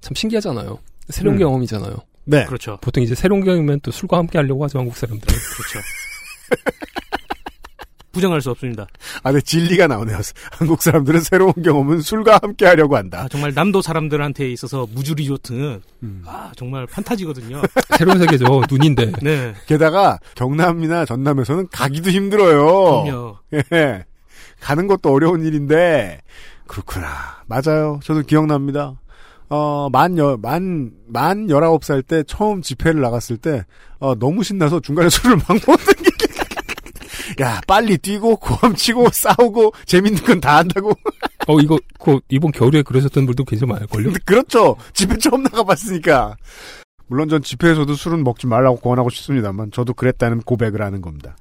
참 0.00 0.14
신기하잖아요. 0.14 0.78
새로운 1.10 1.36
음. 1.36 1.40
경험이잖아요. 1.40 1.94
네. 2.24 2.46
그렇죠. 2.46 2.78
보통 2.80 3.02
이제 3.02 3.14
새로운 3.14 3.44
경험이면 3.44 3.80
또 3.82 3.90
술과 3.90 4.16
함께 4.16 4.38
하려고 4.38 4.64
하죠 4.64 4.78
한국 4.78 4.96
사람들은. 4.96 5.38
그렇죠. 5.54 5.86
부정할 8.14 8.40
수 8.40 8.50
없습니다. 8.50 8.86
아, 9.22 9.32
네, 9.32 9.40
진리가 9.40 9.86
나오네요. 9.86 10.18
한국 10.52 10.80
사람들은 10.80 11.20
새로운 11.20 11.52
경험은 11.52 12.00
술과 12.00 12.38
함께 12.42 12.66
하려고 12.66 12.96
한다. 12.96 13.24
아, 13.24 13.28
정말 13.28 13.52
남도 13.54 13.82
사람들한테 13.82 14.50
있어서 14.52 14.86
무주 14.92 15.14
리조트는 15.14 15.82
음. 16.02 16.22
아, 16.26 16.52
정말 16.56 16.86
판타지거든요. 16.86 17.60
새로운 17.98 18.18
세계죠. 18.18 18.62
눈인데. 18.70 19.12
네. 19.22 19.54
게다가 19.66 20.18
경남이나 20.34 21.04
전남에서는 21.04 21.68
가기도 21.70 22.10
힘들어요. 22.10 23.02
그럼요. 23.04 23.36
예. 23.52 24.04
가는 24.60 24.86
것도 24.86 25.12
어려운 25.12 25.44
일인데 25.44 26.20
그렇구나. 26.66 27.08
맞아요. 27.46 28.00
저도 28.02 28.22
기억납니다. 28.22 28.94
어, 29.50 29.88
만, 29.92 30.16
여, 30.18 30.38
만, 30.40 30.90
만 31.06 31.46
19살 31.46 32.06
때 32.06 32.22
처음 32.26 32.62
집회를 32.62 33.00
나갔을 33.00 33.36
때, 33.36 33.64
어, 33.98 34.14
너무 34.14 34.42
신나서 34.42 34.80
중간에 34.80 35.08
술을 35.08 35.36
막 35.46 35.48
먹는 35.48 35.94
게, 36.02 36.03
야, 37.40 37.60
빨리 37.66 37.98
뛰고, 37.98 38.36
고함 38.36 38.74
치고, 38.74 39.08
싸우고, 39.12 39.72
재밌는 39.86 40.22
건 40.24 40.40
다 40.40 40.58
한다고. 40.58 40.90
어, 41.46 41.58
이거, 41.60 41.78
그, 41.98 42.20
이번 42.28 42.52
겨울에 42.52 42.82
그러셨던 42.82 43.26
분도 43.26 43.44
굉장히 43.44 43.72
많을걸요? 43.72 44.12
그렇죠. 44.24 44.76
집회 44.92 45.16
처음 45.18 45.42
나가봤으니까. 45.42 46.36
물론 47.06 47.28
전 47.28 47.42
집회에서도 47.42 47.92
술은 47.94 48.24
먹지 48.24 48.46
말라고 48.46 48.76
권하고 48.76 49.10
싶습니다만, 49.10 49.70
저도 49.72 49.94
그랬다는 49.94 50.40
고백을 50.40 50.80
하는 50.82 51.02
겁니다. 51.02 51.36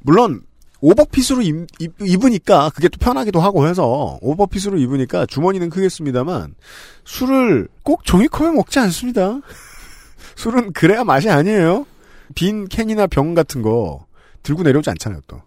물론, 0.00 0.42
오버핏으로 0.80 1.42
입, 1.42 1.66
입, 1.78 2.24
으니까 2.24 2.70
그게 2.70 2.88
또 2.88 2.98
편하기도 2.98 3.40
하고 3.40 3.68
해서 3.68 4.18
오버핏으로 4.20 4.78
입으니까 4.78 5.26
주머니는 5.26 5.70
크겠습니다만 5.70 6.56
술을 7.04 7.68
꼭 7.84 8.04
종이컵에 8.04 8.50
먹지 8.50 8.80
않습니다. 8.80 9.40
술은 10.34 10.72
그래야 10.72 11.04
맛이 11.04 11.30
아니에요. 11.30 11.86
빈 12.34 12.66
캔이나 12.66 13.06
병 13.06 13.34
같은 13.34 13.62
거 13.62 14.06
들고 14.42 14.62
내려오지 14.62 14.90
않잖아요 14.90 15.20
또. 15.26 15.40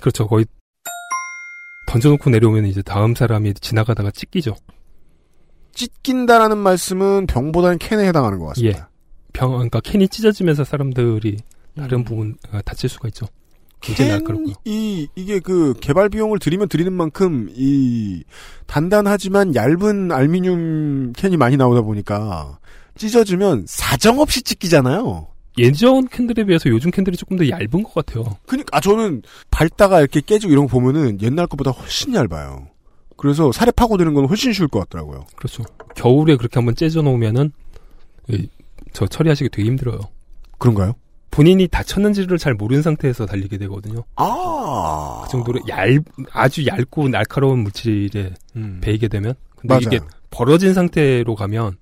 그렇죠. 0.00 0.26
거의 0.26 0.44
던져놓고 1.88 2.30
내려오면 2.30 2.66
이제 2.66 2.82
다음 2.82 3.14
사람이 3.14 3.54
지나가다가 3.54 4.10
찢기죠. 4.10 4.56
찢긴다라는 5.74 6.58
말씀은 6.58 7.26
병보다는 7.26 7.78
캔에 7.78 8.06
해당하는 8.06 8.38
것 8.38 8.46
같습니다. 8.46 8.78
예. 8.78 8.84
병, 9.32 9.52
그러니까 9.52 9.80
캔이 9.80 10.08
찢어지면서 10.08 10.64
사람들이 10.64 11.38
다른 11.76 12.04
부분 12.04 12.36
아, 12.50 12.60
다칠 12.62 12.88
수가 12.88 13.08
있죠. 13.08 13.26
굉장히 13.80 14.10
날카롭고요. 14.12 14.54
이 14.64 15.08
이게 15.16 15.40
그 15.40 15.74
개발 15.80 16.08
비용을 16.08 16.38
들이면 16.38 16.68
들이는 16.68 16.92
만큼 16.92 17.48
이 17.52 18.22
단단하지만 18.66 19.54
얇은 19.54 20.12
알미늄 20.12 21.14
캔이 21.14 21.36
많이 21.36 21.56
나오다 21.56 21.82
보니까 21.82 22.58
찢어지면 22.96 23.64
사정없이 23.66 24.42
찢기잖아요. 24.42 25.31
예전 25.58 26.08
캔들에 26.08 26.44
비해서 26.44 26.68
요즘 26.70 26.90
캔들이 26.90 27.16
조금 27.16 27.36
더 27.36 27.48
얇은 27.48 27.82
것 27.82 27.94
같아요. 27.94 28.24
그니까 28.46 28.76
아 28.76 28.80
저는 28.80 29.22
밟다가 29.50 30.00
이렇게 30.00 30.20
깨지고 30.20 30.52
이런 30.52 30.66
거 30.66 30.72
보면은 30.72 31.20
옛날 31.20 31.46
것보다 31.46 31.70
훨씬 31.70 32.14
얇아요. 32.14 32.68
그래서 33.16 33.52
살에 33.52 33.70
파고드는 33.70 34.14
건 34.14 34.26
훨씬 34.26 34.52
쉬울 34.52 34.68
것 34.68 34.80
같더라고요. 34.80 35.26
그렇죠. 35.36 35.62
겨울에 35.94 36.36
그렇게 36.36 36.54
한번 36.54 36.74
째져 36.74 37.02
놓으면은 37.02 37.52
이, 38.28 38.48
저 38.92 39.06
처리하시기 39.06 39.50
되게 39.50 39.68
힘들어요. 39.68 40.00
그런가요? 40.58 40.94
본인이 41.30 41.66
다쳤는지를 41.66 42.36
잘 42.38 42.54
모르는 42.54 42.82
상태에서 42.82 43.26
달리게 43.26 43.58
되거든요. 43.58 44.04
아. 44.16 45.22
그 45.24 45.30
정도로 45.30 45.60
얇, 45.68 46.02
아주 46.32 46.66
얇고 46.66 47.08
날카로운 47.08 47.60
물질에 47.60 48.34
음. 48.56 48.80
베이게 48.82 49.08
되면. 49.08 49.34
근데 49.56 49.74
맞아요. 49.74 49.80
이게 49.86 50.00
벌어진 50.30 50.74
상태로 50.74 51.34
가면 51.34 51.76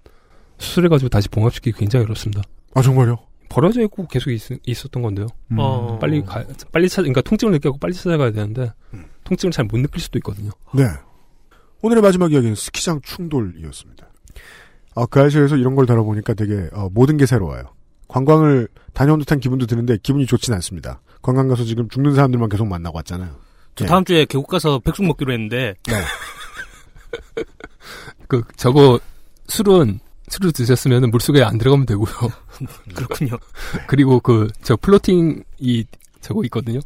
수술해가지고 0.58 1.08
다시 1.08 1.28
봉합시키기 1.28 1.78
굉장히 1.78 2.04
어렵습니다. 2.04 2.42
아 2.74 2.82
정말요? 2.82 3.18
벌어져 3.50 3.82
있고 3.82 4.06
계속 4.06 4.30
있, 4.30 4.84
었던 4.86 5.02
건데요. 5.02 5.26
음. 5.50 5.56
어. 5.58 5.98
빨리 5.98 6.22
가, 6.24 6.42
빨리 6.72 6.88
찾, 6.88 7.02
그러니까 7.02 7.20
통증을 7.20 7.52
느끼고 7.54 7.76
빨리 7.78 7.92
찾아가야 7.92 8.30
되는데 8.30 8.72
음. 8.94 9.04
통증을 9.24 9.52
잘 9.52 9.66
못 9.66 9.76
느낄 9.78 10.00
수도 10.00 10.18
있거든요. 10.20 10.50
네. 10.72 10.84
오늘의 11.82 12.02
마지막 12.02 12.32
이야기는 12.32 12.54
스키장 12.54 13.00
충돌이었습니다. 13.02 14.08
아, 14.94 15.06
그 15.06 15.20
아시아에서 15.20 15.56
이런 15.56 15.74
걸 15.74 15.84
다뤄보니까 15.86 16.34
되게 16.34 16.68
어, 16.72 16.88
모든 16.92 17.16
게 17.16 17.26
새로워요. 17.26 17.64
관광을 18.08 18.68
다녀온 18.92 19.18
듯한 19.18 19.40
기분도 19.40 19.66
드는데 19.66 19.98
기분이 20.02 20.26
좋진 20.26 20.54
않습니다. 20.54 21.00
관광 21.22 21.48
가서 21.48 21.64
지금 21.64 21.88
죽는 21.88 22.14
사람들만 22.14 22.48
계속 22.48 22.66
만나고 22.66 22.96
왔잖아요. 22.98 23.34
저 23.76 23.84
예. 23.84 23.88
다음 23.88 24.04
주에 24.04 24.24
계곡 24.24 24.48
가서 24.48 24.78
백숙 24.80 25.06
먹기로 25.06 25.32
했는데 25.32 25.74
네. 25.86 26.02
그 28.28 28.42
저거 28.56 28.98
술은 29.46 30.00
술을 30.30 30.52
드셨으면 30.52 31.10
물속에 31.10 31.42
안 31.42 31.58
들어가면 31.58 31.84
되고요. 31.86 32.06
그렇군요. 32.94 33.36
그리고 33.86 34.20
그 34.20 34.48
저 34.62 34.76
플로팅 34.76 35.42
이 35.58 35.84
저거 36.20 36.42
있거든요. 36.44 36.80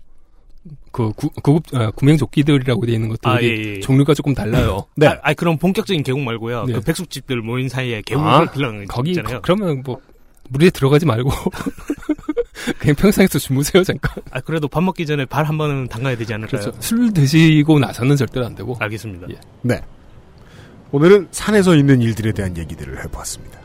그 0.92 1.12
구, 1.12 1.28
구급 1.42 1.62
아, 1.74 1.90
구명 1.90 2.16
조끼들이라고 2.16 2.86
되어 2.86 2.94
있는 2.94 3.08
것들이 3.10 3.30
아, 3.32 3.42
예, 3.42 3.48
예. 3.76 3.80
종류가 3.80 4.14
조금 4.14 4.32
달라요. 4.34 4.86
네. 4.96 5.08
아, 5.08 5.18
아니, 5.22 5.34
그럼 5.36 5.58
본격적인 5.58 6.02
계곡 6.02 6.20
말고요. 6.22 6.64
네. 6.64 6.72
그 6.74 6.80
백숙집들 6.80 7.42
모인 7.42 7.68
사이에 7.68 7.98
아, 7.98 8.02
계곡을 8.06 8.50
빌려는 8.52 8.86
거기 8.86 9.10
있잖아요. 9.10 9.36
거- 9.36 9.40
그러면 9.42 9.82
뭐 9.84 10.00
물에 10.48 10.70
들어가지 10.70 11.04
말고 11.04 11.30
그냥 12.78 12.94
평상에서 12.96 13.38
주무세요 13.38 13.82
잠깐. 13.84 14.22
아, 14.30 14.40
그래도 14.40 14.68
밥 14.68 14.82
먹기 14.82 15.04
전에 15.04 15.24
발 15.26 15.44
한 15.44 15.58
번은 15.58 15.88
담가야 15.88 16.16
되지 16.16 16.32
않을까요? 16.34 16.60
그렇죠. 16.62 16.80
술 16.80 17.12
드시고 17.12 17.78
나서는 17.78 18.16
절대로 18.16 18.46
안 18.46 18.54
되고. 18.54 18.74
알겠습니다. 18.80 19.26
예. 19.30 19.34
네. 19.62 19.80
오늘은 20.94 21.26
산에서 21.32 21.74
있는 21.74 22.00
일들에 22.00 22.30
대한 22.30 22.56
얘기들을 22.56 23.02
해보았습니다. 23.02 23.58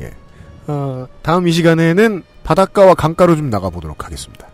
예. 0.00 0.12
어, 0.66 1.08
다음 1.22 1.48
이 1.48 1.52
시간에는 1.52 2.22
바닷가와 2.44 2.92
강가로 2.92 3.34
좀 3.34 3.48
나가보도록 3.48 4.04
하겠습니다. 4.04 4.46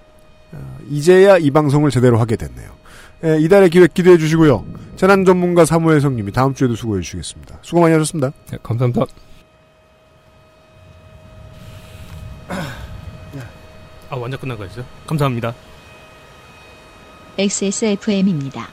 어, 0.53 0.79
이제야 0.89 1.37
이 1.37 1.51
방송을 1.51 1.91
제대로 1.91 2.21
하게 2.21 2.37
됐네요. 2.37 2.71
예, 3.25 3.41
이달의 3.41 3.71
기획 3.71 3.93
기대해 3.93 4.19
주시고요. 4.19 4.65
재난 4.95 5.25
전문가 5.25 5.65
사무엘 5.65 6.01
성님이 6.01 6.31
다음 6.31 6.55
주에도 6.55 6.77
수고해 6.77 7.03
주시겠습니다. 7.03 7.59
수고 7.63 7.81
많이 7.81 7.93
하셨습니다. 7.95 8.31
네, 8.53 8.59
감사합니다. 8.63 9.05
아, 14.11 14.17
완전 14.17 14.39
끝난 14.39 14.57
거 14.57 14.65
있어요? 14.67 14.85
감사합니다. 15.09 15.53
XSFM입니다. 17.37 18.69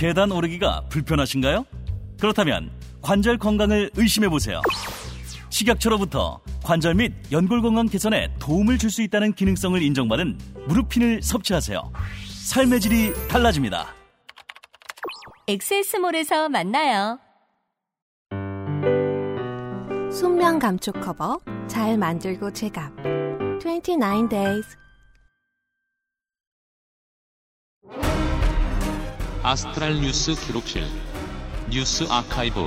계단 0.00 0.32
오르기가 0.32 0.84
불편하신가요? 0.88 1.66
그렇다면 2.18 2.70
관절 3.02 3.36
건강을 3.36 3.90
의심해 3.96 4.30
보세요. 4.30 4.62
식약처로부터 5.50 6.40
관절 6.64 6.94
및 6.94 7.12
연골 7.30 7.60
건강 7.60 7.84
개선에 7.84 8.32
도움을 8.38 8.78
줄 8.78 8.88
수 8.90 9.02
있다는 9.02 9.34
기능성을 9.34 9.82
인정받은 9.82 10.38
무릎핀을 10.68 11.20
섭취하세요. 11.22 11.92
삶의 12.46 12.80
질이 12.80 13.12
달라집니다. 13.28 13.88
엑세스몰에서 15.48 16.48
만나요. 16.48 17.18
순면 20.10 20.60
감촉 20.60 20.98
커버 21.02 21.38
잘 21.66 21.98
만들고 21.98 22.52
제갑 22.54 22.90
29 23.60 24.28
days 24.30 24.79
아스트랄 29.42 30.02
뉴스 30.02 30.34
기록실 30.34 30.82
뉴스 31.70 32.04
아카이브 32.10 32.60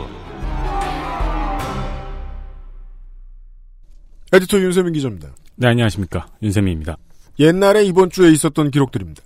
에디터 4.32 4.60
윤세민 4.60 4.94
기자입니다. 4.94 5.30
네, 5.56 5.68
안녕하십니까. 5.68 6.26
윤세민입니다. 6.42 6.98
옛날에 7.38 7.84
이번 7.84 8.10
주에 8.10 8.32
있었던 8.32 8.72
기록들입니다. 8.72 9.22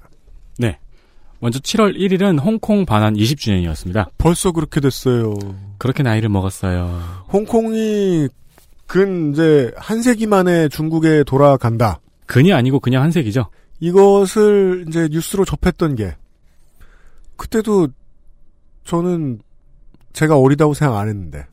네. 0.59 0.77
먼저 1.39 1.59
7월 1.59 1.97
1일은 1.97 2.43
홍콩 2.43 2.85
반환 2.85 3.13
20주년이었습니다. 3.13 4.09
벌써 4.17 4.51
그렇게 4.51 4.81
됐어요. 4.81 5.33
그렇게 5.77 6.03
나이를 6.03 6.27
먹었어요. 6.27 7.01
홍콩이 7.31 8.27
근 8.87 9.31
이제 9.31 9.71
한 9.77 10.01
세기 10.01 10.27
만에 10.27 10.67
중국에 10.67 11.23
돌아간다. 11.23 12.01
근이 12.25 12.51
아니고 12.51 12.81
그냥 12.81 13.03
한색이죠. 13.03 13.49
이것을 13.79 14.85
이제 14.89 15.07
뉴스로 15.09 15.45
접했던 15.45 15.95
게 15.95 16.17
그때도 17.37 17.87
저는 18.83 19.39
제가 20.13 20.37
어리다고 20.39 20.73
생각 20.73 20.97
안 20.97 21.07
했는데. 21.07 21.45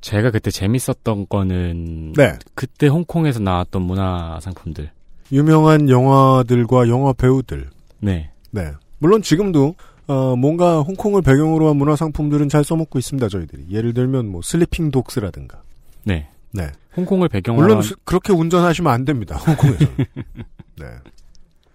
제가 0.00 0.30
그때 0.30 0.50
재밌었던 0.50 1.26
거는 1.28 2.12
네. 2.12 2.34
그때 2.54 2.86
홍콩에서 2.86 3.40
나왔던 3.40 3.82
문화 3.82 4.38
상품들. 4.40 4.90
유명한 5.32 5.88
영화들과 5.88 6.88
영화 6.88 7.12
배우들. 7.12 7.70
네. 8.00 8.30
네. 8.50 8.70
물론 8.98 9.22
지금도 9.22 9.74
어, 10.08 10.36
뭔가 10.36 10.80
홍콩을 10.80 11.22
배경으로 11.22 11.68
한 11.68 11.76
문화 11.76 11.96
상품들은 11.96 12.48
잘 12.48 12.64
써먹고 12.64 12.98
있습니다. 12.98 13.28
저희들이. 13.28 13.66
예를 13.70 13.94
들면 13.94 14.28
뭐 14.28 14.42
Sleeping 14.42 14.90
Dogs라든가. 14.90 15.62
네. 16.04 16.28
네. 16.52 16.68
홍콩을 16.96 17.28
배경으로 17.28 17.62
물론 17.64 17.76
한- 17.78 17.82
수- 17.82 17.96
그렇게 18.04 18.32
운전하시면 18.32 18.92
안 18.92 19.04
됩니다. 19.04 19.36
홍콩에서. 19.36 19.86
네. 20.78 20.86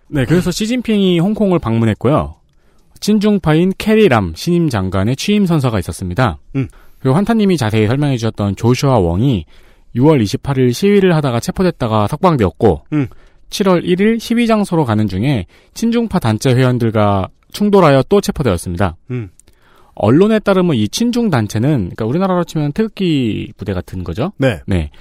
네, 0.10 0.26
그래서 0.26 0.52
시진핑이 0.52 1.20
홍콩을 1.20 1.60
방문했고요. 1.60 2.36
친중파인 3.00 3.74
캐리 3.78 4.13
람 4.13 4.34
신임 4.36 4.70
장관의 4.70 5.16
취임 5.16 5.46
선서가 5.46 5.80
있었습니다. 5.80 6.40
음. 6.56 6.68
그리고 7.00 7.16
환타님이 7.16 7.58
자세히 7.58 7.88
설명해 7.88 8.18
주셨던 8.18 8.56
조슈아 8.56 8.98
웡이 8.98 9.46
6월 9.96 10.22
28일 10.22 10.74
시위를 10.74 11.16
하다가 11.16 11.40
체포됐다가 11.40 12.08
석방되었고 12.08 12.86
음. 12.94 13.08
7월 13.50 13.84
1일 13.84 14.20
시위 14.20 14.48
장소로 14.48 14.86
가는 14.86 15.08
중에 15.08 15.46
친중파 15.74 16.20
단체 16.20 16.54
회원들과 16.54 17.30
충돌하여 17.52 18.04
또 18.10 18.20
체포되었습니다. 18.22 18.98
음. 19.12 19.30
언론에 19.96 20.40
따르면 20.40 20.76
이 20.76 20.88
친중 20.88 21.30
단체는 21.30 21.70
그러니까 21.70 22.06
우리나라로 22.06 22.44
치면 22.44 22.74
태극기 22.74 23.52
부대 23.58 23.74
같은 23.74 24.04
거죠. 24.04 24.32
네. 24.38 24.60
네. 24.68 24.92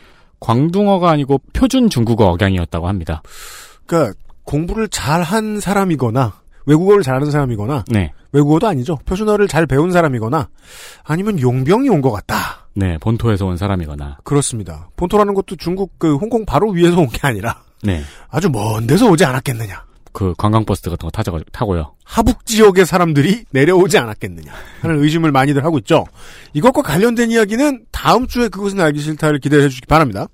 광둥어가 0.41 1.11
아니고 1.11 1.41
표준 1.53 1.91
중국어 1.91 2.27
억양이었다고 2.27 2.89
합니다. 2.89 3.23
그러니까 3.85 4.19
공부를 4.45 4.89
잘한 4.89 5.61
사람이거나 5.61 6.35
외국어를 6.67 7.03
잘하는 7.03 7.31
사람이거나 7.31 7.85
네. 7.89 8.13
외국어도 8.33 8.67
아니죠. 8.67 8.99
표준어를 9.07 9.49
잘 9.49 9.67
배운 9.67 9.91
사람이거나 9.93 10.49
아니면 11.05 11.41
용병이 11.41 11.89
온 11.89 12.03
것 12.03 12.11
같다. 12.13 12.67
네, 12.75 12.99
본토에서 12.99 13.47
온 13.47 13.57
사람이거나. 13.57 14.19
그렇습니다. 14.25 14.91
본토라는 14.97 15.33
것도 15.35 15.57
중국 15.57 15.99
그 15.99 16.17
홍콩 16.17 16.45
바로 16.45 16.71
위에서 16.71 16.99
온 17.01 17.09
게 17.09 17.19
아니라 17.23 17.63
네. 17.83 18.03
아주 18.29 18.51
먼 18.51 18.87
데서 18.87 19.09
오지 19.09 19.25
않았겠느냐. 19.25 19.87
그 20.13 20.35
관광버스 20.39 20.83
같은 20.91 21.07
거 21.07 21.11
타져 21.11 21.39
타고요. 21.53 21.93
하북 22.05 22.47
지역의 22.47 22.87
사람들이 22.87 23.45
내려오지 23.51 23.99
않았겠느냐 23.99 24.51
하는 24.81 25.03
의심을 25.03 25.31
많이들 25.31 25.63
하고 25.65 25.77
있죠. 25.79 26.05
이것과 26.55 26.83
관련된 26.83 27.31
이야기는 27.31 27.85
다음 27.93 28.27
주에 28.27 28.49
그것은 28.49 28.81
알기 28.81 28.99
싫다를 29.01 29.39
기대해 29.41 29.63
주시기 29.69 29.87
바랍니다. 29.87 30.27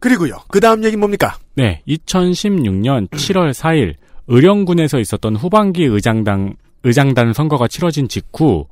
그리고요. 0.00 0.38
그 0.48 0.60
다음 0.60 0.82
얘기는 0.82 0.98
뭡니까? 0.98 1.36
네, 1.54 1.82
2016년 1.86 3.08
7월 3.10 3.52
4일 3.52 3.94
의령군에서 4.30 5.00
있었던 5.00 5.36
후반기 5.36 5.84
의장당 5.84 6.54
의장단 6.84 7.32
선거가 7.32 7.68
치러진 7.68 8.08
직후 8.08 8.66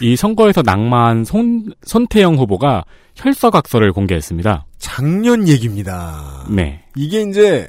이 0.00 0.16
선거에서 0.16 0.62
낙마한 0.62 1.24
손 1.24 1.72
손태영 1.82 2.36
후보가 2.36 2.84
혈서각서를 3.16 3.92
공개했습니다. 3.92 4.66
작년 4.78 5.46
얘기입니다. 5.46 6.46
네. 6.48 6.84
이게 6.96 7.22
이제 7.22 7.68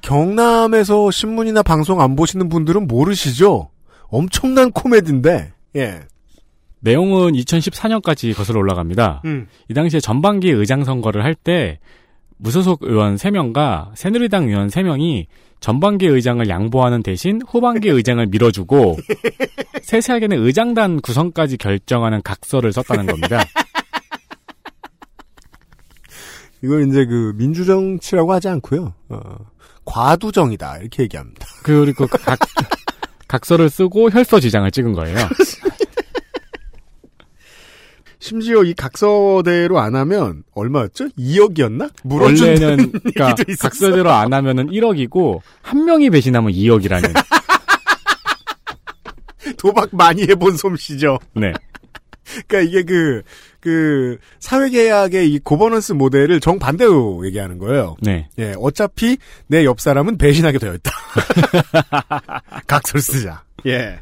경남에서 0.00 1.10
신문이나 1.10 1.62
방송 1.62 2.00
안 2.00 2.16
보시는 2.16 2.48
분들은 2.48 2.86
모르시죠? 2.86 3.68
엄청난 4.08 4.72
코미디인데, 4.72 5.52
예. 5.76 6.00
내용은 6.80 7.32
2014년까지 7.32 8.34
거슬러 8.34 8.58
올라갑니다. 8.60 9.20
음. 9.26 9.46
이 9.68 9.74
당시에 9.74 10.00
전반기 10.00 10.50
의장 10.50 10.84
선거를 10.84 11.22
할 11.22 11.34
때 11.34 11.78
무소속 12.40 12.80
의원 12.82 13.16
3명과 13.16 13.90
새누리당 13.94 14.48
의원 14.48 14.68
3명이 14.68 15.26
전반기 15.60 16.06
의장을 16.06 16.48
양보하는 16.48 17.02
대신 17.02 17.40
후반기 17.46 17.88
의장을 17.92 18.24
밀어주고 18.26 18.96
세세하게는 19.82 20.42
의장단 20.42 21.00
구성까지 21.00 21.58
결정하는 21.58 22.22
각서를 22.22 22.72
썼다는 22.72 23.06
겁니다. 23.06 23.44
이걸 26.62 26.88
이제 26.88 27.06
그 27.06 27.34
민주정치라고 27.36 28.32
하지 28.32 28.48
않고요. 28.48 28.92
어, 29.10 29.20
과두정이다 29.84 30.78
이렇게 30.78 31.04
얘기합니다. 31.04 31.46
그리고 31.62 32.06
그 32.06 32.18
각, 32.18 32.38
각서를 33.28 33.70
쓰고 33.70 34.10
혈서 34.10 34.40
지장을 34.40 34.70
찍은 34.70 34.92
거예요. 34.92 35.16
심지어 38.20 38.62
이 38.64 38.72
각서대로 38.74 39.80
안 39.80 39.96
하면 39.96 40.44
얼마였죠? 40.54 41.08
2억이었나? 41.18 41.90
원래는 42.04 42.92
그러니까 42.92 43.34
각서대로 43.58 44.10
안 44.12 44.32
하면은 44.32 44.68
1억이고 44.68 45.40
한 45.62 45.84
명이 45.86 46.10
배신하면 46.10 46.52
2억이라는. 46.52 47.12
도박 49.56 49.88
많이 49.92 50.22
해본 50.22 50.56
솜씨죠. 50.56 51.18
네. 51.34 51.52
그러니까 52.46 52.60
이게 52.70 52.82
그, 52.84 53.22
그, 53.58 54.16
사회계약의 54.38 55.32
이 55.32 55.38
고버넌스 55.40 55.92
모델을 55.94 56.38
정반대로 56.40 57.26
얘기하는 57.26 57.58
거예요. 57.58 57.96
네. 58.00 58.28
예, 58.38 58.54
어차피 58.58 59.16
내 59.48 59.64
옆 59.64 59.80
사람은 59.80 60.16
배신하게 60.18 60.58
되어 60.58 60.74
있다. 60.74 60.92
각서를 62.68 63.00
쓰자. 63.00 63.42
예. 63.66 63.98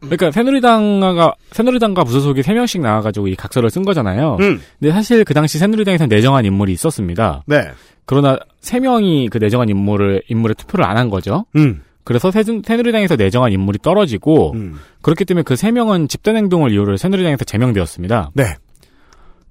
그러니까 0.00 0.30
새누리당과 0.30 1.34
새누리당과 1.52 2.04
무소속이 2.04 2.42
3명씩 2.42 2.80
나와가지고 2.80 3.28
이 3.28 3.34
각서를 3.34 3.70
쓴 3.70 3.84
거잖아요. 3.84 4.36
음. 4.40 4.60
근데 4.78 4.92
사실 4.92 5.24
그 5.24 5.34
당시 5.34 5.58
새누리당에서 5.58 6.06
내정한 6.06 6.44
인물이 6.44 6.72
있었습니다. 6.72 7.42
네. 7.46 7.68
그러나 8.04 8.38
3명이 8.62 9.30
그 9.30 9.38
내정한 9.38 9.68
인물을 9.68 10.22
인물에 10.28 10.54
투표를 10.54 10.84
안 10.84 10.96
한 10.96 11.10
거죠. 11.10 11.44
음. 11.56 11.82
그래서 12.04 12.30
새, 12.30 12.44
새누리당에서 12.44 13.16
내정한 13.16 13.50
인물이 13.52 13.78
떨어지고 13.82 14.52
음. 14.52 14.78
그렇기 15.02 15.24
때문에 15.24 15.42
그 15.42 15.54
3명은 15.54 16.08
집단 16.08 16.36
행동을 16.36 16.70
이유로 16.70 16.96
새누리당에서 16.96 17.44
제명되었습니다. 17.44 18.30
네. 18.34 18.54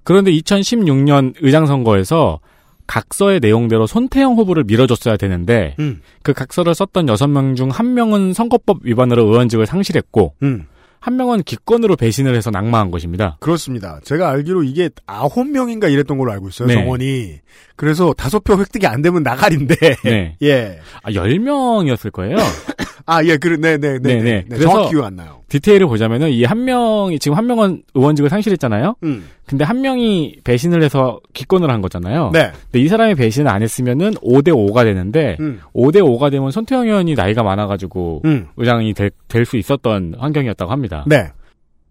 그런데 0.04 0.32
2016년 0.32 1.34
의장 1.42 1.66
선거에서 1.66 2.40
각서의 2.88 3.40
내용대로 3.40 3.88
손태영 3.88 4.36
후보를 4.36 4.64
밀어줬어야 4.66 5.18
되는데 5.18 5.76
음. 5.80 6.02
그 6.24 6.34
각서를 6.34 6.76
썼던 6.76 7.06
6명 7.07 7.56
중 7.56 7.70
한 7.72 7.94
명은 7.94 8.34
선거법 8.34 8.80
위반으로 8.84 9.26
의원직을 9.26 9.66
상실했고 9.66 10.36
음. 10.44 10.66
한 10.99 11.18
명은 11.18 11.44
기권으로 11.44 11.95
배신을 11.98 12.36
해서 12.36 12.49
낙마한 12.49 12.90
것입니다. 12.90 13.38
그렇습니다. 13.40 13.99
제가 14.03 14.30
알기로 14.30 14.64
이게 14.64 14.90
아홉 15.06 15.48
명인가 15.48 15.88
이랬던 15.88 16.18
걸로 16.18 16.32
알고 16.32 16.49
있어요. 16.49 16.68
네. 16.68 16.74
정원이. 16.76 17.40
그래서 17.76 18.14
다섯 18.14 18.44
표 18.44 18.57
획득이 18.57 18.88
안 18.88 19.03
되면 19.03 19.22
나가린데. 19.22 19.76
네. 20.03 20.36
예. 20.41 20.80
아, 21.03 21.12
10명이었을 21.12 22.12
거예요. 22.12 22.38
아, 23.07 23.23
예, 23.23 23.38
그, 23.38 23.49
네, 23.49 23.77
네, 23.77 23.99
네. 23.99 23.99
네, 23.99 24.15
네, 24.15 24.22
네. 24.23 24.45
네. 24.49 24.57
정확히 24.57 24.90
기억 24.91 25.06
안 25.06 25.15
나요. 25.15 25.41
디테일을 25.49 25.86
보자면은 25.88 26.32
이 26.32 26.44
한 26.44 26.65
명이 26.65 27.19
지금 27.19 27.38
한 27.38 27.45
명은 27.45 27.84
의원직을 27.94 28.30
상실했잖아요. 28.32 28.95
음. 29.03 29.27
근데 29.45 29.64
한 29.64 29.82
명이 29.82 30.40
배신을 30.44 30.82
해서 30.82 31.19
기권을 31.34 31.69
한 31.69 31.82
거잖아요. 31.82 32.32
네. 32.34 32.52
근데 32.64 32.80
이 32.84 32.88
사람이 32.88 33.14
배신을 33.15 33.49
안 33.52 33.61
했으면은 33.61 34.15
5대 34.15 34.49
5가 34.49 34.84
되는데 34.86 35.38
음. 35.40 35.61
5대 35.76 35.98
5가 36.02 36.32
되면 36.32 36.49
손태영 36.49 36.86
의원이 36.88 37.14
나이가 37.14 37.44
많아가지고 37.44 38.23
음. 38.26 38.48
의장이 38.57 38.94
될 38.95 39.11
수 39.45 39.57
있었던 39.57 40.15
환경이었다고 40.18 40.72
합니다. 40.72 41.03
네. 41.07 41.27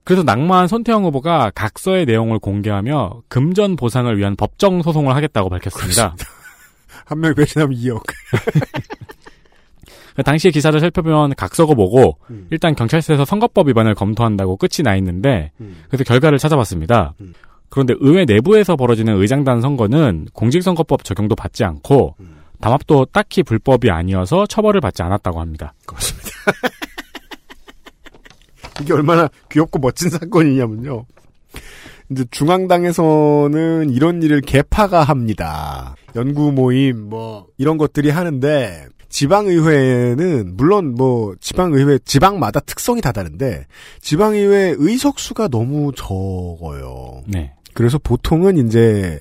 그래서 0.02 0.22
낙마한 0.24 0.66
손태영 0.66 1.04
후보가 1.04 1.52
각서의 1.54 2.04
내용을 2.06 2.38
공개하며 2.40 3.22
금전 3.28 3.76
보상을 3.76 4.18
위한 4.18 4.34
법정 4.36 4.82
소송을 4.82 5.14
하겠다고 5.14 5.48
밝혔습니다. 5.48 6.16
한 7.06 7.20
명이 7.20 7.34
배신하면 7.34 7.76
2억. 7.78 8.02
당시의 10.22 10.52
기사를 10.52 10.78
살펴보면 10.78 11.34
각서고 11.34 11.74
뭐고 11.74 12.18
음. 12.30 12.46
일단 12.50 12.74
경찰서에서 12.74 13.24
선거법 13.24 13.68
위반을 13.68 13.94
검토한다고 13.94 14.56
끝이 14.56 14.84
나 14.84 14.94
있는데 14.96 15.50
음. 15.60 15.82
그래서 15.88 16.04
결과를 16.04 16.38
찾아봤습니다. 16.38 17.14
그런데 17.68 17.94
의회 17.98 18.24
내부에서 18.24 18.76
벌어지는 18.76 19.20
의장단 19.20 19.60
선거는 19.60 20.28
공직선거법 20.32 21.02
적용도 21.02 21.34
받지 21.34 21.64
않고 21.64 22.14
음. 22.20 22.36
담합도 22.60 23.06
딱히 23.06 23.42
불법이 23.42 23.90
아니어서 23.90 24.46
처벌을 24.46 24.80
받지 24.80 25.02
않았다고 25.02 25.40
합니다. 25.40 25.74
그렇습니다. 25.84 26.28
이게 28.80 28.92
얼마나 28.92 29.28
귀엽고 29.50 29.80
멋진 29.80 30.10
사건이냐면요. 30.10 31.06
이제 32.10 32.24
중앙당에서는 32.30 33.90
이런 33.90 34.22
일을 34.22 34.40
개파가 34.40 35.02
합니다. 35.02 35.96
연구 36.16 36.52
모임 36.52 37.08
뭐 37.08 37.46
이런 37.58 37.76
것들이 37.76 38.10
하는데 38.10 38.86
지방의회는 39.14 40.56
물론 40.56 40.96
뭐 40.96 41.36
지방의회 41.40 42.00
지방마다 42.04 42.58
특성이 42.58 43.00
다 43.00 43.12
다른데 43.12 43.66
지방의회 44.00 44.74
의석수가 44.76 45.48
너무 45.48 45.92
적어요. 45.94 47.22
네. 47.28 47.52
그래서 47.74 47.96
보통은 47.98 48.66
이제 48.66 49.20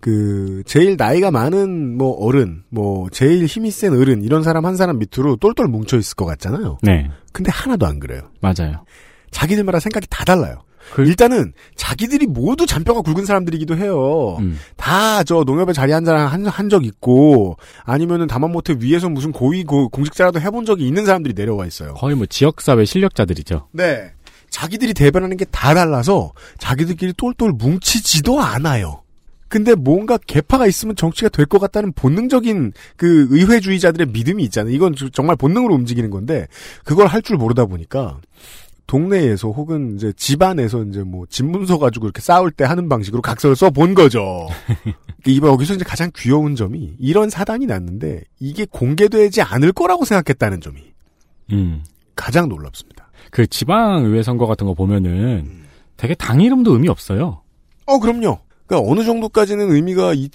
그 0.00 0.64
제일 0.66 0.96
나이가 0.96 1.30
많은 1.30 1.96
뭐 1.96 2.16
어른, 2.18 2.64
뭐 2.68 3.08
제일 3.10 3.46
힘이 3.46 3.70
센 3.70 3.92
어른 3.92 4.24
이런 4.24 4.42
사람 4.42 4.66
한 4.66 4.74
사람 4.74 4.98
밑으로 4.98 5.36
똘똘 5.36 5.68
뭉쳐 5.68 5.98
있을 5.98 6.16
것 6.16 6.24
같잖아요. 6.24 6.78
네. 6.82 7.08
근데 7.32 7.52
하나도 7.52 7.86
안 7.86 8.00
그래요. 8.00 8.22
맞아요. 8.40 8.84
자기들마다 9.30 9.78
생각이 9.78 10.08
다 10.10 10.24
달라요. 10.24 10.62
일단은 10.98 11.52
자기들이 11.76 12.26
모두 12.26 12.66
잔뼈가 12.66 13.02
굵은 13.02 13.24
사람들이기도 13.26 13.76
해요. 13.76 14.36
음. 14.40 14.58
다저 14.76 15.44
농협에 15.44 15.72
자리 15.72 15.92
한한한 15.92 16.68
적 16.68 16.84
있고 16.84 17.56
아니면은 17.84 18.26
다만 18.26 18.50
못해 18.52 18.74
위에서 18.78 19.08
무슨 19.08 19.32
고위 19.32 19.64
고, 19.64 19.88
공직자라도 19.88 20.40
해본 20.40 20.64
적이 20.64 20.86
있는 20.86 21.04
사람들이 21.06 21.34
내려와 21.34 21.66
있어요. 21.66 21.94
거의 21.94 22.16
뭐 22.16 22.26
지역사회 22.26 22.84
실력자들이죠. 22.84 23.68
네. 23.72 24.12
자기들이 24.50 24.94
대변하는 24.94 25.36
게 25.36 25.44
다 25.50 25.74
달라서 25.74 26.32
자기들끼리 26.58 27.12
똘똘 27.16 27.52
뭉치지도 27.52 28.40
않아요. 28.40 29.02
근데 29.48 29.74
뭔가 29.74 30.18
개파가 30.18 30.66
있으면 30.66 30.94
정치가 30.94 31.28
될 31.30 31.46
것 31.46 31.58
같다는 31.58 31.92
본능적인 31.92 32.72
그 32.96 33.26
의회주의자들의 33.30 34.08
믿음이 34.08 34.42
있잖아요. 34.44 34.74
이건 34.74 34.94
정말 35.12 35.36
본능으로 35.36 35.74
움직이는 35.74 36.10
건데 36.10 36.46
그걸 36.84 37.06
할 37.06 37.22
줄 37.22 37.36
모르다 37.38 37.64
보니까 37.66 38.18
동네에서 38.88 39.50
혹은 39.50 39.94
이제 39.94 40.12
집안에서 40.16 40.82
이제 40.84 41.02
뭐 41.04 41.26
집 41.28 41.44
문서 41.46 41.78
가지고 41.78 42.06
이렇게 42.06 42.20
싸울 42.20 42.50
때 42.50 42.64
하는 42.64 42.88
방식으로 42.88 43.22
각서를 43.22 43.54
써 43.54 43.70
본 43.70 43.94
거죠. 43.94 44.48
이번 45.26 45.52
여기서 45.52 45.74
이제 45.74 45.84
가장 45.84 46.10
귀여운 46.16 46.56
점이 46.56 46.94
이런 46.98 47.28
사단이 47.30 47.66
났는데 47.66 48.22
이게 48.40 48.64
공개되지 48.68 49.42
않을 49.42 49.72
거라고 49.72 50.04
생각했다는 50.04 50.60
점이 50.60 50.80
음. 51.52 51.84
가장 52.16 52.48
놀랍습니다. 52.48 53.10
그 53.30 53.46
지방의회 53.46 54.22
선거 54.22 54.46
같은 54.46 54.66
거 54.66 54.74
보면은 54.74 55.64
되게 55.96 56.14
당 56.14 56.40
이름도 56.40 56.72
의미 56.72 56.88
없어요. 56.88 57.42
어, 57.86 57.98
그럼요. 57.98 58.38
그러니까 58.68 58.90
어느 58.92 59.02
정도까지는 59.02 59.72
의미가 59.72 60.12
있, 60.14 60.30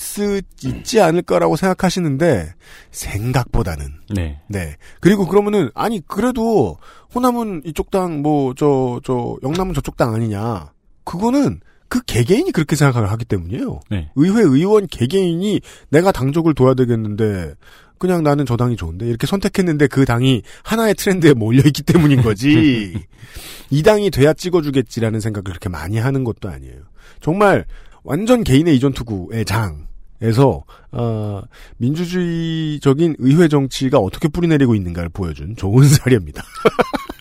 있지 0.65 0.99
않을까라고 0.99 1.55
생각하시는데 1.55 2.53
생각보다는 2.91 3.85
네. 4.13 4.41
네. 4.47 4.75
그리고 4.99 5.27
그러면은 5.27 5.69
아니 5.75 6.01
그래도 6.07 6.77
호남은 7.13 7.61
이쪽 7.65 7.91
당 7.91 8.21
뭐 8.23 8.53
저 8.55 8.99
저 9.03 9.37
영남은 9.43 9.73
저쪽 9.75 9.97
당 9.97 10.13
아니냐. 10.15 10.71
그거는 11.03 11.59
그 11.89 12.01
개개인이 12.05 12.51
그렇게 12.51 12.75
생각을 12.75 13.11
하기 13.11 13.25
때문이에요. 13.25 13.79
네. 13.91 14.09
의회 14.15 14.41
의원 14.41 14.87
개개인이 14.87 15.61
내가 15.89 16.11
당적을 16.11 16.55
둬야 16.55 16.73
되겠는데 16.73 17.53
그냥 17.99 18.23
나는 18.23 18.45
저 18.47 18.57
당이 18.57 18.75
좋은데 18.77 19.05
이렇게 19.05 19.27
선택했는데 19.27 19.87
그 19.87 20.05
당이 20.05 20.41
하나의 20.63 20.95
트렌드에 20.95 21.33
몰려 21.33 21.61
있기 21.67 21.83
때문인 21.83 22.23
거지. 22.23 22.95
이 23.69 23.83
당이 23.83 24.09
돼야 24.09 24.33
찍어주겠지라는 24.33 25.19
생각을 25.19 25.43
그렇게 25.43 25.69
많이 25.69 25.99
하는 25.99 26.23
것도 26.23 26.49
아니에요. 26.49 26.81
정말 27.21 27.65
완전 28.03 28.43
개인의 28.43 28.75
이전 28.75 28.93
투구의 28.93 29.45
장에서 29.45 30.63
어, 30.91 31.41
민주주의적인 31.77 33.15
의회 33.19 33.47
정치가 33.47 33.97
어떻게 33.99 34.27
뿌리내리고 34.27 34.75
있는가를 34.75 35.09
보여준 35.09 35.55
좋은 35.55 35.83
사례입니다. 35.87 36.43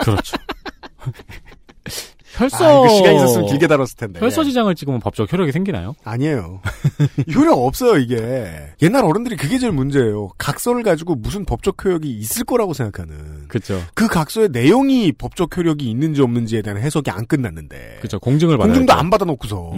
그렇죠. 0.00 0.36
혈서 2.34 2.64
아, 2.64 2.88
그 2.88 2.94
시간 2.94 3.14
있었으면 3.14 3.46
길게 3.46 3.66
다뤘을 3.66 3.88
텐데. 3.96 4.18
혈서 4.18 4.42
지장을 4.44 4.74
찍으면 4.74 5.00
법적 5.00 5.30
효력이 5.30 5.52
생기나요? 5.52 5.94
아니에요. 6.02 6.62
효력 7.34 7.59
없어요 7.59 7.98
이게. 7.98 8.70
옛날 8.80 9.04
어른들이 9.04 9.36
그게 9.36 9.59
제일 9.59 9.72
문제예요. 9.72 10.30
각서를 10.38 10.82
가지고 10.82 11.14
무슨 11.14 11.44
법적 11.44 11.84
효력이 11.84 12.09
있을 12.10 12.44
거라고 12.44 12.72
생각하는. 12.72 13.48
그렇죠. 13.48 13.78
그 13.92 14.09
각서의 14.09 14.48
내용이 14.50 15.12
법적 15.12 15.54
효력이 15.54 15.90
있는지 15.90 16.22
없는지에 16.22 16.62
대한 16.62 16.80
해석이 16.80 17.10
안 17.10 17.26
끝났는데. 17.26 17.96
그렇죠. 17.98 18.18
공증을 18.18 18.56
받아. 18.56 18.68
공증도 18.68 18.92
안 18.94 19.10
받아놓고서. 19.10 19.72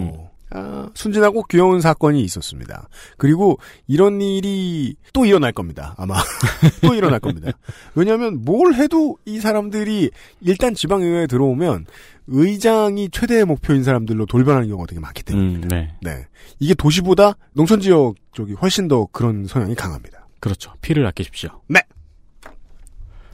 아, 0.55 0.89
순진하고 0.93 1.43
귀여운 1.49 1.81
사건이 1.81 2.21
있었습니다. 2.21 2.87
그리고 3.17 3.59
이런 3.87 4.21
일이 4.21 4.95
또 5.11 5.25
일어날 5.25 5.51
겁니다. 5.51 5.95
아마 5.97 6.15
또 6.81 6.93
일어날 6.93 7.19
겁니다. 7.19 7.51
왜냐하면 7.93 8.45
뭘 8.45 8.73
해도 8.73 9.17
이 9.25 9.39
사람들이 9.39 10.11
일단 10.39 10.73
지방의회에 10.73 11.27
들어오면 11.27 11.85
의장이 12.27 13.09
최대의 13.11 13.43
목표인 13.45 13.83
사람들로 13.83 14.25
돌변하는 14.27 14.69
경우가 14.69 14.87
되게 14.87 15.01
많기 15.01 15.23
때문에. 15.23 15.55
음, 15.55 15.67
네. 15.67 15.93
네. 16.01 16.25
이게 16.59 16.73
도시보다 16.73 17.33
농촌 17.53 17.81
지역 17.81 18.15
쪽이 18.31 18.53
훨씬 18.53 18.87
더 18.87 19.07
그런 19.11 19.45
성향이 19.45 19.75
강합니다. 19.75 20.25
그렇죠. 20.39 20.71
피를 20.81 21.05
아끼십시오. 21.05 21.49
네. 21.67 21.81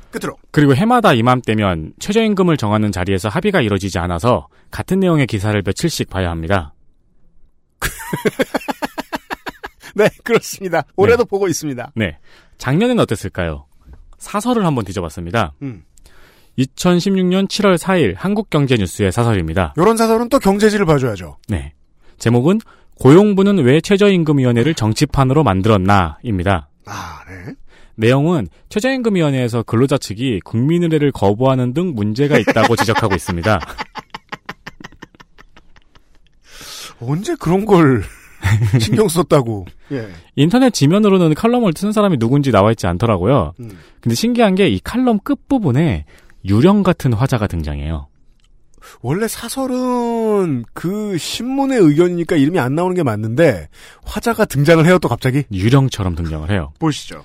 끝으로. 0.09 0.35
그리고 0.51 0.75
해마다 0.75 1.13
이맘때면 1.13 1.93
최저임금을 1.99 2.57
정하는 2.57 2.91
자리에서 2.91 3.29
합의가 3.29 3.61
이뤄지지 3.61 3.99
않아서 3.99 4.47
같은 4.71 4.99
내용의 4.99 5.27
기사를 5.27 5.61
며칠씩 5.63 6.09
봐야 6.09 6.31
합니다. 6.31 6.73
네, 9.95 10.09
그렇습니다. 10.23 10.83
올해도 10.95 11.25
보고 11.25 11.47
있습니다. 11.47 11.91
네. 11.95 12.17
작년엔 12.57 12.99
어땠을까요? 12.99 13.65
사설을 14.17 14.65
한번 14.65 14.85
뒤져봤습니다. 14.85 15.53
음. 15.63 15.83
2016년 16.57 17.47
7월 17.47 17.77
4일 17.77 18.15
한국경제뉴스의 18.17 19.11
사설입니다. 19.11 19.73
이런 19.77 19.97
사설은 19.97 20.29
또 20.29 20.39
경제지를 20.39 20.85
봐줘야죠. 20.85 21.37
네. 21.47 21.73
제목은 22.19 22.59
고용부는 22.99 23.63
왜 23.63 23.81
최저임금위원회를 23.81 24.75
정치판으로 24.75 25.43
만들었나입니다. 25.43 26.69
아, 26.85 27.21
네. 27.27 27.53
내용은 27.95 28.47
최저임금위원회에서 28.69 29.63
근로자 29.63 29.97
측이 29.97 30.41
국민의례를 30.43 31.11
거부하는 31.11 31.73
등 31.73 31.93
문제가 31.95 32.37
있다고 32.37 32.75
지적하고 32.75 33.15
있습니다. 33.15 33.59
언제 37.01 37.35
그런 37.35 37.65
걸 37.65 38.03
신경 38.79 39.07
썼다고. 39.07 39.65
예. 39.91 40.09
인터넷 40.35 40.71
지면으로는 40.73 41.33
칼럼을 41.35 41.73
쓰는 41.75 41.91
사람이 41.91 42.17
누군지 42.17 42.51
나와 42.51 42.71
있지 42.71 42.87
않더라고요. 42.87 43.53
음. 43.59 43.77
근데 44.01 44.15
신기한 44.15 44.55
게 44.55 44.67
이 44.67 44.79
칼럼 44.83 45.19
끝부분에 45.19 46.05
유령 46.45 46.83
같은 46.83 47.13
화자가 47.13 47.47
등장해요. 47.47 48.07
원래 49.01 49.27
사설은 49.27 50.65
그 50.73 51.15
신문의 51.17 51.77
의견이니까 51.79 52.35
이름이 52.35 52.57
안 52.59 52.73
나오는 52.73 52.95
게 52.95 53.03
맞는데 53.03 53.69
화자가 54.03 54.45
등장을 54.45 54.83
해요 54.87 54.97
또 54.97 55.07
갑자기 55.07 55.43
유령처럼 55.51 56.15
등장을 56.15 56.49
해요. 56.49 56.73
보시죠. 56.79 57.23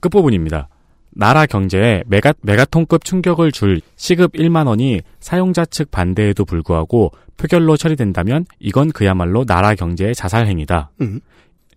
끝부분입니다. 0.00 0.68
나라 1.16 1.46
경제에 1.46 2.02
메가, 2.06 2.34
메가톤급 2.42 3.04
충격을 3.04 3.52
줄 3.52 3.80
시급 3.96 4.32
1만 4.32 4.66
원이 4.66 5.00
사용자 5.20 5.64
측 5.64 5.90
반대에도 5.90 6.44
불구하고 6.44 7.12
표결로 7.36 7.76
처리된다면 7.76 8.46
이건 8.58 8.90
그야말로 8.92 9.44
나라 9.44 9.74
경제의 9.74 10.14
자살 10.14 10.46
행위다. 10.46 10.90
음. 11.00 11.20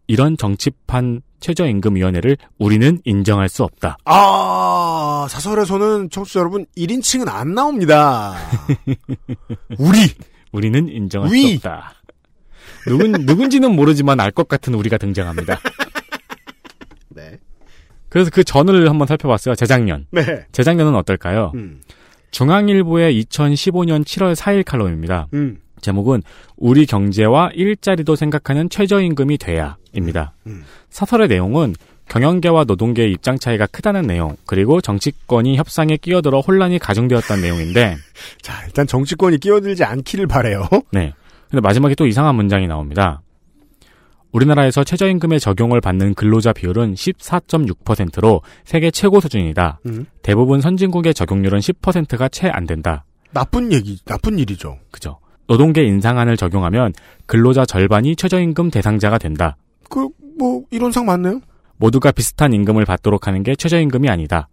이런 0.08 0.38
정치판 0.38 1.22
최저임금위원회를 1.40 2.38
우리는 2.58 3.00
인정할 3.04 3.48
수 3.50 3.64
없다. 3.64 3.98
아 4.06 5.28
사설에서는 5.30 6.10
청취자 6.10 6.40
여러분 6.40 6.66
1인칭은 6.78 7.28
안 7.30 7.54
나옵니다. 7.54 8.36
우리 9.78 9.98
우리는 10.52 10.88
인정할 10.90 11.32
위. 11.32 11.58
수 11.58 11.68
없다. 11.68 11.94
누군 12.88 13.12
누군지는 13.12 13.76
모르지만 13.76 14.20
알 14.20 14.32
것 14.32 14.48
같은 14.48 14.74
우리가 14.74 14.98
등장합니다. 14.98 15.60
네. 17.10 17.38
그래서 18.18 18.32
그 18.34 18.44
전을 18.44 18.90
한번 18.90 19.06
살펴봤어요. 19.06 19.54
재작년. 19.54 20.08
네. 20.10 20.24
재작년은 20.52 20.96
어떨까요? 20.96 21.52
음. 21.54 21.82
중앙일보의 22.32 23.22
2015년 23.22 24.04
7월 24.04 24.34
4일 24.36 24.66
칼럼입니다. 24.66 25.28
음. 25.36 25.60
제목은 25.82 26.24
우리 26.56 26.88
경제와 26.88 27.52
일자리도 27.54 28.16
생각하는 28.16 28.72
최저임금이 28.72 29.38
돼야입니다. 29.38 30.34
음. 30.48 30.64
사설의 30.90 31.28
내용은 31.28 31.76
경영계와 32.10 32.64
노동계의 32.64 33.12
입장 33.12 33.38
차이가 33.38 33.68
크다는 33.68 34.08
내용, 34.08 34.36
그리고 34.48 34.82
정치권이 34.82 35.56
협상에 35.56 35.98
끼어들어 35.98 36.40
혼란이 36.40 36.80
가중되었다는 36.80 37.44
내용인데, 37.44 37.98
자 38.42 38.66
일단 38.66 38.88
정치권이 38.88 39.38
끼어들지 39.38 39.84
않기를 39.84 40.26
바래요. 40.26 40.68
네. 40.92 41.14
근데 41.52 41.62
마지막에 41.62 41.94
또 41.94 42.08
이상한 42.08 42.34
문장이 42.34 42.66
나옵니다. 42.66 43.22
우리나라에서 44.32 44.84
최저임금의 44.84 45.40
적용을 45.40 45.82
받는 45.82 46.14
근로자 46.14 46.54
비율은 46.54 46.94
14.6%로 46.94 48.42
세계 48.66 48.92
최고 48.92 49.20
수준이다. 49.20 49.80
음. 49.86 50.06
대부분 50.22 50.62
선진국의 50.62 51.14
적용률은 51.14 51.60
10%가 51.60 52.30
채 52.30 52.50
안 52.50 52.66
된다. 52.66 53.06
나쁜 53.32 53.72
얘기, 53.72 54.00
나쁜 54.06 54.38
일이죠. 54.40 54.78
그죠. 54.92 55.20
노동계 55.48 55.84
인상안을 55.84 56.38
적용하면 56.38 56.94
근로자 57.26 57.66
절반이 57.66 58.16
최저임금 58.16 58.70
대상자가 58.72 59.18
된다. 59.18 59.58
그 59.90 60.10
뭐 60.38 60.64
이론상 60.72 61.06
맞네요. 61.06 61.42
모두가 61.78 62.12
비슷한 62.12 62.54
임금을 62.54 62.86
받도록 62.86 63.28
하는 63.28 63.44
게 63.44 63.56
최저임금이 63.56 64.10
아니다. 64.10 64.48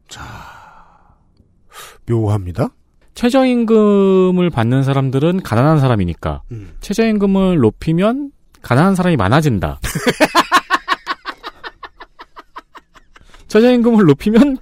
묘합니다. 2.08 2.68
최저임금을 3.14 4.50
받는 4.50 4.82
사람들은 4.82 5.42
가난한 5.42 5.78
사람이니까 5.78 6.42
음. 6.52 6.72
최저임금을 6.80 7.58
높이면 7.58 8.32
가난한 8.64 8.94
사람이 8.94 9.16
많아진다. 9.16 9.80
최저임금을 13.48 14.04
높이면 14.06 14.58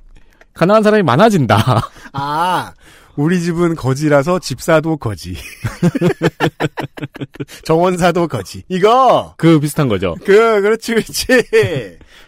가난한 0.54 0.82
사람이 0.82 1.02
많아진다. 1.04 1.56
아, 2.12 2.72
우리 3.16 3.40
집은 3.40 3.74
거지라서 3.74 4.38
집사도 4.38 4.96
거지. 4.98 5.34
정원사도 7.64 8.28
거지. 8.28 8.64
이거! 8.68 9.34
그 9.38 9.58
비슷한 9.60 9.88
거죠. 9.88 10.14
그, 10.24 10.60
그렇지, 10.60 10.92
그렇지. 10.94 11.26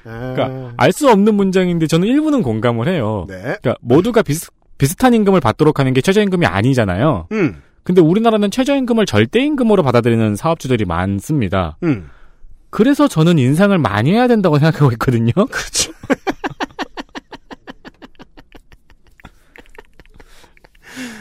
아, 0.07 0.33
그러니까 0.35 0.73
알 0.77 0.93
수 0.93 1.11
없는 1.11 1.35
문장인데 1.35 1.87
저는 1.87 2.07
일부는 2.09 2.43
공감을 2.43 2.89
해요. 2.89 3.27
네. 3.29 3.37
그러니까 3.43 3.75
모두가 3.81 4.23
비슷, 4.23 4.51
비슷한 4.79 5.13
임금을 5.13 5.41
받도록 5.41 5.81
하는 5.81 5.93
게 5.93 6.01
최저임금이 6.01 6.47
아니잖아요. 6.47 7.29
음, 7.33 7.63
근데 7.85 8.01
우리나라는 8.01 8.51
최저임금을 8.51 9.07
절대임금으로 9.07 9.83
받아들이는 9.83 10.37
사업주들이 10.37 10.87
많습니다. 10.87 11.77
음. 11.85 12.09
그래서 12.71 13.07
저는 13.07 13.39
인상을 13.39 13.77
많이 13.79 14.11
해야 14.11 14.27
된다고 14.27 14.59
생각하고 14.59 14.91
있거든요. 14.93 15.33
그렇죠. 15.47 15.93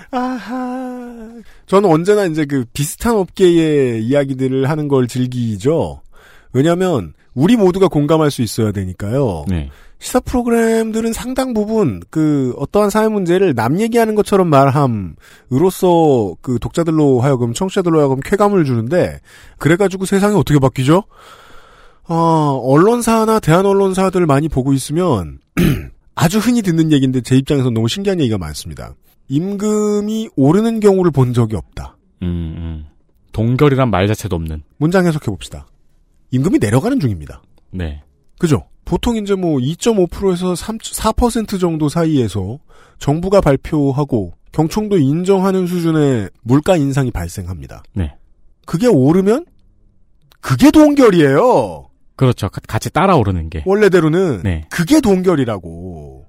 아하. 0.10 1.30
저는 1.66 1.90
언제나 1.90 2.26
이제 2.26 2.46
그 2.46 2.66
비슷한 2.74 3.16
업계의 3.16 4.04
이야기들을 4.04 4.70
하는 4.70 4.88
걸 4.88 5.08
즐기죠. 5.08 6.02
왜냐면, 6.54 7.14
우리 7.34 7.56
모두가 7.58 7.88
공감할 7.88 8.30
수 8.32 8.42
있어야 8.44 8.72
되니까요. 8.72 9.46
네. 9.48 9.70
시사 10.04 10.20
프로그램들은 10.20 11.14
상당 11.14 11.54
부분 11.54 12.02
그 12.10 12.54
어떠한 12.58 12.90
사회 12.90 13.08
문제를 13.08 13.56
남 13.56 13.80
얘기하는 13.80 14.16
것처럼 14.16 14.50
말함으로써 14.50 16.36
그 16.42 16.60
독자들로 16.60 17.22
하여금 17.22 17.54
청취자들로 17.54 18.00
하여금 18.00 18.20
쾌감을 18.20 18.66
주는데 18.66 19.22
그래가지고 19.60 20.04
세상이 20.04 20.36
어떻게 20.36 20.60
바뀌죠? 20.60 21.04
어, 22.10 22.16
언론사나 22.16 23.40
대한 23.40 23.66
언론사들 23.66 24.26
많이 24.26 24.50
보고 24.50 24.74
있으면 24.74 25.40
아주 26.16 26.40
흔히 26.40 26.62
듣는 26.62 26.92
얘기인데 26.92 27.22
제 27.22 27.38
입장에서 27.38 27.70
너무 27.70 27.88
신기한 27.88 28.20
얘기가 28.20 28.38
많습니다. 28.38 28.96
임금이 29.30 30.32
오르는 30.36 30.82
경우를 30.82 31.12
본 31.12 31.32
적이 31.32 31.56
없다. 31.56 31.96
음, 32.24 32.28
음. 32.28 32.86
동결이란 33.32 33.90
말 33.90 34.08
자체도 34.08 34.36
없는. 34.36 34.64
문장 34.76 35.08
해석해 35.08 35.28
봅시다. 35.28 35.66
임금이 36.32 36.60
내려가는 36.60 37.00
중입니다. 37.00 37.42
네. 37.72 38.04
그죠? 38.38 38.66
보통 38.94 39.18
이제 39.18 39.34
뭐 39.34 39.58
2.5%에서 39.58 40.54
3, 40.54 40.78
4% 40.78 41.60
정도 41.60 41.90
사이에서 41.90 42.60
정부가 43.00 43.42
발표하고 43.42 44.34
경총도 44.52 45.00
인정하는 45.00 45.66
수준의 45.66 46.30
물가 46.44 46.78
인상이 46.78 47.10
발생합니다. 47.10 47.82
네. 47.94 48.16
그게 48.68 48.86
오르면 48.86 49.46
그게 50.42 50.70
동결이에요. 50.70 51.90
그렇죠. 52.16 52.50
가- 52.50 52.62
같이 52.68 52.92
따라 52.92 53.16
오르는 53.16 53.50
게. 53.50 53.64
원래대로는 53.66 54.44
네. 54.44 54.68
그게 54.70 55.02
동결이라고. 55.02 56.26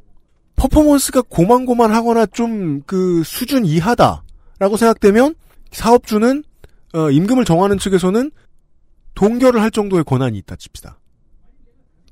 퍼포먼스가 0.56 1.20
고만고만하거나 1.20 2.24
좀 2.32 2.82
그 2.86 3.22
수준 3.26 3.66
이하다라고 3.66 4.78
생각되면 4.78 5.34
사업주는 5.70 6.42
어, 6.94 7.10
임금을 7.10 7.44
정하는 7.44 7.76
측에서는 7.78 8.30
동결을 9.14 9.60
할 9.60 9.70
정도의 9.70 10.02
권한이 10.04 10.38
있다 10.38 10.56
칩시다. 10.56 10.98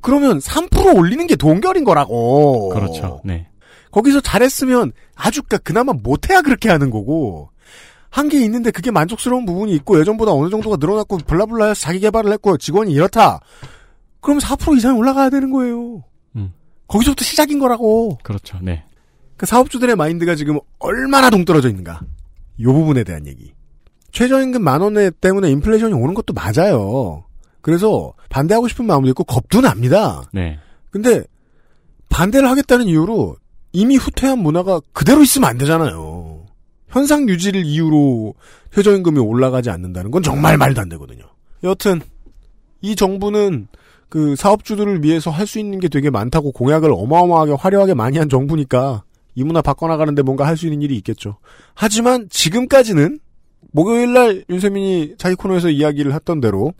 그러면 0.02 0.38
3% 0.38 0.96
올리는 0.96 1.26
게 1.26 1.36
동결인 1.36 1.84
거라고. 1.84 2.68
그렇죠. 2.70 3.20
네. 3.24 3.46
거기서 3.90 4.20
잘했으면 4.20 4.92
아주 5.14 5.42
까- 5.42 5.58
그나마 5.58 5.92
못해야 5.92 6.40
그렇게 6.42 6.68
하는 6.70 6.90
거고 6.90 7.50
한 8.10 8.28
게 8.28 8.42
있는데 8.44 8.70
그게 8.70 8.90
만족스러운 8.90 9.46
부분이 9.46 9.72
있고 9.76 9.98
예전보다 10.00 10.32
어느 10.32 10.50
정도가 10.50 10.76
늘어났고 10.78 11.18
블라블라 11.18 11.66
해서 11.68 11.80
자기 11.80 12.00
개발을 12.00 12.32
했고 12.32 12.56
직원이 12.58 12.92
이렇다. 12.92 13.40
그럼 14.20 14.38
4% 14.38 14.76
이상이 14.76 14.98
올라가야 14.98 15.30
되는 15.30 15.50
거예요. 15.50 16.02
음. 16.36 16.52
거기서부터 16.88 17.24
시작인 17.24 17.58
거라고. 17.58 18.18
그렇죠. 18.22 18.58
네. 18.60 18.84
그 19.36 19.46
사업주들의 19.46 19.96
마인드가 19.96 20.34
지금 20.34 20.58
얼마나 20.78 21.30
동떨어져 21.30 21.68
있는가. 21.70 22.00
이 22.58 22.64
부분에 22.64 23.02
대한 23.04 23.26
얘기. 23.26 23.52
최저임금 24.12 24.62
만 24.62 24.82
원에 24.82 25.10
때문에 25.10 25.50
인플레이션이 25.50 25.94
오는 25.94 26.12
것도 26.14 26.34
맞아요. 26.34 27.24
그래서 27.62 28.12
반대하고 28.28 28.68
싶은 28.68 28.84
마음도 28.84 29.08
있고 29.08 29.24
겁도 29.24 29.60
납니다. 29.60 30.22
네. 30.32 30.58
근데 30.90 31.24
반대를 32.10 32.48
하겠다는 32.50 32.86
이유로 32.86 33.36
이미 33.72 33.96
후퇴한 33.96 34.38
문화가 34.38 34.80
그대로 34.92 35.22
있으면 35.22 35.48
안 35.48 35.56
되잖아요. 35.56 36.44
현상 36.88 37.26
유지를 37.28 37.64
이유로 37.64 38.34
최저임금이 38.74 39.18
올라가지 39.18 39.70
않는다는 39.70 40.10
건 40.10 40.22
정말 40.22 40.58
말도 40.58 40.80
안 40.82 40.88
되거든요. 40.90 41.24
여튼 41.64 42.00
이 42.82 42.94
정부는 42.96 43.68
그 44.10 44.36
사업주들을 44.36 45.02
위해서 45.02 45.30
할 45.30 45.46
수 45.46 45.58
있는 45.58 45.80
게 45.80 45.88
되게 45.88 46.10
많다고 46.10 46.52
공약을 46.52 46.90
어마어마하게 46.92 47.52
화려하게 47.52 47.94
많이 47.94 48.18
한 48.18 48.28
정부니까 48.28 49.04
이 49.34 49.44
문화 49.44 49.62
바꿔나가는데 49.62 50.20
뭔가 50.20 50.46
할 50.46 50.58
수 50.58 50.66
있는 50.66 50.82
일이 50.82 50.96
있겠죠. 50.96 51.38
하지만 51.74 52.28
지금까지는 52.28 53.20
목요일 53.70 54.12
날 54.12 54.44
윤세민이 54.50 55.14
자기 55.16 55.34
코너에서 55.34 55.70
이야기를 55.70 56.12
했던 56.12 56.42
대로 56.42 56.74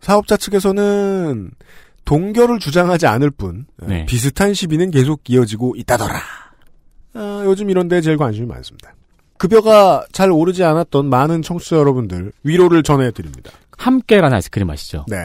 사업자 0.00 0.36
측에서는 0.36 1.50
동결을 2.04 2.58
주장하지 2.58 3.06
않을 3.06 3.30
뿐 3.30 3.66
네. 3.86 4.06
비슷한 4.06 4.54
시비는 4.54 4.90
계속 4.90 5.22
이어지고 5.28 5.74
있다더라. 5.76 6.20
아, 7.14 7.42
요즘 7.44 7.70
이런 7.70 7.88
데 7.88 8.00
제일 8.00 8.16
관심이 8.16 8.46
많습니다. 8.46 8.94
급여가 9.38 10.06
잘 10.12 10.30
오르지 10.30 10.64
않았던 10.64 11.08
많은 11.10 11.42
청취자 11.42 11.76
여러분들 11.76 12.32
위로를 12.42 12.82
전해드립니다. 12.82 13.50
함께라는 13.76 14.34
아이스크림 14.34 14.70
아시죠? 14.70 15.04
네. 15.08 15.16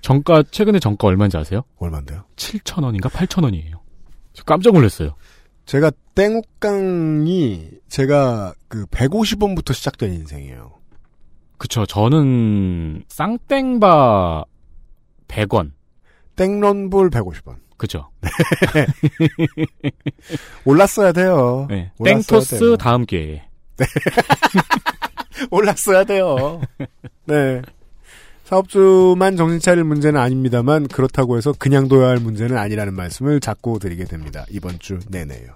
정가 0.00 0.44
최근에 0.50 0.78
정가 0.78 1.08
얼마인지 1.08 1.36
아세요? 1.36 1.62
얼마인데요? 1.78 2.24
7,000원인가 2.36 3.10
8,000원이에요. 3.10 3.80
깜짝 4.44 4.74
놀랐어요. 4.74 5.16
제가 5.64 5.90
땡옥강이 6.14 7.70
제가 7.88 8.54
그 8.68 8.86
150원부터 8.86 9.74
시작된 9.74 10.12
인생이에요. 10.12 10.75
그쵸. 11.58 11.86
저는 11.86 13.04
쌍땡바 13.08 14.44
100원. 15.28 15.72
땡런볼 16.36 17.10
150원. 17.10 17.56
그죠. 17.76 18.10
올랐어야 20.64 21.12
돼요. 21.12 21.66
네. 21.68 21.92
올랐어야 21.98 22.22
땡토스 22.22 22.58
돼요. 22.58 22.76
다음 22.76 23.04
기회에. 23.04 23.44
올랐어야 25.50 26.04
돼요. 26.04 26.60
네. 27.26 27.60
사업주만 28.46 29.36
정신 29.36 29.58
차릴 29.58 29.82
문제는 29.82 30.20
아닙니다만 30.20 30.86
그렇다고 30.86 31.36
해서 31.36 31.52
그냥 31.58 31.88
둬야 31.88 32.08
할 32.08 32.18
문제는 32.18 32.56
아니라는 32.56 32.94
말씀을 32.94 33.40
자꾸 33.40 33.80
드리게 33.80 34.04
됩니다. 34.04 34.44
이번 34.50 34.78
주 34.78 35.00
내내요. 35.08 35.48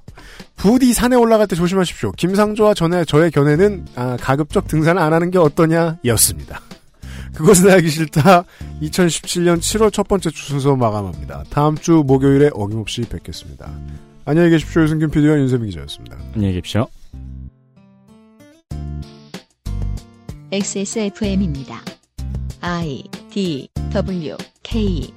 부디 0.57 0.93
산에 0.93 1.15
올라갈 1.15 1.47
때 1.47 1.55
조심하십시오. 1.55 2.11
김상조와 2.13 2.75
전에 2.75 3.05
저의 3.05 3.31
견해는 3.31 3.87
아, 3.95 4.17
가급적 4.21 4.67
등산을 4.67 5.01
안 5.01 5.13
하는 5.13 5.31
게 5.31 5.39
어떠냐였습니다. 5.39 6.61
그것은 7.37 7.71
알기 7.71 7.89
싫다. 7.89 8.45
2017년 8.83 9.59
7월 9.59 9.93
첫 9.93 10.09
번째 10.09 10.31
주 10.31 10.45
순서 10.47 10.75
마감합니다. 10.75 11.45
다음 11.49 11.77
주 11.77 12.03
목요일에 12.05 12.51
어김없이 12.53 13.03
뵙겠습니다. 13.03 13.71
안녕히 14.25 14.51
계십시오. 14.51 14.83
유승균 14.83 15.11
PD와 15.11 15.39
윤세민 15.39 15.71
기자였습니다. 15.71 16.17
안녕히 16.35 16.55
계십시오. 16.55 16.89
XSFM입니다. 20.51 22.00
I 22.63 23.05
D 23.31 23.71
W 23.91 24.37
K 24.63 25.13